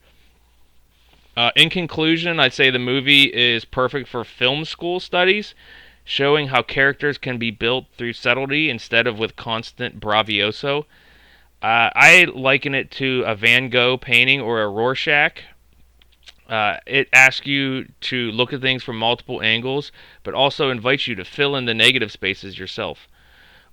Uh, 1.36 1.51
in 1.55 1.69
conclusion, 1.69 2.39
I'd 2.39 2.53
say 2.53 2.69
the 2.69 2.80
movie 2.80 3.34
is 3.34 3.63
perfect 3.63 4.09
for 4.09 4.26
film 4.26 4.65
school 4.65 4.99
studies, 4.99 5.55
showing 6.03 6.49
how 6.49 6.61
characters 6.61 7.17
can 7.17 7.38
be 7.38 7.51
built 7.51 7.86
through 7.97 8.13
subtlety 8.13 8.69
instead 8.69 9.07
of 9.07 9.17
with 9.17 9.38
constant 9.38 9.99
bravioso. 9.99 10.86
Uh, 11.61 11.89
I 11.95 12.28
liken 12.34 12.76
it 12.76 12.91
to 12.91 13.24
a 13.26 13.36
Van 13.36 13.69
Gogh 13.69 13.95
painting 13.95 14.41
or 14.41 14.61
a 14.61 14.67
Rorschach. 14.67 15.43
Uh, 16.52 16.78
it 16.86 17.08
asks 17.14 17.47
you 17.47 17.86
to 18.02 18.30
look 18.32 18.52
at 18.52 18.60
things 18.60 18.84
from 18.84 18.97
multiple 18.97 19.41
angles, 19.41 19.91
but 20.22 20.34
also 20.34 20.70
invites 20.70 21.08
you 21.08 21.16
to 21.16 21.24
fill 21.24 21.56
in 21.56 21.64
the 21.64 21.74
negative 21.74 22.12
spaces 22.12 22.60
yourself. 22.60 23.08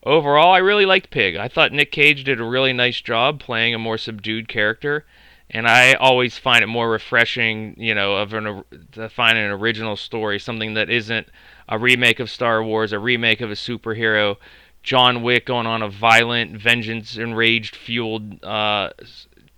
Overall, 0.05 0.53
I 0.53 0.59
really 0.59 0.87
liked 0.87 1.11
Pig. 1.11 1.35
I 1.35 1.49
thought 1.49 1.73
Nick 1.73 1.91
Cage 1.91 2.23
did 2.23 2.41
a 2.41 2.45
really 2.45 2.73
nice 2.73 3.01
job 3.01 3.41
playing 3.41 3.75
a 3.75 3.81
more 3.81 3.99
subdued 3.99 4.47
character, 4.47 5.05
and 5.51 5.67
I 5.67 5.95
always 5.95 6.39
find 6.39 6.63
it 6.63 6.69
more 6.69 6.89
refreshing, 6.89 7.75
you 7.77 7.97
know, 7.97 8.15
of 8.15 8.33
an 8.33 8.63
to 8.93 9.09
find 9.09 9.37
an 9.37 9.51
original 9.51 9.97
story, 9.97 10.39
something 10.39 10.75
that 10.75 10.89
isn't 10.89 11.27
a 11.69 11.81
remake 11.81 12.21
of 12.21 12.31
Star 12.31 12.63
Wars, 12.63 12.93
a 12.93 13.01
remake 13.01 13.41
of 13.41 13.51
a 13.51 13.55
superhero, 13.55 14.37
John 14.85 15.23
Wick 15.23 15.47
going 15.47 15.67
on 15.67 15.83
a 15.83 15.89
violent, 15.89 16.57
vengeance 16.57 17.17
enraged 17.17 17.75
fueled 17.75 18.45
uh, 18.45 18.91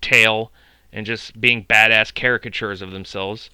tale, 0.00 0.52
and 0.92 1.06
just 1.06 1.40
being 1.40 1.64
badass 1.64 2.14
caricatures 2.14 2.82
of 2.82 2.90
themselves. 2.90 3.50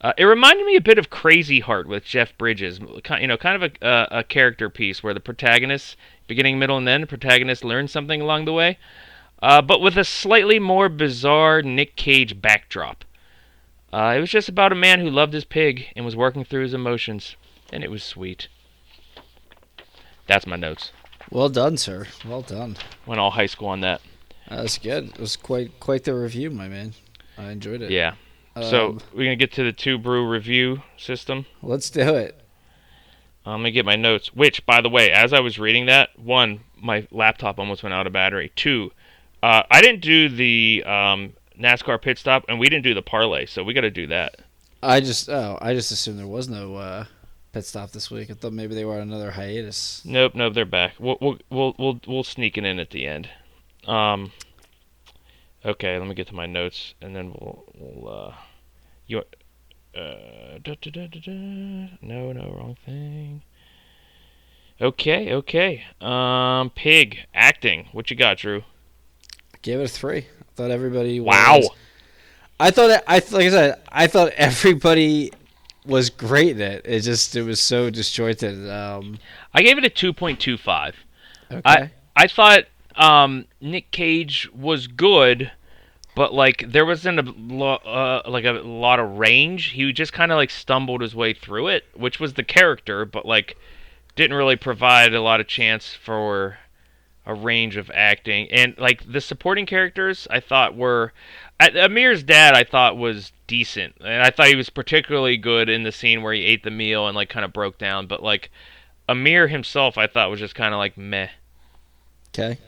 Uh, 0.00 0.12
it 0.18 0.24
reminded 0.24 0.66
me 0.66 0.76
a 0.76 0.80
bit 0.80 0.98
of 0.98 1.08
Crazy 1.08 1.60
Heart 1.60 1.88
with 1.88 2.04
Jeff 2.04 2.36
Bridges, 2.36 2.78
you 3.18 3.26
know, 3.26 3.36
kind 3.38 3.62
of 3.62 3.72
a, 3.80 3.86
a, 3.86 4.18
a 4.18 4.24
character 4.24 4.68
piece 4.68 5.02
where 5.02 5.14
the 5.14 5.20
protagonist, 5.20 5.96
beginning, 6.26 6.58
middle, 6.58 6.76
and 6.76 6.88
end, 6.88 7.04
the 7.04 7.06
protagonist 7.06 7.64
learns 7.64 7.92
something 7.92 8.20
along 8.20 8.44
the 8.44 8.52
way, 8.52 8.78
uh, 9.42 9.62
but 9.62 9.80
with 9.80 9.96
a 9.96 10.04
slightly 10.04 10.58
more 10.58 10.88
bizarre 10.90 11.62
Nick 11.62 11.96
Cage 11.96 12.40
backdrop. 12.40 13.04
Uh, 13.92 14.14
it 14.16 14.20
was 14.20 14.30
just 14.30 14.48
about 14.50 14.72
a 14.72 14.76
man 14.76 15.00
who 15.00 15.08
loved 15.08 15.32
his 15.32 15.44
pig 15.44 15.86
and 15.96 16.04
was 16.04 16.14
working 16.14 16.44
through 16.44 16.62
his 16.62 16.74
emotions, 16.74 17.36
and 17.72 17.82
it 17.82 17.90
was 17.90 18.02
sweet. 18.02 18.48
That's 20.26 20.46
my 20.46 20.56
notes. 20.56 20.92
well 21.30 21.48
done, 21.48 21.78
sir. 21.78 22.06
Well 22.26 22.42
done. 22.42 22.76
Went 23.06 23.20
all 23.20 23.30
high 23.30 23.46
school 23.46 23.68
on 23.68 23.80
that. 23.80 24.02
That 24.48 24.62
was 24.62 24.78
good. 24.78 25.08
It 25.10 25.18
was 25.18 25.36
quite 25.36 25.78
quite 25.80 26.04
the 26.04 26.14
review, 26.14 26.50
my 26.50 26.68
man. 26.68 26.94
I 27.36 27.50
enjoyed 27.50 27.82
it. 27.82 27.90
Yeah. 27.90 28.14
so 28.60 28.88
Um, 28.90 29.00
we're 29.12 29.24
gonna 29.24 29.36
get 29.36 29.52
to 29.52 29.64
the 29.64 29.72
two 29.72 29.98
brew 29.98 30.26
review 30.28 30.82
system. 30.96 31.46
let's 31.62 31.90
do 31.90 32.14
it. 32.14 32.40
I'm 33.44 33.60
gonna 33.60 33.70
get 33.70 33.84
my 33.84 33.96
notes. 33.96 34.34
Which, 34.34 34.64
by 34.66 34.80
the 34.80 34.88
way, 34.88 35.10
as 35.12 35.32
I 35.32 35.40
was 35.40 35.58
reading 35.58 35.86
that, 35.86 36.18
one, 36.18 36.60
my 36.76 37.06
laptop 37.10 37.58
almost 37.58 37.82
went 37.82 37.94
out 37.94 38.06
of 38.06 38.12
battery. 38.12 38.52
Two, 38.56 38.92
uh, 39.42 39.62
I 39.70 39.80
didn't 39.80 40.00
do 40.00 40.28
the 40.28 40.82
um, 40.84 41.32
NASCAR 41.58 42.00
pit 42.00 42.18
stop, 42.18 42.44
and 42.48 42.58
we 42.58 42.68
didn't 42.68 42.84
do 42.84 42.94
the 42.94 43.02
parlay, 43.02 43.46
so 43.46 43.62
we 43.62 43.72
got 43.74 43.82
to 43.82 43.90
do 43.90 44.06
that. 44.08 44.40
I 44.82 45.00
just 45.00 45.28
oh, 45.28 45.58
I 45.60 45.74
just 45.74 45.90
assumed 45.92 46.18
there 46.18 46.26
was 46.26 46.48
no 46.48 46.76
uh, 46.76 47.04
pit 47.52 47.64
stop 47.64 47.90
this 47.92 48.10
week. 48.10 48.30
I 48.30 48.34
thought 48.34 48.52
maybe 48.52 48.74
they 48.74 48.84
were 48.84 48.94
on 48.96 49.02
another 49.02 49.32
hiatus. 49.32 50.02
Nope, 50.04 50.34
nope, 50.34 50.54
they're 50.54 50.64
back. 50.64 50.94
We'll 50.98 51.18
we'll 51.20 51.38
we'll 51.50 51.74
we'll, 51.78 52.00
we'll 52.06 52.24
sneak 52.24 52.58
it 52.58 52.64
in 52.64 52.78
at 52.78 52.90
the 52.90 53.06
end. 53.06 53.28
Um. 53.86 54.32
Okay, 55.64 55.98
let 55.98 56.06
me 56.06 56.14
get 56.14 56.28
to 56.28 56.34
my 56.34 56.46
notes, 56.46 56.94
and 57.00 57.14
then 57.14 57.32
we'll 57.32 57.64
we'll 57.74 58.08
uh, 58.08 58.34
you. 59.06 59.18
Uh, 59.18 60.58
da, 60.62 60.74
da, 60.80 60.90
da. 60.90 61.32
No, 62.02 62.32
no, 62.32 62.54
wrong 62.56 62.76
thing. 62.84 63.42
Okay, 64.80 65.32
okay. 65.32 65.84
Um, 66.00 66.70
pig 66.70 67.18
acting. 67.34 67.88
What 67.92 68.10
you 68.10 68.16
got, 68.16 68.38
Drew? 68.38 68.62
Gave 69.62 69.80
it 69.80 69.84
a 69.84 69.88
three. 69.88 70.18
I 70.18 70.44
thought 70.54 70.70
everybody. 70.70 71.18
Wow. 71.18 71.58
Was, 71.58 71.70
I 72.60 72.70
thought 72.70 73.02
I 73.06 73.14
like 73.14 73.46
I 73.46 73.50
said 73.50 73.82
I 73.88 74.06
thought 74.06 74.32
everybody 74.36 75.32
was 75.84 76.10
great 76.10 76.56
in 76.56 76.60
it. 76.60 76.82
It 76.84 77.00
just 77.00 77.34
it 77.36 77.42
was 77.42 77.60
so 77.60 77.90
disjointed. 77.90 78.68
Um, 78.68 79.18
I 79.54 79.62
gave 79.62 79.78
it 79.78 79.84
a 79.84 79.90
two 79.90 80.12
point 80.12 80.40
two 80.40 80.56
five. 80.58 80.94
okay. 81.50 81.62
I 81.64 81.90
I 82.14 82.26
thought 82.26 82.64
um, 82.96 83.46
Nick 83.60 83.90
Cage 83.90 84.48
was 84.54 84.86
good, 84.86 85.52
but 86.14 86.32
like 86.32 86.64
there 86.68 86.86
wasn't 86.86 87.18
a 87.18 87.34
lo- 87.36 87.74
uh, 87.84 88.22
like 88.26 88.44
a 88.44 88.52
lot 88.52 88.98
of 88.98 89.18
range. 89.18 89.66
He 89.66 89.92
just 89.92 90.12
kind 90.12 90.32
of 90.32 90.36
like 90.36 90.50
stumbled 90.50 91.02
his 91.02 91.14
way 91.14 91.34
through 91.34 91.68
it, 91.68 91.84
which 91.94 92.18
was 92.18 92.34
the 92.34 92.44
character, 92.44 93.04
but 93.04 93.26
like 93.26 93.56
didn't 94.14 94.36
really 94.36 94.56
provide 94.56 95.12
a 95.14 95.20
lot 95.20 95.40
of 95.40 95.46
chance 95.46 95.92
for 95.94 96.58
a 97.26 97.34
range 97.34 97.76
of 97.76 97.90
acting. 97.92 98.50
And 98.50 98.76
like 98.78 99.10
the 99.10 99.20
supporting 99.20 99.66
characters, 99.66 100.26
I 100.30 100.40
thought 100.40 100.76
were 100.76 101.12
Amir's 101.60 102.22
dad. 102.22 102.54
I 102.54 102.64
thought 102.64 102.96
was 102.96 103.32
decent, 103.46 103.96
and 104.00 104.22
I 104.22 104.30
thought 104.30 104.48
he 104.48 104.56
was 104.56 104.70
particularly 104.70 105.36
good 105.36 105.68
in 105.68 105.82
the 105.82 105.92
scene 105.92 106.22
where 106.22 106.32
he 106.32 106.44
ate 106.44 106.62
the 106.62 106.70
meal 106.70 107.06
and 107.06 107.14
like 107.14 107.28
kind 107.28 107.44
of 107.44 107.52
broke 107.52 107.76
down. 107.76 108.06
But 108.06 108.22
like 108.22 108.50
Amir 109.06 109.48
himself, 109.48 109.98
I 109.98 110.06
thought 110.06 110.30
was 110.30 110.40
just 110.40 110.54
kind 110.54 110.72
of 110.72 110.78
like 110.78 110.96
meh 110.96 111.28
okay. 112.38 112.58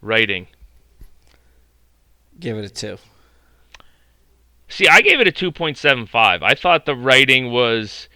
Writing. 0.00 0.46
Give 2.38 2.58
it 2.58 2.64
a 2.64 2.68
two. 2.68 2.98
See, 4.68 4.88
I 4.88 5.00
gave 5.00 5.20
it 5.20 5.28
a 5.28 5.32
2.75. 5.32 6.42
I 6.42 6.54
thought 6.54 6.86
the 6.86 6.96
writing 6.96 7.52
was, 7.52 8.08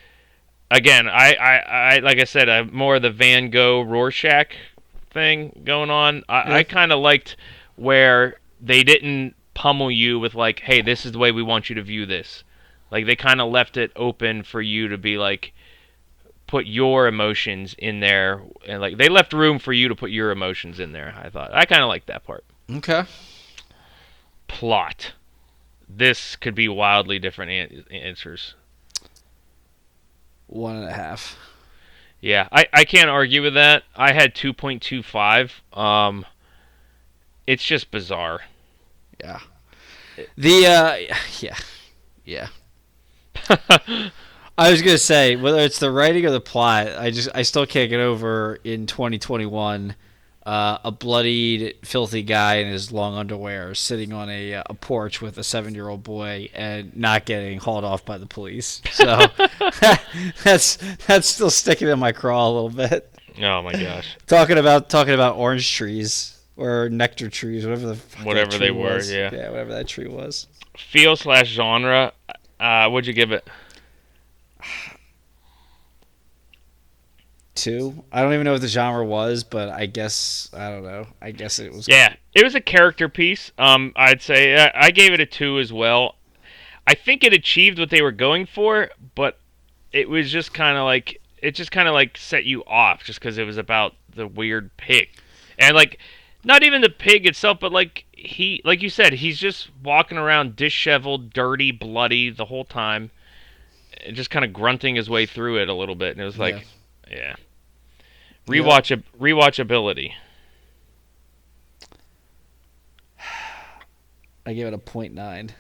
again, 0.71 1.09
I, 1.09 1.35
I, 1.35 1.57
I 1.57 1.99
like 2.01 2.19
I 2.19 2.25
said, 2.25 2.49
I 2.49 2.63
more 2.65 2.97
of 2.97 3.03
the 3.03 3.11
Van 3.11 3.51
Gogh 3.51 3.83
Rorschach 3.83 4.57
thing 5.11 5.63
going 5.65 5.91
on. 5.91 6.25
I, 6.29 6.59
I 6.59 6.63
kind 6.65 6.93
of 6.93 7.01
liked 7.01 7.37
where 7.77 8.37
they 8.61 8.83
didn't 8.83 9.35
pummel 9.55 9.91
you 9.91 10.19
with 10.19 10.35
like, 10.35 10.61
hey, 10.61 10.83
this 10.83 11.07
is 11.07 11.13
the 11.13 11.19
way 11.19 11.33
we 11.33 11.43
want 11.43 11.69
you 11.69 11.77
to 11.77 11.83
view 11.83 12.05
this. 12.05 12.45
Like 12.91 13.07
they 13.07 13.17
kind 13.17 13.41
of 13.41 13.51
left 13.51 13.77
it 13.77 13.93
open 13.95 14.43
for 14.43 14.61
you 14.61 14.89
to 14.89 14.99
be 14.99 15.19
like, 15.19 15.53
put 16.51 16.67
your 16.67 17.07
emotions 17.07 17.77
in 17.79 18.01
there, 18.01 18.43
and 18.67 18.81
like 18.81 18.97
they 18.97 19.09
left 19.09 19.33
room 19.33 19.61
for 19.61 19.73
you 19.73 19.87
to 19.87 19.95
put 19.95 20.11
your 20.11 20.33
emotions 20.33 20.81
in 20.81 20.91
there. 20.91 21.15
I 21.17 21.31
thought 21.31 21.55
I 21.55 21.65
kind 21.65 21.81
of 21.81 21.89
liked 21.89 22.09
that 22.09 22.25
part. 22.25 22.45
Okay. 22.69 23.05
Plot. 24.49 25.13
This 25.89 26.35
could 26.35 26.57
be 26.57 26.69
wildly 26.69 27.21
different 27.21 27.53
an- 27.53 27.85
answers. 27.93 28.55
One 30.49 30.75
and 30.75 30.89
a 30.89 30.93
half. 30.93 31.39
Yeah, 32.21 32.49
I, 32.51 32.67
I 32.73 32.85
can't 32.85 33.09
argue 33.09 33.43
with 33.43 33.55
that. 33.55 33.85
I 33.97 34.13
had 34.13 34.35
2.25. 34.35 35.79
Um, 35.79 36.27
it's 37.47 37.65
just 37.65 37.93
bizarre. 37.93 38.41
Yeah. 39.21 39.39
The 40.37 40.67
uh, 40.67 41.15
yeah, 41.39 41.57
yeah. 42.25 42.49
I 44.61 44.71
was 44.71 44.83
gonna 44.83 44.99
say 44.99 45.37
whether 45.37 45.61
it's 45.61 45.79
the 45.79 45.91
writing 45.91 46.27
or 46.27 46.31
the 46.31 46.41
plot, 46.41 46.89
I 46.89 47.11
just 47.11 47.31
I 47.35 47.43
still 47.43 47.65
can't 47.65 47.89
get 47.89 47.99
over 48.01 48.59
in 48.63 48.87
2021 48.87 49.95
uh, 50.45 50.79
a 50.85 50.91
bloodied, 50.93 51.77
filthy 51.83 52.23
guy 52.23 52.57
in 52.57 52.69
his 52.69 52.93
long 52.93 53.17
underwear 53.17 53.75
sitting 53.75 54.13
on 54.13 54.29
a 54.29 54.57
uh, 54.57 54.63
a 54.67 54.75
porch 54.75 55.23
with 55.23 55.39
a 55.39 55.45
seven 55.45 55.75
year 55.75 55.89
old 55.89 56.03
boy 56.03 56.51
and 56.53 56.95
not 56.95 57.25
getting 57.25 57.59
hauled 57.59 57.85
off 57.85 58.05
by 58.05 58.19
the 58.19 58.27
police. 58.27 58.83
So 58.93 59.05
that's 60.45 60.77
that's 61.07 61.27
still 61.27 61.49
sticking 61.49 61.89
in 61.89 61.99
my 61.99 62.13
craw 62.13 62.47
a 62.47 62.53
little 62.53 62.69
bit. 62.69 63.11
Oh 63.41 63.63
my 63.63 63.73
gosh. 63.73 64.15
Talking 64.27 64.59
about 64.59 64.91
talking 64.91 65.15
about 65.15 65.37
orange 65.37 65.75
trees 65.75 66.39
or 66.59 66.91
nectar 66.91 67.31
trees, 67.31 67.65
whatever 67.65 67.95
the 67.95 67.97
Whatever 68.25 68.59
they 68.59 68.71
were, 68.71 68.97
was. 68.97 69.11
yeah. 69.11 69.31
yeah, 69.33 69.49
whatever 69.49 69.73
that 69.73 69.89
tree 69.89 70.09
was. 70.09 70.49
Feel 70.77 71.17
slash 71.17 71.49
genre. 71.49 72.13
Uh, 72.59 72.91
what'd 72.91 73.07
you 73.07 73.15
give 73.15 73.33
it? 73.33 73.49
Two. 77.55 78.05
I 78.13 78.23
don't 78.23 78.33
even 78.33 78.45
know 78.45 78.53
what 78.53 78.61
the 78.61 78.69
genre 78.69 79.05
was, 79.05 79.45
but 79.45 79.69
I 79.69 79.87
guess 79.87 80.51
I 80.53 80.71
don't 80.71 80.85
know. 80.85 81.07
I 81.21 81.31
guess 81.31 81.59
it 81.59 81.73
was. 81.73 81.89
Yeah, 81.89 82.15
it 82.35 82.45
was 82.45 82.55
a 82.55 82.61
character 82.61 83.09
piece. 83.09 83.53
Um, 83.59 83.93
I'd 83.97 84.23
say 84.23 84.57
I, 84.57 84.87
I 84.87 84.91
gave 84.91 85.13
it 85.13 85.21
a 85.21 85.27
two 85.27 85.59
as 85.59 85.73
well. 85.73 86.17
I 86.87 86.95
think 86.95 87.23
it 87.23 87.33
achieved 87.33 87.79
what 87.79 87.91
they 87.91 88.03
were 88.03 88.13
going 88.13 88.47
for, 88.47 88.91
but 89.15 89.39
it 89.93 90.09
was 90.09 90.31
just 90.31 90.55
kind 90.55 90.77
of 90.77 90.85
like 90.85 91.21
it 91.43 91.55
just 91.55 91.71
kind 91.71 91.89
of 91.89 91.95
like 91.95 92.17
set 92.17 92.45
you 92.45 92.65
off 92.65 93.05
just 93.05 93.21
because 93.21 93.39
it 93.39 93.45
was 93.45 93.57
about 93.57 93.95
the 94.15 94.27
weird 94.27 94.77
pig, 94.77 95.09
and 95.59 95.75
like 95.75 95.99
not 96.45 96.63
even 96.63 96.81
the 96.81 96.89
pig 96.89 97.27
itself, 97.27 97.59
but 97.61 97.73
like 97.73 98.05
he, 98.13 98.61
like 98.65 98.83
you 98.83 98.91
said, 98.91 99.15
he's 99.15 99.39
just 99.39 99.69
walking 99.83 100.19
around 100.19 100.57
disheveled, 100.57 101.33
dirty, 101.33 101.71
bloody 101.71 102.31
the 102.31 102.47
whole 102.47 102.65
time, 102.65 103.11
and 104.05 104.17
just 104.17 104.31
kind 104.31 104.45
of 104.45 104.53
grunting 104.53 104.95
his 104.95 105.11
way 105.11 105.27
through 105.27 105.59
it 105.61 105.69
a 105.69 105.75
little 105.75 105.95
bit, 105.95 106.13
and 106.13 106.21
it 106.21 106.25
was 106.25 106.39
like, 106.39 106.55
yeah, 106.55 106.63
rewatch 108.47 109.03
rewatchability. 109.19 110.13
I 114.47 114.53
gave 114.55 114.67
it 114.67 114.75
a 114.75 114.79
point 114.79 115.15
nine. 115.15 115.51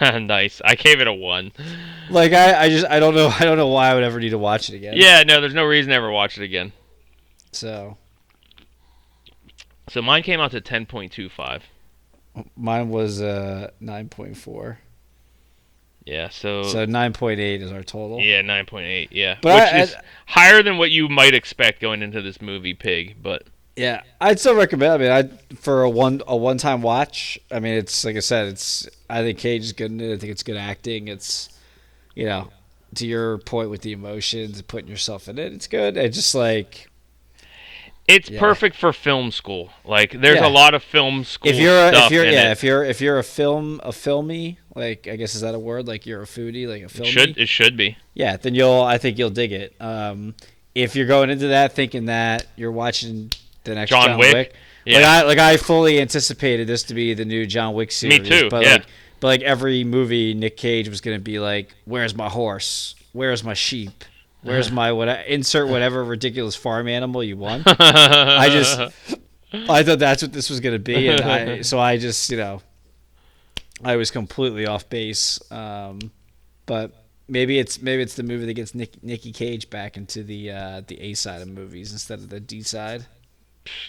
nice. 0.00 0.60
I 0.64 0.74
gave 0.74 1.00
it 1.00 1.06
a 1.06 1.12
one. 1.12 1.52
Like 2.10 2.32
I, 2.32 2.64
I 2.64 2.68
just 2.68 2.86
I 2.86 2.98
don't 2.98 3.14
know 3.14 3.28
I 3.38 3.44
don't 3.44 3.56
know 3.56 3.68
why 3.68 3.90
I 3.90 3.94
would 3.94 4.04
ever 4.04 4.18
need 4.20 4.30
to 4.30 4.38
watch 4.38 4.68
it 4.70 4.76
again. 4.76 4.94
Yeah, 4.96 5.22
no, 5.22 5.40
there's 5.40 5.54
no 5.54 5.64
reason 5.64 5.90
to 5.90 5.96
ever 5.96 6.10
watch 6.10 6.38
it 6.38 6.44
again. 6.44 6.72
So 7.52 7.96
So 9.88 10.02
mine 10.02 10.22
came 10.22 10.40
out 10.40 10.50
to 10.52 10.60
10.25. 10.60 11.62
mine 12.56 12.90
was 12.90 13.22
uh 13.22 13.70
nine 13.80 14.08
point 14.08 14.36
four. 14.36 14.78
Yeah, 16.06 16.28
so, 16.28 16.62
So 16.62 16.84
nine 16.84 17.12
point 17.12 17.40
eight 17.40 17.60
is 17.62 17.72
our 17.72 17.82
total. 17.82 18.20
yeah, 18.20 18.40
9.8. 18.40 19.08
Yeah, 19.10 19.38
But 19.42 19.54
which 19.64 19.74
I- 19.74 19.78
is 19.82 19.96
higher 20.26 20.62
than 20.62 20.78
what 20.78 20.90
you 20.92 21.08
might 21.08 21.34
expect 21.34 21.80
going 21.80 22.00
into 22.00 22.22
this 22.22 22.40
movie, 22.40 22.74
Pig. 22.74 23.16
But 23.20 23.42
Yeah, 23.74 24.02
I'd 24.20 24.38
still 24.38 24.54
recommend. 24.54 24.92
I 24.92 24.96
mean, 24.98 25.10
I 25.10 25.54
for 25.56 25.82
a 25.82 25.90
one 25.90 26.22
a 26.28 26.36
one 26.36 26.58
time 26.58 26.80
watch. 26.80 27.38
I 27.50 27.58
mean, 27.58 27.74
it's 27.74 28.04
like 28.04 28.16
I 28.16 28.20
said, 28.20 28.46
it's. 28.48 28.88
I 29.10 29.22
think 29.22 29.38
Cage 29.38 29.62
is 29.64 29.72
good 29.72 29.90
in 29.90 30.00
it. 30.00 30.14
I 30.14 30.16
think 30.16 30.30
it's 30.30 30.42
good 30.44 30.56
acting. 30.56 31.08
It's, 31.08 31.48
you 32.14 32.24
know, 32.26 32.48
to 32.94 33.06
your 33.06 33.38
point 33.38 33.68
with 33.70 33.82
the 33.82 33.92
emotions 33.92 34.58
and 34.58 34.66
putting 34.68 34.88
yourself 34.88 35.28
in 35.28 35.38
it. 35.38 35.52
It's 35.52 35.66
good. 35.66 35.96
It's 35.96 36.16
just 36.16 36.34
like 36.36 36.88
it's 38.08 38.30
Yeah. 38.30 38.38
perfect 38.40 38.76
for 38.76 38.92
film 38.92 39.32
school. 39.32 39.72
Like, 39.84 40.12
there's 40.20 40.38
Yeah. 40.38 40.46
a 40.46 40.48
lot 40.48 40.72
of 40.74 40.82
film 40.84 41.24
school 41.24 41.50
if 41.50 41.58
you're 41.58 41.86
a, 41.86 41.88
stuff 41.88 42.06
if 42.06 42.12
you're 42.12 42.24
yeah 42.24 42.48
it. 42.48 42.52
if 42.52 42.62
you're 42.62 42.84
if 42.84 43.00
you're 43.00 43.18
a 43.18 43.24
film 43.24 43.80
a 43.82 43.92
filmy 43.92 44.58
like 44.76 45.08
I 45.08 45.16
guess 45.16 45.34
is 45.34 45.40
that 45.40 45.54
a 45.54 45.58
word 45.58 45.88
like 45.88 46.06
you're 46.06 46.22
a 46.22 46.26
foodie 46.26 46.68
like 46.68 46.82
a 46.82 47.02
It 47.02 47.06
should 47.06 47.38
it 47.38 47.48
should 47.48 47.76
be. 47.76 47.96
yeah 48.14 48.36
then 48.36 48.54
you'll 48.54 48.82
I 48.82 48.98
think 48.98 49.18
you'll 49.18 49.30
dig 49.30 49.52
it. 49.52 49.74
Um, 49.80 50.34
if 50.74 50.94
you're 50.94 51.06
going 51.06 51.30
into 51.30 51.48
that 51.48 51.72
thinking 51.72 52.04
that 52.06 52.46
you're 52.56 52.70
watching 52.72 53.32
the 53.64 53.74
next 53.74 53.90
John 53.90 54.08
John, 54.10 54.18
Wick? 54.18 54.34
Wick, 54.34 54.54
Yeah. 54.84 54.98
like 54.98 55.06
I 55.06 55.22
like 55.22 55.38
I 55.38 55.56
fully 55.56 56.00
anticipated 56.00 56.66
this 56.68 56.82
to 56.84 56.94
be 56.94 57.14
the 57.14 57.24
new 57.24 57.46
John 57.46 57.74
Wick 57.74 57.90
series. 57.90 58.20
Me 58.20 58.28
too, 58.28 58.48
But 58.50 58.62
yeah. 58.64 58.72
like 58.72 58.86
but 59.18 59.26
like 59.28 59.42
every 59.42 59.82
movie, 59.82 60.34
Nick 60.34 60.56
Cage 60.58 60.88
was 60.90 61.00
gonna 61.00 61.18
be 61.18 61.38
like, 61.38 61.74
"Where's 61.86 62.14
my 62.14 62.28
horse? 62.28 62.94
Where's 63.12 63.42
my 63.42 63.54
sheep? 63.54 64.04
Where's 64.42 64.70
my 64.70 64.92
what? 64.92 65.08
Insert 65.26 65.68
whatever 65.68 66.04
ridiculous 66.04 66.54
farm 66.54 66.86
animal 66.86 67.24
you 67.24 67.38
want." 67.38 67.62
I 67.80 68.50
just 68.50 68.78
I 69.52 69.82
thought 69.82 69.98
that's 70.00 70.20
what 70.22 70.34
this 70.34 70.50
was 70.50 70.60
gonna 70.60 70.78
be, 70.78 71.08
and 71.08 71.20
I 71.22 71.60
so 71.62 71.78
I 71.78 71.96
just 71.96 72.28
you 72.30 72.36
know 72.36 72.60
I 73.84 73.96
was 73.96 74.10
completely 74.10 74.66
off 74.66 74.88
base. 74.88 75.38
Um, 75.50 76.10
but 76.66 76.92
maybe 77.28 77.58
it's 77.58 77.80
maybe 77.80 78.02
it's 78.02 78.14
the 78.14 78.22
movie 78.22 78.46
that 78.46 78.54
gets 78.54 78.74
Nick, 78.74 79.02
Nicky 79.02 79.32
Cage 79.32 79.68
back 79.70 79.96
into 79.96 80.22
the 80.22 80.50
uh, 80.50 80.82
the 80.86 81.00
A 81.00 81.14
side 81.14 81.42
of 81.42 81.48
movies 81.48 81.92
instead 81.92 82.18
of 82.20 82.28
the 82.30 82.40
D 82.40 82.62
side. 82.62 83.06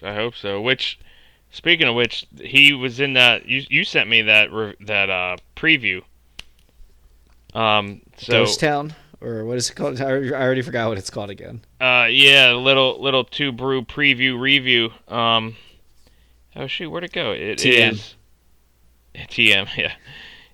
I 0.04 0.14
hope 0.16 0.36
so. 0.36 0.60
Which, 0.62 1.00
speaking 1.52 1.88
of 1.88 1.96
which, 1.96 2.26
he 2.40 2.74
was 2.74 3.00
in 3.00 3.14
that. 3.14 3.46
You 3.48 3.64
you 3.70 3.84
sent 3.84 4.10
me 4.10 4.24
that 4.24 4.52
re- 4.52 4.76
that 4.82 5.10
uh, 5.10 5.38
preview. 5.56 6.02
Um. 7.54 8.02
So 8.18 8.44
Ghost 8.44 8.60
Town 8.60 8.94
or 9.22 9.46
what 9.46 9.58
is 9.58 9.70
it 9.70 9.76
called? 9.76 10.00
I 10.02 10.06
already- 10.06 10.34
I 10.34 10.42
already 10.42 10.62
forgot 10.62 10.90
what 10.90 10.98
it's 10.98 11.10
called 11.10 11.30
again. 11.30 11.62
uh 11.82 12.08
yeah, 12.10 12.52
little 12.52 13.02
little 13.02 13.24
two 13.24 13.52
brew 13.52 13.84
preview 13.84 14.40
review. 14.40 14.92
Um. 15.08 15.56
Oh 16.56 16.68
shoot, 16.68 16.90
where'd 16.90 17.04
it 17.04 17.14
go? 17.14 17.32
It 17.32 17.64
is 17.66 18.16
TM. 19.26 19.68
Yeah. 19.78 19.94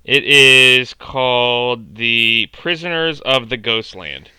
It 0.06 0.26
is 0.26 0.94
called 0.94 1.96
The 1.96 2.50
Prisoners 2.52 3.22
of 3.22 3.48
the 3.48 3.56
Ghostland. 3.56 4.30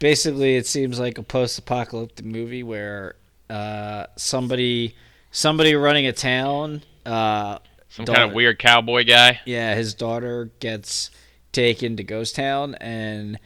Basically, 0.00 0.56
it 0.56 0.66
seems 0.66 0.98
like 0.98 1.16
a 1.16 1.22
post-apocalyptic 1.22 2.24
movie 2.26 2.64
where 2.64 3.14
uh, 3.48 4.06
somebody 4.16 4.96
somebody 5.30 5.76
running 5.76 6.06
a 6.06 6.12
town. 6.12 6.82
Uh, 7.06 7.58
Some 7.88 8.04
kind 8.06 8.22
of 8.22 8.32
weird 8.32 8.58
cowboy 8.58 9.04
guy. 9.04 9.40
yeah, 9.44 9.74
his 9.76 9.94
daughter 9.94 10.50
gets 10.58 11.10
taken 11.52 11.96
to 11.98 12.02
Ghost 12.02 12.34
Town, 12.34 12.74
and 12.76 13.38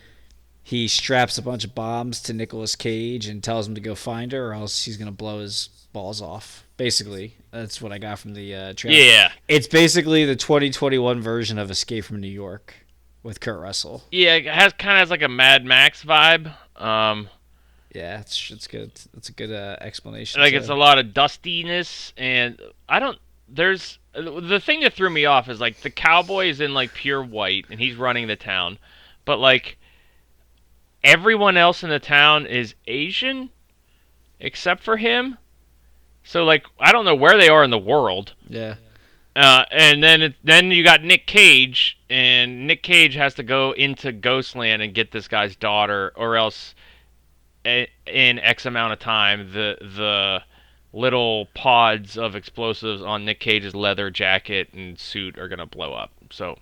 he 0.62 0.88
straps 0.88 1.36
a 1.36 1.42
bunch 1.42 1.64
of 1.64 1.74
bombs 1.74 2.22
to 2.22 2.32
Nicolas 2.32 2.74
Cage 2.74 3.26
and 3.26 3.44
tells 3.44 3.68
him 3.68 3.74
to 3.74 3.80
go 3.82 3.94
find 3.94 4.32
her, 4.32 4.48
or 4.48 4.54
else 4.54 4.84
he's 4.86 4.96
gonna 4.96 5.12
blow 5.12 5.40
his 5.40 5.68
balls 5.92 6.22
off. 6.22 6.64
Basically, 6.76 7.36
that's 7.50 7.80
what 7.80 7.90
I 7.92 7.98
got 7.98 8.18
from 8.18 8.34
the 8.34 8.54
uh, 8.54 8.72
trailer. 8.74 8.98
Yeah. 8.98 9.32
it's 9.48 9.66
basically 9.66 10.24
the 10.26 10.36
2021 10.36 11.20
version 11.22 11.58
of 11.58 11.70
Escape 11.70 12.04
from 12.04 12.20
New 12.20 12.28
York 12.28 12.74
with 13.22 13.40
Kurt 13.40 13.58
Russell. 13.58 14.04
Yeah, 14.10 14.34
it 14.34 14.46
has 14.46 14.72
kind 14.74 14.92
of 14.98 15.00
has 15.00 15.10
like 15.10 15.22
a 15.22 15.28
Mad 15.28 15.64
Max 15.64 16.04
vibe. 16.04 16.52
Um, 16.76 17.28
Yeah, 17.94 18.20
it's 18.20 18.50
it's 18.50 18.66
good. 18.66 18.92
It's 19.16 19.28
a 19.28 19.32
good 19.32 19.50
uh, 19.52 19.76
explanation. 19.80 20.40
like 20.40 20.52
it's 20.52 20.68
a 20.68 20.74
lot 20.74 20.98
of 20.98 21.14
dustiness, 21.14 22.12
and 22.16 22.60
I 22.88 22.98
don't. 22.98 23.18
There's 23.48 23.98
the 24.12 24.60
thing 24.60 24.80
that 24.80 24.92
threw 24.92 25.08
me 25.08 25.24
off 25.24 25.48
is 25.48 25.60
like 25.60 25.80
the 25.80 25.90
cowboy 25.90 26.48
is 26.48 26.60
in 26.60 26.74
like 26.74 26.92
pure 26.92 27.22
white, 27.22 27.66
and 27.70 27.80
he's 27.80 27.96
running 27.96 28.26
the 28.26 28.36
town, 28.36 28.78
but 29.24 29.38
like 29.38 29.78
everyone 31.02 31.56
else 31.56 31.82
in 31.82 31.90
the 31.90 31.98
town 31.98 32.44
is 32.46 32.74
Asian, 32.86 33.50
except 34.40 34.82
for 34.82 34.96
him. 34.98 35.38
So 36.26 36.44
like 36.44 36.64
I 36.80 36.92
don't 36.92 37.04
know 37.04 37.14
where 37.14 37.38
they 37.38 37.48
are 37.48 37.62
in 37.64 37.70
the 37.70 37.78
world. 37.78 38.34
yeah. 38.48 38.74
Uh, 39.34 39.64
and 39.70 40.02
then 40.02 40.22
it, 40.22 40.34
then 40.44 40.70
you 40.70 40.82
got 40.82 41.04
Nick 41.04 41.26
Cage, 41.26 41.98
and 42.08 42.66
Nick 42.66 42.82
Cage 42.82 43.14
has 43.16 43.34
to 43.34 43.42
go 43.42 43.72
into 43.72 44.10
Ghostland 44.10 44.80
and 44.80 44.94
get 44.94 45.10
this 45.12 45.28
guy's 45.28 45.54
daughter, 45.54 46.10
or 46.16 46.36
else, 46.36 46.74
a- 47.66 47.90
in 48.06 48.38
X 48.38 48.64
amount 48.64 48.94
of 48.94 48.98
time, 48.98 49.52
the 49.52 49.76
the 49.82 50.42
little 50.98 51.46
pods 51.54 52.16
of 52.16 52.34
explosives 52.34 53.02
on 53.02 53.26
Nick 53.26 53.38
Cage's 53.38 53.74
leather 53.74 54.08
jacket 54.10 54.70
and 54.72 54.98
suit 54.98 55.38
are 55.38 55.48
gonna 55.48 55.66
blow 55.66 55.92
up. 55.92 56.10
So, 56.30 56.58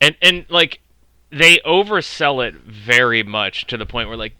and 0.00 0.16
and 0.22 0.46
like 0.48 0.80
they 1.30 1.58
oversell 1.66 2.42
it 2.48 2.54
very 2.54 3.22
much 3.22 3.66
to 3.66 3.76
the 3.76 3.84
point 3.84 4.08
where 4.08 4.16
like 4.16 4.34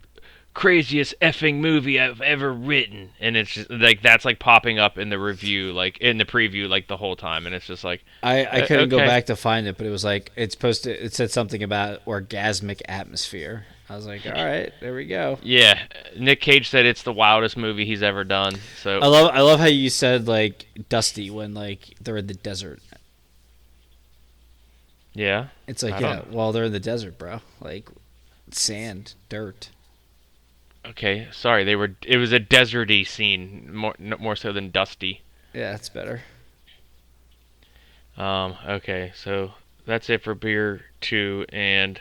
craziest 0.52 1.14
effing 1.22 1.56
movie 1.60 2.00
I've 2.00 2.20
ever 2.20 2.52
written, 2.52 3.10
and 3.20 3.36
it's 3.36 3.50
just 3.52 3.70
like 3.70 4.02
that's 4.02 4.24
like 4.24 4.38
popping 4.38 4.78
up 4.78 4.98
in 4.98 5.08
the 5.08 5.18
review, 5.18 5.72
like 5.72 5.98
in 5.98 6.18
the 6.18 6.24
preview, 6.24 6.68
like 6.68 6.88
the 6.88 6.96
whole 6.96 7.16
time, 7.16 7.46
and 7.46 7.54
it's 7.54 7.66
just 7.66 7.84
like 7.84 8.04
I, 8.22 8.44
I 8.44 8.60
Uh, 8.62 8.66
couldn't 8.66 8.88
go 8.88 8.98
back 8.98 9.26
to 9.26 9.36
find 9.36 9.66
it, 9.66 9.76
but 9.78 9.86
it 9.86 9.90
was 9.90 10.04
like 10.04 10.32
it's 10.36 10.54
supposed 10.54 10.84
to. 10.84 11.04
It 11.04 11.14
said 11.14 11.30
something 11.30 11.62
about 11.62 12.04
orgasmic 12.04 12.80
atmosphere. 12.88 13.66
I 13.88 13.96
was 13.96 14.06
like, 14.06 14.24
all 14.24 14.32
right, 14.32 14.72
there 14.80 14.94
we 14.94 15.04
go. 15.06 15.38
yeah. 15.42 15.80
Nick 16.16 16.40
Cage 16.40 16.68
said 16.70 16.86
it's 16.86 17.02
the 17.02 17.12
wildest 17.12 17.56
movie 17.56 17.84
he's 17.84 18.04
ever 18.04 18.22
done. 18.22 18.54
So 18.82 19.00
I 19.00 19.06
love 19.08 19.30
I 19.34 19.40
love 19.40 19.58
how 19.60 19.66
you 19.66 19.90
said 19.90 20.28
like 20.28 20.66
dusty 20.88 21.28
when 21.30 21.54
like 21.54 21.94
they're 22.00 22.16
in 22.16 22.28
the 22.28 22.34
desert. 22.34 22.80
yeah, 25.12 25.48
It's 25.66 25.82
like 25.82 25.94
I 25.94 26.00
yeah, 26.00 26.16
don't- 26.16 26.32
well 26.32 26.52
they're 26.52 26.64
in 26.64 26.72
the 26.72 26.80
desert, 26.80 27.18
bro. 27.18 27.40
Like 27.60 27.88
sand, 28.50 29.14
dirt. 29.28 29.70
Okay. 30.86 31.28
Sorry, 31.32 31.64
they 31.64 31.76
were. 31.76 31.96
It 32.06 32.16
was 32.16 32.32
a 32.32 32.40
deserty 32.40 33.06
scene 33.06 33.74
more 33.74 33.94
more 33.98 34.36
so 34.36 34.52
than 34.52 34.70
dusty. 34.70 35.22
Yeah, 35.52 35.72
that's 35.72 35.88
better. 35.88 36.22
Um, 38.16 38.56
okay, 38.68 39.12
so 39.14 39.52
that's 39.86 40.10
it 40.10 40.22
for 40.22 40.34
beer 40.34 40.84
two 41.00 41.46
and 41.50 42.00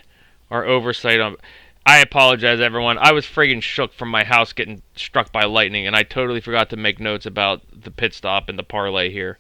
our 0.52 0.66
oversight 0.66 1.20
on. 1.20 1.38
I 1.86 2.00
apologize, 2.00 2.60
everyone. 2.60 2.98
I 3.00 3.14
was 3.14 3.26
friggin' 3.26 3.64
shook 3.64 3.94
from 3.94 4.10
my 4.10 4.24
house 4.24 4.54
getting 4.54 4.82
struck 4.96 5.32
by 5.32 5.46
lightning, 5.46 5.88
and 5.88 5.96
I 5.96 6.04
totally 6.04 6.42
forgot 6.42 6.70
to 6.70 6.78
make 6.78 7.00
notes 7.00 7.26
about 7.26 7.62
the 7.72 7.90
pit 7.90 8.14
stop 8.14 8.50
and 8.50 8.60
the 8.60 8.64
parlay 8.64 9.10
here. 9.10 9.40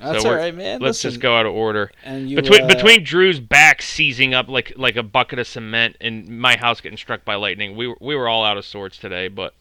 That's 0.00 0.22
So 0.22 0.30
all 0.30 0.36
we're- 0.36 0.50
man. 0.52 0.80
Let's 0.80 0.98
Listen, 0.98 1.10
just 1.10 1.20
go 1.20 1.36
out 1.36 1.46
of 1.46 1.52
order. 1.52 1.90
And 2.04 2.28
you 2.30 2.36
between 2.36 2.64
uh, 2.64 2.66
between 2.66 3.04
Drew's 3.04 3.40
back 3.40 3.82
seizing 3.82 4.34
up 4.34 4.48
like 4.48 4.72
like 4.76 4.96
a 4.96 5.02
bucket 5.02 5.38
of 5.38 5.46
cement 5.46 5.96
and 6.00 6.28
my 6.28 6.56
house 6.56 6.80
getting 6.80 6.98
struck 6.98 7.24
by 7.24 7.34
lightning, 7.34 7.76
we 7.76 7.86
were, 7.88 7.96
we 8.00 8.16
were 8.16 8.28
all 8.28 8.44
out 8.44 8.56
of 8.56 8.64
sorts 8.64 8.96
today. 8.98 9.28
But 9.28 9.54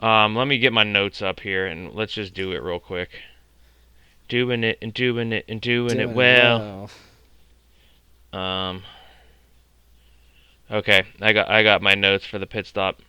um, 0.00 0.36
let 0.36 0.46
me 0.46 0.58
get 0.58 0.72
my 0.72 0.84
notes 0.84 1.22
up 1.22 1.40
here 1.40 1.66
and 1.66 1.94
let's 1.94 2.12
just 2.12 2.34
do 2.34 2.52
it 2.52 2.62
real 2.62 2.80
quick. 2.80 3.10
Doing 4.28 4.62
it 4.62 4.78
and 4.80 4.94
doing 4.94 5.32
it 5.32 5.44
and 5.48 5.60
doing, 5.60 5.96
doing 5.96 6.10
it 6.10 6.14
well. 6.14 6.90
Um. 8.32 8.84
Okay, 10.70 11.02
I 11.20 11.32
got 11.32 11.48
I 11.50 11.62
got 11.64 11.82
my 11.82 11.94
notes 11.94 12.24
for 12.24 12.38
the 12.38 12.46
pit 12.46 12.66
stop. 12.66 13.00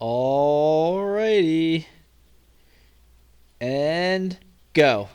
Alrighty. 0.00 1.86
And 3.64 4.36
go. 4.74 5.08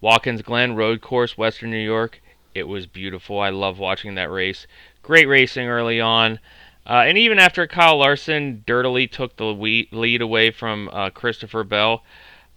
Watkins 0.00 0.42
Glen 0.42 0.76
Road 0.76 1.00
Course, 1.00 1.36
Western 1.36 1.72
New 1.72 1.84
York. 1.84 2.22
It 2.54 2.68
was 2.68 2.86
beautiful. 2.86 3.40
I 3.40 3.50
love 3.50 3.80
watching 3.80 4.14
that 4.14 4.30
race. 4.30 4.68
Great 5.02 5.26
racing 5.26 5.66
early 5.66 6.00
on. 6.00 6.38
Uh, 6.86 7.02
and 7.04 7.18
even 7.18 7.40
after 7.40 7.66
Kyle 7.66 7.98
Larson 7.98 8.62
dirtily 8.64 9.08
took 9.08 9.36
the 9.36 9.46
lead 9.46 10.22
away 10.22 10.52
from 10.52 10.88
uh, 10.92 11.10
Christopher 11.10 11.64
Bell, 11.64 12.04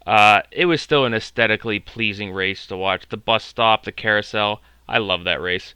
uh, 0.05 0.43
it 0.51 0.65
was 0.65 0.83
still 0.83 1.03
an 1.03 1.15
aesthetically 1.15 1.79
pleasing 1.79 2.31
race 2.31 2.67
to 2.67 2.77
watch. 2.77 3.09
The 3.09 3.17
bus 3.17 3.43
stop, 3.43 3.85
the 3.85 3.91
carousel. 3.91 4.61
I 4.87 4.99
love 4.99 5.23
that 5.23 5.41
race. 5.41 5.73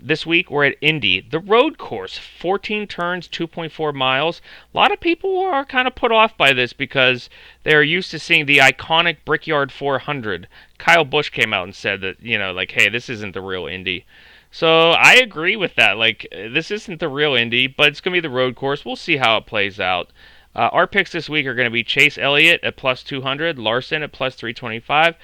This 0.00 0.24
week 0.24 0.50
we're 0.50 0.66
at 0.66 0.76
Indy, 0.80 1.20
the 1.20 1.40
road 1.40 1.76
course, 1.76 2.18
14 2.18 2.86
turns, 2.86 3.26
2.4 3.28 3.94
miles. 3.94 4.40
A 4.72 4.76
lot 4.76 4.92
of 4.92 5.00
people 5.00 5.40
are 5.40 5.64
kind 5.64 5.88
of 5.88 5.94
put 5.94 6.12
off 6.12 6.36
by 6.36 6.52
this 6.52 6.72
because 6.72 7.28
they're 7.64 7.82
used 7.82 8.10
to 8.12 8.18
seeing 8.18 8.46
the 8.46 8.58
iconic 8.58 9.18
Brickyard 9.24 9.72
400. 9.72 10.46
Kyle 10.78 11.04
Busch 11.04 11.30
came 11.30 11.52
out 11.52 11.64
and 11.64 11.74
said 11.74 12.00
that, 12.02 12.22
you 12.22 12.38
know, 12.38 12.52
like, 12.52 12.70
hey, 12.70 12.88
this 12.88 13.08
isn't 13.08 13.32
the 13.32 13.40
real 13.40 13.66
Indy. 13.66 14.06
So 14.50 14.92
I 14.92 15.14
agree 15.14 15.56
with 15.56 15.74
that. 15.74 15.98
Like, 15.98 16.26
this 16.30 16.70
isn't 16.70 17.00
the 17.00 17.08
real 17.08 17.34
Indy, 17.34 17.66
but 17.66 17.88
it's 17.88 18.00
going 18.00 18.14
to 18.14 18.20
be 18.22 18.26
the 18.26 18.34
road 18.34 18.54
course. 18.54 18.84
We'll 18.84 18.96
see 18.96 19.16
how 19.16 19.36
it 19.36 19.46
plays 19.46 19.80
out. 19.80 20.10
Uh, 20.54 20.70
our 20.72 20.86
picks 20.86 21.12
this 21.12 21.28
week 21.28 21.46
are 21.46 21.54
going 21.54 21.66
to 21.66 21.70
be 21.70 21.84
Chase 21.84 22.18
Elliott 22.18 22.64
at 22.64 22.76
plus 22.76 23.02
200, 23.02 23.58
Larson 23.58 24.02
at 24.02 24.12
plus 24.12 24.34
325, 24.34 25.16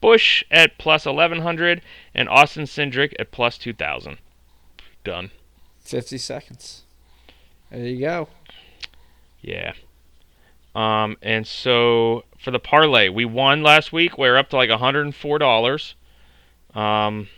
Busch 0.00 0.44
at 0.50 0.78
plus 0.78 1.06
1100, 1.06 1.82
and 2.14 2.28
Austin 2.28 2.64
Cindric 2.64 3.14
at 3.18 3.30
plus 3.30 3.58
2000. 3.58 4.18
Done. 5.04 5.30
50 5.80 6.18
seconds. 6.18 6.82
There 7.70 7.80
you 7.80 8.00
go. 8.00 8.28
Yeah. 9.40 9.72
Um, 10.74 11.16
and 11.22 11.46
so 11.46 12.24
for 12.38 12.50
the 12.50 12.58
parlay, 12.58 13.08
we 13.08 13.24
won 13.24 13.62
last 13.62 13.92
week. 13.92 14.16
We're 14.18 14.36
up 14.36 14.50
to 14.50 14.56
like 14.56 14.70
$104 14.70 15.94
um, 16.74 17.28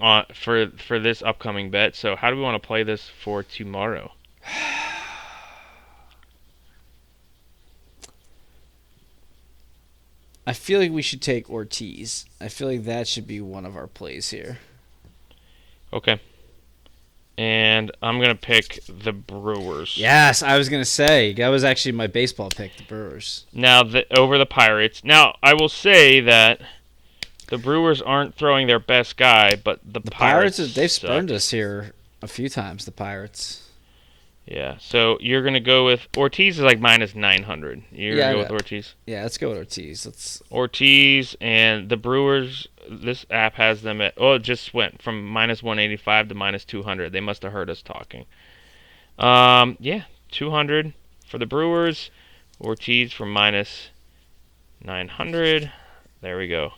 uh, 0.00 0.22
for 0.32 0.68
for 0.68 0.98
this 0.98 1.22
upcoming 1.22 1.70
bet. 1.70 1.96
So 1.96 2.16
how 2.16 2.30
do 2.30 2.36
we 2.36 2.42
want 2.42 2.60
to 2.62 2.66
play 2.66 2.82
this 2.82 3.08
for 3.08 3.42
tomorrow? 3.42 4.12
I 10.46 10.52
feel 10.52 10.80
like 10.80 10.90
we 10.90 11.02
should 11.02 11.22
take 11.22 11.48
Ortiz. 11.50 12.26
I 12.40 12.48
feel 12.48 12.68
like 12.68 12.84
that 12.84 13.06
should 13.06 13.26
be 13.26 13.40
one 13.40 13.66
of 13.66 13.76
our 13.76 13.86
plays 13.86 14.30
here. 14.30 14.58
Okay. 15.92 16.20
And 17.36 17.90
I'm 18.02 18.18
going 18.18 18.30
to 18.30 18.34
pick 18.34 18.80
the 18.86 19.12
Brewers. 19.12 19.96
Yes, 19.96 20.42
I 20.42 20.58
was 20.58 20.68
gonna 20.68 20.84
say 20.84 21.32
that 21.34 21.48
was 21.48 21.64
actually 21.64 21.92
my 21.92 22.06
baseball 22.06 22.50
pick, 22.50 22.76
the 22.76 22.82
Brewers. 22.82 23.46
Now 23.52 23.82
the, 23.82 24.04
over 24.14 24.36
the 24.36 24.44
Pirates. 24.44 25.02
Now 25.04 25.36
I 25.42 25.54
will 25.54 25.70
say 25.70 26.20
that 26.20 26.60
the 27.46 27.56
Brewers 27.56 28.02
aren't 28.02 28.34
throwing 28.34 28.66
their 28.66 28.78
best 28.78 29.16
guy, 29.16 29.56
but 29.56 29.80
the, 29.84 30.00
The 30.00 30.10
Pirates, 30.10 30.58
Pirates, 30.58 30.74
they've 30.74 30.90
spurned 30.90 31.32
us 31.32 31.50
here 31.50 31.92
a 32.22 32.28
few 32.28 32.48
times. 32.48 32.84
The 32.84 32.92
Pirates. 32.92 33.69
Yeah. 34.46 34.78
So 34.80 35.16
you're 35.20 35.42
gonna 35.42 35.60
go 35.60 35.84
with 35.84 36.08
Ortiz 36.16 36.58
is 36.58 36.64
like 36.64 36.80
minus 36.80 37.14
nine 37.14 37.44
hundred. 37.44 37.82
You're 37.92 38.16
Yeah, 38.16 38.32
gonna 38.32 38.34
go 38.34 38.38
with. 38.54 38.62
Ortiz. 38.62 38.94
Yeah, 39.06 39.22
let's 39.22 39.38
go 39.38 39.50
with 39.50 39.58
Ortiz. 39.58 40.06
Let's. 40.06 40.42
Ortiz 40.50 41.36
and 41.40 41.88
the 41.88 41.96
Brewers. 41.96 42.66
This 42.90 43.26
app 43.30 43.54
has 43.54 43.82
them 43.82 44.00
at. 44.00 44.14
Oh, 44.16 44.34
it 44.34 44.42
just 44.42 44.74
went 44.74 45.00
from 45.02 45.24
minus 45.26 45.62
one 45.62 45.78
eighty 45.78 45.96
five 45.96 46.28
to 46.28 46.34
minus 46.34 46.64
two 46.64 46.82
hundred. 46.82 47.12
They 47.12 47.20
must 47.20 47.42
have 47.42 47.52
heard 47.52 47.70
us 47.70 47.82
talking. 47.82 48.24
Um. 49.18 49.76
Yeah. 49.78 50.04
Two 50.30 50.50
hundred 50.50 50.94
for 51.26 51.38
the 51.38 51.46
Brewers. 51.46 52.10
Ortiz 52.60 53.12
from 53.12 53.32
minus 53.32 53.90
nine 54.82 55.08
hundred. 55.08 55.72
There 56.22 56.38
we 56.38 56.48
go. 56.48 56.72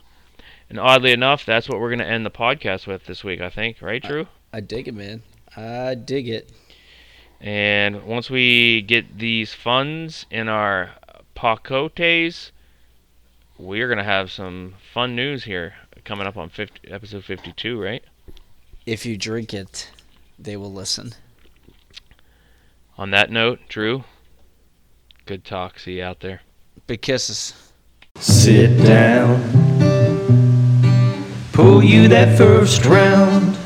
And 0.69 0.79
oddly 0.79 1.11
enough, 1.11 1.45
that's 1.45 1.67
what 1.67 1.79
we're 1.79 1.89
gonna 1.89 2.03
end 2.03 2.25
the 2.25 2.31
podcast 2.31 2.85
with 2.87 3.05
this 3.05 3.23
week. 3.23 3.41
I 3.41 3.49
think. 3.49 3.81
Right, 3.81 4.01
Drew? 4.03 4.27
I 4.51 4.59
dig 4.59 4.87
it, 4.87 4.93
man. 4.93 5.23
I 5.55 5.95
dig 5.95 6.27
it. 6.27 6.51
And 7.43 8.05
once 8.05 8.29
we 8.29 8.81
get 8.81 9.19
these 9.19 9.53
funds 9.53 10.25
in 10.31 10.47
our 10.47 10.91
pacotes, 11.35 12.53
we're 13.57 13.89
gonna 13.89 14.05
have 14.05 14.31
some 14.31 14.75
fun 14.93 15.13
news 15.13 15.43
here 15.43 15.73
coming 16.05 16.25
up 16.25 16.37
on 16.37 16.49
50, 16.49 16.89
episode 16.89 17.25
52, 17.25 17.81
right? 17.81 18.01
If 18.85 19.05
you 19.05 19.17
drink 19.17 19.53
it, 19.53 19.91
they 20.39 20.55
will 20.55 20.71
listen. 20.71 21.15
On 22.97 23.11
that 23.11 23.29
note, 23.29 23.59
Drew, 23.67 24.05
good 25.25 25.43
talk. 25.43 25.79
See 25.79 25.97
you 25.97 26.03
out 26.03 26.21
there. 26.21 26.41
Big 26.87 27.01
kisses. 27.01 27.71
Sit 28.15 28.77
down. 28.85 29.41
Pull 31.51 31.83
you 31.83 32.07
that 32.07 32.37
first 32.37 32.85
round. 32.85 33.57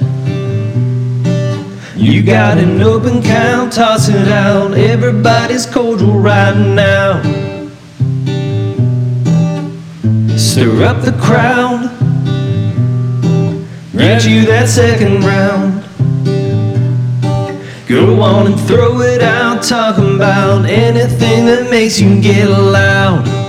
You 1.98 2.22
got 2.22 2.60
an 2.60 2.80
open 2.84 3.24
count, 3.24 3.74
toss 3.74 4.08
it 4.08 4.28
out. 4.28 4.76
Everybody's 4.76 5.66
cordial 5.66 6.20
right 6.20 6.56
now. 6.56 7.24
Stir 10.38 10.84
up 10.84 11.02
the 11.02 11.18
crowd. 11.20 11.90
Get 13.98 14.26
you 14.26 14.46
that 14.46 14.68
second 14.70 15.24
round. 15.24 15.84
Go 17.88 18.22
on 18.22 18.48
and 18.48 18.60
throw 18.62 19.02
it 19.02 19.24
out, 19.24 19.64
talking 19.64 20.16
about 20.16 20.66
anything 20.66 21.46
that 21.48 21.68
makes 21.72 22.00
you 22.00 22.22
get 22.22 22.48
loud. 22.48 23.47